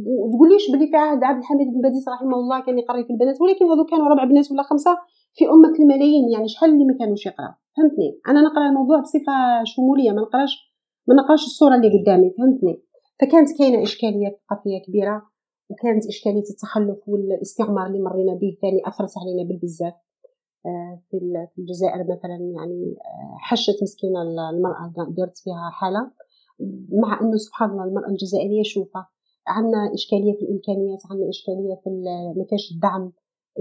وتقوليش 0.06 0.72
بلي 0.72 0.88
في 0.88 0.96
عهد 0.96 1.24
عبد 1.24 1.40
الحميد 1.40 1.68
بن 1.68 1.82
باديس 1.82 2.08
رحمه 2.08 2.36
الله 2.36 2.66
كان 2.66 2.80
يقري 2.80 3.04
في 3.04 3.10
البنات؟ 3.10 3.42
ولكن 3.42 3.66
هذو 3.66 3.86
كانوا 3.86 4.08
ربع 4.08 4.24
بنات 4.24 4.52
ولا 4.52 4.64
خمسة 4.64 4.98
في 5.34 5.46
أمة 5.46 5.74
الملايين 5.80 6.30
يعني 6.30 6.48
شحال 6.48 6.70
اللي 6.70 6.86
ما 6.86 6.98
كانوش 7.00 7.26
يقراو؟ 7.26 7.54
فهمتني؟ 7.78 8.20
أنا 8.28 8.42
نقرأ 8.42 8.70
الموضوع 8.70 9.00
بصفة 9.00 9.64
شمولية 9.64 10.12
ما 10.12 10.22
نقراش 10.22 10.76
ما 11.08 11.16
نقراش 11.16 11.44
الصورة 11.46 11.76
اللي 11.76 11.90
قدامي 12.00 12.30
فهمتني؟ 12.38 12.82
فكانت 13.22 13.58
كاينة 13.58 13.84
اشكاليه 13.84 14.30
ثقافية 14.30 14.78
كبيرة 14.88 15.22
وكانت 15.70 16.08
إشكالية 16.08 16.50
التخلف 16.50 17.00
والاستعمار 17.08 17.88
اللي 17.88 18.00
مرينا 18.00 18.34
به 18.34 18.58
ثاني 18.62 18.82
أثرت 18.86 19.14
علينا 19.18 19.44
بالبزاف. 19.50 19.94
آه، 20.66 21.02
في 21.10 21.18
الجزائر 21.60 22.04
مثلا 22.04 22.38
يعني 22.56 22.96
آه، 23.06 23.38
حشت 23.40 23.84
مسكينة 23.84 24.22
المرأة 24.22 24.94
دارت 25.18 25.38
فيها 25.38 25.70
حالة. 25.72 26.12
مع 27.02 27.22
إنه 27.22 27.38
سبحان 27.38 27.70
الله 27.70 27.84
المرأة 27.84 28.10
الجزائرية 28.10 28.64
شوفها 28.64 29.08
عندنا 29.48 29.94
إشكالية 29.94 30.34
في 30.34 30.42
الإمكانيات 30.42 31.02
عندنا 31.12 31.30
إشكالية 31.30 31.76
في 31.84 31.90
ما 32.38 32.46
كانش 32.50 32.72
الدعم 32.72 33.12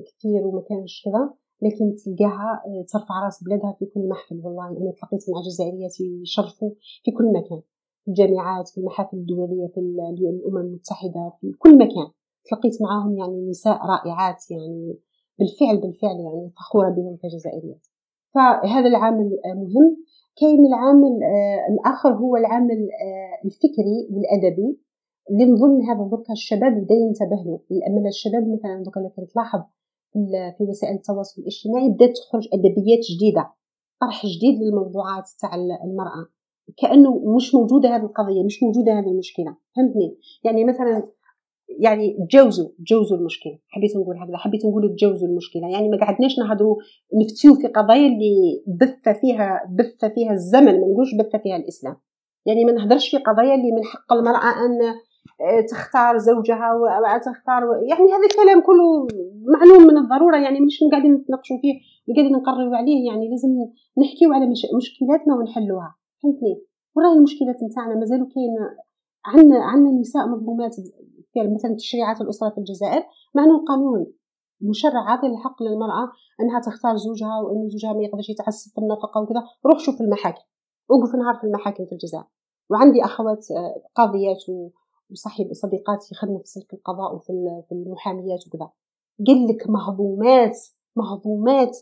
كثير 0.07 0.47
وما 0.47 0.61
كانش 0.61 1.03
كذا 1.05 1.35
لكن 1.62 1.95
تلقاها 1.95 2.62
آه، 2.66 2.85
ترفع 2.93 3.25
راس 3.25 3.45
بلادها 3.45 3.77
في 3.79 3.85
كل 3.87 4.09
محفل 4.09 4.41
والله. 4.45 4.69
أنا 4.69 4.93
تلقيت 4.93 5.31
مع 5.31 5.41
جزائريات 5.41 6.01
يشرفوا 6.01 6.71
في 7.05 7.11
كل 7.11 7.33
مكان 7.33 7.61
في 8.05 8.09
الجامعات 8.09 8.69
في 8.69 8.79
المحافل 8.79 9.16
الدولية 9.16 9.66
في 9.66 9.81
الأمم 9.81 10.57
المتحدة 10.57 11.33
في 11.41 11.53
كل 11.53 11.75
مكان. 11.75 12.09
تلقيت 12.45 12.83
معاهم 12.83 13.19
يعني 13.19 13.51
نساء 13.51 13.87
رائعات 13.87 14.51
يعني 14.51 14.99
بالفعل 15.39 15.81
بالفعل 15.81 16.21
يعني 16.21 16.51
فخورة 16.57 16.89
بهم 16.89 17.16
كجزائريات. 17.16 17.87
فهذا 18.35 18.87
العامل 18.87 19.31
مهم. 19.47 19.97
كاين 20.40 20.66
العامل 20.66 21.23
آه، 21.23 21.73
الآخر 21.73 22.12
هو 22.12 22.36
العامل 22.36 22.89
آه، 23.05 23.47
الفكري 23.47 24.09
والأدبي 24.11 24.78
اللي 25.31 25.44
نظن 25.44 25.82
هذا 25.82 26.09
درك 26.11 26.31
الشباب 26.31 26.73
بدا 26.73 26.94
ينتبه 26.94 27.36
له 27.47 27.61
لأن 27.70 28.06
الشباب 28.06 28.43
مثلا 28.48 28.82
دوكا 28.82 29.01
اللي 29.01 29.27
تلاحظ 29.32 29.61
في 30.59 30.65
وسائل 30.65 30.94
التواصل 30.94 31.40
الاجتماعي 31.43 31.89
بدات 31.89 32.16
تخرج 32.16 32.48
أدبيات 32.52 33.01
جديدة 33.11 33.51
طرح 34.01 34.27
جديد 34.27 34.62
للموضوعات 34.62 35.31
تاع 35.40 35.55
المرأة. 35.55 36.27
كأنه 36.77 37.35
مش 37.36 37.55
موجودة 37.55 37.97
هذه 37.97 38.02
القضية 38.02 38.43
مش 38.44 38.62
موجودة 38.62 38.93
هذه 38.98 39.09
المشكلة. 39.09 39.56
فهمتني؟ 39.77 40.19
يعني 40.44 40.65
مثلا 40.65 41.09
يعني 41.69 42.16
تجاوزوا 42.31 42.69
تجاوزوا 42.78 43.19
المشكلة. 43.19 43.59
حبيت 43.69 43.97
نقول 43.97 44.16
هكذا. 44.16 44.36
حبيت 44.36 44.66
نقول 44.66 44.97
تجاوزوا 44.97 45.28
المشكلة. 45.28 45.69
يعني 45.69 45.89
ما 45.89 45.97
قعدناش 45.97 46.39
نهضروا 46.39 46.77
نفتيو 47.20 47.55
في 47.55 47.66
قضايا 47.66 48.07
اللي 48.07 48.62
بث 48.66 49.19
فيها 49.20 49.61
بث 49.78 50.05
فيها 50.15 50.32
الزمن. 50.32 50.81
ما 50.81 50.86
نقولش 50.86 51.15
بث 51.15 51.43
فيها 51.43 51.57
الإسلام. 51.57 51.97
يعني 52.47 52.65
ما 52.65 52.73
نهضرش 52.73 53.11
في 53.11 53.16
قضايا 53.16 53.55
اللي 53.55 53.73
من 53.73 53.85
حق 53.85 54.12
المرأة 54.12 54.65
أن 54.65 54.82
آه، 55.41 55.61
تختار 55.70 56.19
زوجها 56.19 56.69
وتختار 56.74 57.62
يعني 57.89 58.12
هذا 58.12 58.27
الكلام 58.31 58.61
كله 58.61 59.07
معلوم 59.47 59.86
من 59.86 59.97
الضرورة. 59.99 60.36
يعني 60.36 60.61
مش 60.61 60.78
قاعدين 60.93 61.12
نتناقشوا 61.15 61.57
فيه 61.62 61.74
قاعدين 62.15 62.32
نقرروا 62.32 62.77
عليه. 62.77 63.07
يعني 63.07 63.28
لازم 63.28 63.49
نحكيو 63.99 64.32
على 64.32 64.47
مشكلاتنا 64.77 65.35
ونحلوها. 65.35 65.95
فهمتني؟ 66.23 66.62
وراهي 66.97 67.16
المشكلات 67.16 67.57
نتاعنا. 67.62 67.95
مازالوا 67.95 68.27
كاين 68.27 68.55
عندنا 69.27 69.65
عندنا 69.65 70.01
نساء 70.01 70.28
مظلومات 70.28 70.77
مثلا 71.36 71.77
تشريعات 71.77 72.20
الأسرة 72.20 72.51
في 72.51 72.59
الجزائر 72.59 73.02
مع 73.35 73.44
إنه 73.44 73.61
القانون 73.61 74.06
مشرع 74.61 75.01
عاطي 75.11 75.27
الحق 75.27 75.62
للمرأة 75.62 76.12
إنها 76.40 76.61
تختار 76.61 76.97
زوجها 76.97 77.40
وان 77.40 77.69
زوجها 77.69 77.93
ما 77.93 78.02
يقدرش 78.02 78.31
يتعسف 78.31 78.73
في 78.73 78.78
النفقة 78.78 79.20
وكذا. 79.20 79.43
روح 79.66 79.78
شوف 79.78 80.01
المحاكم 80.01 80.43
وقف 80.89 81.15
نهار 81.15 81.35
في 81.40 81.44
المحاكم 81.44 81.86
في 81.86 81.93
الجزائر. 81.93 82.24
وعندي 82.70 83.05
أخوات 83.05 83.51
آه، 83.51 83.82
قاضيات 83.94 84.43
وصحيب 85.11 85.52
صديقات 85.52 86.12
يخدموا 86.12 86.39
في 86.39 86.47
سلك 86.47 86.74
القضاء 86.74 87.15
وفي 87.15 87.73
المحاميات 87.73 88.47
وكذا. 88.47 88.70
قال 89.27 89.48
لك 89.48 89.69
مهضومات 89.69 90.59
مهضومات. 90.97 91.77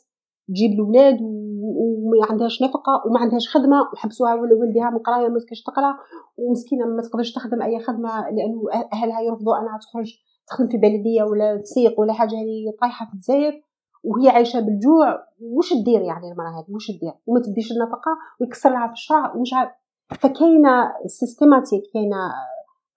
تجيب 0.48 0.70
الاولاد 0.73 1.19
وما 1.62 2.27
عندهاش 2.31 2.62
نفقة 2.62 3.02
وما 3.06 3.20
عندهاش 3.20 3.56
خدمة 3.56 3.77
وحبسوها 3.93 4.35
ولا 4.35 4.55
ولدها 4.55 4.90
من 4.90 4.98
قراية 4.98 5.28
ما 5.28 5.39
تقدرش 5.39 5.62
تقرأ 5.62 5.94
ومسكينة 6.36 6.86
ما 6.86 7.02
تقدرش 7.02 7.32
تخدم 7.32 7.62
أي 7.62 7.78
خدمة 7.78 8.20
لأنه 8.20 8.62
أهلها 8.93 9.20
يرفضوا 9.20 9.59
أنها 9.59 9.78
تخرج 9.78 10.19
تخدم 10.47 10.69
في 10.69 10.77
بلدية 10.77 11.23
ولا 11.23 11.56
تسيق 11.56 12.01
ولا 12.01 12.12
حاجة 12.12 12.35
هذه 12.35 12.77
طايحة 12.81 13.06
في 13.06 13.12
الجزائر 13.14 13.62
وهي 14.05 14.28
عايشة 14.28 14.60
بالجوع. 14.60 15.27
وش 15.40 15.73
دير 15.73 16.01
يعني 16.01 16.32
المرأة 16.32 16.51
هذه؟ 16.51 16.74
وش 16.74 16.90
دير 16.90 17.12
وما 17.27 17.40
تديش 17.40 17.73
النفقة 17.73 18.12
ويكسر 18.40 18.70
لها 18.70 18.86
في 18.86 18.93
الشرع 18.93 19.35
ومش 19.36 19.52
عارف 19.55 19.70
فكاينة 20.20 20.93
systematic 21.06 21.82
كاينة 21.94 22.32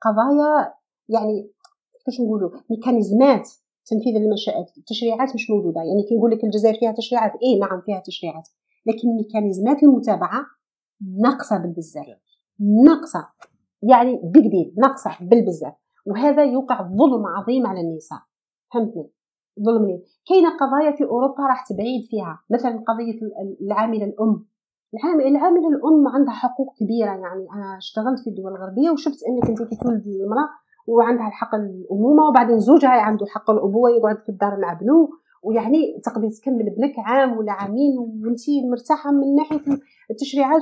قضايا 0.02 0.74
يعني 1.10 1.52
كيفاش 1.94 2.22
نقولوا؟ 2.22 2.50
ميكانيزمات 2.70 3.50
تنفيذ 3.86 4.16
المشاءات 4.16 4.78
التشريعات 4.78 5.36
مش 5.36 5.50
موجودة. 5.50 5.82
يعني 5.82 6.04
كي 6.04 6.16
نقول 6.16 6.32
لك 6.32 6.44
الجزائر 6.44 6.76
فيها 6.80 6.92
تشريعات 6.92 7.32
إيه 7.44 7.60
نعم 7.60 7.82
فيها 7.82 8.00
تشريعات. 8.00 8.50
لكن 8.86 9.08
ميكانيزمات 9.18 9.84
المتابعة 9.84 10.46
ناقصة 11.22 11.58
بالبزاف. 11.58 12.06
ناقصة. 12.60 13.28
يعني 13.84 14.22
ديل 14.24 14.74
ناقصة 14.78 15.12
بالبزاف. 15.22 15.74
وهذا 16.06 16.44
يوقع 16.44 16.82
ظلم 16.82 17.26
عظيم 17.26 17.68
على 17.68 17.82
النساء. 17.82 18.20
فهمتني؟ 18.74 19.12
ظلم 19.66 19.86
ليه 19.86 20.04
كاينة 20.30 20.58
قضايا 20.58 20.96
في 20.98 21.04
أوروبا 21.04 21.44
راح 21.44 21.68
تبعيد 21.68 22.06
فيها. 22.10 22.40
مثلا 22.50 22.84
قضية 22.88 23.20
العامله 23.62 24.06
الأم. 24.06 24.46
العامله 25.26 25.70
الأم 25.70 26.08
عندها 26.08 26.34
حقوق 26.34 26.76
كبيرة. 26.80 27.10
يعني 27.10 27.48
أنا 27.56 27.78
اشتغلت 27.78 28.20
في 28.20 28.30
الدول 28.30 28.52
الغربية 28.52 28.90
وشفت 28.90 29.20
إنك 29.28 29.50
أنت 29.50 29.70
كي 29.70 29.76
تولد 29.76 30.08
المرأة 30.08 30.50
وعندها 30.88 31.28
الحق 31.28 31.56
الأمومة 31.56 32.28
وبعدين 32.28 32.60
زوجها 32.60 32.90
عنده 32.90 33.26
حق 33.26 33.52
الأبوة 33.52 33.90
يقعد 33.90 34.18
في 34.24 34.30
الدار 34.30 34.60
مع 34.62 34.74
بنوه 34.74 35.10
ويعني 35.44 36.00
تقدري 36.04 36.30
تكمل 36.30 36.70
بنك 36.78 36.94
عام 36.98 37.38
ولا 37.38 37.52
عامين 37.52 37.98
وانت 37.98 38.40
مرتاحة 38.72 39.12
من 39.12 39.36
ناحية 39.36 39.62
التشريعات 40.12 40.62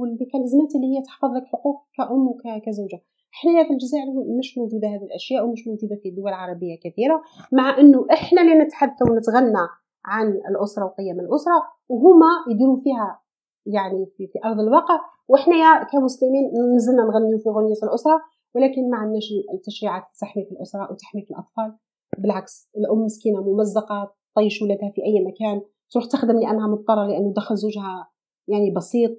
والميكانيزمات 0.00 0.74
اللي 0.74 0.98
هي 0.98 1.02
تحفظ 1.02 1.28
لك 1.36 1.44
حقوق 1.46 1.82
كأم 1.96 2.28
وكزوجه 2.28 3.00
حنايا 3.32 3.64
في 3.64 3.70
الجزائر 3.70 4.06
مش 4.38 4.58
موجودة 4.58 4.88
هذه 4.88 5.04
الأشياء 5.04 5.44
ومش 5.46 5.66
موجودة 5.68 5.96
في 6.02 6.08
الدول 6.08 6.28
العربية 6.28 6.78
كثيرة 6.84 7.22
مع 7.52 7.78
إنه 7.78 8.06
إحنا 8.12 8.42
اللي 8.42 8.54
نتحدث 8.54 9.02
ونتغنى 9.02 9.66
عن 10.04 10.28
الأسرة 10.28 10.84
وقيم 10.84 11.20
الأسرة 11.20 11.62
وهما 11.88 12.26
يديروا 12.50 12.80
فيها 12.80 13.20
يعني 13.66 14.06
في, 14.16 14.26
في 14.26 14.38
أرض 14.44 14.60
الواقع. 14.60 15.00
وحنايا 15.28 15.84
كمسلمين 15.84 16.50
نزلنا 16.76 17.02
نغنيو 17.02 17.38
في 17.38 17.48
غنيه 17.48 17.80
الأسرة. 17.82 18.20
ولكن 18.54 18.90
ما 18.90 18.96
عندناش 18.96 19.32
التشريعات 19.54 20.02
تحمي 20.20 20.44
في 20.44 20.52
الأسرة 20.52 20.92
وتحمي 20.92 21.22
في 21.22 21.30
الأطفال. 21.30 21.78
بالعكس 22.18 22.72
الأم 22.76 23.04
مسكينة 23.04 23.42
ممزقة 23.42 24.14
طيش 24.36 24.62
ولادها 24.62 24.90
في 24.90 25.02
أي 25.04 25.24
مكان 25.24 25.62
تروح 25.90 26.04
تخدم 26.06 26.40
لأنها 26.40 26.68
مضطرة 26.68 27.06
لأنه 27.06 27.32
دخل 27.36 27.56
زوجها 27.56 28.10
يعني 28.48 28.70
بسيط. 28.70 29.10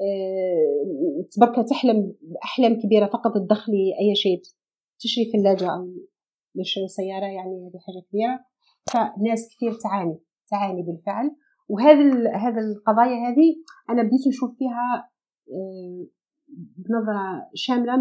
أه 0.00 1.24
تبركة 1.30 1.62
تحلم 1.62 2.14
بأحلام 2.22 2.80
كبيرة 2.80 3.06
فقط 3.06 3.34
تدخلي 3.34 3.94
أي 4.00 4.14
شيء. 4.14 4.42
تشري 5.00 5.24
ثلاجة 5.32 5.74
أو 5.74 5.94
تشري 6.60 6.88
سيارة 6.88 7.26
يعني 7.26 7.68
هذه 7.68 7.78
حاجة 7.86 8.04
كبيرة. 8.10 8.44
فناس 8.92 9.48
كثير 9.56 9.72
تعاني 9.72 10.18
تعاني 10.50 10.82
بالفعل. 10.82 11.36
وهذا 11.68 12.30
هذا 12.36 12.60
القضايا 12.60 13.28
هذه 13.28 13.56
أنا 13.90 14.02
بديت 14.02 14.28
نشوف 14.28 14.50
فيها 14.58 15.10
بنظرة 16.76 17.50
شاملة 17.54 17.96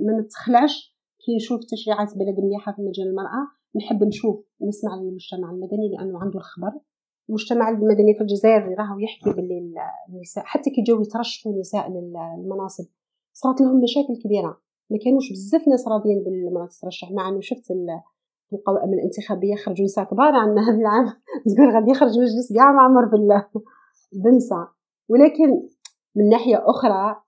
ما 0.00 0.20
نتخلعش 0.20 0.96
كي 1.26 1.36
نشوف 1.36 1.60
تشريعات 1.64 2.14
بلد 2.18 2.40
مليحة 2.40 2.72
في 2.72 2.82
مجال 2.82 3.08
المرأة. 3.08 3.48
نحب 3.76 4.04
نشوف 4.04 4.44
نسمع 4.62 4.96
للمجتمع 4.96 5.50
المدني 5.50 5.88
لأنه 5.92 6.18
عنده 6.18 6.38
الخبر. 6.38 6.72
المجتمع 7.28 7.68
المدني 7.68 8.14
في 8.14 8.20
الجزائر 8.20 8.74
راهو 8.78 8.98
يحكي 8.98 9.30
باللي 9.30 9.74
النساء 10.08 10.44
حتى 10.44 10.70
كي 10.70 10.82
جاو 10.82 11.02
يترشحوا 11.02 11.52
النساء 11.52 11.90
للمناصب. 11.90 12.84
صارت 13.32 13.60
لهم 13.60 13.80
مشاكل 13.82 14.22
كبيرة. 14.24 14.60
ما 14.90 14.98
كانوش 15.04 15.30
بزاف 15.32 15.68
ناس 15.68 15.88
راضيين 15.88 16.24
بالمرأة 16.24 16.66
تترشح. 16.66 17.10
مع 17.10 17.28
إنه 17.28 17.40
شفت 17.40 17.70
القوائم 18.52 18.92
الانتخابية 18.94 19.54
خرجوا 19.54 19.84
نساء 19.84 20.04
كبار 20.04 20.34
عندنا 20.34 20.70
هذا 20.70 20.78
العام. 20.78 21.06
تقول 21.56 21.74
غادي 21.74 21.90
يخرج 21.90 22.18
مجلس 22.18 22.52
كاع 22.54 22.72
معمر 22.72 23.04
بالنساء 24.12 24.68
ولكن 25.08 25.68
من 26.16 26.28
ناحية 26.28 26.62
أخرى 26.66 27.22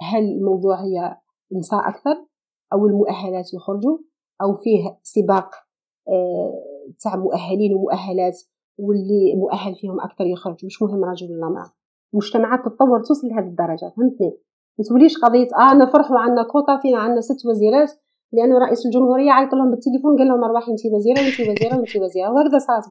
هل 0.00 0.24
الموضوع 0.24 0.82
هي 0.82 1.16
نساء 1.52 1.88
أكثر 1.88 2.24
أو 2.72 2.86
المؤهلات 2.86 3.54
يخرجوا 3.54 3.98
أو 4.42 4.56
فيه 4.56 4.98
سباق 5.02 5.50
إيه، 6.08 6.94
تاع 7.00 7.16
مؤهلين 7.16 7.74
ومؤهلات 7.74 8.42
واللي 8.78 9.34
مؤهل 9.36 9.74
فيهم 9.74 10.00
أكثر 10.00 10.26
يخرج 10.26 10.64
مش 10.64 10.82
مهم 10.82 11.04
رجل 11.04 11.26
ولا 11.30 11.46
امراه 11.46 11.72
المجتمعات 12.14 12.60
تتطور 12.60 13.00
توصل 13.00 13.28
لهذه 13.28 13.44
الدرجة 13.44 13.92
فهمتني؟ 13.96 14.38
ما 14.78 14.84
توليش 14.88 15.18
قضية 15.18 15.48
آه 15.58 15.74
نفرحوا 15.74 16.18
عندنا 16.18 16.42
كوطا 16.42 16.78
فينا 16.82 16.98
عندنا 16.98 17.20
ست 17.20 17.46
وزيرات 17.46 17.92
لأنه 18.32 18.58
رئيس 18.58 18.86
الجمهورية 18.86 19.30
عيط 19.30 19.54
لهم 19.54 19.70
بالتليفون 19.70 20.18
قال 20.18 20.28
لهم 20.28 20.44
ارواحي 20.44 20.72
انت 20.72 20.86
وزيرة 20.94 21.18
وانت 21.20 21.40
وزيرة 21.40 21.76
وانت 21.76 21.96
وزيرة 21.96 22.32
وهكذا 22.32 22.58
صارت. 22.58 22.88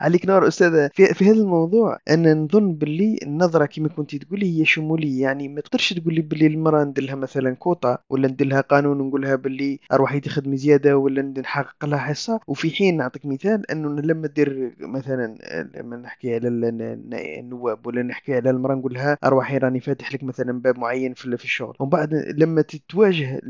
عليك 0.00 0.26
نور 0.26 0.48
أستاذة. 0.48 0.90
في, 0.94 1.14
في 1.14 1.24
هذا 1.24 1.40
الموضوع 1.40 1.98
أنا 2.10 2.34
نظن 2.34 2.74
باللي 2.74 3.18
النظرة 3.22 3.66
كما 3.66 3.88
كنت 3.88 4.16
تقولي 4.16 4.60
هي 4.60 4.64
شمولية. 4.64 5.22
يعني 5.22 5.48
ما 5.48 5.60
تقدرش 5.60 5.92
تقولي 5.92 6.20
باللي 6.22 6.46
المرأة 6.46 6.84
ندير 6.84 7.16
مثلا 7.16 7.54
كوطة 7.54 7.98
ولا 8.10 8.28
ندير 8.28 8.54
قانون 8.60 9.00
ونقول 9.00 9.22
لها 9.22 9.36
باللي 9.36 9.80
اروحي 9.92 10.20
تخدمي 10.20 10.56
زيادة 10.56 10.96
ولا 10.96 11.22
نحقق 11.22 11.84
لها 11.84 11.98
حصة. 11.98 12.40
وفي 12.46 12.70
حين 12.70 12.96
نعطيك 12.96 13.26
مثال 13.26 13.70
أنه 13.70 13.88
لما 14.02 14.26
دير 14.28 14.74
مثلا 14.80 15.38
لما 15.76 15.96
نحكي 15.96 16.34
على 16.34 16.48
النواب 16.48 17.86
ولا 17.86 18.02
نحكي 18.02 18.34
على 18.34 18.50
المرأة 18.50 18.74
نقول 18.74 18.94
لها 18.94 19.18
اروحي 19.24 19.58
راني 19.58 19.80
فاتح 19.80 20.14
لك 20.14 20.22
مثلا 20.22 20.60
باب 20.60 20.78
معين 20.78 21.14
في 21.14 21.26
الشغل. 21.34 21.76
ومن 21.80 21.90
بعد 21.90 22.14
لما 22.14 22.62
تتواجه 22.62 23.40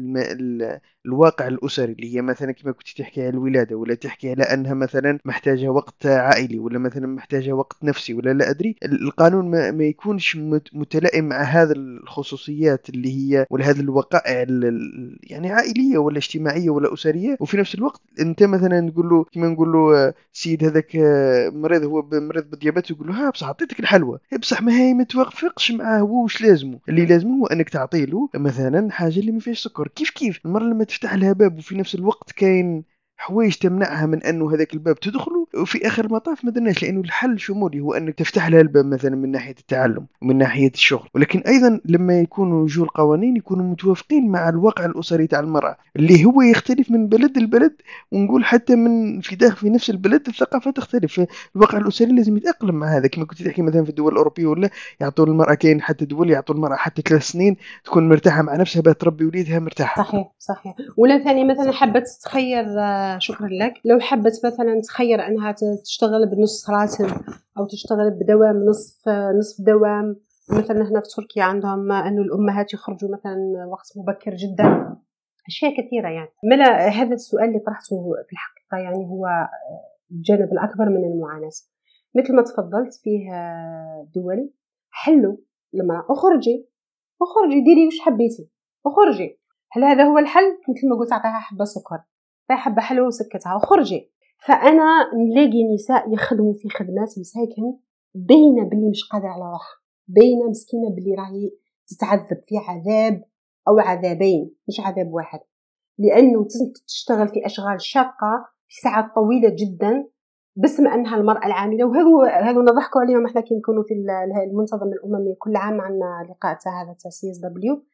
الواقع 1.07 1.49
الأسري 1.49 1.93
اللي 1.93 2.15
هي 2.17 2.23
مثلا 2.23 2.53
كما 2.53 2.73
كنت 2.73 2.89
تحكي 2.89 3.21
على 3.21 3.31
الولادة 3.31 3.77
ولا 3.77 3.95
تحكي 3.95 4.31
على 4.31 4.43
أنها 4.43 4.75
مثلا 4.75 5.19
محتاجة 5.25 5.69
وقت 5.69 6.07
عائلي 6.07 6.40
ولا 6.59 6.79
مثلا 6.79 7.07
محتاجة 7.07 7.53
وقت 7.53 7.77
نفسي 7.85 8.15
ولا 8.15 8.33
لا 8.33 8.51
أدري. 8.51 8.77
القانون 8.85 9.51
ما, 9.51 9.71
ما 9.71 9.85
يكونش 9.85 10.37
متلائم 10.73 11.29
مع 11.29 11.43
هذا 11.43 11.73
الخصوصيات 11.73 12.89
اللي 12.91 13.09
هي 13.13 13.47
ولا 13.51 13.71
هذه 13.71 13.81
الوقائع 13.81 14.47
يعني 15.23 15.51
عائلية 15.51 15.99
ولا 15.99 16.19
اجتماعية 16.19 16.71
ولا 16.71 16.95
أسرية. 16.95 17.37
وفي 17.41 17.57
نفس 17.57 17.75
الوقت 17.75 18.01
أنت 18.21 18.43
مثلا 18.43 18.91
تقول 18.91 19.09
له 19.09 19.25
كما 19.33 19.49
نقول 19.49 19.73
له 19.73 20.15
سيد 20.33 20.65
هذاك 20.65 20.97
مريض 21.55 21.85
هو 21.85 22.03
مريض 22.13 22.51
بالديابات 22.51 22.91
يقول 22.91 23.09
له 23.09 23.15
ها 23.15 23.31
بصح 23.31 23.49
عطيتك 23.49 23.81
الحلوى 23.81 24.19
بصح 24.41 24.63
ما 24.63 24.73
هي 24.73 24.95
ما 24.95 25.05
توافقش 25.05 25.73
معاه 25.73 25.99
هو 25.99 26.23
واش 26.23 26.43
لازمه؟ 26.43 26.79
اللي 26.89 27.07
لازمه 27.07 27.41
هو 27.41 27.47
أنك 27.47 27.69
تعطي 27.69 28.07
له 28.07 28.29
مثلا 28.35 28.91
حاجة 28.91 29.21
اللي 29.21 29.33
ما 29.33 29.41
فيهاش 29.41 29.63
سكر. 29.65 29.89
كيف 29.89 30.11
كيف؟ 30.11 30.41
المرة 30.47 30.65
لما 30.65 30.85
تفتح 30.85 31.15
لها 31.15 31.33
باب 31.33 31.59
وفي 31.59 31.79
نفس 31.79 31.95
الوقت 31.95 32.33
كاين 32.33 32.85
حوايج 33.17 33.55
تمنعها 33.55 34.07
من 34.07 34.23
أنه 34.23 34.55
هذاك 34.55 34.75
الباب 34.75 35.01
تدخله 35.01 35.40
وفي 35.57 35.87
آخر 35.87 36.05
المطاف 36.05 36.45
ما 36.45 36.51
درناش 36.51 36.83
لأنه 36.83 37.01
الحل 37.01 37.41
شمولي 37.41 37.81
هو 37.81 37.95
انك 37.95 38.15
تفتح 38.15 38.49
لها 38.49 38.61
الباب 38.61 38.87
مثلا 38.87 39.17
من 39.17 39.31
ناحية 39.31 39.55
التعلم 39.61 40.07
ومن 40.23 40.39
ناحية 40.39 40.71
الشغل. 40.75 41.09
ولكن 41.15 41.41
أيضا 41.41 41.81
لما 41.85 42.21
يكونوا 42.21 42.67
جو 42.67 42.85
القوانين 42.85 43.37
يكونوا 43.37 43.65
متوافقين 43.65 44.29
مع 44.29 44.49
الواقع 44.49 44.85
الأسري 44.85 45.27
تاع 45.27 45.41
المرأة 45.41 45.77
اللي 45.97 46.25
هو 46.25 46.43
يختلف 46.43 46.91
من 46.91 47.07
بلد 47.07 47.39
لبلد 47.39 47.73
ونقول 48.13 48.45
حتى 48.45 48.77
من 48.77 49.21
في 49.21 49.37
داخل 49.37 49.57
في 49.57 49.71
نفس 49.71 49.91
البلد 49.91 50.29
الثقافة 50.29 50.71
تختلف. 50.71 51.27
الواقع 51.57 51.79
الأسري 51.79 52.13
لازم 52.13 52.37
يتأقلم 52.37 52.75
مع 52.75 52.97
هذا. 52.97 53.07
كما 53.09 53.25
كنت 53.25 53.43
تحكي 53.43 53.63
مثلا 53.63 53.85
في 53.85 53.91
الدول 53.91 54.13
الأوروبية 54.13 54.47
ولا 54.47 54.71
يعطوا 55.01 55.27
المرأة 55.27 55.55
كاين 55.55 55.83
حتى 55.83 56.05
دول 56.05 56.31
يعطوا 56.31 56.55
المرأة 56.55 56.77
حتى 56.77 57.03
ثلاث 57.03 57.23
سنين 57.23 57.57
تكون 57.85 58.09
مرتاحة 58.09 58.43
مع 58.43 58.57
نفسها 58.57 58.83
باه 58.83 58.93
تربي 58.93 59.25
وليدها 59.25 59.59
مرتاحة. 59.59 60.03
صحيح 60.03 60.27
صحيح. 60.39 60.75
ولا 60.97 61.25
ثاني 61.25 61.45
مثلا 61.45 61.73
حبت 61.73 62.05
تخير 62.23 62.65
شكرا 63.19 63.49
لك. 63.49 63.75
لو 63.85 64.01
حبت 64.01 64.41
مثلا 64.45 64.81
تخير 64.81 65.27
انها 65.27 65.40
تشتغل 65.85 66.27
بنص 66.27 66.71
راتب 66.71 67.07
أو 67.59 67.67
تشتغل 67.67 68.11
بدوام 68.11 68.65
نصف 68.69 69.09
نصف 69.09 69.65
دوام. 69.65 70.17
مثلا 70.51 70.89
هنا 70.89 71.01
في 71.01 71.09
تركيا 71.17 71.43
عندهم 71.43 71.93
إنه 71.93 72.23
الأمهات 72.23 72.75
يخرجوا 72.75 73.11
مثلا 73.11 73.67
وقت 73.73 73.93
مبكر 73.97 74.35
جدا. 74.35 74.97
أشياء 75.49 75.73
كثيرة 75.73 76.09
يعني. 76.09 76.31
ملا 76.45 76.89
هذا 76.89 77.15
السؤال 77.15 77.45
اللي 77.45 77.59
طرحته 77.59 77.97
في 78.27 78.33
الحقيقة 78.33 78.79
يعني 78.85 79.07
هو 79.07 79.27
الجانب 80.11 80.53
الأكبر 80.53 80.89
من 80.89 81.05
المعاناة. 81.05 81.51
مثل 82.15 82.37
ما 82.37 82.43
تفضلت 82.43 82.95
فيه 83.03 83.31
دول 84.15 84.51
حلوا 84.91 85.37
لما 85.73 86.05
أخرجي 86.11 86.69
أخرجي 87.23 87.61
ديري 87.61 87.87
وش 87.87 88.01
حبيتي. 88.01 88.51
أخرجي. 88.87 89.41
هل 89.73 89.85
هذا 89.85 90.05
هو 90.05 90.19
الحل؟ 90.19 90.59
مثل 90.69 90.89
ما 90.89 90.97
قلت 90.97 91.13
أعطيها 91.13 91.39
حبة 91.39 91.65
سكر. 91.65 92.03
حبة 92.51 92.83
حلوة 92.83 93.07
وسكتها. 93.07 93.55
وخرجي 93.55 94.13
فأنا 94.47 95.11
نلاقي 95.15 95.75
نساء 95.75 96.13
يخدموا 96.13 96.55
في 96.55 96.69
خدمات 96.69 97.19
مساكن 97.19 97.77
باينة 98.15 98.69
باللي 98.69 98.91
مش 98.91 99.09
قادرة 99.13 99.29
على 99.29 99.45
روحها 99.45 99.81
باينة 100.09 100.49
مسكينة 100.51 100.95
باللي 100.95 101.15
راهي 101.15 101.51
تتعذب 101.89 102.41
في 102.47 102.57
عذاب 102.69 103.25
أو 103.69 103.79
عذابين 103.79 104.55
مش 104.69 104.81
عذاب 104.81 105.13
واحد. 105.13 105.41
لأنه 105.99 106.47
تشتغل 106.87 107.29
في 107.29 107.47
أشغال 107.47 107.83
شاقة 107.83 108.47
في 108.69 108.81
ساعات 108.81 109.05
طويلة 109.15 109.49
جدا 109.49 110.09
باسم 110.57 110.87
أنها 110.87 111.17
المرأة 111.17 111.47
العاملة. 111.47 111.85
وهذو 111.85 112.23
هذو 112.23 112.63
نضحكوا 112.63 113.01
عليهم 113.01 113.27
إحنا 113.27 113.41
كي 113.41 113.55
نكونوا 113.55 113.83
في 113.83 113.95
المنتظم 114.51 114.89
الاممي 114.89 115.35
كل 115.39 115.57
عام 115.57 115.81
عندنا 115.81 116.27
لقاء 116.31 116.59
تاع 116.65 116.83
هذا 116.83 116.97
تاع 117.03 117.11
CSW 117.11 117.85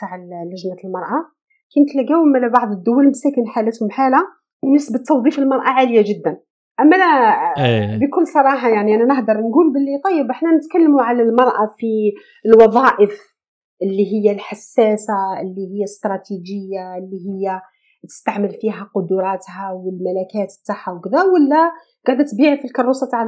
تاع 0.00 0.16
لجنة 0.16 0.76
المرأة. 0.84 1.24
كي 1.70 1.80
نتلاقاو 1.80 2.24
من 2.24 2.48
بعض 2.48 2.72
الدول 2.72 3.08
مساكن 3.08 3.46
حالتهم 3.46 3.90
حالة 3.90 4.18
نسبه 4.64 4.98
توظيف 5.06 5.38
المرأة 5.38 5.68
عالية 5.70 6.02
جدا 6.02 6.40
أما 6.80 6.96
أنا 6.96 7.04
إيه. 7.64 7.96
بكل 7.96 8.26
صراحة 8.26 8.68
يعني 8.68 8.94
أنا 8.94 9.04
نهدر 9.04 9.34
نقول 9.34 9.72
باللي 9.72 10.00
طيب 10.04 10.30
إحنا 10.30 10.56
نتكلموا 10.56 11.02
على 11.02 11.22
المرأة 11.22 11.74
في 11.78 12.12
الوظائف 12.46 13.38
اللي 13.82 14.12
هي 14.12 14.32
الحساسة 14.32 15.40
اللي 15.40 15.66
هي 15.74 15.84
استراتيجية 15.84 16.96
اللي 16.98 17.18
هي 17.28 17.60
تستعمل 18.08 18.50
فيها 18.60 18.90
قدراتها 18.94 19.72
والملكات 19.72 20.52
تاعها 20.66 20.92
وكذا 20.92 21.22
ولا 21.22 21.72
قاعدة 22.06 22.24
تبيع 22.24 22.56
في 22.56 22.64
الكروسه 22.64 23.08
تاع 23.10 23.24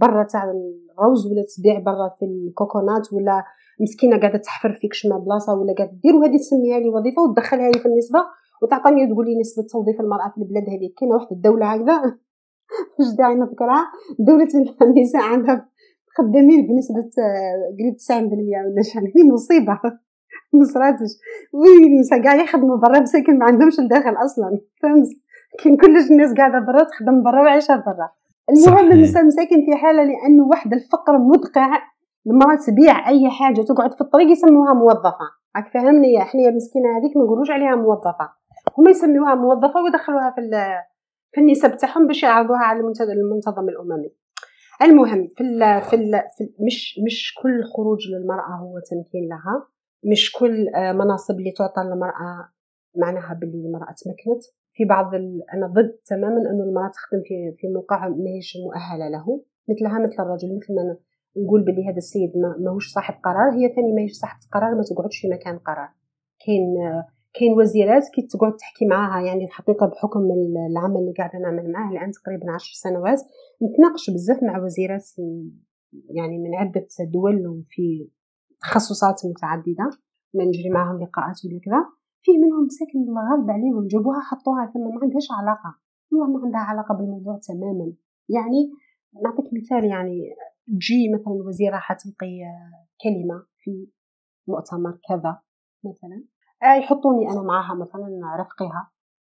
برا 0.00 0.22
تاع 0.24 0.44
الروز 0.44 1.26
ولا 1.26 1.44
تبيع 1.56 1.78
برا 1.78 2.08
في 2.18 2.24
الكوكونات 2.24 3.12
ولا 3.12 3.44
مسكينة 3.80 4.20
قاعدة 4.20 4.38
تحفر 4.38 4.72
فيك 4.72 4.94
شما 4.94 5.18
بلاصه 5.18 5.54
ولا 5.54 5.74
قاعدة 5.78 5.92
دير 6.02 6.14
وهذه 6.14 6.36
تسميها 6.36 6.78
لي 6.78 6.88
وظيفة 6.88 7.22
وتدخلها 7.22 7.70
لي 7.70 7.78
في 7.78 7.86
النسبة 7.86 8.18
وتعطيني 8.62 9.12
تقول 9.12 9.26
لي 9.26 9.40
نسبة 9.40 9.62
توظيف 9.72 10.00
المرأة 10.00 10.28
في 10.34 10.38
البلاد 10.38 10.62
هذه 10.62 10.90
كاينة 10.98 11.14
واحد 11.14 11.32
الدولة 11.32 11.66
هكذا؟ 11.66 12.18
مش 13.00 13.16
داعي 13.18 13.34
نذكرها 13.34 13.84
دولة 14.18 14.48
النساء 14.82 15.22
عندها 15.22 15.68
خدامين 16.18 16.66
بنسبة 16.66 17.10
قريب 17.78 17.94
90% 17.94 18.12
ولا 18.12 18.82
شحال. 18.82 19.02
هذه 19.02 19.32
مصيبة. 19.32 19.80
ما 20.52 20.64
صراتش. 20.64 21.10
وي 21.54 21.86
النساء 21.86 22.22
كاع 22.22 22.34
يخدموا 22.34 22.76
برا 22.76 23.00
مساكن 23.00 23.38
ما 23.38 23.44
عندهمش 23.44 23.78
الداخل 23.80 24.14
أصلا. 24.24 24.58
فهمت؟ 24.82 25.08
كاين 25.64 25.76
كلش 25.76 26.10
الناس 26.10 26.34
قاعدة 26.34 26.58
برا 26.58 26.84
تخدم 26.84 27.22
برا 27.22 27.42
وعايشة 27.42 27.76
برا. 27.76 28.10
المهم 28.50 28.92
النساء 28.92 29.24
مساكن 29.24 29.64
في 29.66 29.76
حالة 29.76 30.02
لأنه 30.02 30.48
واحد 30.50 30.72
الفقر 30.72 31.18
مدقع 31.18 31.78
المرأة 32.26 32.58
تبيع 32.66 33.08
أي 33.08 33.30
حاجة 33.30 33.62
تقعد 33.62 33.94
في 33.94 34.00
الطريق 34.00 34.30
يسموها 34.30 34.74
موظفة. 34.74 35.26
راك 35.56 35.68
فاهمني 35.74 36.22
إحنا 36.22 36.48
المسكينة 36.48 36.98
هذيك؟ 36.98 37.16
ما 37.16 37.24
نقولوش 37.24 37.50
عليها 37.50 37.76
موظفة. 37.76 38.39
هما 38.78 38.90
يسميوها 38.90 39.34
موظفة 39.34 39.82
ويدخلوها 39.82 40.30
في 40.30 40.40
في 41.32 41.40
النسب 41.40 41.76
تاعهم 41.76 42.06
باش 42.06 42.22
يعرضوها 42.22 42.60
على 42.60 42.80
المنتظم 42.80 43.68
الأممي. 43.68 44.10
المهم 44.82 45.28
في 45.36 45.40
ال 45.40 45.82
في, 45.82 45.96
ال 45.96 46.12
في 46.38 46.64
مش 46.66 47.00
مش 47.06 47.34
كل 47.42 47.64
خروج 47.64 48.08
للمرأة 48.08 48.56
هو 48.62 48.78
تمكين 48.78 49.28
لها. 49.28 49.66
مش 50.04 50.32
كل 50.32 50.68
آه، 50.68 50.92
مناصب 50.92 51.38
اللي 51.38 51.52
تعطى 51.52 51.80
للمرأة 51.80 52.48
معناها 52.96 53.34
باللي 53.34 53.66
المرأة 53.66 53.94
تمكنت. 54.04 54.42
في 54.72 54.84
بعض. 54.84 55.14
أنا 55.54 55.66
ضد 55.66 55.98
تماما 56.06 56.50
إنه 56.50 56.64
المرأة 56.64 56.88
تخدم 56.88 57.22
في 57.24 57.54
في 57.58 57.68
موقع 57.68 58.08
ماهيش 58.08 58.56
مؤهلة 58.66 59.08
له. 59.08 59.42
مثلها 59.68 59.98
مثل 59.98 60.22
الرجل 60.22 60.56
مثل 60.56 60.74
ما 60.74 60.96
نقول 61.36 61.64
باللي 61.64 61.88
هذا 61.88 61.96
السيد 61.96 62.32
ما 62.36 62.56
ماهوش 62.58 62.92
صاحب 62.92 63.14
قرار 63.24 63.50
هي 63.52 63.74
ثاني 63.74 63.92
ماهيش 63.92 64.12
صاحبة 64.12 64.40
قرار 64.52 64.74
ما 64.74 64.82
تقعدش 64.82 65.18
في 65.20 65.28
مكان 65.28 65.58
قرار. 65.58 65.88
كاين 66.46 66.74
كاين 67.34 67.52
وزيرات 67.52 68.04
كي 68.14 68.22
تقعد 68.22 68.56
تحكي 68.56 68.86
معاها 68.86 69.26
يعني 69.26 69.44
الحقيقة 69.44 69.86
بحكم 69.86 70.20
العمل 70.70 70.96
اللي 70.96 71.12
قاعدة 71.18 71.38
نعمل 71.38 71.72
معاه 71.72 71.92
الآن 71.92 72.10
تقريبا 72.10 72.52
عشر 72.52 72.72
سنوات 72.74 73.20
نتناقش 73.62 74.10
بزاف 74.10 74.42
مع 74.42 74.64
وزيرات 74.64 75.06
يعني 76.16 76.38
من 76.38 76.54
عدة 76.54 76.86
دول 77.12 77.46
وفي 77.46 78.10
تخصصات 78.60 79.20
متعددة 79.24 79.90
نجري 80.34 80.70
معاهم 80.70 81.02
لقاءات 81.02 81.36
ولا 81.44 81.60
كذا 81.64 82.00
في 82.22 82.32
منهم 82.38 82.68
ساكن 82.68 82.98
الغالب 83.08 83.50
عليهم 83.50 83.86
جابوها 83.86 84.20
حطوها 84.20 84.70
ثم 84.74 84.80
ما 84.80 85.00
عندهاش 85.02 85.28
علاقة. 85.40 85.74
والله 86.12 86.26
ما 86.26 86.44
عندها 86.44 86.60
علاقة 86.60 86.94
بالموضوع 86.94 87.38
تماما. 87.48 87.92
يعني 88.28 88.70
نعطيك 89.24 89.46
مثال 89.52 89.84
يعني 89.84 90.34
تجي 90.66 91.12
مثلا 91.14 91.32
وزيرة 91.32 91.76
حتلقي 91.76 92.40
كلمة 93.02 93.46
في 93.58 93.88
مؤتمر 94.48 94.98
كذا 95.08 95.38
مثلا. 95.84 96.24
يحطوني 96.62 97.30
أنا 97.30 97.42
معاها 97.42 97.74
مثلا 97.74 98.36
رفقها 98.40 98.90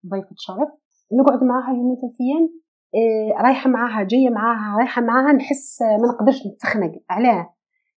ضيفة 0.10 0.36
شرف. 0.38 0.70
نقعد 1.14 1.44
معاها 1.44 1.74
يومين 1.74 1.96
ثلاث 1.96 2.16
أيام 2.22 2.50
آه، 2.96 3.42
رايحة 3.42 3.70
معاها 3.70 4.04
جاية 4.04 4.30
معاها 4.30 4.78
رايحة 4.78 5.02
معاها 5.02 5.34
نحس 5.34 5.82
ما 5.82 6.08
نقدرش 6.08 6.48
نتخنق. 6.48 6.92
علاه؟ 7.10 7.54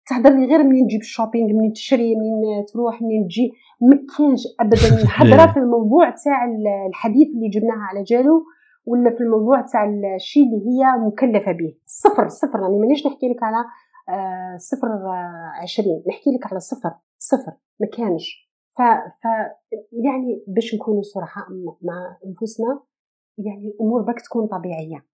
تهضر 0.09 0.29
لي 0.29 0.45
غير 0.45 0.63
منين 0.63 0.87
تجيب 0.87 0.99
الشوبينغ 1.01 1.53
منين 1.53 1.73
تشري 1.73 2.15
منين 2.15 2.65
تروح 2.73 3.01
منين 3.01 3.27
تجي؟ 3.27 3.51
ما 3.81 3.95
كانش 4.17 4.43
ابدا. 4.59 5.07
حضره 5.17 5.53
في 5.53 5.59
الموضوع 5.59 6.09
تاع 6.09 6.45
الحديث 6.89 7.27
اللي 7.27 7.49
جبناه 7.49 7.77
على 7.89 8.03
جالو 8.03 8.43
ولا 8.85 9.09
في 9.15 9.21
الموضوع 9.23 9.61
تاع 9.61 9.85
الشيء 10.15 10.43
اللي 10.43 10.57
هي 10.57 11.07
مكلفة 11.07 11.51
به 11.51 11.73
صفر 11.85 12.27
صفر. 12.27 12.59
يعني 12.61 12.79
مانيش 12.79 13.07
نحكي 13.07 13.29
لك 13.29 13.43
على 13.43 13.65
آه، 14.09 14.57
صفر 14.57 14.87
عشرين. 15.63 16.03
نحكي 16.09 16.29
لك 16.29 16.51
على 16.51 16.59
صفر 16.59 16.91
صفر. 17.17 17.51
ما 17.79 17.87
كانش. 17.97 18.44
ف, 18.77 18.81
ف 19.21 19.25
يعني 19.91 20.43
باش 20.47 20.75
نكونوا 20.75 21.01
صراحة 21.01 21.47
مع 21.81 22.17
أنفسنا 22.25 22.79
يعني 23.37 23.67
الأمور 23.67 24.01
بك 24.01 24.21
تكون 24.21 24.47
طبيعية. 24.47 25.05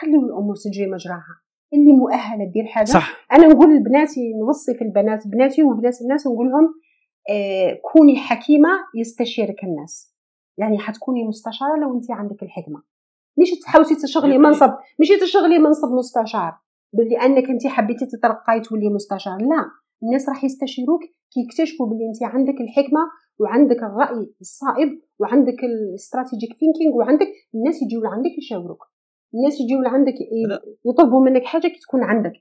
خليو 0.00 0.20
الأمور 0.20 0.56
تجري 0.56 0.86
مجراها. 0.90 1.42
اللي 1.74 1.92
مؤهلة 1.92 2.44
دير 2.44 2.66
حاجة 2.66 2.84
صح. 2.84 3.26
أنا 3.32 3.46
نقول 3.46 3.76
لبناتي 3.76 4.32
نوصي 4.34 4.74
في 4.74 4.84
البنات 4.84 5.28
بناتي 5.28 5.62
وبنات 5.62 6.00
الناس 6.02 6.26
نقول 6.26 6.50
لهم 6.50 6.74
آه 7.30 7.80
كوني 7.92 8.16
حكيمة 8.16 8.68
يستشيرك 8.94 9.64
الناس. 9.64 10.14
يعني 10.58 10.78
حتكوني 10.78 11.24
مستشارة 11.24 11.76
لو 11.82 11.94
انت 11.96 12.10
عندك 12.10 12.42
الحكمة. 12.42 12.82
مش 13.38 13.50
تحاولي 13.62 13.94
تشغلي 14.02 14.38
منصب 14.38 14.70
مش 15.00 15.08
تشغلي 15.08 15.58
منصب 15.58 15.88
مستشار. 15.88 16.58
لانك 16.92 17.50
انت 17.50 17.66
حبيتي 17.66 18.06
تترقاي 18.06 18.60
تولي 18.60 18.88
مستشار. 18.88 19.38
لا. 19.38 19.81
الناس 20.02 20.28
راح 20.28 20.44
يستشيروك 20.44 21.00
كي 21.32 21.40
يكتشفوا 21.40 21.86
باللي 21.86 22.04
انت 22.08 22.22
عندك 22.22 22.60
الحكمة 22.60 23.00
وعندك 23.38 23.76
الرأي 23.76 24.34
الصائب 24.40 25.00
وعندك 25.18 25.64
ال 25.64 25.73
strategic 25.73 26.50
thinking 26.60 26.94
وعندك 26.94 27.28
الناس 27.54 27.82
يجيو 27.82 28.00
لعندك 28.02 28.38
يشاوروك. 28.38 28.82
الناس 29.34 29.60
يجيو 29.60 29.80
لعندك 29.82 30.14
يطلبوا 30.86 31.24
منك 31.24 31.44
حاجة 31.44 31.68
كي 31.68 31.80
تكون 31.82 32.02
عندك. 32.02 32.32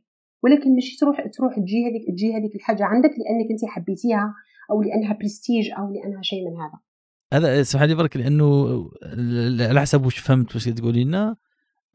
ولكن 0.44 0.76
ماشي 0.76 0.98
تروح 0.98 1.28
تروح 1.28 1.56
تجي 1.56 1.86
هذيك 1.88 2.08
تجي 2.08 2.34
هذيك 2.34 2.56
الحاجة 2.56 2.84
عندك 2.84 3.10
لأنك 3.10 3.52
انت 3.52 3.66
حبيتيها 3.66 4.34
أو 4.72 4.82
لأنها 4.82 5.14
برستيج 5.14 5.72
أو 5.72 5.94
لأنها 5.94 6.22
شيء 6.22 6.50
من 6.50 6.58
هذا. 6.58 6.80
هذا 7.34 7.62
اسمح 7.62 7.84
لي 7.84 7.96
برك 7.96 8.18
لأنه 8.18 8.46
على 9.70 9.82
حسب 9.82 10.06
واش 10.06 10.18
فهمت 10.18 10.56
واش 10.56 10.66
تقولي 10.66 11.04
لنا 11.04 11.38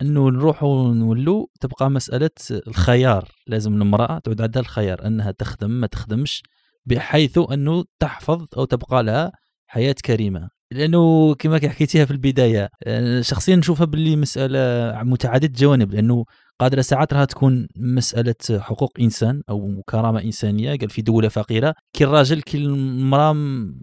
إنه 0.02 0.31
نروحوا 0.31 0.94
نولوا 0.94 1.47
تبقى 1.60 1.90
مسألة 1.90 2.31
الخيار. 2.51 3.28
لازم 3.47 3.82
المرأة 3.82 4.18
تعود 4.18 4.43
عندها 4.43 4.62
الخيار 4.62 5.06
إنها 5.06 5.31
تخدم 5.31 5.70
ما 5.70 5.86
تخدمش 5.86 6.43
بحيث 6.86 7.39
إنه 7.52 7.85
تحفظ 7.98 8.47
أو 8.56 8.64
تبقى 8.64 9.02
لها 9.02 9.32
حياة 9.66 9.94
كريمة. 10.05 10.48
لأنه 10.73 11.35
كما 11.35 11.56
حكيتيها 11.56 12.05
في 12.05 12.10
البداية 12.10 12.68
آه، 12.85 13.20
شخصيا 13.20 13.56
نشوفها 13.56 13.86
باللي 13.86 14.16
مسألة 14.16 14.59
متعددة 15.02 15.47
الجوانب 15.47 15.94
لأنه 15.94 16.24
قادرة 16.59 16.81
ساعات 16.81 17.14
راها 17.14 17.24
تكون 17.24 17.68
مسألة 17.77 18.35
حقوق 18.51 18.93
إنسان 19.01 19.43
أو 19.51 19.82
كرامة 19.89 20.23
إنسانية. 20.23 20.77
قال 20.78 20.90
في 20.90 21.02
دولة 21.02 21.28
فقيرة 21.28 21.74
كي 21.93 22.05
الراجل 22.05 22.43
كي 22.43 22.59
المرأة 22.59 23.32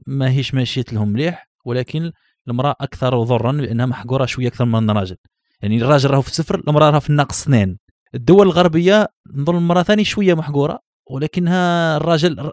ما 0.08 0.32
هيش 0.32 0.54
ماشية 0.54 0.86
لهم 0.92 1.10
مليح 1.10 1.48
ولكن 1.66 2.12
المرأة 2.48 2.76
أكثر 2.82 3.24
ضرا 3.24 3.52
لأنها 3.52 3.86
محقورة 3.86 4.26
شوية 4.26 4.48
أكثر 4.48 4.66
من 4.66 4.90
الراجل. 4.90 5.16
يعني 5.64 5.78
الراجل 5.78 6.10
راهو 6.10 6.22
في 6.22 6.36
صفر 6.36 6.62
المرأة 6.68 6.90
راها 6.90 7.00
في 7.00 7.10
الناقص 7.10 7.42
اثنين. 7.42 7.78
الدول 8.16 8.48
الغربية 8.48 9.08
نظن 9.34 9.58
المرأة 9.58 9.84
ثاني 9.84 10.04
شوية 10.04 10.34
محقورة 10.34 10.80
ولكنها 11.10 11.98
الراجل 11.98 12.52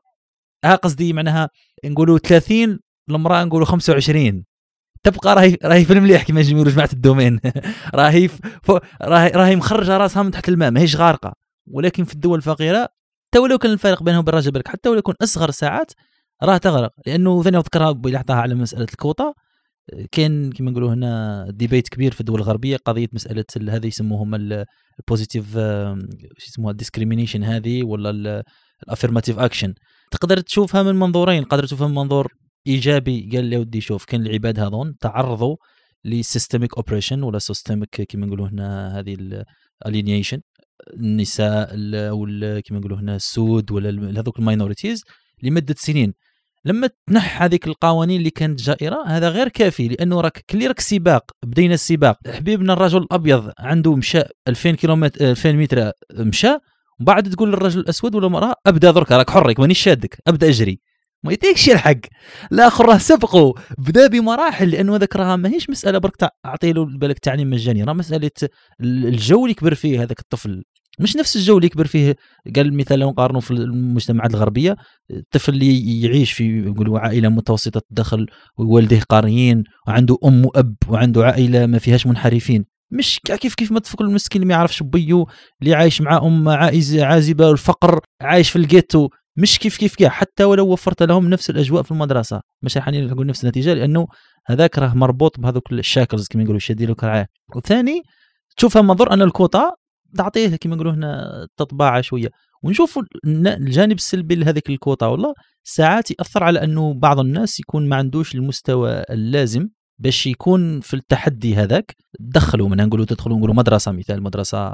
ها 0.65 0.75
قصدي 0.75 1.13
معناها 1.13 1.51
نقولوا 1.85 2.19
30 2.19 2.79
المرأة 3.11 3.45
نقولوا 3.45 3.67
25 3.67 4.45
تبقى 5.03 5.35
راهي 5.35 5.57
راهي 5.65 5.85
في 5.85 5.93
المليح 5.93 6.23
كما 6.23 6.41
يقولوا 6.41 6.73
جماعة 6.73 6.89
الدومين. 6.93 7.41
راهي 7.95 8.31
راهي 9.03 9.31
راهي 9.31 9.57
مخرجة 9.57 9.97
راسها 9.97 10.23
من 10.23 10.31
تحت 10.31 10.49
الماء 10.49 10.71
ماهيش 10.71 10.97
غارقة. 10.97 11.33
ولكن 11.67 12.05
في 12.05 12.15
الدول 12.15 12.39
الفقيرة 12.39 12.89
حتى 13.29 13.39
ولو 13.39 13.59
كان 13.59 13.73
الفارق 13.73 14.03
بينهم 14.03 14.21
وبين 14.21 14.35
الرجل 14.35 14.63
حتى 14.67 14.89
ولو 14.89 14.99
يكون 14.99 15.15
أصغر 15.23 15.51
ساعات 15.51 15.93
راه 16.43 16.57
تغرق. 16.57 16.93
لأنه 17.07 17.43
ثاني 17.43 17.59
ذكرها 17.59 17.93
بلحظه 17.93 18.35
على 18.35 18.55
مسألة 18.55 18.85
الكوطة. 18.85 19.35
كاين 20.13 20.53
كما 20.53 20.71
نقولوا 20.71 20.95
هنا 20.95 21.47
debate 21.51 21.89
كبير 21.89 22.13
في 22.13 22.21
الدول 22.21 22.41
الغربية 22.41 22.77
قضية 22.77 23.09
مسألة 23.13 23.45
هذا 23.69 23.87
يسموهم 23.87 24.35
ال 24.35 24.48
positive 24.48 25.53
شو 26.39 26.49
يسموها 26.49 26.73
ال 26.73 26.78
discrimination 26.78 27.45
هذه 27.45 27.85
ولا 27.85 28.43
ال 28.87 28.91
affirmative 28.91 29.39
action 29.39 29.75
تقدر 30.11 30.41
تشوفها 30.41 30.83
من 30.83 30.95
منظورين 30.95 31.49
تقدر 31.49 31.67
تشوفها 31.67 31.89
من 31.89 31.95
منظور 31.95 32.33
إيجابي 32.67 33.31
قال 33.33 33.45
لي 33.45 33.57
ودي 33.57 33.81
شوف 33.81 34.05
كان 34.05 34.27
العباد 34.27 34.61
هذون 34.61 34.97
تعرضوا 35.01 35.57
ل 36.05 36.13
systemic 36.13 36.77
oppression 36.77 37.23
ولا 37.23 37.39
systemic 37.39 38.03
كما 38.03 38.27
نقولوا 38.27 38.49
هنا 38.49 38.99
هذه 38.99 39.43
ال 39.85 39.90
alienation 39.90 40.41
النساء 40.95 41.71
أو 41.95 42.27
كما 42.65 42.79
نقولوا 42.79 42.99
هنا 42.99 43.17
السود 43.17 43.73
ولا 43.73 44.21
هذوك 44.21 44.39
ال 44.39 44.45
minorities 44.45 45.05
لمدة 45.43 45.75
سنين. 45.79 46.15
لما 46.65 46.91
تنح 47.07 47.43
هذيك 47.43 47.67
القوانين 47.67 48.19
اللي 48.19 48.31
كانت 48.31 48.63
جائرة 48.63 49.05
هذا 49.07 49.29
غير 49.29 49.49
كافي 49.49 49.89
لأنه 49.89 50.21
راك 50.21 50.45
كلي 50.51 50.67
راك 50.67 50.81
سباق 50.81 51.31
بدينا 51.43 51.75
السباق. 51.75 52.19
حبيبنا 52.29 52.73
الرجل 52.73 52.99
الأبيض 52.99 53.53
عنده 53.59 53.95
مشى 53.97 54.23
2000 54.49 54.71
كيلومتر 54.71 55.31
2000 55.31 55.53
متر 55.53 55.93
مشى 56.15 56.59
وبعد 57.01 57.31
تقول 57.31 57.49
للرجل 57.49 57.81
الأسود 57.81 58.15
ولا 58.15 58.27
المرأة 58.27 58.55
أبدأ 58.67 58.91
درك 58.91 59.13
راك 59.13 59.31
حرك 59.31 59.61
مانيش 59.61 59.79
شادك 59.83 60.19
أبدأ 60.27 60.49
أجري. 60.49 60.81
ما 61.25 61.33
يديكش 61.33 61.71
الحق. 61.71 62.01
الآخر 62.53 62.87
راه 62.87 62.99
سبقوا. 62.99 63.53
بدا 63.79 64.07
بمراحل 64.07 64.71
لأنه 64.71 64.97
هذاك 64.97 65.17
راه 65.17 65.37
ماهيش 65.37 65.71
مسألة 65.71 65.99
برك 65.99 66.29
اعطي 66.47 66.73
له 66.73 66.85
بالك 66.85 67.19
تعليم 67.19 67.51
مجاني 67.51 67.85
راه 67.85 67.93
مسألة 67.93 68.31
الجو 68.81 69.45
اللي 69.45 69.55
كبر 69.55 69.75
فيه 69.75 70.03
هذاك 70.03 70.21
الطفل. 70.21 70.65
مش 70.99 71.17
نفس 71.17 71.37
الجو 71.37 71.57
اللي 71.57 71.67
يكبر 71.67 71.87
فيه 71.87 72.17
قال 72.57 72.67
المثال 72.67 72.99
لو 72.99 73.11
نقارنوا 73.11 73.41
في 73.41 73.51
المجتمعات 73.51 74.31
الغربية 74.31 74.77
الطفل 75.11 75.53
اللي 75.53 76.03
يعيش 76.03 76.33
في 76.33 76.49
نقولوا 76.61 76.99
عائلة 76.99 77.29
متوسطة 77.29 77.83
الدخل 77.91 78.27
ووالديه 78.59 79.01
قاريين 79.01 79.65
وعنده 79.89 80.17
أم 80.25 80.47
وأب 80.47 80.77
وعنده 80.89 81.25
عائلة 81.25 81.67
ما 81.67 81.79
فيهاش 81.79 82.07
منحرفين. 82.07 82.65
مش 82.93 83.21
كيف 83.41 83.55
كيف 83.55 83.73
ما 83.73 83.79
الطفل 83.79 84.05
المسكين 84.05 84.43
اللي 84.43 84.49
ما 84.49 84.55
يعرفش 84.59 84.83
بيو 84.83 85.29
اللي 85.63 85.75
عايش 85.75 86.01
مع 86.01 86.17
أم 86.17 86.49
عازبة 86.49 87.49
والفقر 87.49 88.01
عايش 88.23 88.51
في 88.51 88.57
الجيتو 88.57 89.09
مش 89.37 89.59
كيف 89.59 89.77
كيف 89.77 89.95
كيف. 89.95 90.09
حتى 90.09 90.45
ولو 90.45 90.73
وفرت 90.73 91.03
لهم 91.03 91.31
نفس 91.31 91.51
الأجواء 91.51 91.83
في 91.83 91.91
المدرسة. 91.91 92.41
مش 92.63 92.77
راح 92.77 92.89
نقول 92.89 93.27
نفس 93.27 93.45
النتيجة 93.45 93.75
لأنه 93.75 94.07
هذاك 94.47 94.79
راه 94.79 94.95
مربوط 94.95 95.41
بهذوك 95.41 95.73
ال 95.73 95.79
shackles 95.79 96.27
كما 96.29 96.43
يقولوا 96.43 96.61
شادين 96.61 96.89
له 97.03 97.27
وثاني 97.57 98.03
تشوفها 98.57 98.83
منظور 98.83 99.13
أن 99.13 99.23
الكوطه 99.23 99.80
تعطيه 100.17 100.57
كما 100.57 100.75
نقولوا 100.75 100.93
هنا 100.93 101.47
تطباعة 101.57 102.01
شوية. 102.01 102.29
ونشوفوا 102.63 103.03
الجانب 103.27 103.97
السلبي 103.97 104.35
لهذيك 104.35 104.71
الكوطة 104.71 105.09
والله 105.09 105.35
ساعات 105.65 106.11
ياثر 106.11 106.45
على 106.45 106.65
أنه 106.65 106.95
بعض 106.95 107.19
الناس 107.19 107.61
يكون 107.61 107.89
ما 107.89 107.97
عندوش 107.97 108.35
المستوى 108.35 108.91
اللازم 109.11 109.69
باش 109.99 110.27
يكون 110.27 110.81
في 110.81 110.95
التحدي 110.95 111.55
هذاك. 111.55 111.95
دخلوا 112.21 112.69
منها 112.69 112.87
نقولوا 112.87 113.05
تدخلوا 113.05 113.37
نقولوا 113.37 113.55
مدرسة 113.55 113.93
مثال 113.93 114.23
مدرسة 114.23 114.71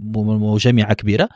نقولوا 0.00 0.58
جامعة 0.58 0.94
كبيرة. 0.94 1.28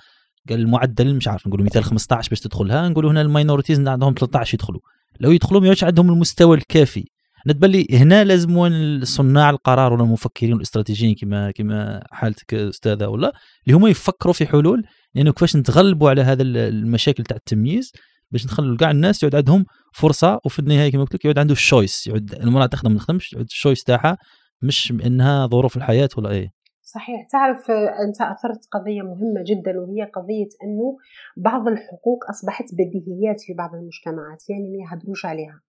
قال 0.48 0.60
المعدل 0.60 1.14
مش 1.14 1.28
عارف 1.28 1.46
نقولوا 1.46 1.66
مثال 1.66 1.84
15 1.84 2.30
باش 2.30 2.40
تدخلها 2.40 2.88
نقولوا 2.88 3.10
هنا 3.10 3.20
ال 3.22 3.28
minorities 3.28 3.88
عندهم 3.88 4.14
13 4.18 4.54
يدخلوا. 4.54 4.80
لو 5.20 5.30
يدخلوا 5.30 5.60
ما 5.60 5.76
عندهم 5.82 6.10
المستوى 6.10 6.56
الكافي. 6.56 7.04
نتبان 7.46 7.70
لي 7.70 7.86
هنا 7.92 8.24
لازم 8.24 8.70
صناع 9.04 9.50
القرار 9.50 9.92
ولا 9.92 10.02
المفكرين 10.02 10.52
الاستراتيجيين 10.52 11.14
كما 11.14 11.50
كما 11.50 12.02
حالتك 12.10 12.54
أستاذة 12.54 13.06
ولا 13.06 13.32
اللي 13.66 13.76
هما 13.76 13.88
يفكروا 13.88 14.32
في 14.32 14.46
حلول 14.46 14.82
لأنه 15.14 15.32
كيفاش 15.32 15.56
نتغلبوا 15.56 16.10
على 16.10 16.22
هذا 16.22 16.42
المشاكل 16.42 17.22
تاع 17.22 17.36
التمييز 17.36 17.92
باش 18.30 18.46
نخلوا 18.46 18.76
كاع 18.76 18.90
الناس 18.90 19.22
يعود 19.22 19.34
عندهم 19.34 19.64
فرصة 19.94 20.40
وفي 20.44 20.58
النهاية 20.58 20.92
كما 20.92 21.02
قلت 21.02 21.14
لك 21.14 21.24
يعود 21.24 21.38
عنده 21.38 21.52
الشويس 21.52 22.06
يعود 22.06 22.34
المرأة 22.34 22.66
تخدم 22.66 22.92
ما 22.92 22.98
تخدمش 22.98 23.32
يعود 23.32 23.46
الشويس 23.46 23.84
تاعها 23.84 24.18
مش 24.62 24.92
انها 25.06 25.46
ظروف 25.46 25.76
الحياة 25.76 26.08
ولا 26.18 26.30
إيه. 26.30 26.56
صحيح. 26.82 27.26
تعرف 27.32 27.70
أنت 28.06 28.20
أثرت 28.20 28.60
قضية 28.72 29.02
مهمة 29.02 29.44
جدا 29.46 29.80
وهي 29.80 30.10
قضية 30.14 30.48
أنه 30.64 30.96
بعض 31.36 31.68
الحقوق 31.68 32.24
أصبحت 32.30 32.64
بديهيات 32.72 33.40
في 33.40 33.54
بعض 33.54 33.70
المجتمعات 33.74 34.50
يعني 34.50 34.68
ما 34.70 34.84
يهدروش 34.84 35.26
عليها. 35.26 35.60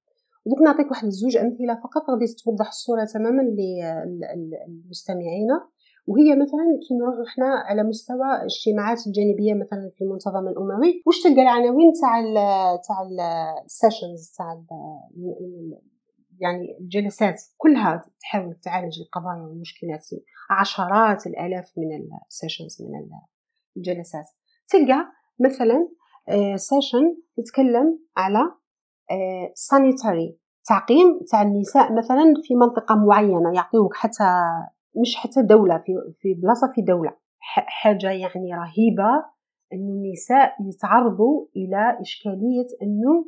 دوك 0.47 0.61
نعطيك 0.61 0.91
واحد 0.91 1.05
الزوج 1.05 1.37
أمثلة 1.37 1.75
فقط 1.83 2.09
غادي 2.09 2.25
توضح 2.43 2.67
الصورة 2.67 3.05
تماما 3.05 3.41
للمستمعين 3.41 5.47
وهي 6.07 6.35
مثلا 6.35 6.79
كي 6.87 6.93
نروحو 6.93 7.25
حنا 7.25 7.45
على 7.45 7.83
مستوى 7.83 8.41
الاجتماعات 8.41 9.07
الجانبية 9.07 9.53
مثلا 9.53 9.91
في 9.95 10.03
المنتظم 10.03 10.47
الأممي 10.47 11.03
واش 11.05 11.23
تلقى 11.23 11.41
العناوين 11.41 11.91
تاع 12.01 12.19
ال 12.19 12.33
تاع 12.87 13.09
ال 13.65 13.73
sessions 13.73 14.31
تاع 14.37 14.63
يعني 16.39 16.77
الجلسات 16.79 17.41
كلها 17.57 18.05
تحاول 18.19 18.55
تعالج 18.55 19.01
القضايا 19.01 19.41
والمشكلات 19.41 20.07
عشرات 20.49 21.27
الآلاف 21.27 21.73
من 21.77 22.09
ال 22.27 22.33
sessions 22.33 22.81
من 22.81 23.09
الجلسات. 23.77 24.25
تلقى 24.67 25.05
مثلا 25.39 25.89
session 26.55 26.97
آه، 26.97 27.17
يتكلم 27.37 27.99
على 28.17 28.39
sanitary 29.53 30.37
تعقيم 30.67 31.19
تاع 31.31 31.41
النساء 31.41 31.93
مثلا 31.93 32.33
في 32.43 32.55
منطقة 32.55 32.95
معينة 32.95 33.55
يعطيوك 33.55 33.95
حتى 33.95 34.23
مش 35.01 35.15
حتى 35.15 35.41
دولة 35.41 35.77
في 35.77 35.93
في 36.19 36.33
بلاصة 36.33 36.71
في 36.75 36.81
دولة. 36.81 37.13
حاجة 37.39 38.11
يعني 38.11 38.53
رهيبة 38.53 39.25
إنه 39.73 39.93
النساء 39.93 40.53
يتعرضوا 40.69 41.45
إلى 41.55 41.97
إشكالية 42.01 42.67
إنه 42.83 43.25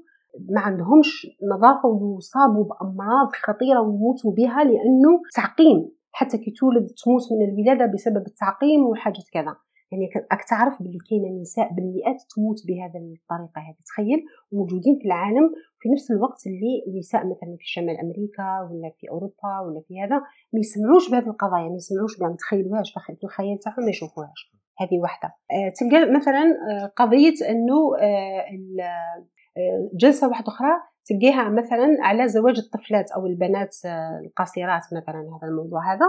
ما 0.50 0.62
عندهمش 0.62 1.28
نظافة 1.54 1.90
ويصابوا 1.90 2.64
بأمراض 2.64 3.30
خطيرة 3.44 3.82
ويموتوا 3.82 4.32
بها 4.32 4.64
لأنه 4.64 5.22
تعقيم. 5.36 5.92
حتى 6.12 6.38
كي 6.38 6.52
تولد 6.52 6.88
تموت 7.04 7.22
من 7.32 7.50
الولادة 7.50 7.94
بسبب 7.94 8.28
التعقيم 8.28 8.86
وحاجة 8.86 9.24
كذا. 9.34 9.56
يعني 9.92 10.10
راك 10.32 10.44
تعرف 10.50 10.82
باللي 10.82 11.00
كاينة 11.10 11.42
نساء 11.42 11.74
بالمئات 11.74 12.22
تموت 12.36 12.60
بهذا 12.68 13.00
الطريقة 13.00 13.60
هذه. 13.70 13.82
تخيل 13.86 14.20
موجودين 14.52 14.96
في 15.00 15.06
العالم 15.06 15.46
في 15.80 15.90
نفس 15.90 16.12
الوقت 16.12 16.48
اللي 16.48 16.84
النساء 16.88 17.22
مثلا 17.22 17.56
في 17.60 17.68
شمال 17.68 17.98
أمريكا 18.00 18.48
ولا 18.72 18.92
في 18.98 19.10
أوروبا 19.10 19.60
ولا 19.66 19.82
في 19.88 20.02
هذا 20.02 20.18
ما 20.54 20.60
يسمعوش 20.60 21.12
بهذه 21.12 21.30
القضايا 21.30 21.70
ما 21.70 21.76
يسمعوش 21.76 22.20
بها 22.20 22.30
ما 22.30 22.36
تخيلوهاش 22.36 22.94
في 22.94 23.24
الخيال 23.24 23.60
تاعهم 23.60 23.84
ما 23.84 23.90
يشوفوهاش. 23.90 24.52
هذه 24.80 25.00
واحدة 25.00 25.28
أه 25.28 25.74
تلقى 25.80 26.12
مثلا 26.18 26.44
آه، 26.70 26.86
قضية 26.96 27.34
إنه 27.50 27.98
أه 28.00 28.46
آه، 29.58 29.90
جلسة 29.94 30.28
واحدة 30.28 30.48
أخرى 30.48 30.72
تلقيها 31.06 31.50
مثلا 31.50 31.98
على 32.02 32.28
زواج 32.28 32.60
الطفلات 32.60 33.12
أو 33.12 33.26
البنات 33.26 33.76
آه، 33.86 34.22
القصيرات 34.26 34.84
مثلا 34.94 35.20
هذا 35.20 35.48
الموضوع 35.52 35.94
هذا. 35.94 36.06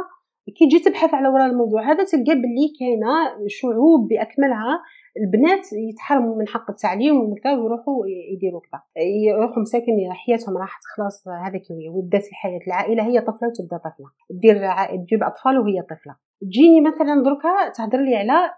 كي 0.58 0.66
تجي 0.66 0.78
تبحث 0.78 1.14
على 1.14 1.28
وراء 1.28 1.46
الموضوع 1.50 1.92
هذا 1.92 2.04
تلقى 2.04 2.34
باللي 2.34 2.68
كاينة 2.78 3.46
شعوب 3.46 4.08
بأكملها 4.08 4.82
البنات 5.16 5.72
يتحرموا 5.72 6.36
من 6.36 6.48
حق 6.48 6.70
التعليم 6.70 7.16
وكذا 7.20 7.52
ويروحوا 7.56 8.06
يديروا 8.32 8.60
كذا 8.60 8.80
يروحوا 9.28 9.62
مساكن 9.62 9.92
حياتهم 10.10 10.56
راحت 10.56 10.82
خلاص 10.96 11.28
هذاك 11.28 11.62
هي 11.70 11.88
وبدات 11.88 12.26
الحياة. 12.28 12.60
العائلة 12.66 13.02
هي 13.02 13.20
طفلة 13.20 13.48
وتبدا 13.48 13.76
طفلة. 13.76 14.06
دير 14.30 14.56
تجيب 15.04 15.22
أطفال 15.22 15.58
وهي 15.58 15.82
طفلة. 15.82 16.14
تجيني 16.40 16.80
مثلا 16.80 17.22
دركا 17.22 17.68
تهضر 17.76 18.00
لي 18.00 18.16
على 18.16 18.50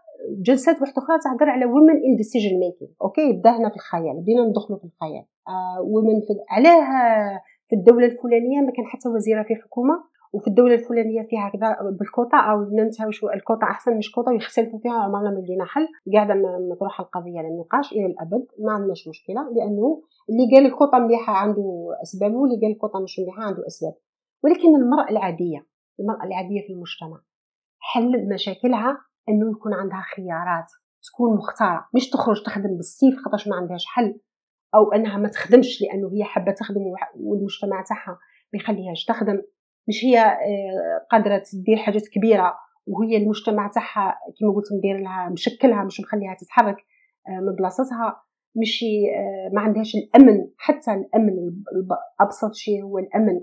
جلسات 0.42 0.80
واحدة 0.80 1.02
أخرى 1.02 1.18
تهضر 1.24 1.50
على 1.50 1.64
women 1.64 1.96
in 2.06 2.16
decision 2.16 2.58
making 2.58 2.90
okay 3.02 3.32
بدا 3.32 3.50
هنا 3.50 3.68
في 3.68 3.76
الخيال 3.76 4.20
بدينا 4.20 4.42
ندخلوا 4.48 4.78
في 4.78 4.84
الخيال. 4.84 5.24
آه 5.48 5.80
ومن 5.82 6.20
في 6.20 6.32
علاه 6.50 6.84
في 7.68 7.76
الدولة 7.76 8.06
الفلانية 8.06 8.60
ما 8.60 8.72
كان 8.76 8.86
حتى 8.86 9.08
وزيرة 9.08 9.42
في 9.42 9.54
حكومة. 9.54 10.11
وفي 10.32 10.46
الدولة 10.46 10.74
الفلانية 10.74 11.22
فيها 11.22 11.48
كذا 11.48 11.76
بالكوطة 11.98 12.38
أو 12.38 13.10
شو 13.10 13.30
الكوطة 13.30 13.64
أحسن 13.64 13.96
مش 13.96 14.12
كوطة 14.12 14.32
ويختلفوا 14.32 14.78
فيها 14.78 14.92
عمرنا 14.92 15.30
ما 15.30 15.40
لقينا 15.40 15.64
حل. 15.64 15.88
قاعدة 16.14 16.34
مطروح 16.72 17.00
القضية 17.00 17.40
للنقاش 17.40 17.92
إلى 17.92 18.06
الأبد 18.06 18.46
ما 18.58 18.72
عندناش 18.72 19.08
مشكلة 19.08 19.42
لأنه 19.50 20.02
اللي 20.30 20.56
قال 20.56 20.66
الكوطة 20.66 20.98
مليحة 20.98 21.32
عنده 21.32 21.88
اسبابه 22.02 22.36
واللي 22.36 22.60
قال 22.60 22.70
الكوطة 22.72 23.00
مش 23.00 23.18
مليحة 23.18 23.42
عنده 23.42 23.66
أسباب. 23.66 23.94
ولكن 24.44 24.76
المرأة 24.76 25.10
العادية 25.10 25.66
المرأة 26.00 26.24
العادية 26.24 26.66
في 26.66 26.72
المجتمع 26.72 27.20
حل 27.78 28.28
مشاكلها 28.34 28.98
إنه 29.28 29.50
يكون 29.50 29.74
عندها 29.74 30.04
خيارات 30.16 30.70
تكون 31.02 31.36
مختارة. 31.36 31.86
مش 31.94 32.10
تخرج 32.10 32.42
تخدم 32.42 32.76
بالسيف 32.76 33.14
خاطرش 33.24 33.48
ما 33.48 33.56
عندهاش 33.56 33.86
حل 33.86 34.20
أو 34.74 34.92
إنها 34.92 35.18
ما 35.18 35.28
تخدمش 35.28 35.82
لأنه 35.82 36.10
هي 36.14 36.24
حابة 36.24 36.52
تخدم 36.52 36.80
والمجتمع 37.16 37.82
تاعها 37.82 38.18
ما 38.52 38.60
يخليهاش 38.60 39.04
تخدم. 39.04 39.42
مش 39.88 40.04
هي 40.04 40.18
آه، 40.20 41.06
قادرة 41.10 41.38
تدير 41.38 41.76
حاجات 41.76 42.02
كبيرة 42.14 42.54
وهي 42.86 43.16
المجتمع 43.16 43.70
تاعها 43.74 44.14
كما 44.40 44.52
قلت 44.52 44.72
مدير 44.78 44.98
لها 44.98 45.28
مشكلها 45.28 45.84
مش 45.84 46.00
مخليها 46.00 46.36
تتحرك 46.40 46.76
آه، 47.28 47.40
من 47.40 47.54
بلاصتها 47.54 48.22
مش 48.56 48.84
آه، 49.16 49.54
ما 49.54 49.60
عندهاش 49.60 49.94
الأمن 49.94 50.48
حتى 50.58 50.92
الأمن 50.92 51.32
ابسط 52.20 52.54
شيء 52.54 52.82
هو 52.82 52.98
الأمن 52.98 53.40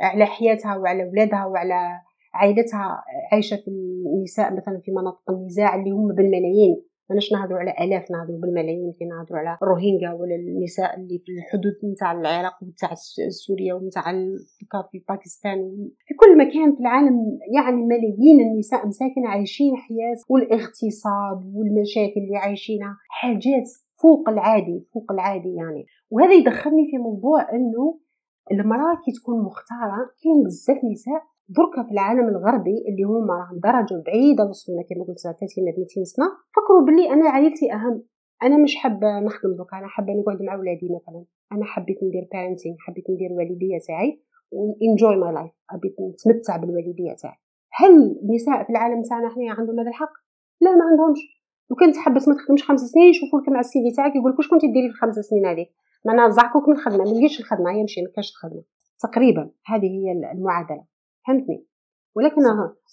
على 0.00 0.26
حياتها 0.26 0.76
وعلى 0.76 1.02
اولادها 1.02 1.46
وعلى 1.46 2.00
عائلتها 2.34 3.04
عايشة 3.32 3.56
في 3.56 3.68
النساء 3.68 4.56
مثلا 4.56 4.80
في 4.84 4.90
مناطق 4.90 5.30
النزاع 5.30 5.74
اللي 5.74 5.90
هم 5.90 6.08
بالملايين. 6.14 6.82
ماناش 7.10 7.32
نهضروا 7.32 7.58
على 7.58 7.74
آلاف 7.80 8.10
نهضروا 8.10 8.40
بالملايين 8.40 8.92
كي 8.98 9.04
نهضروا 9.04 9.38
على 9.38 9.58
الروهينجا 9.62 10.12
ولا 10.12 10.34
النساء 10.34 10.96
اللي 10.96 11.18
في 11.18 11.32
الحدود 11.32 11.72
نتاع 11.92 12.12
العراق 12.12 12.52
ونتاع 12.62 12.90
سوريا 13.28 13.74
ونتاع 13.74 14.02
باكستان 15.08 15.58
في 16.06 16.14
كل 16.14 16.38
مكان 16.38 16.74
في 16.74 16.80
العالم 16.80 17.38
يعني 17.54 17.76
ملايين 17.76 18.40
النساء 18.40 18.86
مساكن 18.86 19.26
عايشين 19.26 19.76
حياة 19.76 20.16
والاغتصاب 20.28 21.54
والمشاكل 21.54 22.20
اللي 22.20 22.36
عايشينها 22.36 22.96
حاجات 23.08 23.68
فوق 24.02 24.28
العادي 24.28 24.86
فوق 24.94 25.12
العادي 25.12 25.54
يعني. 25.54 25.86
وهذا 26.10 26.32
يدخلني 26.32 26.90
في 26.90 26.98
موضوع 26.98 27.52
إنه 27.52 27.98
المرأة 28.52 28.94
كي 29.04 29.12
تكون 29.12 29.44
مختارة 29.44 30.10
كاين 30.22 30.42
بزاف 30.44 30.84
نساء 30.84 31.22
دركا 31.58 31.82
في 31.86 31.92
العالم 31.96 32.28
الغربي 32.28 32.76
اللي 32.88 33.02
هما 33.02 33.34
راهم 33.40 33.58
درجة 33.68 34.02
بعيدة 34.06 34.44
وصلنا 34.44 34.82
كما 34.88 35.04
قلت 35.04 35.18
30 35.18 35.64
200 35.64 36.04
سنة. 36.04 36.26
فكروا 36.56 36.82
باللي 36.86 37.10
أنا 37.10 37.28
عائلتي 37.30 37.72
أهم. 37.72 38.02
أنا 38.42 38.56
مش 38.64 38.76
حابة 38.76 39.20
نخدم 39.20 39.56
دوكا. 39.58 39.78
أنا 39.78 39.86
حابة 39.86 40.12
نقعد 40.12 40.42
مع 40.42 40.54
ولادي 40.56 40.88
مثلا. 40.96 41.24
أنا 41.52 41.64
حبيت 41.64 41.98
ندير 42.02 42.28
parenting 42.32 42.76
حبيت 42.86 43.04
ندير 43.10 43.30
الوالديه 43.30 43.78
تاعي 43.86 44.22
و 44.52 44.63
enjoy 44.63 45.16
my 45.16 45.32
life 45.32 45.52
حبيت 45.68 45.96
نتمتع 46.00 46.56
بالوالديه 46.56 47.14
تاعي. 47.22 47.38
هل 47.78 47.92
النساء 48.22 48.64
في 48.64 48.70
العالم 48.70 49.02
تاعنا 49.02 49.28
حنا 49.28 49.52
عندهم 49.58 49.80
هذا 49.80 49.88
الحق؟ 49.88 50.12
لا 50.60 50.70
ما 50.78 50.84
عندهمش. 50.90 51.20
وكان 51.70 51.92
تحبس 51.92 52.28
ما 52.28 52.34
تخدمش 52.34 52.62
خمس 52.68 52.80
سنين 52.80 53.10
يشوفوا 53.10 53.40
لك 53.40 53.48
مع 53.48 53.60
ال 53.60 53.70
CV 53.70 53.90
تاعك 53.96 54.16
يقول 54.16 54.30
لك 54.32 54.38
واش 54.38 54.48
كنتي 54.48 54.66
ديري 54.66 54.88
في 54.88 54.94
الخمس 54.94 55.14
سنين 55.14 55.46
هذيك؟ 55.46 55.68
معناها 56.06 56.30
زعقوك 56.30 56.68
من 56.68 56.74
الخدمة. 56.74 57.04
ما 57.04 57.10
لقيتش 57.10 57.40
الخدمه 57.40 57.70
يمشي 57.72 58.00
ما 58.02 58.08
الخدمة. 58.18 58.62
تقريبا. 59.02 59.50
هذه 59.66 59.86
هي 59.86 60.12
المعادلة. 60.32 60.91
فهمتني. 61.26 61.66
ولكن 62.14 62.42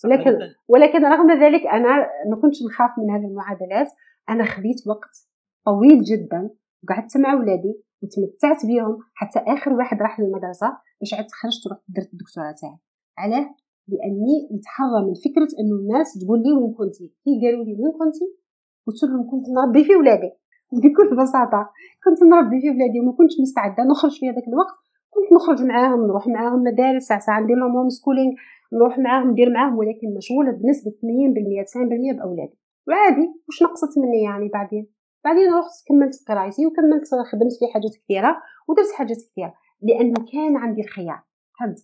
ولكن 0.05 0.37
ولكن 0.67 1.05
رغم 1.05 1.31
ذلك 1.43 1.67
أنا 1.67 2.09
ما 2.29 2.35
كنتش 2.41 2.57
نخاف 2.69 2.91
من 2.99 3.11
هذه 3.11 3.25
المعادلات. 3.25 3.87
أنا 4.29 4.45
خذيت 4.45 4.87
وقت 4.87 5.29
طويل 5.65 6.01
جدا 6.03 6.49
وقعدت 6.83 7.17
مع 7.17 7.33
ولادي 7.33 7.83
وتمتعت 8.01 8.65
بهم 8.65 8.97
حتى 9.13 9.39
آخر 9.39 9.73
واحد 9.73 10.01
راح 10.01 10.19
للمدرسة 10.19 10.77
باش 10.99 11.13
عاد 11.13 11.25
خرجت 11.31 11.67
ورحت 11.67 11.81
درت 11.87 12.13
الدكتوراه 12.13 12.55
تاعي. 12.61 12.77
علاه؟ 13.17 13.55
لأني 13.87 14.35
نتحرى 14.57 14.99
من 15.07 15.13
فكرة 15.13 15.49
إنه 15.59 15.75
الناس 15.81 16.19
تقول 16.21 16.39
لي 16.43 16.51
وين 16.53 16.73
كنتي. 16.73 17.07
كي 17.23 17.31
قالوا 17.43 17.63
لي 17.65 17.73
وين 17.79 17.91
كنتي؟ 17.99 18.25
قلت 18.87 19.03
لهم 19.03 19.29
كنت 19.31 19.45
نربي 19.49 19.83
في 19.83 19.95
ولادي. 19.95 20.31
بكل 20.83 21.09
بساطة. 21.21 21.69
كنت 22.03 22.23
نربي 22.23 22.61
في 22.61 22.69
ولادي 22.69 22.99
وما 22.99 23.11
كنتش 23.11 23.35
مستعدة 23.41 23.83
نخرج 23.83 24.19
في 24.19 24.29
هذاك 24.29 24.47
الوقت 24.47 24.77
كنت 25.19 25.33
نخرج 25.33 25.63
معاهم 25.63 26.07
نروح 26.07 26.27
معاهم 26.27 26.63
مدارس 26.63 27.03
ساعة 27.03 27.19
ساعة 27.19 27.39
ندير 27.39 27.57
لهم 27.57 27.77
هوم 27.77 27.89
سكولينغ 27.89 28.33
نروح 28.73 28.99
معاهم 28.99 29.31
ندير 29.31 29.49
معاهم 29.49 29.77
ولكن 29.77 30.13
مشغولة 30.17 30.51
بنسبة 30.51 30.91
80% 30.91 30.95
90% 30.95 32.17
بأولادي. 32.17 32.57
وعادي 32.87 33.27
واش 33.47 33.63
نقصت 33.63 33.97
مني 33.97 34.23
يعني 34.23 34.49
بعدين؟ 34.49 34.87
بعدين 35.25 35.53
رحت 35.53 35.87
كملت 35.87 36.15
قرايتي 36.27 36.65
وكملت 36.65 37.03
خدمت 37.31 37.53
في 37.59 37.73
حاجات 37.73 37.91
كثيرة 38.03 38.37
ودرت 38.67 38.91
حاجات 38.95 39.17
كثيرة 39.31 39.53
لأنه 39.81 40.25
كان 40.33 40.57
عندي 40.57 40.81
الخيار 40.81 41.21
فهمت؟ 41.59 41.79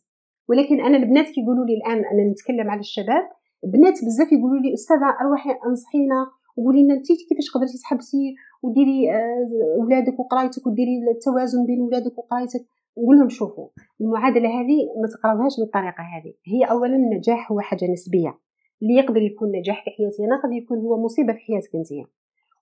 ولكن 0.49 0.80
أنا 0.80 0.98
البنات 0.98 1.26
كيقولوا 1.26 1.66
لي 1.66 1.74
الآن 1.74 2.06
أنا 2.06 2.32
نتكلم 2.32 2.70
على 2.72 2.80
الشباب 2.80 3.30
بنات 3.64 4.06
بزاف 4.06 4.32
يقولوا 4.32 4.60
لي 4.60 4.74
أستاذة 4.74 5.18
أروحي 5.22 5.49
أنصحينا 5.68 6.28
وقولي 6.57 6.84
لنا 6.84 6.94
انت 6.94 7.07
كيفاش 7.30 7.52
قدرتي 7.56 7.78
تحبسي 7.78 8.36
وديري 8.64 9.12
آه، 9.12 9.49
ولادك 9.80 10.20
وقرايتك 10.20 10.68
وديري 10.68 11.12
التوازن 11.12 11.66
بين 11.66 11.82
ولادك 11.82 12.18
وقرايتك. 12.18 12.66
نقول 12.98 13.18
لهم 13.18 13.30
شوفوا 13.30 13.70
المعادلة 14.02 14.50
هذه 14.50 14.78
ما 15.02 15.08
تقراوهاش 15.08 15.60
بالطريقة 15.60 16.04
هذه. 16.04 16.34
هي 16.46 16.72
اولا 16.72 16.96
النجاح 16.96 17.52
هو 17.52 17.60
حاجة 17.60 17.92
نسبية. 17.92 18.40
اللي 18.82 18.94
يقدر 18.94 19.22
يكون 19.22 19.52
نجاح 19.52 19.84
في 19.84 19.90
حياتي 19.98 20.26
أنا 20.26 20.42
قد 20.44 20.52
يكون 20.54 20.78
هو 20.78 21.04
مصيبة 21.04 21.34
في 21.34 21.40
حياتك 21.40 21.76
أنت. 21.76 22.08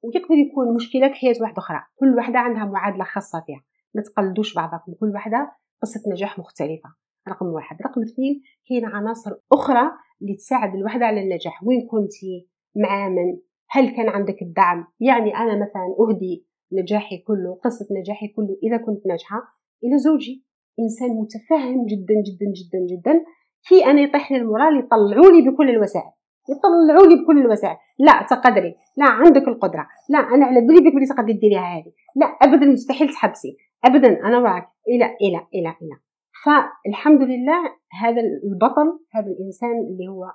ويقدر 0.03 0.35
يكون 0.35 0.75
مشكلة 0.75 1.07
في 1.07 1.13
حياة 1.13 1.35
واحدة 1.41 1.57
أخرى. 1.57 1.81
كل 1.95 2.15
واحدة 2.15 2.39
عندها 2.39 2.65
معادلة 2.65 3.03
خاصة 3.03 3.43
فيها. 3.45 3.63
ما 3.95 4.01
تقلدوش 4.01 4.55
بعضكم. 4.55 4.93
كل 4.99 5.09
واحدة 5.13 5.51
قصة 5.81 6.01
نجاح 6.11 6.39
مختلفة. 6.39 6.89
رقم 7.29 7.45
واحد. 7.45 7.77
رقم 7.81 8.01
اثنين 8.01 8.41
كاين 8.69 8.85
عناصر 8.85 9.31
أخرى 9.51 9.91
اللي 10.21 10.35
تساعد 10.35 10.75
الوحدة 10.75 11.05
على 11.05 11.21
النجاح. 11.21 11.63
وين 11.63 11.87
كنتي 11.87 12.49
مع 12.75 13.09
من 13.09 13.37
هل 13.69 13.95
كان 13.95 14.09
عندك 14.09 14.41
الدعم؟ 14.41 14.87
يعني 14.99 15.35
أنا 15.35 15.55
مثلا 15.55 15.95
أهدي 15.99 16.47
نجاحي 16.71 17.17
كله 17.17 17.59
قصة 17.63 17.87
نجاحي 17.91 18.27
كله 18.27 18.57
إذا 18.63 18.77
كنت 18.77 19.07
ناجحة. 19.07 19.62
إلى 19.83 19.97
زوجي. 19.97 20.45
إنسان 20.79 21.09
متفهم 21.09 21.85
جدا 21.85 22.15
جدا 22.27 22.45
جدا 22.59 22.79
جدا. 22.91 23.25
كي 23.69 23.85
أنا 23.85 24.01
يطيح 24.01 24.31
لي 24.31 24.37
المورال 24.37 24.79
يطلعوا 24.79 25.31
لي 25.31 25.49
بكل 25.49 25.69
الوسائل. 25.69 26.11
يطلعوا 26.49 27.07
لي 27.07 27.23
بكل 27.23 27.41
الوسائل. 27.41 27.75
لا 27.99 28.25
تقدري. 28.29 28.75
لا 28.97 29.05
عندك 29.05 29.47
القدرة. 29.47 29.87
لا 30.09 30.19
أنا 30.19 30.45
على 30.45 30.61
بالي 30.61 30.89
بك 30.89 30.95
بلي 30.95 31.05
تقدري 31.05 31.33
ديريها 31.33 31.77
هذه. 31.77 31.91
لا 32.15 32.25
ابدا 32.25 32.65
مستحيل 32.65 33.09
تحبسي. 33.09 33.57
ابدا 33.85 34.07
أنا 34.07 34.39
معك 34.39 34.67
إلى 34.87 35.05
إلى 35.05 35.47
إلى 35.53 35.75
إلى. 35.81 35.97
فالحمد 36.45 37.21
لله 37.21 37.61
هذا 38.01 38.21
البطل 38.21 38.99
هذا 39.11 39.27
الإنسان 39.27 39.71
اللي 39.71 40.07
هو 40.09 40.31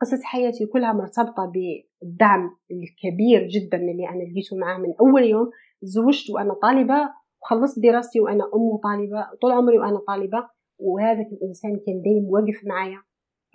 قصة 0.00 0.20
حياتي 0.24 0.66
كلها 0.66 0.92
مرتبطة 0.92 1.52
بالدعم 1.54 2.50
الكبير 2.70 3.48
جدا 3.48 3.78
اللي 3.78 4.08
أنا 4.08 4.22
لقيته 4.22 4.56
معاه 4.56 4.78
من 4.78 4.94
أول 5.00 5.24
يوم. 5.24 5.50
تزوجت 5.82 6.30
وأنا 6.30 6.54
طالبة 6.54 7.10
وخلصت 7.42 7.78
دراستي 7.78 8.20
وأنا 8.20 8.44
أم 8.44 8.76
طالبة 8.76 9.26
طول 9.42 9.52
عمري 9.52 9.78
وأنا 9.78 9.98
طالبة 10.06 10.48
وهذا 10.78 11.20
الإنسان 11.20 11.70
كان 11.86 12.02
دايم 12.02 12.24
واقف 12.24 12.64
معايا. 12.66 13.02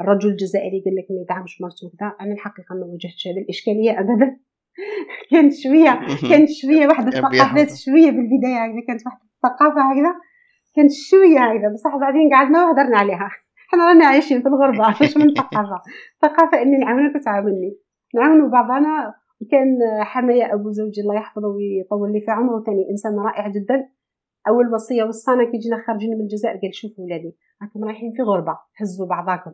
الرجل 0.01 0.29
الجزائري 0.29 0.83
قال 0.85 0.95
لك 0.95 1.07
ما 1.09 1.21
يدعمش 1.21 1.61
مرته 1.61 1.87
وكذا 1.87 2.15
أنا 2.21 2.33
الحقيقة 2.33 2.75
ما 2.75 2.85
واجهتش 2.85 3.27
هذه 3.27 3.41
الإشكالية 3.43 3.99
أبدا. 3.99 4.37
كانت 5.31 5.53
شوية 5.53 5.99
كانت 6.29 6.49
شوية 6.61 6.87
واحد 6.87 7.07
الثقافات 7.13 7.69
شوية 7.85 8.11
بالبداية 8.11 8.59
هكذا 8.63 8.81
كانت 8.87 9.01
واحد 9.05 9.19
الثقافة 9.35 9.81
هكذا. 9.91 10.13
كانت 10.75 10.91
شوية 10.91 11.39
هكذا 11.39 11.73
بصح 11.73 11.95
بعدين 11.97 12.33
قعدنا 12.33 12.65
وهدرنا 12.65 12.97
عليها. 12.97 13.29
حنا 13.69 13.85
رانا 13.87 14.05
عايشين 14.05 14.41
في 14.41 14.47
الغربة 14.47 14.89
مش 15.01 15.17
من 15.17 15.33
ثقافة 15.33 15.81
ثقافة 16.21 16.61
إني 16.61 16.77
نعاونك 16.77 17.15
وتعاوني. 17.15 17.77
نعاونوا 18.15 18.49
بعضنا 18.49 19.13
وكان 19.41 19.80
حماية 20.01 20.53
أبو 20.53 20.72
زوجي 20.72 21.01
الله 21.01 21.15
يحفظه 21.15 21.47
ويطول 21.47 22.13
لي 22.13 22.22
في 22.22 22.31
عمره. 22.31 22.63
ثاني 22.63 22.89
إنسان 22.89 23.19
رائع 23.19 23.47
جدا. 23.47 23.89
أول 24.47 24.73
وصية 24.73 25.03
وصانا 25.03 25.51
كي 25.51 25.57
جينا 25.57 25.84
خارجين 25.88 26.09
من 26.09 26.22
الجزائر 26.22 26.57
قال 26.57 26.76
شوفوا 26.76 27.03
ولادي 27.05 27.35
راكم 27.61 27.84
رايحين 27.84 28.13
في 28.15 28.22
غربة 28.22 28.57
هزوا 28.77 29.07
بعضاكم. 29.07 29.51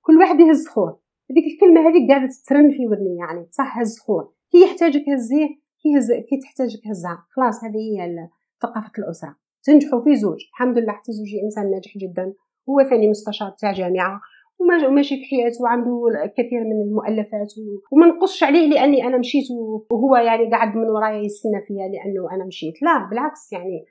كل 0.00 0.18
واحد 0.18 0.40
يهز 0.40 0.68
خوه 0.68 1.00
هذيك 1.30 1.44
الكلمة 1.52 1.88
هذيك 1.88 2.10
قاعدة 2.10 2.28
ترن 2.46 2.70
في 2.70 2.88
ودني 2.88 3.16
يعني. 3.16 3.46
صح 3.50 3.78
هز 3.78 3.98
خوه 3.98 4.32
كي 4.50 4.58
يحتاجك 4.62 5.08
هزيه 5.08 5.48
كي, 5.82 5.98
هز... 5.98 6.12
كي 6.12 6.40
تحتاجك 6.42 6.86
هزها. 6.90 7.26
خلاص 7.30 7.64
هذه 7.64 7.76
هي 7.76 8.28
ثقافة 8.62 8.92
الأسرة. 8.98 9.36
تنجحوا 9.62 10.04
في 10.04 10.16
زوج. 10.16 10.44
الحمد 10.50 10.78
لله 10.78 10.92
حتى 10.92 11.12
زوجي 11.12 11.42
إنسان 11.44 11.70
ناجح 11.70 11.98
جدا. 11.98 12.34
هو 12.68 12.82
ثاني 12.82 13.08
مستشار 13.08 13.50
تاع 13.50 13.72
جامعة. 13.72 14.20
وماشي 14.60 15.16
في 15.16 15.24
حياته 15.24 15.62
وعنده 15.62 16.02
الكثير 16.24 16.60
من 16.64 16.80
المؤلفات 16.82 17.52
وما 17.92 18.06
نقصش 18.06 18.42
عليه 18.42 18.68
لأني 18.68 19.06
أنا 19.06 19.18
مشيت 19.18 19.44
وهو 19.90 20.16
يعني 20.16 20.50
قاعد 20.50 20.76
من 20.76 20.90
ورايا 20.90 21.22
يستنى 21.22 21.60
فيا 21.66 21.88
لأنه 21.88 22.34
أنا 22.34 22.44
مشيت. 22.44 22.82
لا 22.82 23.08
بالعكس 23.10 23.52
يعني 23.52 23.84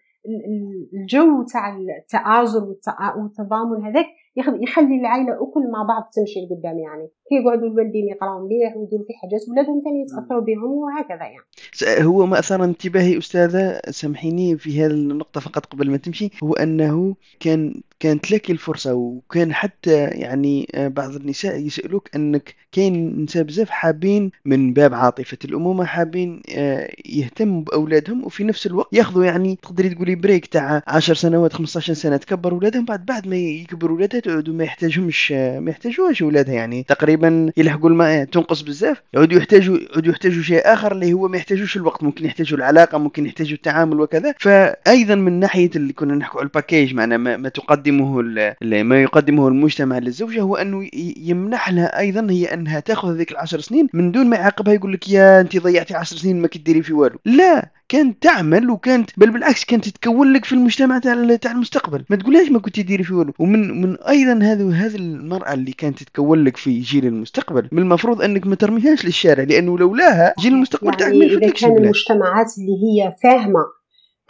الجو 0.93 1.43
تاع 1.43 1.77
التآزر 1.77 2.75
والتضامن 3.17 3.85
هذاك 3.85 4.05
يخلي 4.37 4.99
العائله 4.99 5.33
اكل 5.33 5.71
مع 5.71 5.83
بعض 5.83 6.09
تمشي 6.13 6.39
لقدام 6.39 6.79
يعني. 6.79 7.07
كي 7.29 7.35
يقعدوا 7.35 7.67
الوالدين 7.67 8.07
يقراو 8.07 8.45
مليح 8.45 8.77
ويديروا 8.77 9.05
في 9.05 9.13
حاجات 9.21 9.41
ولادهم 9.49 9.81
ثاني 9.83 10.01
يتأثروا 10.01 10.41
بهم 10.41 10.71
وهكذا 10.71 11.25
يعني. 11.27 12.07
هو 12.07 12.25
ما 12.25 12.39
اثار 12.39 12.63
انتباهي 12.63 13.17
أستاذة 13.17 13.79
سامحيني 13.89 14.57
في 14.57 14.81
هذه 14.81 14.91
النقطة 14.91 15.41
فقط 15.41 15.65
قبل 15.65 15.91
ما 15.91 15.97
تمشي. 15.97 16.29
هو 16.43 16.53
أنه 16.53 17.15
كان 17.39 17.81
كانت 17.99 18.31
لك 18.31 18.51
الفرصة 18.51 18.93
وكان 18.93 19.53
حتى 19.53 20.05
يعني 20.05 20.67
آه، 20.75 20.87
بعض 20.87 21.15
النساء 21.15 21.59
يسألوك 21.59 22.15
أنك 22.15 22.55
كاين 22.71 23.23
نساء 23.23 23.43
بزاف 23.43 23.69
حابين 23.69 24.31
من 24.45 24.73
باب 24.73 24.93
عاطفة 24.93 25.37
الأمومة 25.45 25.85
حابين 25.85 26.41
آه، 26.55 26.89
يهتموا 27.05 27.61
بأولادهم 27.61 28.25
وفي 28.25 28.43
نفس 28.43 28.67
الوقت 28.67 28.93
ياخذوا 28.93 29.25
يعني 29.25 29.55
تقدري 29.55 29.89
تقولي 29.89 30.15
break 30.15 30.45
تاع 30.45 30.83
10 30.87 31.13
سنوات 31.13 31.53
15 31.53 31.93
سنة 31.93 32.17
تكبر 32.17 32.51
أولادهم 32.51 32.85
بعد 32.85 33.05
بعد 33.05 33.27
ما 33.27 33.35
يكبروا 33.35 33.95
أولادها 33.95 34.19
تعودوا 34.27 34.53
ما 34.53 34.63
يحتاجهمش 34.63 35.31
ما 35.31 35.71
يحتاجوهاش 35.71 36.21
أولادها 36.21 36.53
يعني. 36.53 36.83
تقريبا 36.83 37.51
يلحقوا 37.57 37.89
الماما 37.89 38.23
تنقص 38.23 38.61
بزاف 38.61 39.01
يعودوا 39.13 39.37
يحتاجوا 39.37 39.77
يعودوا 39.77 40.11
يحتاجوا 40.11 40.43
شيء 40.43 40.61
آخر 40.65 40.91
اللي 40.91 41.13
هو 41.13 41.27
ما 41.27 41.37
يحتاجوش 41.37 41.77
الوقت. 41.77 42.03
ممكن 42.03 42.25
يحتاجوا 42.25 42.57
العلاقة 42.57 42.97
ممكن 42.97 43.25
يحتاجوا 43.25 43.55
التعامل 43.55 44.01
وكذا. 44.01 44.33
فأيضا 44.39 45.15
من 45.15 45.39
ناحية 45.39 45.71
اللي 45.75 45.93
كنا 45.93 46.15
نحكوا 46.15 46.39
على 46.39 46.47
ال 46.47 46.53
package 46.53 46.93
معنا 46.93 47.17
ما, 47.17 47.37
ما 47.37 47.49
تقدم 47.49 47.97
يقدمه 47.97 48.83
ما 48.83 49.01
يقدمه 49.01 49.47
المجتمع 49.47 49.97
للزوجة 49.97 50.41
هو 50.41 50.55
أنه 50.55 50.89
يمنح 51.17 51.69
لها 51.69 51.99
أيضا 51.99 52.27
هي 52.29 52.45
أنها 52.45 52.79
تأخذ 52.79 53.13
هذيك 53.13 53.31
العشر 53.31 53.59
سنين 53.59 53.87
من 53.93 54.11
دون 54.11 54.29
ما 54.29 54.35
يعاقبها 54.35 54.73
يقول 54.73 54.93
لك 54.93 55.09
يا 55.09 55.41
أنت 55.41 55.57
ضيعتي 55.57 55.95
عشر 55.95 56.17
سنين 56.17 56.41
ما 56.41 56.47
كديري 56.47 56.81
في 56.81 56.93
والو. 56.93 57.19
لا 57.25 57.71
كانت 57.89 58.23
تعمل 58.23 58.69
وكانت 58.69 59.09
بل 59.17 59.29
بالعكس 59.29 59.65
كانت 59.65 59.89
تتكون 59.89 60.33
لك 60.33 60.45
في 60.45 60.53
المجتمع 60.53 60.99
تاع 60.99 61.35
تاع 61.35 61.51
المستقبل. 61.51 62.03
ما 62.09 62.15
تقولهاش 62.15 62.51
ما 62.51 62.59
كنت 62.59 62.75
تديري 62.75 63.03
في 63.03 63.13
والو. 63.13 63.33
ومن 63.39 63.81
من 63.81 63.97
أيضا 64.17 64.43
هذا 64.43 64.69
هذه 64.69 64.95
المرأة 64.95 65.53
اللي 65.53 65.71
كانت 65.71 66.03
تتكون 66.03 66.43
لك 66.43 66.57
في 66.57 66.79
جيل 66.79 67.05
المستقبل 67.05 67.69
من 67.71 67.81
المفروض 67.81 68.21
أنك 68.21 68.47
ما 68.47 68.55
ترميهاش 68.55 69.05
للشارع 69.05 69.43
لأنه 69.43 69.77
لولاها 69.77 70.33
جيل 70.39 70.53
المستقبل 70.53 70.87
يعني 70.87 70.99
تعمل 70.99 71.43
إذا 71.43 71.53
كان 71.53 71.77
المجتمعات 71.77 72.47
اللي 72.57 72.75
هي 72.83 73.15
فاهمة 73.23 73.59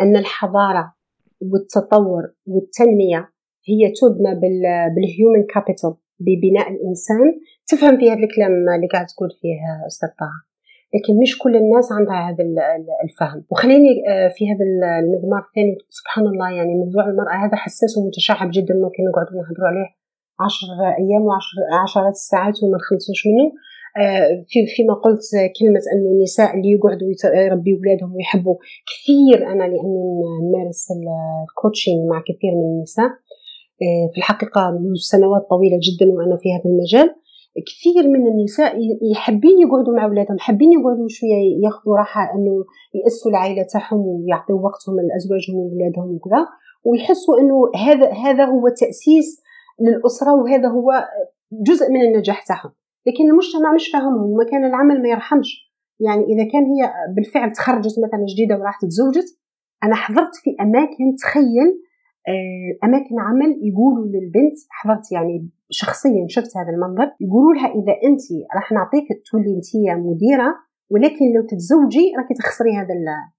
أن 0.01 0.17
الحضارة 0.17 0.93
والتطور 1.41 2.23
والتنمية 2.45 3.31
هي 3.69 3.93
تبنى 4.01 4.39
بالهيومن 4.95 5.45
كابيتال 5.53 5.95
ببناء 6.19 6.67
الإنسان 6.71 7.39
تفهم 7.67 7.99
في 7.99 8.11
هذا 8.11 8.23
الكلام 8.23 8.51
اللي 8.75 8.87
قاعد 8.93 9.05
تقول 9.05 9.29
فيه 9.41 9.87
أستاذ 9.87 10.09
طه. 10.09 10.46
لكن 10.95 11.11
مش 11.21 11.31
كل 11.43 11.55
الناس 11.55 11.87
عندها 11.97 12.29
هذا 12.29 12.43
الفهم. 13.05 13.45
وخليني 13.51 13.91
آه، 14.09 14.27
في 14.35 14.43
هذا 14.51 14.63
المضمار 15.03 15.41
الثاني. 15.47 15.77
سبحان 15.89 16.25
الله 16.25 16.49
يعني 16.57 16.73
موضوع 16.83 17.03
المرأة 17.09 17.35
هذا 17.45 17.55
حساس 17.55 17.97
ومتشعب 17.97 18.49
جدا 18.57 18.73
ممكن 18.73 19.01
نقعد 19.09 19.27
نهضروا 19.37 19.67
عليه 19.71 19.89
عشر 20.45 20.67
أيام 21.01 21.23
وعشر 21.27 21.57
عشرات 21.83 22.15
الساعات 22.21 22.55
وما 22.63 22.77
نخلصوش 22.77 23.21
منه. 23.27 23.47
آه، 24.01 24.45
في 24.49 24.57
فيما 24.75 24.93
قلت 24.93 25.23
كلمة 25.59 25.83
أن 25.93 26.03
النساء 26.13 26.49
اللي 26.55 26.71
يقعدوا 26.75 27.07
يربي 27.45 27.71
أولادهم 27.77 28.15
ويحبوا 28.15 28.55
كثير. 28.89 29.37
أنا 29.51 29.63
لأني 29.71 30.01
نمارس 30.47 30.87
الكوتشنج 30.91 31.99
مع 32.11 32.19
كثير 32.29 32.51
من 32.59 32.67
النساء. 32.73 33.11
آه، 33.83 34.05
في 34.11 34.17
الحقيقة 34.17 34.61
منذ 34.71 34.99
سنوات 35.13 35.43
طويلة 35.49 35.77
جدا 35.87 36.05
وأنا 36.13 36.37
في 36.41 36.49
هذا 36.55 36.65
المجال. 36.71 37.09
كثير 37.65 38.07
من 38.07 38.27
النساء 38.27 38.77
يحبين 39.11 39.59
يقعدوا 39.59 39.95
مع 39.95 40.05
اولادهم 40.05 40.37
حابين 40.39 40.71
يقعدوا 40.71 41.07
شوية 41.07 41.63
ياخذوا 41.63 41.97
راحة 41.97 42.21
إنه 42.35 42.65
ياسوا 43.03 43.31
العائلة 43.31 43.63
تاعهم 43.73 43.99
ويعطيوا 43.99 44.59
وقتهم 44.59 44.95
لأزواجهم 44.95 45.55
واولادهم 45.55 46.15
وكذا. 46.15 46.47
ويحسوا 46.85 47.39
إنه 47.39 47.55
هذا 47.75 48.11
هذا 48.11 48.45
هو 48.45 48.67
تأسيس 48.67 49.41
للأسرة 49.81 50.33
وهذا 50.35 50.67
هو 50.69 50.91
جزء 51.51 51.91
من 51.91 52.01
النجاح 52.01 52.47
تاعهم. 52.47 52.71
لكن 53.07 53.29
المجتمع 53.29 53.73
مش 53.75 53.89
فاهمهم 53.93 54.31
ومكان 54.31 54.65
العمل 54.65 55.01
ما 55.01 55.09
يرحمش. 55.09 55.67
يعني 55.99 56.23
إذا 56.23 56.51
كان 56.51 56.63
هي 56.63 56.93
بالفعل 57.15 57.51
تخرجت 57.51 57.95
مثلا 58.05 58.25
جديدة 58.33 58.55
وراحت 58.55 58.85
تزوجت 58.85 59.25
أنا 59.83 59.95
حضرت 59.95 60.35
في 60.35 60.55
أماكن 60.61 61.15
تخيل 61.21 61.86
أماكن 62.83 63.19
عمل 63.19 63.59
يقولوا 63.61 64.05
للبنت 64.05 64.57
حضرت 64.69 65.11
يعني 65.11 65.49
شخصيا 65.69 66.25
شفت 66.29 66.57
هذا 66.57 66.69
المنظر 66.69 67.11
يقولوا 67.21 67.53
لها 67.53 67.67
إذا 67.67 67.93
أنت 68.03 68.21
راح 68.55 68.71
نعطيك 68.71 69.07
تولي 69.31 69.55
أنت 69.55 69.99
مديرة 69.99 70.55
ولكن 70.89 71.25
لو 71.35 71.47
تتزوجي 71.49 72.13
راكي 72.17 72.33
تخسري 72.33 72.75
هذا 72.75 72.87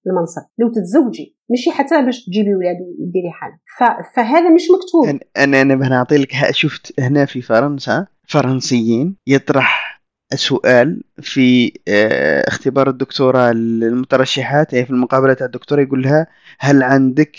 المنصب. 0.07 0.43
لو 0.59 0.69
تتزوجي 0.69 1.37
ماشي 1.51 1.71
حتى 1.71 2.05
باش 2.05 2.25
تجيبي 2.25 2.55
ولاد 2.55 2.77
وديري 2.99 3.31
حالك 3.31 3.59
فهذا 4.15 4.51
مش 4.51 4.69
مكتوب. 4.71 5.21
أنا 5.37 5.63
أنا 5.63 5.75
بنعطي 5.75 6.17
لك 6.17 6.33
شفت 6.51 7.01
هنا 7.01 7.25
في 7.25 7.43
فرنسا 7.43 8.07
فرنسيين 8.29 9.17
يطرح 9.27 10.03
سؤال 10.35 11.03
في 11.21 11.73
آه، 11.89 12.49
اختبار 12.49 12.89
الدكتوراه 12.89 13.53
للمترشحات 13.53 14.75
في 14.75 14.91
المقابلة 14.91 15.35
تاع 15.35 15.47
الدكتورة 15.47 15.81
يقول 15.81 16.03
لها 16.03 16.27
هل 16.59 16.83
عندك 16.83 17.37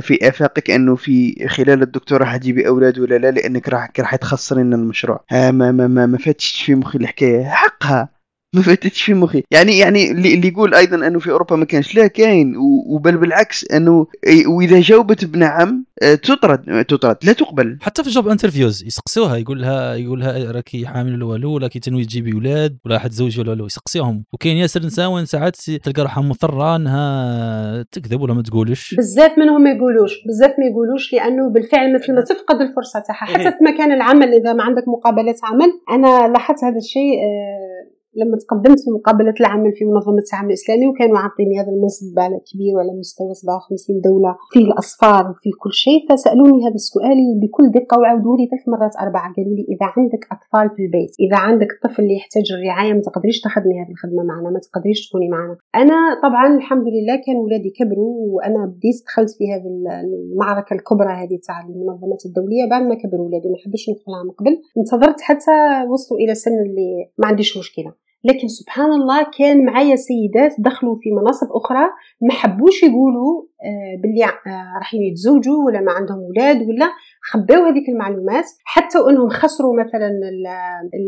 في 0.00 0.28
آفاقك 0.28 0.70
أنه 0.70 0.96
في 0.96 1.48
خلال 1.48 1.82
الدكتوراه 1.82 2.24
حتجيبي 2.24 2.68
أولاد 2.68 2.98
ولا 2.98 3.14
لا؟ 3.18 3.30
لأنك 3.30 3.68
راح 3.68 3.90
راح 4.00 4.16
تخسرين 4.16 4.72
المشروع. 4.74 5.24
ما 5.30 5.50
ما 5.50 5.72
ما, 5.72 6.06
ما 6.06 6.18
فاتش 6.18 6.62
في 6.62 6.74
مخي 6.74 6.98
الحكاية. 6.98 7.44
حقها. 7.44 8.17
ما 8.54 8.62
فاتتش 8.62 9.02
في 9.02 9.14
مخي. 9.14 9.42
يعني 9.50 9.78
يعني 9.78 10.10
اللي 10.10 10.48
يقول 10.48 10.74
أيضا 10.74 11.06
أنه 11.06 11.18
في 11.18 11.30
أوروبا 11.30 11.56
ما 11.56 11.64
كانش. 11.64 11.94
لا 11.94 12.06
كاين. 12.06 12.54
وبل 12.86 13.16
بالعكس 13.16 13.70
أنه 13.70 14.06
واذا 14.46 14.80
جاوبت 14.80 15.24
بنعم 15.24 15.84
آه، 16.02 16.14
تطرد 16.14 16.84
تطرد. 16.84 17.16
لا 17.22 17.32
تقبل. 17.32 17.78
حتى 17.80 18.04
في 18.04 18.10
job 18.10 18.28
interviews 18.28 18.84
يسقسوها 18.84 19.36
يقول 19.36 19.62
لها 19.62 19.94
يقول 19.94 20.20
لها 20.20 20.52
راكي 20.52 20.86
حامل 20.86 21.22
ولا 21.22 21.48
ولا 21.48 21.68
كي 21.68 21.78
تنوي 21.78 22.04
تجيبي 22.04 22.32
أولاد 22.32 22.78
ولا 22.84 22.98
حتزوجي 22.98 23.40
ولا 23.40 23.50
والو 23.50 23.66
يسقسيهم. 23.66 24.24
وكاين 24.32 24.56
ياسر 24.56 24.86
نساء 24.86 25.24
ساعات 25.24 25.56
تلقى 25.56 26.02
روحها 26.02 26.22
مضطره 26.22 26.76
انها 26.76 27.82
تكذب 27.82 28.20
ولا 28.20 28.34
ما 28.34 28.42
تقولش؟ 28.42 28.94
بزاف 28.94 29.38
منهم 29.38 29.62
ما 29.62 29.70
يقولوش. 29.70 30.12
بزاف 30.28 30.50
ما 30.58 30.66
يقولوش 30.70 31.12
لأنه 31.12 31.50
بالفعل 31.50 31.94
مثل 31.94 32.14
ما 32.14 32.20
تفقد 32.20 32.60
الفرصة 32.60 33.00
تاعها. 33.00 33.26
حتى 33.26 33.42
إيه. 33.42 33.50
في 33.50 33.64
مكان 33.64 33.92
العمل 33.92 34.34
إذا 34.34 34.52
ما 34.52 34.62
عندك 34.62 34.88
مقابلات 34.88 35.40
عمل. 35.44 35.72
أنا 35.90 36.32
لاحظت 36.32 36.64
هذا 36.64 36.76
الشيء 36.76 37.14
آه، 37.14 37.97
لما 38.20 38.36
تقدمت 38.36 38.80
في 38.84 38.90
مقابلة 38.90 39.34
العمل 39.40 39.72
في 39.72 39.84
منظمة 39.84 40.24
العمل 40.32 40.48
الإسلامي 40.48 40.86
وكانوا 40.86 41.18
عاطيني 41.18 41.60
هذا 41.60 41.70
المنصب 41.74 42.18
على 42.18 42.38
كبير 42.48 42.72
وعلى 42.76 42.92
مستوى 43.00 43.34
57 43.34 44.00
دولة 44.00 44.36
في 44.52 44.58
الأصفار 44.58 45.30
وفي 45.30 45.50
كل 45.62 45.72
شيء 45.72 46.00
فسألوني 46.08 46.58
هذا 46.66 46.78
السؤال 46.82 47.18
بكل 47.42 47.66
دقة 47.78 47.94
وعاودوا 48.00 48.36
لي 48.36 48.44
ثلاث 48.50 48.64
مرات 48.68 48.94
أربعة. 49.04 49.28
قالوا 49.36 49.54
لي 49.58 49.64
إذا 49.72 49.86
عندك 49.96 50.22
أطفال 50.34 50.66
في 50.76 50.82
البيت 50.86 51.12
إذا 51.24 51.38
عندك 51.46 51.70
طفل 51.84 52.02
اللي 52.02 52.16
يحتاج 52.20 52.46
الرعاية 52.52 52.92
ما 52.92 53.00
تقدريش 53.00 53.40
تخدمي 53.40 53.74
هذه 53.82 53.92
الخدمة 53.96 54.22
معنا 54.30 54.48
ما 54.50 54.60
تقدريش 54.66 54.98
تكوني 55.08 55.28
معنا. 55.28 55.56
أنا 55.82 55.98
طبعا 56.24 56.46
الحمد 56.56 56.86
لله 56.94 57.16
كان 57.26 57.36
ولادي 57.36 57.70
كبروا 57.78 58.14
وأنا 58.34 58.60
بديت 58.72 58.98
دخلت 59.06 59.30
في 59.38 59.44
هذه 59.52 59.68
المعركة 60.04 60.74
الكبرى 60.74 61.12
هذه 61.22 61.36
تاع 61.46 61.56
المنظمات 61.60 62.22
الدولية. 62.26 62.64
بعد 62.70 62.82
ما 62.90 62.94
كبروا 63.02 63.26
ولادي 63.26 63.48
ما 63.52 63.58
حبش 63.64 63.82
ندخلها 63.90 64.22
من 64.26 64.30
قبل 64.38 64.52
انتظرت 64.78 65.20
حتى 65.20 65.56
وصلوا 65.90 66.20
إلى 66.20 66.34
سن 66.34 66.56
اللي 66.66 66.90
ما 67.18 67.26
عنديش 67.26 67.58
مشكلة. 67.58 67.92
لكن 68.24 68.48
سبحان 68.48 68.92
الله 68.92 69.26
كان 69.38 69.64
معايا 69.64 69.96
سيدات 69.96 70.54
دخلوا 70.58 70.96
في 71.00 71.10
مناصب 71.10 71.46
أخرى 71.50 71.84
ما 72.22 72.32
حبوش 72.32 72.82
يقولوا 72.82 73.42
آه، 73.64 74.02
باللي 74.02 74.24
آه، 74.24 74.78
راح 74.78 74.94
يتزوجوا 74.94 75.64
ولا 75.66 75.80
ما 75.80 75.92
عندهم 75.92 76.18
أولاد 76.18 76.56
ولا 76.68 76.90
خباو 77.30 77.64
هذيك 77.64 77.88
المعلومات. 77.88 78.44
حتى 78.64 78.98
إنهم 79.10 79.28
خسروا 79.28 79.80
مثلا 79.80 80.10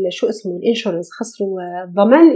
شو 0.09 0.29
اسمه 0.29 0.57
الإنشورنس 0.57 1.09
خسروا 1.19 1.59
الضمان 1.83 2.31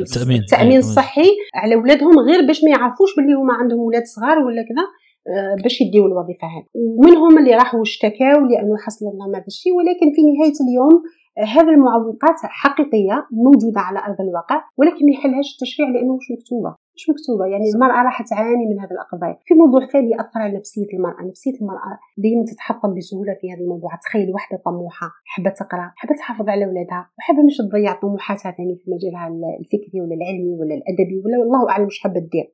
التأمين. 0.00 0.40
التأمين 0.40 0.78
الصحي 0.78 1.30
على 1.54 1.74
اولادهم 1.74 2.18
غير 2.18 2.46
باش 2.46 2.64
ما 2.64 2.70
يعرفوش 2.70 3.16
باللي 3.16 3.32
هما 3.32 3.54
عندهم 3.54 3.78
أولاد 3.78 4.04
صغار 4.04 4.38
ولا 4.38 4.62
كذا 4.62 4.84
آه، 5.28 5.62
باش 5.62 5.80
يديو 5.80 6.06
الوظيفة 6.06 6.46
هذه. 6.46 6.66
ومنهم 6.74 7.38
اللي 7.38 7.54
راحوا 7.54 7.82
اشتكاو 7.82 8.40
لأنه 8.50 8.76
حصل 8.84 9.04
لهم 9.04 9.34
هذا 9.34 9.44
الشيء 9.46 9.72
ولكن 9.72 10.06
في 10.14 10.22
نهاية 10.22 10.56
اليوم 10.64 11.02
هذه 11.38 11.70
المعوقات 11.70 12.38
حقيقية 12.42 13.26
موجودة 13.44 13.80
على 13.80 13.98
أرض 13.98 14.20
الواقع 14.20 14.64
ولكن 14.78 15.06
ما 15.06 15.12
يحلهاش 15.12 15.48
التشريع 15.54 15.88
لأنه 15.88 16.16
مش 16.16 16.26
مكتوبة. 16.34 16.76
مش 16.96 17.04
مكتوبة. 17.10 17.44
يعني 17.52 17.66
المرأة 17.74 18.02
راح 18.02 18.22
تعاني 18.22 18.64
من 18.70 18.80
هذه 18.82 18.94
القضايا 19.02 19.36
في 19.46 19.54
موضوع 19.54 19.86
ثاني 19.86 20.10
يأثر 20.10 20.38
على 20.44 20.58
نفسية 20.58 20.90
المرأة. 20.96 21.22
نفسية 21.30 21.56
المرأة 21.60 21.98
دائما 22.18 22.44
تتحطم 22.50 22.94
بسهولة 22.96 23.32
في 23.40 23.52
هذا 23.52 23.60
الموضوع. 23.64 23.90
تخيل 24.04 24.32
واحدة 24.34 24.56
طموحة 24.64 25.08
حابة 25.24 25.50
تقرأ 25.50 25.92
حابة 25.96 26.14
تحافظ 26.14 26.48
على 26.48 26.64
أولادها 26.64 27.02
وحابة 27.18 27.42
مش 27.46 27.56
تضيع 27.56 27.92
طموحاتها 28.04 28.50
ثاني 28.58 28.74
في 28.80 28.86
مجالها 28.94 29.26
الفكري 29.60 30.00
ولا 30.02 30.14
العلمي 30.18 30.54
ولا 30.60 30.74
الأدبي 30.78 31.16
ولا 31.24 31.36
والله 31.40 31.70
أعلم 31.70 31.86
مش 31.86 31.98
حابة 32.02 32.20
تدير. 32.20 32.46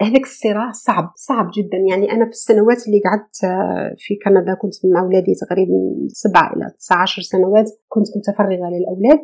فهذاك 0.00 0.24
الصراع 0.32 0.70
صعب 0.86 1.06
صعب 1.28 1.46
جدا. 1.56 1.78
يعني 1.90 2.12
أنا 2.12 2.24
في 2.24 2.30
السنوات 2.30 2.80
اللي 2.86 3.00
قعدت 3.06 3.36
آه، 3.44 3.94
في 3.98 4.12
كندا 4.24 4.54
كنت 4.62 4.74
مع 4.92 5.00
أولادي 5.00 5.32
تقريبا 5.42 5.76
سبعة 6.08 6.52
إلى 6.54 6.64
19 6.78 7.22
سنوات 7.22 7.68
كنت 7.88 8.08
متفرغة 8.16 8.66
للأولاد. 8.74 9.20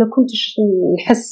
ما 0.00 0.06
كنتش 0.14 0.56
نحس 0.96 1.26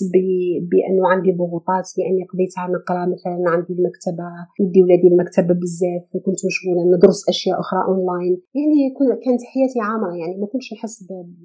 بأنه 0.71 1.03
عندي 1.13 1.33
ضغوطات 1.33 1.87
لأني 1.99 2.23
قضيتها 2.31 2.65
نقرا 2.77 3.03
مثلا 3.15 3.37
عندي 3.55 3.73
المكتبة 3.79 4.29
يدي 4.61 4.83
ولادي 4.83 5.09
المكتبة 5.13 5.55
بزاف 5.61 6.05
وكنت 6.15 6.41
مشغولة 6.49 6.83
ندرس 6.97 7.21
أشياء 7.29 7.61
أخرى 7.61 7.81
أونلاين. 7.89 8.35
يعني 8.59 8.79
كانت 9.25 9.43
حياتي 9.53 9.79
عامره 9.89 10.13
يعني 10.21 10.35
ما 10.41 10.47
كنتش 10.53 10.73
نحس 10.75 10.97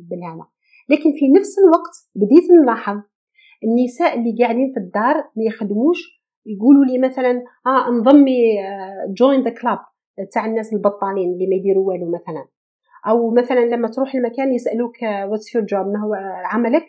بالهذا 0.10 0.46
لكن 0.92 1.10
في 1.18 1.26
نفس 1.38 1.54
الوقت 1.64 1.96
بديت 2.16 2.48
نلاحظ 2.62 2.98
النساء 3.64 4.20
اللي 4.20 4.32
قاعدين 4.40 4.74
في 4.74 4.80
الدار 4.80 5.16
ما 5.38 5.44
يخدموش 5.50 6.19
يقولوا 6.46 6.86
لي 6.86 6.98
مثلا 6.98 7.44
آه 7.68 7.90
انضمي 7.90 8.58
join 9.08 9.44
the 9.44 9.50
club 9.50 9.80
تاع 10.34 10.46
الناس 10.46 10.74
البطالين 10.74 11.34
اللي 11.34 11.48
ما 11.48 11.56
يديروا 11.56 11.88
والو 11.88 12.12
مثلا. 12.12 12.46
أو 13.08 13.32
مثلا 13.32 13.66
لما 13.66 13.88
تروح 13.88 14.16
المكان 14.16 14.54
يسألوك 14.54 14.96
what's 15.04 15.56
your 15.56 15.66
job 15.66 15.88
ما 15.88 16.00
هو 16.04 16.14
عملك؟ 16.46 16.84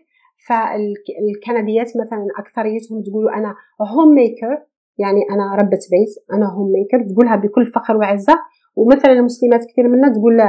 فالكنديات 0.48 1.88
مثلا 1.88 2.26
أكثريتهم 2.38 3.02
تقولوا 3.02 3.30
أنا 3.38 3.54
home 3.80 4.14
maker 4.14 4.62
يعني 4.98 5.20
أنا 5.30 5.54
ربة 5.54 5.78
بيت 5.90 6.12
أنا 6.32 6.46
home 6.54 6.72
maker 6.72 7.12
تقولها 7.12 7.36
بكل 7.36 7.66
فخر 7.66 7.96
وعزة. 7.96 8.38
ومثلا 8.76 9.12
المسلمات 9.12 9.64
كثير 9.64 9.88
منا 9.88 10.12
تقول 10.12 10.40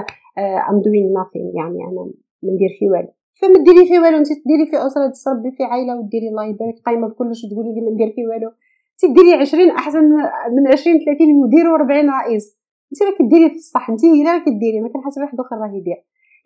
I'm 0.70 0.82
doing 0.86 1.14
nothing 1.18 1.58
يعني 1.58 1.84
أنا 1.84 2.12
ما 2.44 2.52
ندير 2.54 2.70
في 2.80 2.90
والو. 2.90 3.08
فما 3.42 3.64
ديري 3.64 3.88
في 3.88 4.00
والو 4.00 4.18
أنت 4.18 4.28
تديري 4.28 4.66
في 4.72 4.78
أسرة 4.88 5.12
تربي 5.26 5.52
في 5.52 5.64
عائله 5.64 6.00
وديري 6.00 6.30
الله 6.30 6.46
يبارك 6.46 6.76
قايمة 6.86 7.08
بكلش 7.08 7.46
تقولي 7.46 7.74
لي 7.76 7.82
ما 7.82 7.92
ندير 7.92 8.12
في 8.16 8.28
والو. 8.28 8.52
تديري 9.02 9.34
20 9.34 9.70
أحسن 9.70 10.04
من 10.56 10.68
20 10.68 11.00
30 11.00 11.40
مدير 11.44 11.66
و40 11.66 12.26
رئيس. 12.26 12.62
انت 12.92 13.04
راك 13.04 13.30
ديري 13.32 13.50
في 13.50 13.56
الصح 13.56 13.90
انت 13.90 14.06
هي 14.06 14.24
راك 14.24 14.46
ديري 14.62 14.82
ما 14.82 14.90
كان 14.90 15.02
حتى 15.02 15.22
واحد 15.22 15.40
آخر 15.40 15.56
راه 15.56 15.74
يدير 15.78 16.00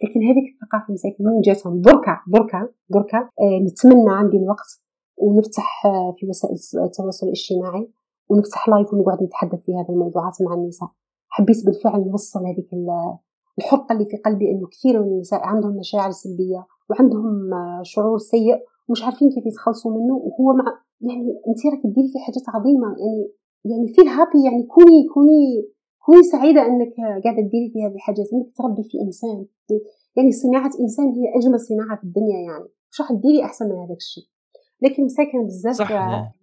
لكن 0.04 0.20
هذيك 0.30 0.46
الثقافة 0.54 0.86
المساكنين 0.90 1.42
جاتهم؟ 1.42 1.82
دركا 1.82 2.16
دركا 2.28 2.70
دركا 2.90 3.18
آه 3.18 3.60
نتمنى 3.66 4.12
عندي 4.20 4.38
الوقت 4.38 4.70
ونفتح 5.18 5.86
آه 5.86 6.16
في 6.18 6.28
وسائل 6.30 6.56
التواصل 6.86 7.26
الاجتماعي 7.28 7.92
ونفتح 8.30 8.70
live 8.70 8.94
ونقعد 8.94 9.24
نتحدث 9.24 9.60
في 9.66 9.72
هذه 9.72 9.90
الموضوعات 9.90 10.38
مع 10.42 10.54
النساء. 10.54 10.90
حبيت 11.30 11.66
بالفعل 11.66 12.00
نوصل 12.12 12.40
هذيك 12.40 12.70
الحرقة 13.58 13.94
اللي 13.94 14.06
في 14.06 14.18
قلبي 14.18 14.52
إنه 14.52 14.68
كثير 14.68 15.04
من 15.04 15.08
النساء 15.08 15.40
عندهم 15.44 15.78
مشاعر 15.78 16.12
سلبية 16.12 16.66
وعندهم 16.90 17.54
آه 17.54 17.82
شعور 17.84 18.18
سيء 18.18 18.58
ومش 18.88 19.04
عارفين 19.04 19.30
كيف 19.30 19.46
يتخلصوا 19.46 19.92
منه 19.92 20.14
وهو 20.14 20.54
مع 20.54 20.85
يعني 21.02 21.30
انت 21.48 21.66
راك 21.66 21.94
ديري 21.96 22.08
في 22.14 22.20
حاجات 22.26 22.44
عظيمة 22.56 22.88
يعني 22.88 23.32
يعني 23.66 23.88
feel 23.94 24.08
happy 24.08 24.40
يعني 24.46 24.64
كوني 24.64 25.08
كوني 25.14 25.70
كوني 26.06 26.24
سعيدة 26.24 26.62
انك 26.66 26.94
قاعدة 27.24 27.42
تديري 27.48 27.70
في 27.74 27.80
هذه 27.86 27.96
الحاجات 27.96 28.28
انك 28.34 28.48
تربي 28.58 28.84
في 28.90 28.98
إنسان. 29.02 29.46
يعني 30.18 30.32
صناعة 30.32 30.72
إنسان 30.80 31.06
هي 31.06 31.26
أجمل 31.38 31.60
صناعة 31.60 31.98
في 31.98 32.04
الدنيا 32.04 32.40
يعني. 32.50 32.68
مش 32.92 33.02
راح 33.02 33.10
تديري 33.12 33.44
أحسن 33.44 33.66
من 33.66 33.76
هذاك 33.84 33.98
الشيء. 33.98 34.24
لكن 34.82 35.04
مساكن 35.04 35.46
بزاف 35.46 35.76
صح 35.76 35.92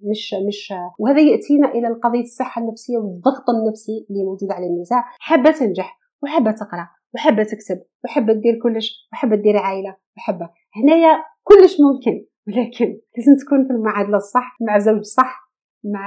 مش 0.02 0.34
مش 0.48 0.74
وهذا 0.98 1.20
يأتينا 1.20 1.72
إلى 1.72 1.88
القضية 1.88 2.20
الصحة 2.20 2.62
النفسية 2.62 2.98
والضغط 2.98 3.50
النفسي 3.50 4.06
اللي 4.10 4.24
موجود 4.24 4.52
على 4.52 4.66
النساء 4.66 4.98
حابة 5.18 5.50
تنجح 5.50 5.98
وحابة 6.22 6.50
تقرأ 6.50 6.88
وحابة 7.14 7.42
تكسب 7.42 7.82
وحابة 8.04 8.32
تدير 8.32 8.58
كلش 8.62 9.08
وحابة 9.12 9.36
تدير 9.36 9.56
عائلة 9.56 9.96
وحابة. 10.16 10.50
هنايا 10.74 11.24
كلش 11.42 11.76
ممكن. 11.80 12.26
ولكن 12.46 12.86
لازم 13.16 13.36
تكون 13.44 13.66
في 13.66 13.72
المعادلة 13.72 14.16
الصح 14.16 14.56
مع 14.60 14.78
زوج 14.78 15.02
صح 15.02 15.52
مع 15.84 16.06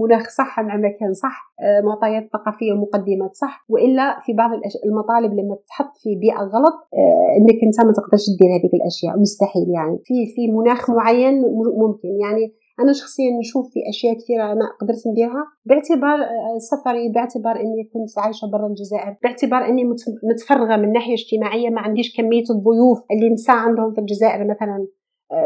مناخ 0.00 0.28
صح 0.28 0.60
مع 0.60 0.76
مكان 0.76 1.12
صح 1.12 1.54
آه، 1.60 1.80
معطيات 1.80 2.28
ثقافية 2.32 2.72
ومقدمات 2.72 3.34
صح. 3.34 3.64
وإلا 3.68 4.20
في 4.26 4.32
بعض 4.32 4.50
المطالب 4.86 5.32
لما 5.32 5.56
تحط 5.68 5.92
في 6.02 6.16
بيئة 6.16 6.42
غلط 6.42 6.76
آه، 6.94 7.28
إنك 7.38 7.58
انت 7.66 7.86
ما 7.86 7.92
تقدرش 7.92 8.26
دير 8.38 8.48
هذيك 8.48 8.74
الأشياء 8.74 9.18
مستحيل 9.20 9.68
يعني. 9.74 9.98
في 10.04 10.14
في 10.34 10.52
مناخ 10.52 10.90
معين 10.90 11.42
ممكن. 11.82 12.08
يعني 12.08 12.54
أنا 12.80 12.92
شخصيا 12.92 13.38
نشوف 13.40 13.66
في 13.72 13.80
أشياء 13.88 14.14
كثيرة 14.14 14.44
أنا 14.52 14.66
قدرت 14.80 15.02
نديرها 15.06 15.44
باعتبار 15.64 16.18
آه، 16.22 16.58
سفري 16.58 17.08
باعتبار 17.08 17.56
إني 17.56 17.84
كنت 17.92 18.18
عايشة 18.18 18.46
برا 18.52 18.66
الجزائر 18.66 19.16
باعتبار 19.22 19.68
إني 19.68 19.84
متفرغة 20.30 20.76
من 20.76 20.92
ناحيه 20.92 21.14
اجتماعيه 21.14 21.70
ما 21.70 21.80
عنديش 21.80 22.16
كمية 22.16 22.44
الضيوف 22.50 22.98
اللي 23.10 23.30
نساء 23.32 23.56
عندهم 23.56 23.94
في 23.94 24.00
الجزائر 24.00 24.44
مثلا. 24.44 24.86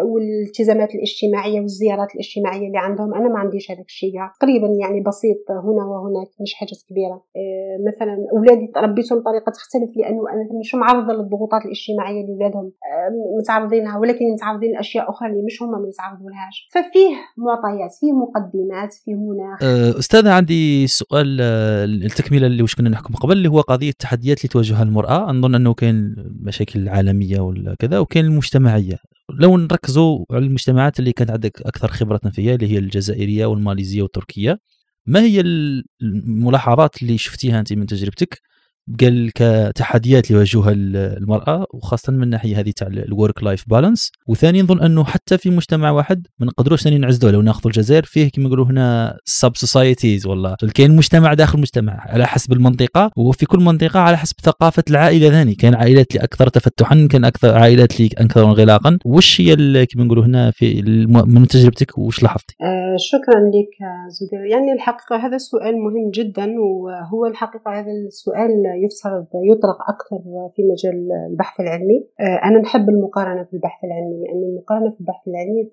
والالتزامات 0.02 0.94
الاجتماعية 0.94 1.60
والزيارات 1.60 2.14
الاجتماعية 2.14 2.66
اللي 2.66 2.78
عندهم. 2.78 3.14
أنا 3.14 3.28
ما 3.28 3.38
عنديش 3.38 3.70
هذاك 3.70 3.86
الشيء. 3.86 4.12
تقريبا 4.40 4.68
يعني 4.80 5.00
بسيط 5.00 5.38
هنا 5.50 5.84
وهناك 5.84 6.28
مش 6.40 6.54
حاجة 6.54 6.76
كبيرة. 6.88 7.22
آه، 7.36 7.76
مثلا 7.88 8.16
أولادي 8.32 8.66
تربيتهم 8.74 9.20
بطريقة 9.20 9.50
تختلف 9.50 9.90
لأنه 9.96 10.22
أنا 10.32 10.58
مش 10.60 10.74
معرضة 10.74 11.12
للضغوطات 11.12 11.62
الاجتماعية 11.64 12.20
اللي 12.20 12.32
اولادهم 12.32 12.64
آه، 12.64 13.38
متعرضين 13.40 13.88
ولكن 13.88 14.24
متعرضين 14.32 14.72
لأشياء 14.72 15.10
أخرى 15.10 15.28
اللي 15.30 15.42
مش 15.42 15.62
هم 15.62 15.70
ما 15.70 15.88
يتعرضوا 15.88 16.30
لهاش 16.30 16.68
ففيه 16.72 17.14
معطيات 17.36 17.92
فيه 18.00 18.12
مقدمات 18.12 18.94
فيه 19.04 19.14
مناخ 19.14 19.62
آه، 19.62 19.98
أستاذة 19.98 20.32
عندي 20.32 20.86
سؤال 20.86 21.40
التكملة 22.04 22.46
اللي 22.46 22.62
وش 22.62 22.74
كنا 22.74 22.88
نحكو 22.88 23.14
قبل 23.14 23.32
اللي 23.32 23.48
هو 23.48 23.60
قضية 23.60 23.90
التحديات 23.90 24.38
اللي 24.38 24.48
تواجهها 24.48 24.82
المرأة. 24.82 25.32
نظن 25.32 25.54
أنه 25.54 25.74
كاين 25.74 26.14
مشاكل 26.40 26.88
عالمية 26.88 27.40
ولا 27.40 27.74
كذا 27.78 27.98
وكاين 27.98 28.24
المجتمعية. 28.24 28.98
لو 29.40 29.56
نركزوا 29.56 30.24
على 30.30 30.46
المجتمعات 30.46 30.98
اللي 30.98 31.12
كانت 31.12 31.30
عندك 31.30 31.62
أكثر 31.62 31.88
خبرة 31.88 32.18
فيها 32.18 32.54
اللي 32.54 32.72
هي 32.72 32.78
الجزائرية 32.78 33.46
والماليزية 33.46 34.02
والتركية 34.02 34.60
ما 35.06 35.20
هي 35.20 35.40
الملاحظات 36.02 37.02
اللي 37.02 37.18
شفتيها 37.18 37.60
أنت 37.60 37.72
من 37.72 37.86
تجربتك؟ 37.86 38.40
قال 39.00 39.32
كتحديات 39.34 40.30
اللي 40.30 40.36
يواجهها 40.36 40.72
المرأة 40.72 41.66
وخاصة 41.74 42.12
من 42.12 42.22
الناحيه 42.22 42.60
هذه 42.60 42.72
تاع 42.76 42.86
ال 42.86 42.97
work 42.97 43.42
life 43.42 43.64
balance 43.68 44.12
وثاني 44.28 44.62
نظن 44.62 44.80
أنه 44.80 45.04
حتى 45.04 45.38
في 45.38 45.50
مجتمع 45.50 45.90
واحد 45.90 46.26
ما 46.38 46.46
نقدروش 46.46 46.82
ثاني 46.82 46.98
نعزلوه 46.98 47.32
لو 47.32 47.42
ناخذ 47.42 47.60
الجزائر 47.66 48.02
فيه 48.04 48.30
كما 48.30 48.44
نقولوا 48.44 48.66
هنا 48.66 49.18
sub 49.24 49.56
societies 49.56 50.26
والله 50.26 50.56
كاين 50.74 50.96
مجتمع 50.96 51.34
داخل 51.34 51.60
مجتمع 51.60 51.92
على 52.00 52.26
حسب 52.26 52.52
المنطقة 52.52 53.10
وفي 53.16 53.46
كل 53.46 53.58
منطقة 53.58 54.00
على 54.00 54.16
حسب 54.16 54.36
ثقافة 54.42 54.82
العائلة 54.90 55.30
ثاني 55.30 55.54
كاين 55.54 55.74
عائلات 55.74 56.10
اللي 56.10 56.24
أكثر 56.24 56.48
تفتحا 56.48 57.08
كان 57.10 57.24
أكثر 57.24 57.54
عائلات 57.54 58.00
اللي 58.00 58.10
أكثر 58.18 58.44
انغلاقا. 58.44 58.98
وش 59.04 59.40
هي 59.40 59.86
كما 59.86 60.04
نقولوا 60.04 60.24
هنا 60.24 60.50
في 60.50 60.82
من 61.26 61.46
تجربتك 61.46 61.98
وش 61.98 62.22
لاحظتي؟ 62.22 62.56
آه 62.62 62.96
شكرا 62.98 63.40
لك 63.40 63.74
زبير. 64.08 64.44
يعني 64.50 64.72
الحقيقة 64.72 65.26
هذا 65.26 65.38
سؤال 65.38 65.74
مهم 65.74 66.10
جدا 66.14 66.46
وهو 66.60 67.26
الحقيقة 67.26 67.70
هذا 67.70 67.92
السؤال 68.06 68.50
يفترض 68.84 69.26
يطرق 69.50 69.78
أكثر 69.88 70.20
في 70.56 70.62
مجال 70.72 71.12
البحث 71.30 71.60
العلمي. 71.60 72.08
آه، 72.20 72.48
أنا 72.48 72.58
نحب 72.58 72.88
المقارنة 72.88 73.44
في 73.44 73.54
البحث 73.54 73.84
العلمي 73.84 74.16
لأن 74.22 74.42
المقارنة 74.50 74.90
في 74.90 75.00
البحث 75.00 75.28
العلمي 75.28 75.70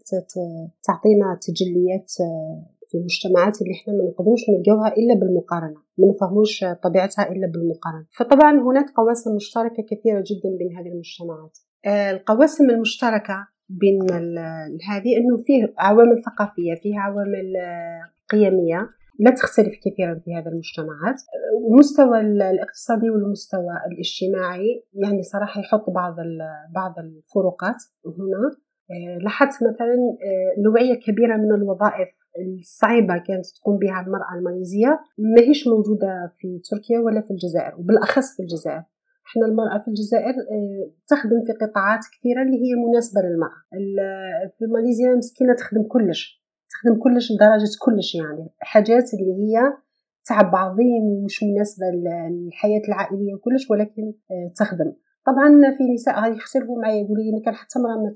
تعطينا 0.84 1.40
تجليات 1.42 2.12
آه، 2.22 2.64
في 2.90 2.98
المجتمعات 2.98 3.62
اللي 3.62 3.74
إحنا 3.74 3.94
ما 3.94 4.04
نقدروش 4.10 4.42
نلقاوها 4.50 4.90
إلا 4.98 5.14
بالمقارنة 5.20 5.80
ما 5.98 6.08
نفهموش 6.08 6.66
طبيعتها 6.84 7.32
إلا 7.32 7.48
بالمقارنة. 7.48 8.06
فطبعا 8.18 8.52
هناك 8.68 8.86
قواسم 8.98 9.36
مشتركة 9.36 9.84
كثيرة 9.92 10.24
جدا 10.30 10.50
بين 10.60 10.78
هذه 10.78 10.88
المجتمعات. 10.94 11.58
آه، 11.86 12.12
القواسم 12.12 12.70
المشتركة 12.70 13.48
بين 13.70 14.00
هذه 14.90 15.18
إنه 15.18 15.44
فيه 15.46 15.74
عوامل 15.78 16.22
ثقافية 16.26 16.74
فيه 16.84 17.00
عوامل 17.00 17.54
قيمية. 18.30 18.90
لا 19.20 19.32
تختلف 19.32 19.74
كثيرا 19.86 20.22
في 20.26 20.36
هذه 20.36 20.48
المجتمعات. 20.48 21.22
المستوى 21.70 22.22
الاقتصادي 22.22 23.10
والمستوى 23.10 23.74
الاجتماعي 23.92 24.84
يعني 24.94 25.24
صراحة 25.24 25.62
يحط 25.62 25.90
بعض 25.90 26.16
بعض 26.76 27.00
الفروقات 27.00 27.84
هنا. 28.06 28.52
آه، 28.92 29.18
لاحظت 29.24 29.64
مثلا 29.64 29.96
آه، 30.28 30.62
نوعية 30.62 30.96
كبيرة 31.00 31.38
من 31.38 31.52
الوظائف 31.52 32.10
الصعيبة 32.60 33.18
كانت 33.18 33.46
تقوم 33.46 33.78
بها 33.78 34.02
المرأة 34.02 34.34
الماليزية 34.38 35.00
ما 35.18 35.42
هيش 35.42 35.68
موجودة 35.68 36.34
في 36.38 36.62
تركيا 36.70 37.00
ولا 37.00 37.22
في 37.22 37.32
الجزائر 37.32 37.76
وبالأخص 37.80 38.36
في 38.36 38.42
الجزائر. 38.44 38.84
إحنا 39.28 39.46
المرأة 39.46 39.82
في 39.84 39.88
الجزائر 39.88 40.34
آه، 40.54 40.92
تخدم 41.08 41.40
في 41.48 41.54
قطاعات 41.66 42.00
كثيرة 42.14 42.42
اللي 42.42 42.58
هي 42.64 42.72
مناسبة 42.88 43.22
للمرأة. 43.22 43.62
في 44.58 44.66
ماليزيا 44.66 45.16
مسكينة 45.16 45.54
تخدم 45.54 45.84
كلش. 45.84 46.43
تخدم 46.84 47.00
كلش 47.00 47.32
لدرجة 47.32 47.78
كلش 47.80 48.16
يعني. 48.16 48.50
حاجات 48.60 49.14
اللي 49.14 49.34
هي 49.34 49.74
تعب 50.26 50.56
عظيم 50.56 51.04
ومش 51.04 51.44
مناسبة 51.44 51.86
للحياة 51.86 52.82
العائلية 52.88 53.34
وكلش 53.34 53.72
ولكن 53.72 54.14
آه، 54.32 54.52
تخدم. 54.56 54.94
طبعا 55.26 55.50
في 55.78 55.94
نساء 55.94 56.22
غادي 56.22 56.36
يختلفوا 56.36 56.82
معايا 56.82 57.04
يقولوا 57.04 57.24
لي 57.24 57.42
كان 57.46 57.54
حتى 57.54 57.80
مرة 57.80 57.96
ما 58.04 58.14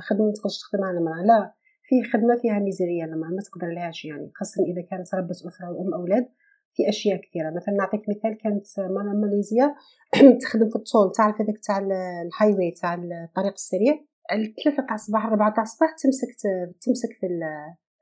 خدمة 0.00 0.26
ما 0.26 0.32
تقدرش 0.32 0.58
تخدم 0.58 0.84
على 0.84 1.00
مرأة 1.00 1.24
لا. 1.26 1.54
في 1.82 2.02
خدمة 2.12 2.36
فيها 2.42 2.58
ميزانية 2.58 3.04
لما 3.04 3.28
ما 3.28 3.42
تقدر 3.42 3.66
لهاش 3.66 4.04
يعني. 4.04 4.30
خاصة 4.34 4.62
إذا 4.62 4.82
كانت 4.90 5.14
ربة 5.14 5.30
أسرة 5.30 5.70
وأم 5.70 5.94
أولاد 5.94 6.28
في 6.74 6.88
أشياء 6.88 7.20
كثيرة. 7.20 7.50
مثلا 7.50 7.74
نعطيك 7.74 8.08
مثال 8.08 8.38
كانت 8.38 8.66
مرة 8.78 9.12
ماليزيا 9.12 9.74
تخدم 10.42 10.68
في 10.68 10.76
الطول. 10.76 11.12
تعرف 11.12 11.40
هذاك 11.40 11.58
تاع 11.66 11.78
الهاي 11.78 12.54
واي 12.54 12.70
تاع 12.70 12.94
الطريق 12.94 13.52
السريع؟ 13.52 13.94
الثلاثة 14.32 14.86
تاع 14.86 14.94
الصباح 14.94 15.26
الربعة 15.26 15.54
تاع 15.54 15.62
الصباح 15.62 15.90
تمسك 16.02 16.28
تمسك 16.80 17.08
في 17.20 17.26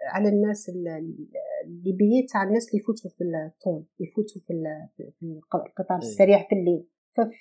على 0.07 0.29
الناس 0.29 0.69
الليبيين 0.69 2.27
تاع 2.33 2.43
الناس 2.43 2.69
اللي 2.69 2.83
يفوتوا 2.83 3.11
في 3.11 3.25
الطول 3.25 3.85
يفوتوا 4.01 4.41
في 4.47 4.53
القطار 5.55 5.99
إيه. 6.03 6.09
السريع 6.09 6.49
في 6.49 6.55
الليل. 6.55 6.87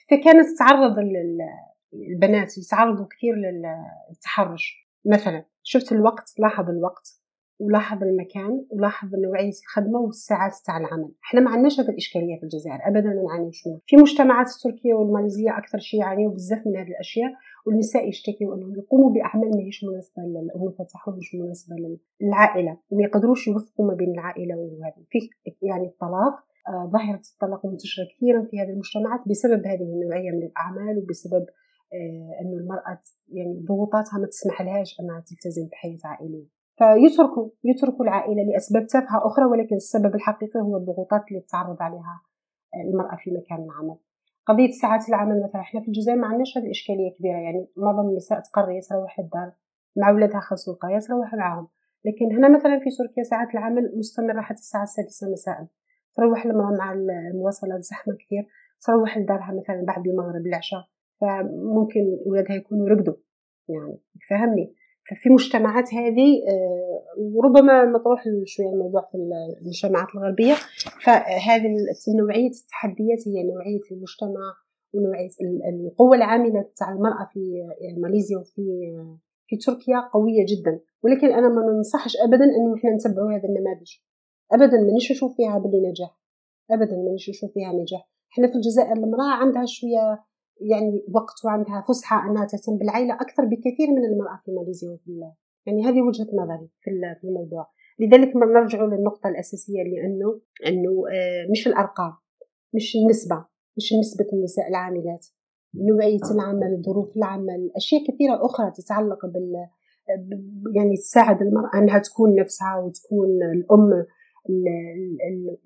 فكانت 0.10 0.46
تتعرض 0.56 0.96
البنات 1.94 2.58
يتعرضوا 2.58 3.06
كثير 3.06 3.34
للتحرش. 3.36 4.90
مثلا 5.06 5.46
شفت 5.64 5.92
الوقت؟ 5.92 6.34
لاحظ 6.40 6.70
الوقت. 6.70 7.22
ولاحظ 7.60 8.04
المكان 8.04 8.66
ولاحظ 8.70 9.16
نوعية 9.16 9.52
الخدمة 9.64 10.00
والساعات 10.00 10.54
تاع 10.66 10.78
العمل. 10.78 11.12
إحنا 11.24 11.42
ما 11.42 11.50
عندناش 11.50 11.80
هذه 11.80 11.90
الإشكالية 11.90 12.38
في 12.40 12.44
الجزائر 12.44 12.80
أبدا 12.88 13.10
ما 13.10 13.24
نعانيوش 13.24 13.68
منها 13.68 13.80
في 13.86 13.96
مجتمعات 13.96 14.48
التركية 14.50 14.94
والماليزية 14.94 15.58
أكثر 15.58 15.78
شيء 15.78 16.00
يعانيوا 16.00 16.34
بزاف 16.34 16.68
من 16.68 16.76
هذه 16.78 16.88
الأشياء 16.88 17.32
والنساء 17.66 18.10
يشتكيوا 18.10 18.56
أنهم 18.56 18.76
يقوموا 18.76 19.14
بأعمال 19.14 19.52
ماهيش 19.58 19.84
مناسبة 19.84 20.24
للأنوثة 20.24 20.84
تاعهم 20.84 21.18
مش 21.18 21.36
مناسبة 21.36 21.76
للعائلة 22.22 22.78
وما 22.90 23.04
يقدروش 23.04 23.48
يوفقوا 23.48 23.88
ما 23.88 23.94
بين 23.94 24.12
العائلة 24.12 24.56
وهذه 24.56 25.06
في 25.10 25.20
يعني 25.62 25.88
الطلاق 25.88 26.48
آه، 26.68 26.90
ظاهرة 26.94 27.22
الطلاق 27.34 27.66
منتشرة 27.66 28.04
كثيرا 28.16 28.48
في 28.52 28.60
هذه 28.60 28.70
المجتمعات 28.70 29.20
بسبب 29.28 29.66
هذه 29.66 29.82
النوعية 29.82 30.32
من 30.32 30.44
الأعمال 30.44 30.98
وبسبب 30.98 31.46
آه، 31.94 32.42
أنه 32.42 32.58
المرأة 32.58 33.02
يعني 33.28 33.66
ضغوطاتها 33.68 34.20
ما 34.20 34.28
تسمح 34.28 34.62
لهاش 34.62 35.00
أنها 35.00 35.20
تلتزم 35.20 35.68
بحياة 35.68 36.00
عائلية. 36.06 36.57
فيتركوا 36.78 37.50
يتركوا 37.64 38.06
العائلة 38.06 38.44
لأسباب 38.44 38.88
تافهة 38.88 39.28
أخرى 39.28 39.46
ولكن 39.46 39.76
السبب 39.76 40.16
الحقيقي 40.16 40.60
هو 40.60 40.78
الضغوطات 40.78 41.22
اللي 41.32 41.42
تتعرض 41.42 41.82
عليها 41.82 42.22
المرأة 42.76 43.16
في 43.16 43.32
مكان 43.32 43.64
العمل. 43.66 43.98
قضية 44.46 44.72
ساعات 44.72 45.10
العمل 45.10 45.44
مثلا 45.44 45.62
إحنا 45.62 45.82
في 45.82 45.88
الجزائر 45.88 46.18
ما 46.18 46.28
عندناش 46.28 46.58
هذه 46.58 46.72
إشكالية 46.72 47.12
كبيرة. 47.20 47.38
يعني 47.38 47.68
معظم 47.78 48.10
النساء 48.10 48.40
تقرر 48.40 48.82
تروح 48.90 49.20
الدار 49.20 49.52
مع 49.98 50.12
ولادها 50.12 50.40
خاص 50.40 50.70
القاية 50.70 51.00
تروح 51.00 51.34
معاهم. 51.34 51.68
لكن 52.06 52.38
هنا 52.38 52.58
مثلا 52.58 52.80
في 52.80 52.90
تركيا 52.98 53.24
ساعات 53.24 53.48
العمل 53.54 53.94
مستمرة 53.98 54.42
حتى 54.42 54.60
الساعة 54.60 54.84
السادسة 54.84 55.32
مساء. 55.32 55.68
تروح 56.16 56.46
المرأة 56.46 56.78
مع 56.80 56.94
المواصلات 56.94 57.82
زحمة 57.82 58.14
كثير 58.14 58.48
تروح 58.82 59.18
لدارها 59.18 59.52
مثلا 59.62 59.86
بعد 59.88 60.08
المغرب 60.08 60.46
العشاء. 60.46 60.84
فممكن 61.22 62.02
ولادها 62.26 62.56
يكونوا 62.56 62.88
رقدوا 62.88 63.16
يعني 63.70 64.00
فهمني. 64.30 64.76
في 65.16 65.30
مجتمعات 65.30 65.94
هذه 65.94 66.44
آه، 66.50 67.04
وربما 67.18 67.86
مطروح 67.86 68.24
شوية 68.46 68.70
الموضوع 68.70 69.02
في 69.12 69.18
المجتمعات 69.62 70.08
الغربية. 70.16 70.54
فهذه 71.04 71.76
نوعية 72.20 72.52
التحديات 72.64 73.28
هي 73.28 73.44
نوعية 73.44 73.82
المجتمع 73.92 74.54
ونوعية 74.94 75.30
القوة 75.86 76.16
العاملة 76.16 76.66
تاع 76.76 76.92
المرأة 76.92 77.30
في 77.34 77.40
ماليزيا 77.98 78.38
وفي 78.38 78.62
في 79.48 79.58
تركيا 79.58 80.00
قوية 80.14 80.46
جدا. 80.46 80.80
ولكن 81.04 81.28
أنا 81.28 81.50
ما 81.50 81.62
ننصحش 81.74 82.18
ابدا 82.18 82.46
أنه 82.46 82.76
إحنا 82.76 82.96
نتبعوا 82.96 83.32
هذا 83.32 83.50
النماذج. 83.50 83.92
ابدا 84.52 84.78
مانيش 84.88 85.12
نشوف 85.12 85.36
فيها 85.38 85.58
باللي 85.60 85.90
نجاح. 85.90 86.20
ابدا 86.72 86.96
مانيش 86.96 87.30
نشوف 87.30 87.52
فيها 87.54 87.74
نجاح. 87.74 88.10
إحنا 88.34 88.48
في 88.48 88.56
الجزائر 88.56 88.94
المرأة 88.94 89.34
عندها 89.42 89.66
شوية 89.66 90.24
يعني 90.62 91.06
وقت 91.14 91.46
وعندها 91.46 91.86
فسحة 91.88 92.30
أنها 92.30 92.46
تهتم 92.46 92.78
بالعائلة 92.78 93.14
أكثر 93.14 93.46
بكثير 93.46 93.88
من 93.88 94.06
المرأة 94.06 94.42
في 94.46 94.52
ماليزيا 94.52 94.90
وفي. 94.90 95.32
يعني 95.66 95.84
هذه 95.86 96.02
وجهة 96.02 96.28
نظري 96.34 96.70
في 96.82 97.28
الموضوع 97.28 97.68
لذلك 98.00 98.36
نرجع 98.36 98.86
للنقطة 98.86 99.30
الأساسية 99.30 99.84
لأنه 99.84 100.42
أنه 100.68 101.04
آه، 101.12 101.52
مش 101.52 101.68
الأرقام 101.68 102.14
مش 102.74 102.96
النسبة 102.96 103.46
مش 103.78 103.94
نسبة 103.94 104.26
النساء 104.34 104.68
العاملات 104.68 105.28
نوعية 105.76 106.32
العمل 106.32 106.82
ظروف 106.86 107.18
العمل 107.18 107.72
أشياء 107.76 108.02
كثيرة 108.04 108.46
أخرى 108.46 108.72
تتعلق 108.72 109.26
بال 109.26 109.68
يعني 110.76 110.96
تساعد 110.96 111.42
المرأة 111.42 111.72
أنها 111.76 112.00
تكون 112.00 112.36
نفسها 112.36 112.78
وتكون 112.78 113.44
الأم 113.56 114.06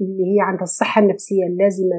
اللي 0.02 0.24
هي 0.36 0.42
عندها 0.42 0.64
الصحة 0.64 1.02
النفسية 1.02 1.46
اللازمة 1.46 1.98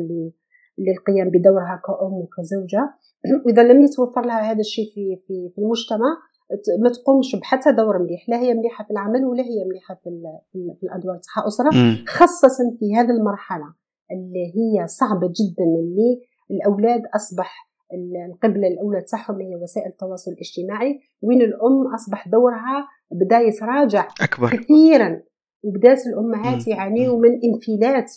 للقيام 0.86 1.28
بدورها 1.30 1.82
كأم 1.86 2.12
وكزوجة. 2.12 2.94
وإذا 3.46 3.62
لم 3.62 3.82
يتوفر 3.82 4.26
لها 4.26 4.40
هذا 4.52 4.60
الشيء 4.60 4.86
في 4.94 5.16
في 5.26 5.50
في 5.54 5.58
المجتمع 5.58 6.10
ما 6.82 6.90
تقومش 6.90 7.36
بحتى 7.36 7.72
دور 7.72 7.98
مليح. 7.98 8.28
لا 8.28 8.38
هي 8.38 8.54
مليحة 8.54 8.84
في 8.84 8.90
العمل 8.90 9.24
ولا 9.24 9.42
هي 9.42 9.64
مليحة 9.70 9.94
في, 10.04 10.10
في 10.52 10.86
الأدوار 10.86 11.16
تاعها. 11.16 11.46
أسرة 11.48 11.70
خاصة 12.06 12.76
في 12.78 12.96
هذه 12.96 13.10
المرحلة 13.10 13.74
اللي 14.12 14.46
هي 14.56 14.86
صعبة 14.86 15.26
جدا 15.26 15.64
اللي 15.64 16.20
الأولاد 16.50 17.02
أصبح 17.14 17.72
القبلة 18.28 18.68
الأولى 18.68 19.00
تاعهم 19.00 19.40
هي 19.40 19.56
وسائل 19.56 19.86
التواصل 19.86 20.30
الاجتماعي. 20.30 21.00
وين 21.22 21.42
الأم 21.42 21.94
أصبح 21.94 22.28
دورها 22.28 22.88
بدأ 23.12 23.38
يتراجع 23.38 24.08
أكبر. 24.22 24.48
كثيرا. 24.48 25.22
وبدأت 25.64 26.06
الأمهات 26.06 26.68
يعانيوا 26.68 27.18
من 27.18 27.30
انفلات 27.44 28.12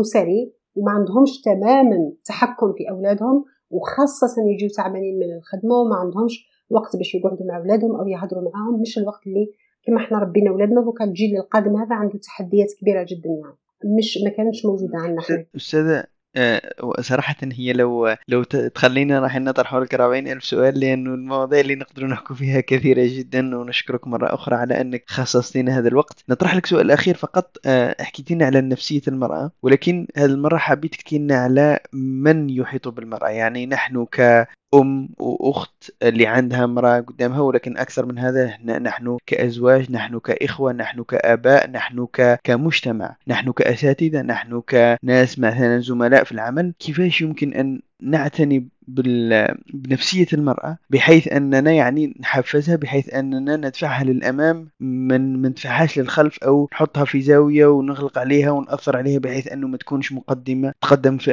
أسري 0.00 0.57
وما 0.78 0.90
عندهمش 0.90 1.40
تماما 1.40 2.12
تحكم 2.24 2.72
في 2.72 2.90
أولادهم 2.90 3.44
وخاصة 3.70 4.42
يجوا 4.52 4.68
تعبانين 4.76 5.18
من 5.18 5.36
الخدمة 5.36 5.74
وما 5.74 5.96
عندهمش 5.96 6.48
وقت 6.70 6.96
باش 6.96 7.14
يقعدوا 7.14 7.46
مع 7.46 7.56
أولادهم 7.58 7.96
أو 7.96 8.08
يهضروا 8.08 8.42
معاهم. 8.42 8.80
مش 8.80 8.98
الوقت 8.98 9.26
اللي 9.26 9.46
كما 9.86 9.96
إحنا 9.96 10.18
ربينا 10.18 10.50
أولادنا 10.50 10.80
وكان 10.80 11.08
الجيل 11.08 11.36
القادم 11.36 11.76
هذا 11.76 11.94
عنده 11.94 12.18
تحديات 12.18 12.68
كبيرة 12.80 13.02
جدا 13.02 13.30
يعني. 13.42 13.58
مش 13.98 14.18
ما 14.24 14.30
كانتش 14.30 14.66
موجوده 14.66 14.98
عندنا 14.98 15.46
أستاذة 15.56 16.04
صراحة 17.00 17.36
هي 17.42 17.72
لو 17.72 18.16
لو 18.28 18.42
تخلينا 18.42 19.20
راح 19.20 19.36
نطرح 19.36 19.74
أربعين 19.74 20.28
ألف 20.28 20.44
سؤال 20.44 20.80
لأنه 20.80 21.14
المواضيع 21.14 21.60
اللي 21.60 21.74
نقدر 21.74 22.06
نحكي 22.06 22.34
فيها 22.34 22.60
كثيرة 22.60 23.06
جدا 23.06 23.56
ونشكرك 23.56 24.06
مرة 24.06 24.34
أخرى 24.34 24.56
على 24.56 24.80
أنك 24.80 25.04
خصصتينا 25.06 25.78
هذا 25.78 25.88
الوقت. 25.88 26.24
نطرح 26.28 26.54
لك 26.54 26.66
سؤال 26.66 26.90
أخير 26.90 27.16
فقط 27.16 27.56
آه، 27.66 28.02
حكيتينا 28.02 28.46
على 28.46 28.60
نفسية 28.60 29.02
المرأة 29.08 29.50
ولكن 29.62 30.06
هذه 30.16 30.30
المرة 30.30 30.56
حبيت 30.56 30.94
تحكي 30.94 31.18
لنا 31.18 31.36
على 31.36 31.80
من 31.92 32.50
يحيط 32.50 32.88
بالمرأة؟ 32.88 33.28
يعني 33.28 33.66
نحن 33.66 34.04
ك 34.04 34.48
أم 34.74 35.08
وأخت 35.18 35.90
اللي 36.02 36.26
عندها 36.26 36.64
امرأة 36.64 37.00
قدامها 37.00 37.40
ولكن 37.40 37.76
أكثر 37.78 38.06
من 38.06 38.18
هذا 38.18 38.58
نحن 38.64 39.18
كأزواج 39.26 39.92
نحن 39.92 40.18
كإخوة 40.18 40.72
نحن 40.72 41.02
كآباء 41.02 41.70
نحن 41.70 42.06
كمجتمع 42.44 43.16
نحن 43.28 43.52
كأساتذة 43.52 44.22
نحن 44.22 44.60
كناس 44.60 45.38
مثلا 45.38 45.78
زملاء 45.80 46.24
في 46.24 46.32
العمل. 46.32 46.74
كيفاش 46.78 47.20
يمكن 47.20 47.54
أن 47.54 47.82
نعتني 48.00 48.68
بنفسية 49.74 50.26
المرأة 50.32 50.78
بحيث 50.90 51.32
أننا 51.32 51.72
يعني 51.72 52.14
نحفزها 52.20 52.76
بحيث 52.76 53.14
أننا 53.14 53.56
ندفعها 53.56 54.04
للأمام 54.04 54.68
من 54.80 55.36
ما 55.42 55.48
ندفعهاش 55.48 55.98
للخلف 55.98 56.44
أو 56.44 56.68
نحطها 56.72 57.04
في 57.04 57.20
زاوية 57.20 57.66
ونغلق 57.66 58.18
عليها 58.18 58.50
ونأثر 58.50 58.96
عليها 58.96 59.18
بحيث 59.18 59.52
أنه 59.52 59.68
ما 59.68 59.76
تكونش 59.76 60.12
مقدمة 60.12 60.72
تقدم 60.82 61.18
في 61.18 61.30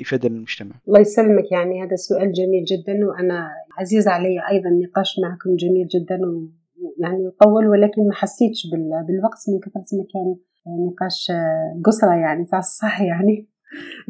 إفادة 0.00 0.28
للمجتمع. 0.28 0.74
الله 0.88 1.00
يسلمك 1.00 1.52
يعني 1.52 1.82
هذا 1.82 1.96
سؤال 1.96 2.32
جميل 2.32 2.64
جدا 2.64 3.06
وأنا 3.06 3.48
عزيز 3.78 4.08
علي 4.08 4.48
أيضا 4.50 4.68
النقاش 4.68 5.16
معكم 5.22 5.56
جميل 5.56 5.86
جدا 5.86 6.18
يعني 6.98 7.30
طول 7.40 7.66
ولكن 7.68 8.08
ما 8.08 8.14
حسيتش 8.14 8.66
بالوقت 9.08 9.38
من 9.48 9.60
كثرة 9.60 9.98
ما 9.98 10.04
كان 10.12 10.36
نقاش 10.86 11.32
قصرة 11.84 12.14
يعني 12.14 12.44
تاع 12.44 12.58
الصح 12.58 13.00
يعني. 13.00 13.53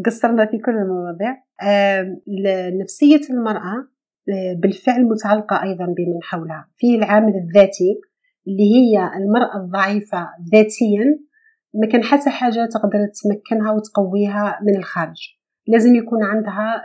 قصرنا 0.07 0.47
في 0.47 0.59
كل 0.59 0.73
المواضيع. 0.73 1.37
نفسية 2.81 3.21
المرأة 3.31 3.89
آه، 4.29 4.55
بالفعل 4.63 5.05
متعلقة 5.05 5.63
أيضا 5.63 5.85
بمن 5.85 6.23
حولها. 6.23 6.69
في 6.77 6.95
العامل 6.95 7.33
الذاتي 7.37 8.01
اللي 8.47 8.75
هي 8.75 9.11
المرأة 9.17 9.57
الضعيفة 9.57 10.29
ذاتيا 10.53 11.19
ما 11.75 11.87
كان 11.87 12.03
حتى 12.03 12.31
حاجة 12.31 12.69
تقدر 12.73 13.09
تمكنها 13.23 13.73
وتقويها 13.73 14.59
من 14.63 14.77
الخارج. 14.77 15.39
لازم 15.67 15.95
يكون 15.95 16.23
عندها 16.23 16.83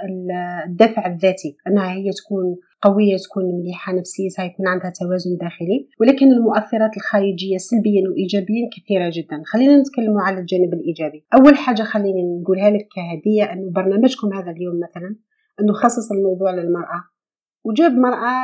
الدافع 0.67 1.07
الذاتي 1.07 1.57
أنها 1.67 1.91
هي 1.91 2.11
تكون 2.11 2.55
قوية 2.81 3.17
تكون 3.17 3.43
مليحة 3.45 3.93
نفسيتها 3.93 4.45
يكون 4.45 4.67
عندها 4.67 4.93
توازن 4.99 5.37
داخلي. 5.37 5.87
ولكن 5.99 6.31
المؤثرات 6.31 6.97
الخارجية 6.97 7.57
سلبيا 7.57 8.09
وايجابيا 8.09 8.69
كثيرة 8.75 9.11
جدا. 9.13 9.41
خلينا 9.45 9.77
نتكلم 9.77 10.17
على 10.17 10.39
الجانب 10.39 10.73
الإيجابي. 10.73 11.25
أول 11.33 11.57
حاجة 11.57 11.83
خليني 11.83 12.41
نقولها 12.41 12.69
لك 12.69 12.87
كهدية 12.95 13.43
انه 13.53 13.71
برنامجكم 13.71 14.33
هذا 14.33 14.51
اليوم 14.51 14.79
مثلا 14.79 15.15
انه 15.61 15.73
خصص 15.73 16.11
الموضوع 16.11 16.51
للمرأة. 16.51 17.03
وجاب 17.65 17.91
مرأة 17.91 18.35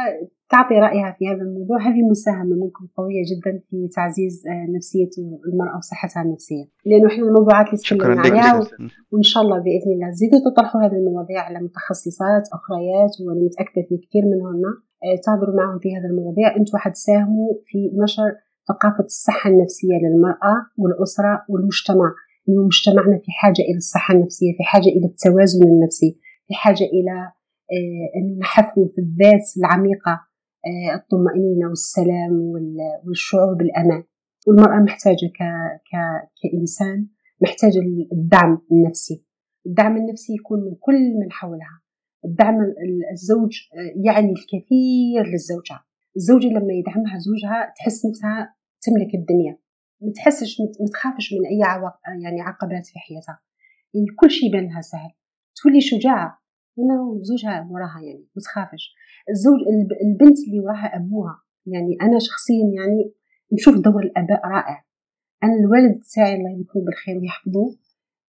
تعطي 0.49 0.75
رأيها 0.75 1.15
في 1.19 1.27
هذا 1.27 1.41
الموضوع. 1.41 1.77
هذه 1.87 2.01
مساهمة 2.11 2.55
منكم 2.63 2.87
قوية 2.97 3.23
جدا 3.31 3.61
في 3.69 3.87
تعزيز 3.95 4.43
آه، 4.47 4.65
نفسية 4.75 5.09
المرأة 5.47 5.77
وصحتها 5.77 6.21
النفسية. 6.23 6.65
لأنه 6.85 7.07
إحنا 7.07 7.23
الموضوعات 7.23 7.65
اللي 7.67 7.77
تكلمنا 7.77 8.21
عليها 8.21 8.59
وإن 9.11 9.23
شاء 9.31 9.43
الله 9.43 9.57
بإذن 9.59 9.91
الله 9.95 10.09
زيدوا 10.11 10.39
تطرحوا 10.51 10.81
هذه 10.81 10.97
المواضيع 11.01 11.41
على 11.41 11.59
متخصصات 11.59 12.43
أخريات 12.57 13.13
وأنا 13.21 13.39
متأكدة 13.45 13.81
في 13.89 13.97
كثير 13.97 14.23
منهن. 14.25 14.63
آه، 15.05 15.17
تهضروا 15.25 15.55
معهم 15.55 15.79
في 15.79 15.89
هذه 15.95 16.05
المواضيع. 16.11 16.55
أنتم 16.55 16.77
حتساهموا 16.77 17.49
في 17.65 17.91
نشر 18.03 18.29
ثقافة 18.69 19.03
الصحة 19.03 19.49
النفسية 19.49 19.95
للمرأة 20.03 20.55
والأسرة 20.77 21.45
والمجتمع. 21.49 22.09
إنه 22.49 22.65
مجتمعنا 22.65 23.17
في 23.17 23.31
حاجة 23.41 23.61
إلى 23.69 23.77
الصحة 23.77 24.13
النفسية 24.15 24.51
في 24.57 24.63
حاجة 24.63 24.89
إلى 24.95 25.05
التوازن 25.05 25.63
النفسي 25.67 26.19
في 26.47 26.53
حاجة 26.53 26.83
إلى 26.95 27.31
آه، 27.71 28.39
نحثوا 28.41 28.87
في 28.95 29.01
الذات 29.01 29.57
العميقة 29.57 30.11
آه، 30.65 30.95
الطمأنينة 30.95 31.67
والسلام 31.69 32.53
والشعور 33.07 33.53
بالأمان. 33.53 34.03
والمرأة 34.47 34.79
محتاجة 34.83 35.27
ك... 35.37 35.41
ك... 35.89 35.93
كإنسان 36.41 37.07
محتاجة 37.41 37.79
الدعم 38.11 38.61
النفسي. 38.71 39.25
الدعم 39.65 39.97
النفسي 39.97 40.33
يكون 40.33 40.59
من 40.59 40.75
كل 40.79 40.93
من 41.19 41.31
حولها. 41.31 41.81
الدعم 42.25 42.55
الزوج 43.11 43.57
يعني 44.05 44.31
الكثير 44.31 45.23
للزوجة. 45.31 45.79
الزوجة 46.17 46.47
لما 46.47 46.73
يدعمها 46.73 47.17
زوجها 47.19 47.73
تحس 47.77 48.05
نفسها 48.05 48.55
تملك 48.81 49.15
الدنيا. 49.15 49.57
ما 50.01 50.11
تحسش 50.15 50.61
ما 50.61 50.87
تخافش 50.93 51.33
من 51.33 51.63
عوق 51.63 51.93
يعني 52.23 52.41
عقبات 52.41 52.85
في 52.85 52.99
حياتها. 52.99 53.39
يعني 53.93 54.07
كل 54.19 54.31
شيء 54.31 54.49
يبان 54.49 54.65
لها 54.65 54.81
سهل. 54.81 55.11
تولي 55.63 55.81
شجاعة. 55.81 56.44
هنا 56.77 57.01
وزوجها 57.01 57.67
وراها 57.71 58.01
يعني 58.01 58.25
ما 58.35 58.41
تخافش. 58.41 58.95
الزوج 59.29 59.59
البنت 60.05 60.37
اللي 60.47 60.59
وراها 60.59 60.95
أبوها 60.95 61.41
يعني 61.65 61.97
أنا 62.01 62.19
شخصيا 62.19 62.65
يعني 62.77 63.13
نشوف 63.53 63.75
دور 63.75 64.03
الأباء 64.03 64.47
رائع. 64.47 64.85
أنا 65.43 65.53
الوالد 65.53 66.01
تاعي 66.15 66.35
الله 66.35 66.51
يذكره 66.51 66.81
بالخير 66.85 67.17
ويحفظه 67.17 67.65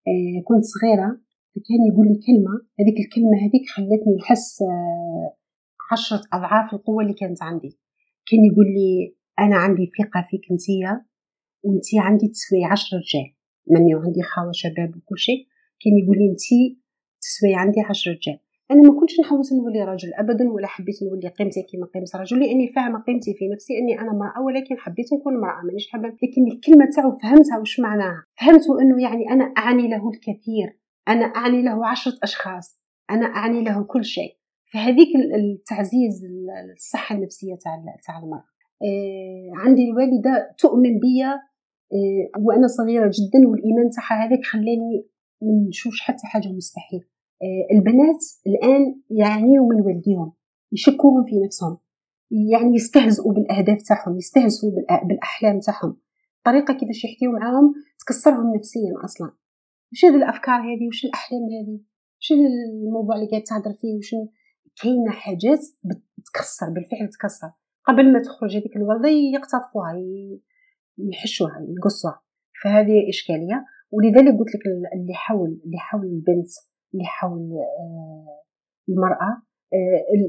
آه 0.08 0.42
كنت 0.44 0.64
صغيرة 0.64 1.20
كان 1.68 1.80
يقول 1.92 2.06
لي 2.06 2.20
كلمة 2.26 2.54
هذيك 2.80 2.98
الكلمة 3.04 3.36
هذيك 3.44 3.64
خلتني 3.76 4.16
نحس 4.20 4.62
آه 4.62 5.36
عشرة 5.92 6.22
أضعاف 6.32 6.74
القوة 6.74 7.02
اللي 7.02 7.14
كانت 7.14 7.42
عندي. 7.42 7.78
كان 8.26 8.44
يقول 8.44 8.66
لي 8.66 9.16
أنا 9.38 9.56
عندي 9.56 9.90
ثقة 9.98 10.26
فيك 10.30 10.40
انتيا 10.50 11.04
وأنتي 11.62 11.98
عندي 11.98 12.28
تسوي 12.28 12.64
عشر 12.64 12.96
رجال 12.96 13.34
مني 13.70 13.94
وعندي 13.94 14.22
خاوة 14.22 14.52
شباب 14.52 14.96
وكل 14.96 15.18
شيء. 15.18 15.46
كان 15.80 15.92
يقول 16.02 16.18
لي 16.18 16.30
أنتي 16.30 16.80
تسوي 17.20 17.54
عندي 17.54 17.80
عشر 17.80 18.10
رجال 18.10 18.38
أنا 18.70 18.82
ما 18.82 19.00
كنتش 19.00 19.20
نحوس 19.20 19.52
نولي 19.52 19.84
راجل 19.84 20.14
ابدا 20.14 20.52
ولا 20.52 20.66
حبيت 20.66 21.02
نولي 21.02 21.28
قيمتي 21.28 21.62
كيما 21.62 21.86
قيمة 21.86 22.06
رجل 22.14 22.40
لأني 22.40 22.72
فاهمة 22.72 23.02
قيمتي 23.02 23.34
في 23.34 23.48
نفسي 23.48 23.78
أني 23.78 24.00
أنا 24.00 24.10
امراه 24.10 24.42
ولكن 24.46 24.78
حبيت 24.78 25.12
نكون 25.12 25.34
امراه 25.34 25.62
مانيش 25.64 25.90
حابه 25.90 26.08
لكن 26.08 26.46
الكلمة 26.52 26.86
تاعو 26.96 27.12
فهمتها 27.12 27.58
وش 27.58 27.80
معناها؟ 27.80 28.24
فهمت 28.40 28.62
أنه 28.80 29.02
يعني 29.02 29.30
أنا 29.30 29.44
أعني 29.44 29.88
له 29.88 30.10
الكثير. 30.10 30.78
أنا 31.08 31.24
أعني 31.24 31.62
له 31.62 31.86
عشرة 31.86 32.18
أشخاص. 32.22 32.80
أنا 33.10 33.26
أعني 33.26 33.64
له 33.64 33.82
كل 33.84 34.04
شيء. 34.04 34.36
فهذيك 34.72 35.08
التعزيز 35.34 36.24
الصحة 36.72 37.16
النفسية 37.16 37.54
تاع 37.54 37.84
تاع 38.06 38.18
المرأة. 38.18 38.44
آه 38.82 39.50
عندي 39.54 39.84
الوالدة 39.90 40.54
تؤمن 40.58 40.98
بيا 41.00 41.32
آه 41.92 42.40
وأنا 42.40 42.66
صغيرة 42.66 43.06
جدا 43.06 43.48
والإيمان 43.48 43.90
تاعها 43.90 44.26
هذاك 44.26 44.44
خلاني 44.44 45.06
ما 45.42 45.68
نشوفش 45.68 46.00
حتى 46.00 46.26
حاجة 46.26 46.48
مستحيل 46.48 47.00
آه، 47.42 47.74
البنات 47.76 48.24
الآن 48.46 49.00
يعانيوا 49.10 49.68
من 49.68 49.80
والديهم 49.80 50.32
يشكوهم 50.72 51.24
في 51.24 51.40
نفسهم 51.46 51.78
يعني 52.30 52.74
يستهزئوا 52.74 53.32
بالأهداف 53.32 53.82
تاعهم 53.82 54.16
يستهزئوا 54.16 54.72
بالأحلام 55.04 55.60
تاعهم. 55.60 55.96
طريقه 56.44 56.74
كيفاش 56.74 57.04
يحكيوا 57.04 57.32
معاهم 57.32 57.74
تكسرهم 57.98 58.54
نفسيا 58.56 59.04
أصلا. 59.04 59.32
وش 59.92 60.04
هذه 60.04 60.16
الأفكار 60.16 60.60
هذه 60.60 60.88
وش 60.88 61.04
الأحلام 61.04 61.40
هذه 61.40 61.80
وش 62.20 62.32
الموضوع 62.32 63.16
اللي 63.16 63.28
قاعد 63.30 63.42
تهضر 63.42 63.72
فيه؟ 63.80 63.96
وش 63.98 64.14
كاينة 64.82 65.10
حاجات 65.10 65.60
بتكسر 66.18 66.70
بالفعل 66.70 67.08
تكسر. 67.08 67.50
قبل 67.84 68.12
ما 68.12 68.22
تخرج 68.22 68.56
هذيك 68.56 68.76
الورده 68.76 69.08
يقتطفوها 69.08 69.94
يحشوها 70.98 71.66
يقصوها. 71.78 72.22
فهذه 72.62 73.08
إشكالية. 73.08 73.64
ولذلك 73.96 74.38
قلت 74.38 74.54
لك 74.54 74.66
اللي 74.94 75.14
حول 75.14 75.60
اللي 75.64 75.78
حول 75.78 76.06
البنت 76.06 76.48
اللي 76.94 77.04
حول 77.04 77.52
آه، 77.52 78.42
المرأة 78.88 79.42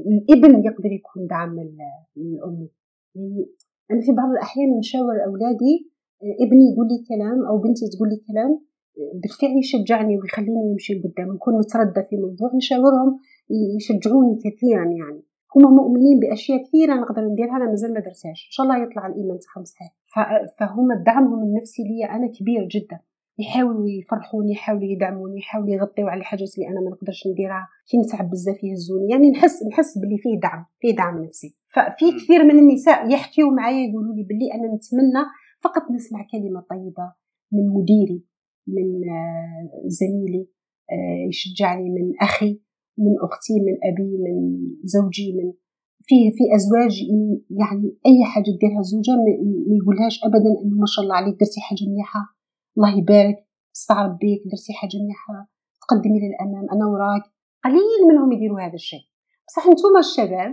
الإبن 0.08 0.64
يقدر 0.64 0.92
يكون 0.92 1.26
دعم 1.26 1.52
للام 1.54 2.68
يعني 3.14 3.46
أنا 3.90 4.00
في 4.00 4.12
بعض 4.12 4.30
الأحيان 4.30 4.78
نشاور 4.78 5.24
أولادي 5.26 5.90
إبني 6.22 6.72
يقول 6.72 6.86
لي 6.88 7.04
كلام 7.08 7.46
أو 7.46 7.58
بنتي 7.58 7.88
تقول 7.96 8.08
لي 8.08 8.16
كلام 8.16 8.60
بالفعل 9.14 9.58
يشجعني 9.58 10.18
ويخليني 10.18 10.72
نمشي 10.72 10.94
لقدام 10.94 11.34
نكون 11.34 11.58
متردة 11.58 12.06
في 12.10 12.16
موضوع 12.16 12.50
نشاورهم 12.56 13.18
يشجعوني 13.76 14.38
كثيرا 14.44 14.84
يعني. 14.84 15.22
هم 15.56 15.76
مؤمنين 15.76 16.20
بأشياء 16.20 16.62
كثيرة 16.64 16.94
نقدر 16.94 17.22
نديرها 17.22 17.56
أنا 17.56 17.64
مازال 17.64 17.94
ما 17.94 18.00
درسهاش 18.00 18.46
إن 18.46 18.50
شاء 18.50 18.66
الله 18.66 18.82
يطلع 18.82 19.06
الإيمان 19.06 19.38
تاعهم 19.38 19.64
صحيح. 19.64 19.94
فهم 20.58 20.88
دعمهم 21.06 21.42
النفسي 21.42 21.82
لي 21.82 22.04
أنا 22.04 22.32
كبير 22.38 22.64
جدا. 22.64 22.98
يحاولوا 23.38 23.88
يفرحوني 23.88 24.52
يحاولوا 24.52 24.84
يدعموني 24.84 25.38
يحاولوا 25.38 25.70
يغطيوا 25.70 26.10
على 26.10 26.20
الحاجات 26.20 26.48
اللي 26.54 26.68
أنا 26.68 26.80
ما 26.80 26.90
نقدرش 26.90 27.26
نديرها. 27.26 27.68
كي 27.90 27.96
نتعب 27.98 28.30
بزاف 28.30 28.64
يهزوني. 28.64 29.10
يعني 29.10 29.30
نحس 29.30 29.62
نحس 29.70 29.98
باللي 29.98 30.18
فيه 30.18 30.40
دعم 30.40 30.64
فيه 30.80 30.96
دعم 30.96 31.24
نفسي. 31.24 31.56
ففي 31.74 32.06
كثير 32.18 32.44
من 32.44 32.58
النساء 32.58 33.10
يحكيوا 33.10 33.50
معايا 33.50 33.88
يقولوا 33.88 34.14
لي 34.14 34.22
باللي 34.22 34.54
أنا 34.54 34.74
نتمنى 34.74 35.24
فقط 35.64 35.90
نسمع 35.90 36.26
كلمة 36.32 36.60
طيبة 36.70 37.12
من 37.52 37.68
مديري 37.68 38.24
من 38.68 39.08
آه، 39.10 39.70
زميلي 39.86 40.48
آه، 40.90 41.28
يشجعني 41.28 41.90
من 41.90 42.12
أخي 42.22 42.60
من 42.98 43.14
أختي 43.22 43.54
من 43.66 43.74
أبي 43.90 44.10
من 44.24 44.58
زوجي 44.84 45.32
من 45.32 45.52
في 46.02 46.30
في 46.30 46.44
أزواج 46.56 46.94
يعني 47.60 47.96
أي 48.06 48.24
حاجة 48.24 48.50
ديرها 48.60 48.82
زوجها 48.82 49.16
ما 49.16 49.76
يقولهاش 49.76 50.20
ابدا 50.24 50.50
إنه 50.64 50.76
ما 50.80 50.86
شاء 50.86 51.02
الله 51.04 51.16
عليك 51.16 51.34
درتي 51.40 51.60
حاجة 51.60 51.88
مليحة. 51.90 52.37
الله 52.78 52.98
يبارك 52.98 53.36
استعرض 53.76 54.18
بيك 54.18 54.42
درتي 54.44 54.72
حاجة 54.72 54.96
مليحة 55.04 55.48
تقدمي 55.82 56.20
للامام 56.20 56.70
أنا 56.72 56.86
وراك. 56.86 57.22
قليل 57.64 58.08
منهم 58.10 58.32
يديروا 58.32 58.60
هذا 58.60 58.74
الشيء. 58.74 59.00
بصح 59.48 59.66
أنتم 59.66 59.96
الشباب 59.98 60.52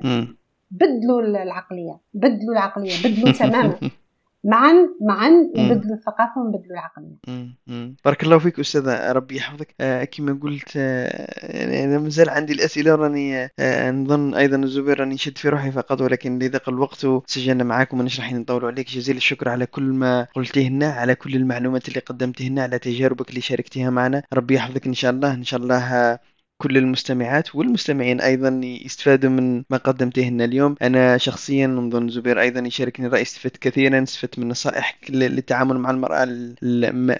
بدلوا 0.71 1.21
العقلية 1.21 2.01
بدلوا 2.13 2.53
العقلية 2.53 2.93
بدلوا 3.05 3.31
تماما. 3.31 3.79
معا 4.45 4.73
معا 5.01 5.29
نبدلوا 5.55 5.95
الثقافة 5.95 6.41
ونبدلوا 6.41 6.71
العقليه 6.71 7.95
بارك 8.05 8.23
الله 8.23 8.37
فيك 8.37 8.59
أستاذة 8.59 9.11
ربي 9.11 9.35
يحفظك. 9.35 9.75
آه 9.81 10.03
كما 10.03 10.39
قلت 10.43 10.73
آه 10.77 11.57
يعني 11.57 11.83
أنا 11.83 11.99
مازال 11.99 12.29
عندي 12.29 12.53
الأسئلة 12.53 12.95
راني 12.95 13.49
آه 13.59 13.91
نظن 13.91 14.33
أيضا 14.33 14.57
الزبير 14.57 14.99
راني 14.99 15.17
شد 15.17 15.37
في 15.37 15.49
روحي 15.49 15.71
فقط 15.71 16.01
ولكن 16.01 16.39
لضيق 16.39 16.69
الوقت 16.69 17.07
سجلنا 17.27 17.63
معاكم 17.63 17.99
ونش 17.99 18.19
راح 18.19 18.33
نطول 18.33 18.65
عليك. 18.65 18.87
جزيل 18.89 19.17
الشكر 19.17 19.49
على 19.49 19.65
كل 19.65 19.83
ما 19.83 20.27
قلتيه 20.35 20.69
لنا 20.69 20.87
على 20.91 21.15
كل 21.15 21.35
المعلومات 21.35 21.87
اللي 21.87 21.99
قدمتيه 21.99 22.49
لنا 22.49 22.63
على 22.63 22.79
تجاربك 22.79 23.29
اللي 23.29 23.41
شاركتيها 23.41 23.89
معنا. 23.89 24.23
ربي 24.33 24.55
يحفظك 24.55 24.87
إن 24.87 24.93
شاء 24.93 25.11
الله. 25.11 25.33
إن 25.33 25.43
شاء 25.43 25.59
الله 25.59 26.19
كل 26.57 26.77
المستمعات 26.77 27.55
والمستمعين 27.55 28.21
أيضا 28.21 28.61
يستفادوا 28.63 29.29
من 29.29 29.63
ما 29.69 29.77
قدمته 29.77 30.21
لنا 30.21 30.45
اليوم. 30.45 30.75
أنا 30.81 31.17
شخصيا 31.17 31.67
نظن 31.67 32.09
زبير 32.09 32.41
أيضا 32.41 32.59
يشاركني 32.67 33.07
الرأي 33.07 33.21
استفدت 33.21 33.57
كثيرا 33.57 34.03
استفدت 34.03 34.39
من 34.39 34.47
نصائح 34.47 34.97
للتعامل 35.09 35.77
مع 35.79 35.91
المرأة 35.91 36.25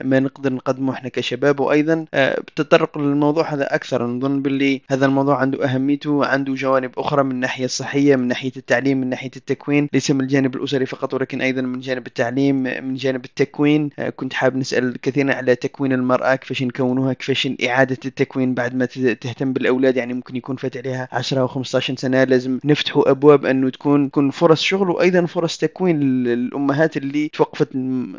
ما 0.04 0.20
نقدر 0.20 0.54
نقدمه 0.54 0.94
إحنا 0.94 1.10
كشباب. 1.10 1.60
وأيضا 1.60 2.06
آه، 2.14 2.40
بتطرق 2.40 2.98
للموضوع 2.98 3.54
هذا 3.54 3.76
أكثر. 3.76 4.08
نظن 4.08 4.42
باللي 4.42 4.82
هذا 4.90 5.06
الموضوع 5.06 5.38
عنده 5.38 5.66
أهميته 5.66 6.26
عنده 6.26 6.54
جوانب 6.54 6.92
أخرى 7.00 7.24
من 7.24 7.32
الناحية 7.32 7.66
الصحية 7.66 8.16
من 8.16 8.28
ناحية 8.28 8.52
التعليم 8.58 9.02
من 9.02 9.10
ناحية 9.10 9.32
التكوين. 9.36 9.90
ليس 9.94 10.12
من 10.12 10.22
الجانب 10.22 10.56
الأسري 10.56 10.86
فقط 10.86 11.14
ولكن 11.14 11.42
أيضا 11.42 11.62
من 11.62 11.80
جانب 11.80 12.08
التعليم 12.08 12.56
من 12.64 12.96
جانب 12.96 13.26
التكوين. 13.26 13.90
آه، 14.00 14.10
كنت 14.10 14.34
حاب 14.34 14.56
نسأل 14.56 15.02
كثيرا 15.02 15.34
على 15.34 15.56
تكوين 15.56 15.94
المرأة 15.94 16.36
كيفاش 16.36 16.64
نكونوها 16.64 17.14
كيفاش 17.14 17.48
إعادة 17.68 17.98
التكوين 18.06 18.54
بعد 18.54 18.76
ما 18.76 18.86
تهتم 19.26 19.54
بالأولاد 19.54 19.98
يعني 19.98 20.14
ممكن 20.14 20.36
يكون 20.36 20.56
فات 20.56 20.78
عليها 20.78 21.08
10 21.12 21.42
أو 21.42 21.48
15 21.48 21.96
سنة 21.96 22.24
لازم 22.24 22.60
نفتحوا 22.66 23.12
أبواب 23.12 23.46
أنه 23.46 23.70
تكون 23.70 24.12
تكون 24.12 24.30
فرص 24.30 24.62
شغل 24.62 24.90
وأيضا 24.90 25.26
فرص 25.26 25.58
تكوين 25.58 26.00
للأمهات 26.00 26.98
اللي 26.98 27.30
توقفت 27.30 27.70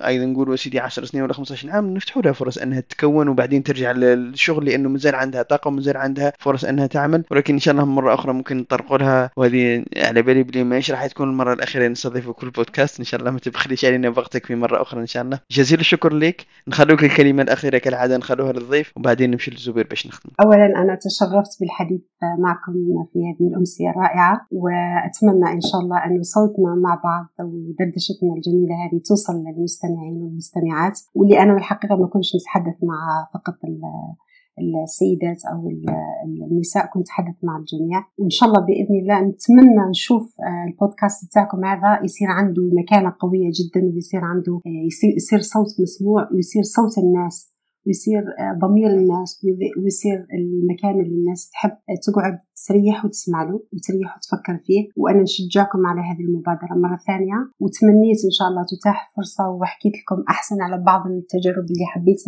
أيضا 0.06 0.24
نقول 0.24 0.58
سيدي 0.58 0.80
10 0.80 1.04
سنين 1.04 1.24
ولا 1.24 1.32
15 1.32 1.70
عام 1.70 1.94
نفتحوا 1.94 2.22
لها 2.22 2.32
فرص 2.32 2.58
أنها 2.58 2.80
تتكون 2.80 3.28
وبعدين 3.28 3.62
ترجع 3.62 3.92
للشغل 3.92 4.64
لأنه 4.64 4.88
مازال 4.88 5.14
عندها 5.14 5.42
طاقة 5.42 5.68
ومازال 5.68 5.96
عندها 5.96 6.32
فرص 6.38 6.64
أنها 6.64 6.86
تعمل. 6.86 7.24
ولكن 7.30 7.54
إن 7.54 7.60
شاء 7.60 7.72
الله 7.72 7.84
مرة 7.84 8.14
أخرى 8.14 8.32
ممكن 8.32 8.56
نطرقوا 8.56 8.98
لها 8.98 9.30
وهذه 9.36 9.84
على 9.96 10.22
بالي 10.22 10.42
بلي 10.42 10.64
ماهيش 10.64 10.90
راح 10.90 11.06
تكون 11.06 11.30
المرة 11.30 11.52
الأخيرة 11.52 11.88
نستضيف 11.88 12.30
كل 12.30 12.50
بودكاست. 12.50 12.98
إن 12.98 13.04
شاء 13.04 13.20
الله 13.20 13.30
ما 13.30 13.38
تبخليش 13.38 13.84
علينا 13.84 14.08
وقتك 14.08 14.46
في 14.46 14.54
مرة 14.54 14.82
أخرى 14.82 15.00
إن 15.00 15.06
شاء 15.06 15.22
الله. 15.22 15.38
جزيل 15.50 15.80
الشكر 15.80 16.12
لك. 16.12 16.46
نخلوك 16.68 17.04
الكلمة 17.04 17.42
الأخيرة 17.42 17.78
كالعادة 17.78 18.16
نخلوها 18.16 18.52
للضيف 18.52 18.92
وبعدين 18.96 19.30
نمشي 19.30 19.50
للزبير 19.50 19.86
باش 19.86 20.06
نختم. 20.06 20.30
اولا 20.40 20.66
أنا 20.76 20.95
تشرفت 21.04 21.60
بالحديث 21.60 22.02
معكم 22.38 22.72
في 23.12 23.18
هذه 23.18 23.48
الأمسية 23.48 23.90
الرائعة 23.90 24.46
وأتمنى 24.50 25.52
إن 25.52 25.60
شاء 25.60 25.80
الله 25.80 25.96
أن 26.06 26.22
صوتنا 26.22 26.74
مع 26.74 27.00
بعض 27.04 27.26
ودردشتنا 27.48 28.32
الجميلة 28.36 28.74
هذه 28.74 29.00
توصل 29.08 29.32
للمستمعين 29.32 30.16
والمستمعات. 30.22 31.00
واللي 31.14 31.42
أنا 31.42 31.54
بالحقيقة 31.54 31.96
ما 31.96 32.06
كنتش 32.06 32.36
نتحدث 32.36 32.76
مع 32.82 33.28
فقط 33.34 33.54
السيدات 34.84 35.40
أو 35.52 35.70
النساء 36.50 36.86
كنت 36.86 37.02
أتحدث 37.02 37.36
مع 37.42 37.56
الجميع. 37.56 38.04
وإن 38.18 38.30
شاء 38.30 38.48
الله 38.48 38.60
بإذن 38.60 38.94
الله 39.02 39.20
نتمنى 39.20 39.90
نشوف 39.90 40.36
البودكاست 40.68 41.26
بتاعكم 41.28 41.64
هذا 41.64 42.04
يصير 42.04 42.28
عنده 42.28 42.62
مكانة 42.82 43.12
قوية 43.20 43.50
جدا 43.58 43.86
ويصير 43.86 44.20
عنده 44.24 44.60
يصير 45.16 45.40
صوت 45.40 45.80
مسموع 45.82 46.28
ويصير 46.32 46.62
صوت 46.62 46.98
الناس 46.98 47.55
ويصير 47.86 48.18
آه، 48.18 48.58
ضمير 48.62 48.90
الناس 48.90 49.40
ويصير 49.78 50.26
المكان 50.38 51.00
اللي 51.00 51.14
الناس 51.14 51.50
تحب 51.50 51.70
تقعد 52.06 52.38
تريح 52.68 53.04
وتسمع 53.04 53.42
له 53.42 53.56
وتريح 53.72 54.16
وتفكر 54.16 54.58
فيه. 54.66 54.88
وأنا 54.96 55.22
نشجعكم 55.22 55.86
على 55.86 56.00
هذه 56.00 56.24
المبادرة 56.28 56.74
مرة 56.84 56.98
ثانية. 57.06 57.38
وتمنيت 57.60 58.20
إن 58.24 58.34
شاء 58.38 58.48
الله 58.48 58.64
تتاح 58.72 59.12
فرصة 59.16 59.48
وحكيت 59.48 59.92
لكم 60.00 60.24
أحسن 60.28 60.56
على 60.62 60.82
بعض 60.82 61.06
التجارب 61.06 61.64
اللي 61.70 61.86
حبيت 61.86 62.20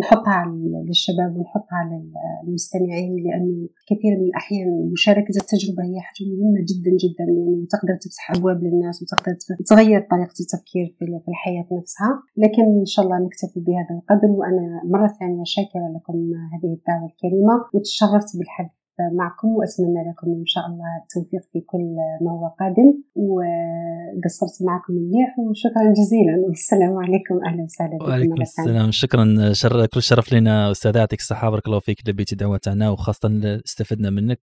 نحطها 0.00 0.44
للشباب 0.88 1.36
ونحطها 1.36 1.82
للمستمعين 1.90 3.12
لأنه 3.24 3.68
كثير 3.88 4.12
من 4.18 4.26
الأحيان 4.30 4.90
مشاركة 4.92 5.34
التجربة 5.42 5.82
هي 5.88 6.00
حاجة 6.00 6.24
مهمة 6.30 6.60
جدا 6.70 6.90
جدا 7.04 7.24
لأنه 7.24 7.66
تقدر 7.74 7.96
تفتح 8.04 8.30
أبواب 8.36 8.58
للناس 8.64 9.02
وتقدر 9.02 9.34
تغير 9.66 10.00
طريقة 10.12 10.36
التفكير 10.40 10.86
في 10.98 11.28
الحياة 11.28 11.66
نفسها. 11.80 12.22
لكن 12.36 12.62
إن 12.80 12.88
شاء 12.92 13.04
الله 13.04 13.18
نكتفي 13.26 13.60
بهذا 13.66 13.92
القدر 13.98 14.30
وأنا 14.38 14.82
مرة 14.84 15.08
ثانية 15.18 15.44
شاكرة 15.44 15.86
لكم 15.96 16.14
هذه 16.52 16.72
الدعوة 16.78 17.06
الكريمة 17.10 17.54
وتشرفت 17.74 18.36
بالحديث. 18.38 18.83
معكم 19.18 19.48
وأتمنى 19.48 20.10
لكم 20.10 20.26
إن 20.40 20.46
شاء 20.46 20.66
الله 20.66 20.84
التوفيق 21.02 21.42
في 21.52 21.60
كل 21.60 21.84
ما 22.24 22.30
هو 22.30 22.46
قادم. 22.60 22.88
وقصرت 23.14 24.62
معكم 24.66 24.92
مليح 24.92 25.38
وشكرا 25.38 25.92
جزيلا. 26.00 26.46
والسلام 26.46 26.96
عليكم. 26.96 27.34
أهلا 27.46 27.62
وسهلا 27.64 27.96
بكم 27.96 28.08
وعليكم 28.08 28.42
السلام. 28.42 28.90
شكرا. 28.90 29.52
شر 29.52 29.86
كل 29.86 30.02
شرف 30.02 30.32
لنا 30.32 30.70
أستاذ 30.70 30.96
يعطيك 30.96 31.20
الصحة. 31.20 31.50
بارك 31.50 31.66
الله 31.66 31.78
فيك. 31.78 32.08
لبيتي 32.08 32.36
دعوة 32.36 32.56
تاعنا 32.56 32.90
وخاصة 32.90 33.60
استفدنا 33.66 34.10
منك. 34.10 34.40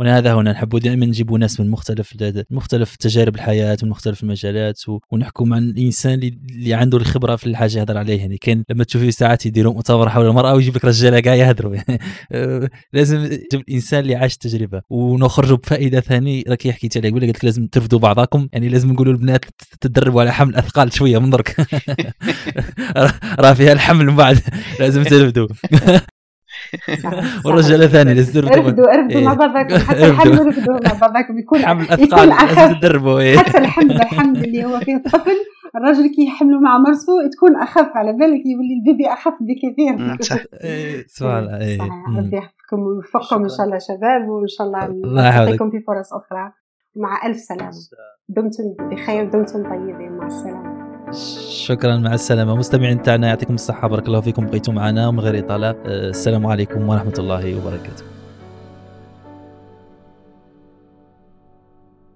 هذا 0.00 0.34
هنا 0.34 0.52
نحب 0.52 0.78
دائما 0.78 1.06
نجيبوا 1.06 1.38
ناس 1.38 1.60
من 1.60 1.70
مختلف 1.70 2.14
مختلف 2.50 2.96
تجارب 2.96 3.34
الحياة 3.34 3.78
من 3.82 3.88
مختلف 3.88 4.22
المجالات 4.22 4.80
ونحكوا 5.12 5.46
مع 5.46 5.58
الإنسان 5.58 6.18
اللي 6.50 6.74
عنده 6.74 6.98
الخبرة 6.98 7.36
في 7.36 7.46
الحاجة 7.46 7.78
يهضر 7.78 7.98
عليها 7.98 8.16
يعني 8.16 8.36
كان 8.36 8.64
لما 8.70 8.84
تشوفي 8.84 9.10
ساعات 9.10 9.46
يديروا 9.46 9.72
مؤتمر 9.72 10.08
حول 10.08 10.26
المرأة 10.26 10.54
ويجيب 10.54 10.76
لك 10.76 10.84
رجالة 10.84 11.20
كاع 11.20 11.34
يهضروا 11.34 11.76
لازم 12.94 13.26
تجيب 13.26 13.60
الإنسان 13.68 13.87
الإنسان 13.88 14.00
اللي 14.00 14.14
عاش 14.14 14.34
التجربه 14.34 14.82
ونخرجوا 14.90 15.56
بفائدة 15.56 16.00
ثاني 16.00 16.44
راك 16.48 16.68
حكيت 16.68 16.96
عليه 16.96 17.08
يقول 17.08 17.28
لك 17.28 17.44
لازم 17.44 17.66
ترفدوا 17.66 17.98
بعضكم 17.98 18.48
يعني 18.52 18.68
لازم 18.68 18.92
نقولوا 18.92 19.12
للبنات 19.12 19.44
تدربوا 19.80 20.20
على 20.20 20.32
حمل 20.32 20.56
اثقال 20.56 20.92
شوية 20.92 21.18
من 21.18 21.30
درك. 21.30 21.56
راه 23.40 23.52
فيها 23.52 23.72
الحمل 23.72 24.06
من 24.06 24.16
بعد. 24.16 24.38
لازم 24.80 25.02
ترفدوا 25.02 25.48
والرجاله 27.44 27.86
ثاني 27.86 28.14
لازم 28.14 28.32
ترفدوا 28.32 28.58
ارفدوا 28.58 28.94
ارفدوا 28.94 29.20
مع 29.20 29.34
بعضكم 29.34 29.78
حتى 29.78 30.06
الحمل 30.06 30.38
ارفدوا 30.38 30.74
مع 30.84 30.92
بعضكم 30.92 31.38
يكون 31.38 31.66
حمل 31.66 31.90
اثقال 31.90 32.28
لازم 32.28 32.80
تدربوا. 32.80 33.20
إيه. 33.20 33.38
حتى 33.38 33.58
الحمل 33.58 33.92
الحمل 33.92 34.44
اللي 34.44 34.64
هو 34.64 34.80
فيه 34.80 34.96
الطفل 34.96 35.36
الراجل 35.76 36.06
كي 36.16 36.26
يحملوا 36.26 36.60
مع 36.60 36.78
مرسو 36.78 37.12
تكون 37.36 37.56
أخف. 37.56 37.90
على 37.94 38.12
بالك 38.12 38.46
يولي 38.46 38.74
البيبي 38.78 39.06
أخف 39.12 39.34
بكثير. 39.40 40.16
صح. 40.20 40.38
سبحان 41.06 41.44
الله. 41.44 42.18
ربي 42.18 42.57
يحفظكم 42.68 42.82
ويوفقكم 42.82 43.42
ان 43.42 43.48
شاء 43.48 43.66
الله 43.66 43.78
شباب 43.78 44.28
وان 44.28 44.48
شاء 44.48 44.66
الله 44.66 44.88
نعطيكم 45.22 45.70
في 45.70 45.80
فرص 45.80 46.12
أخرى. 46.12 46.52
مع 46.96 47.26
ألف 47.26 47.36
سلامة. 47.36 47.72
دمتم 48.28 48.88
بخير 48.90 49.30
دمتم 49.30 49.62
طيبين. 49.62 50.12
مع 50.12 50.26
السلامة. 50.26 50.78
شكرا 51.66 51.96
مع 51.96 52.14
السلامة. 52.14 52.56
مستمعين 52.56 53.02
تاعنا 53.02 53.28
يعطيكم 53.28 53.54
الصحة 53.54 53.88
بارك 53.88 54.06
الله 54.06 54.20
فيكم 54.20 54.46
بقيتوا 54.46 54.74
معنا 54.74 55.08
ومن 55.08 55.20
غير 55.20 55.38
إطالة. 55.38 55.76
السلام 55.86 56.46
عليكم 56.46 56.88
ورحمة 56.88 57.14
الله 57.18 57.56
وبركاته. 57.58 58.17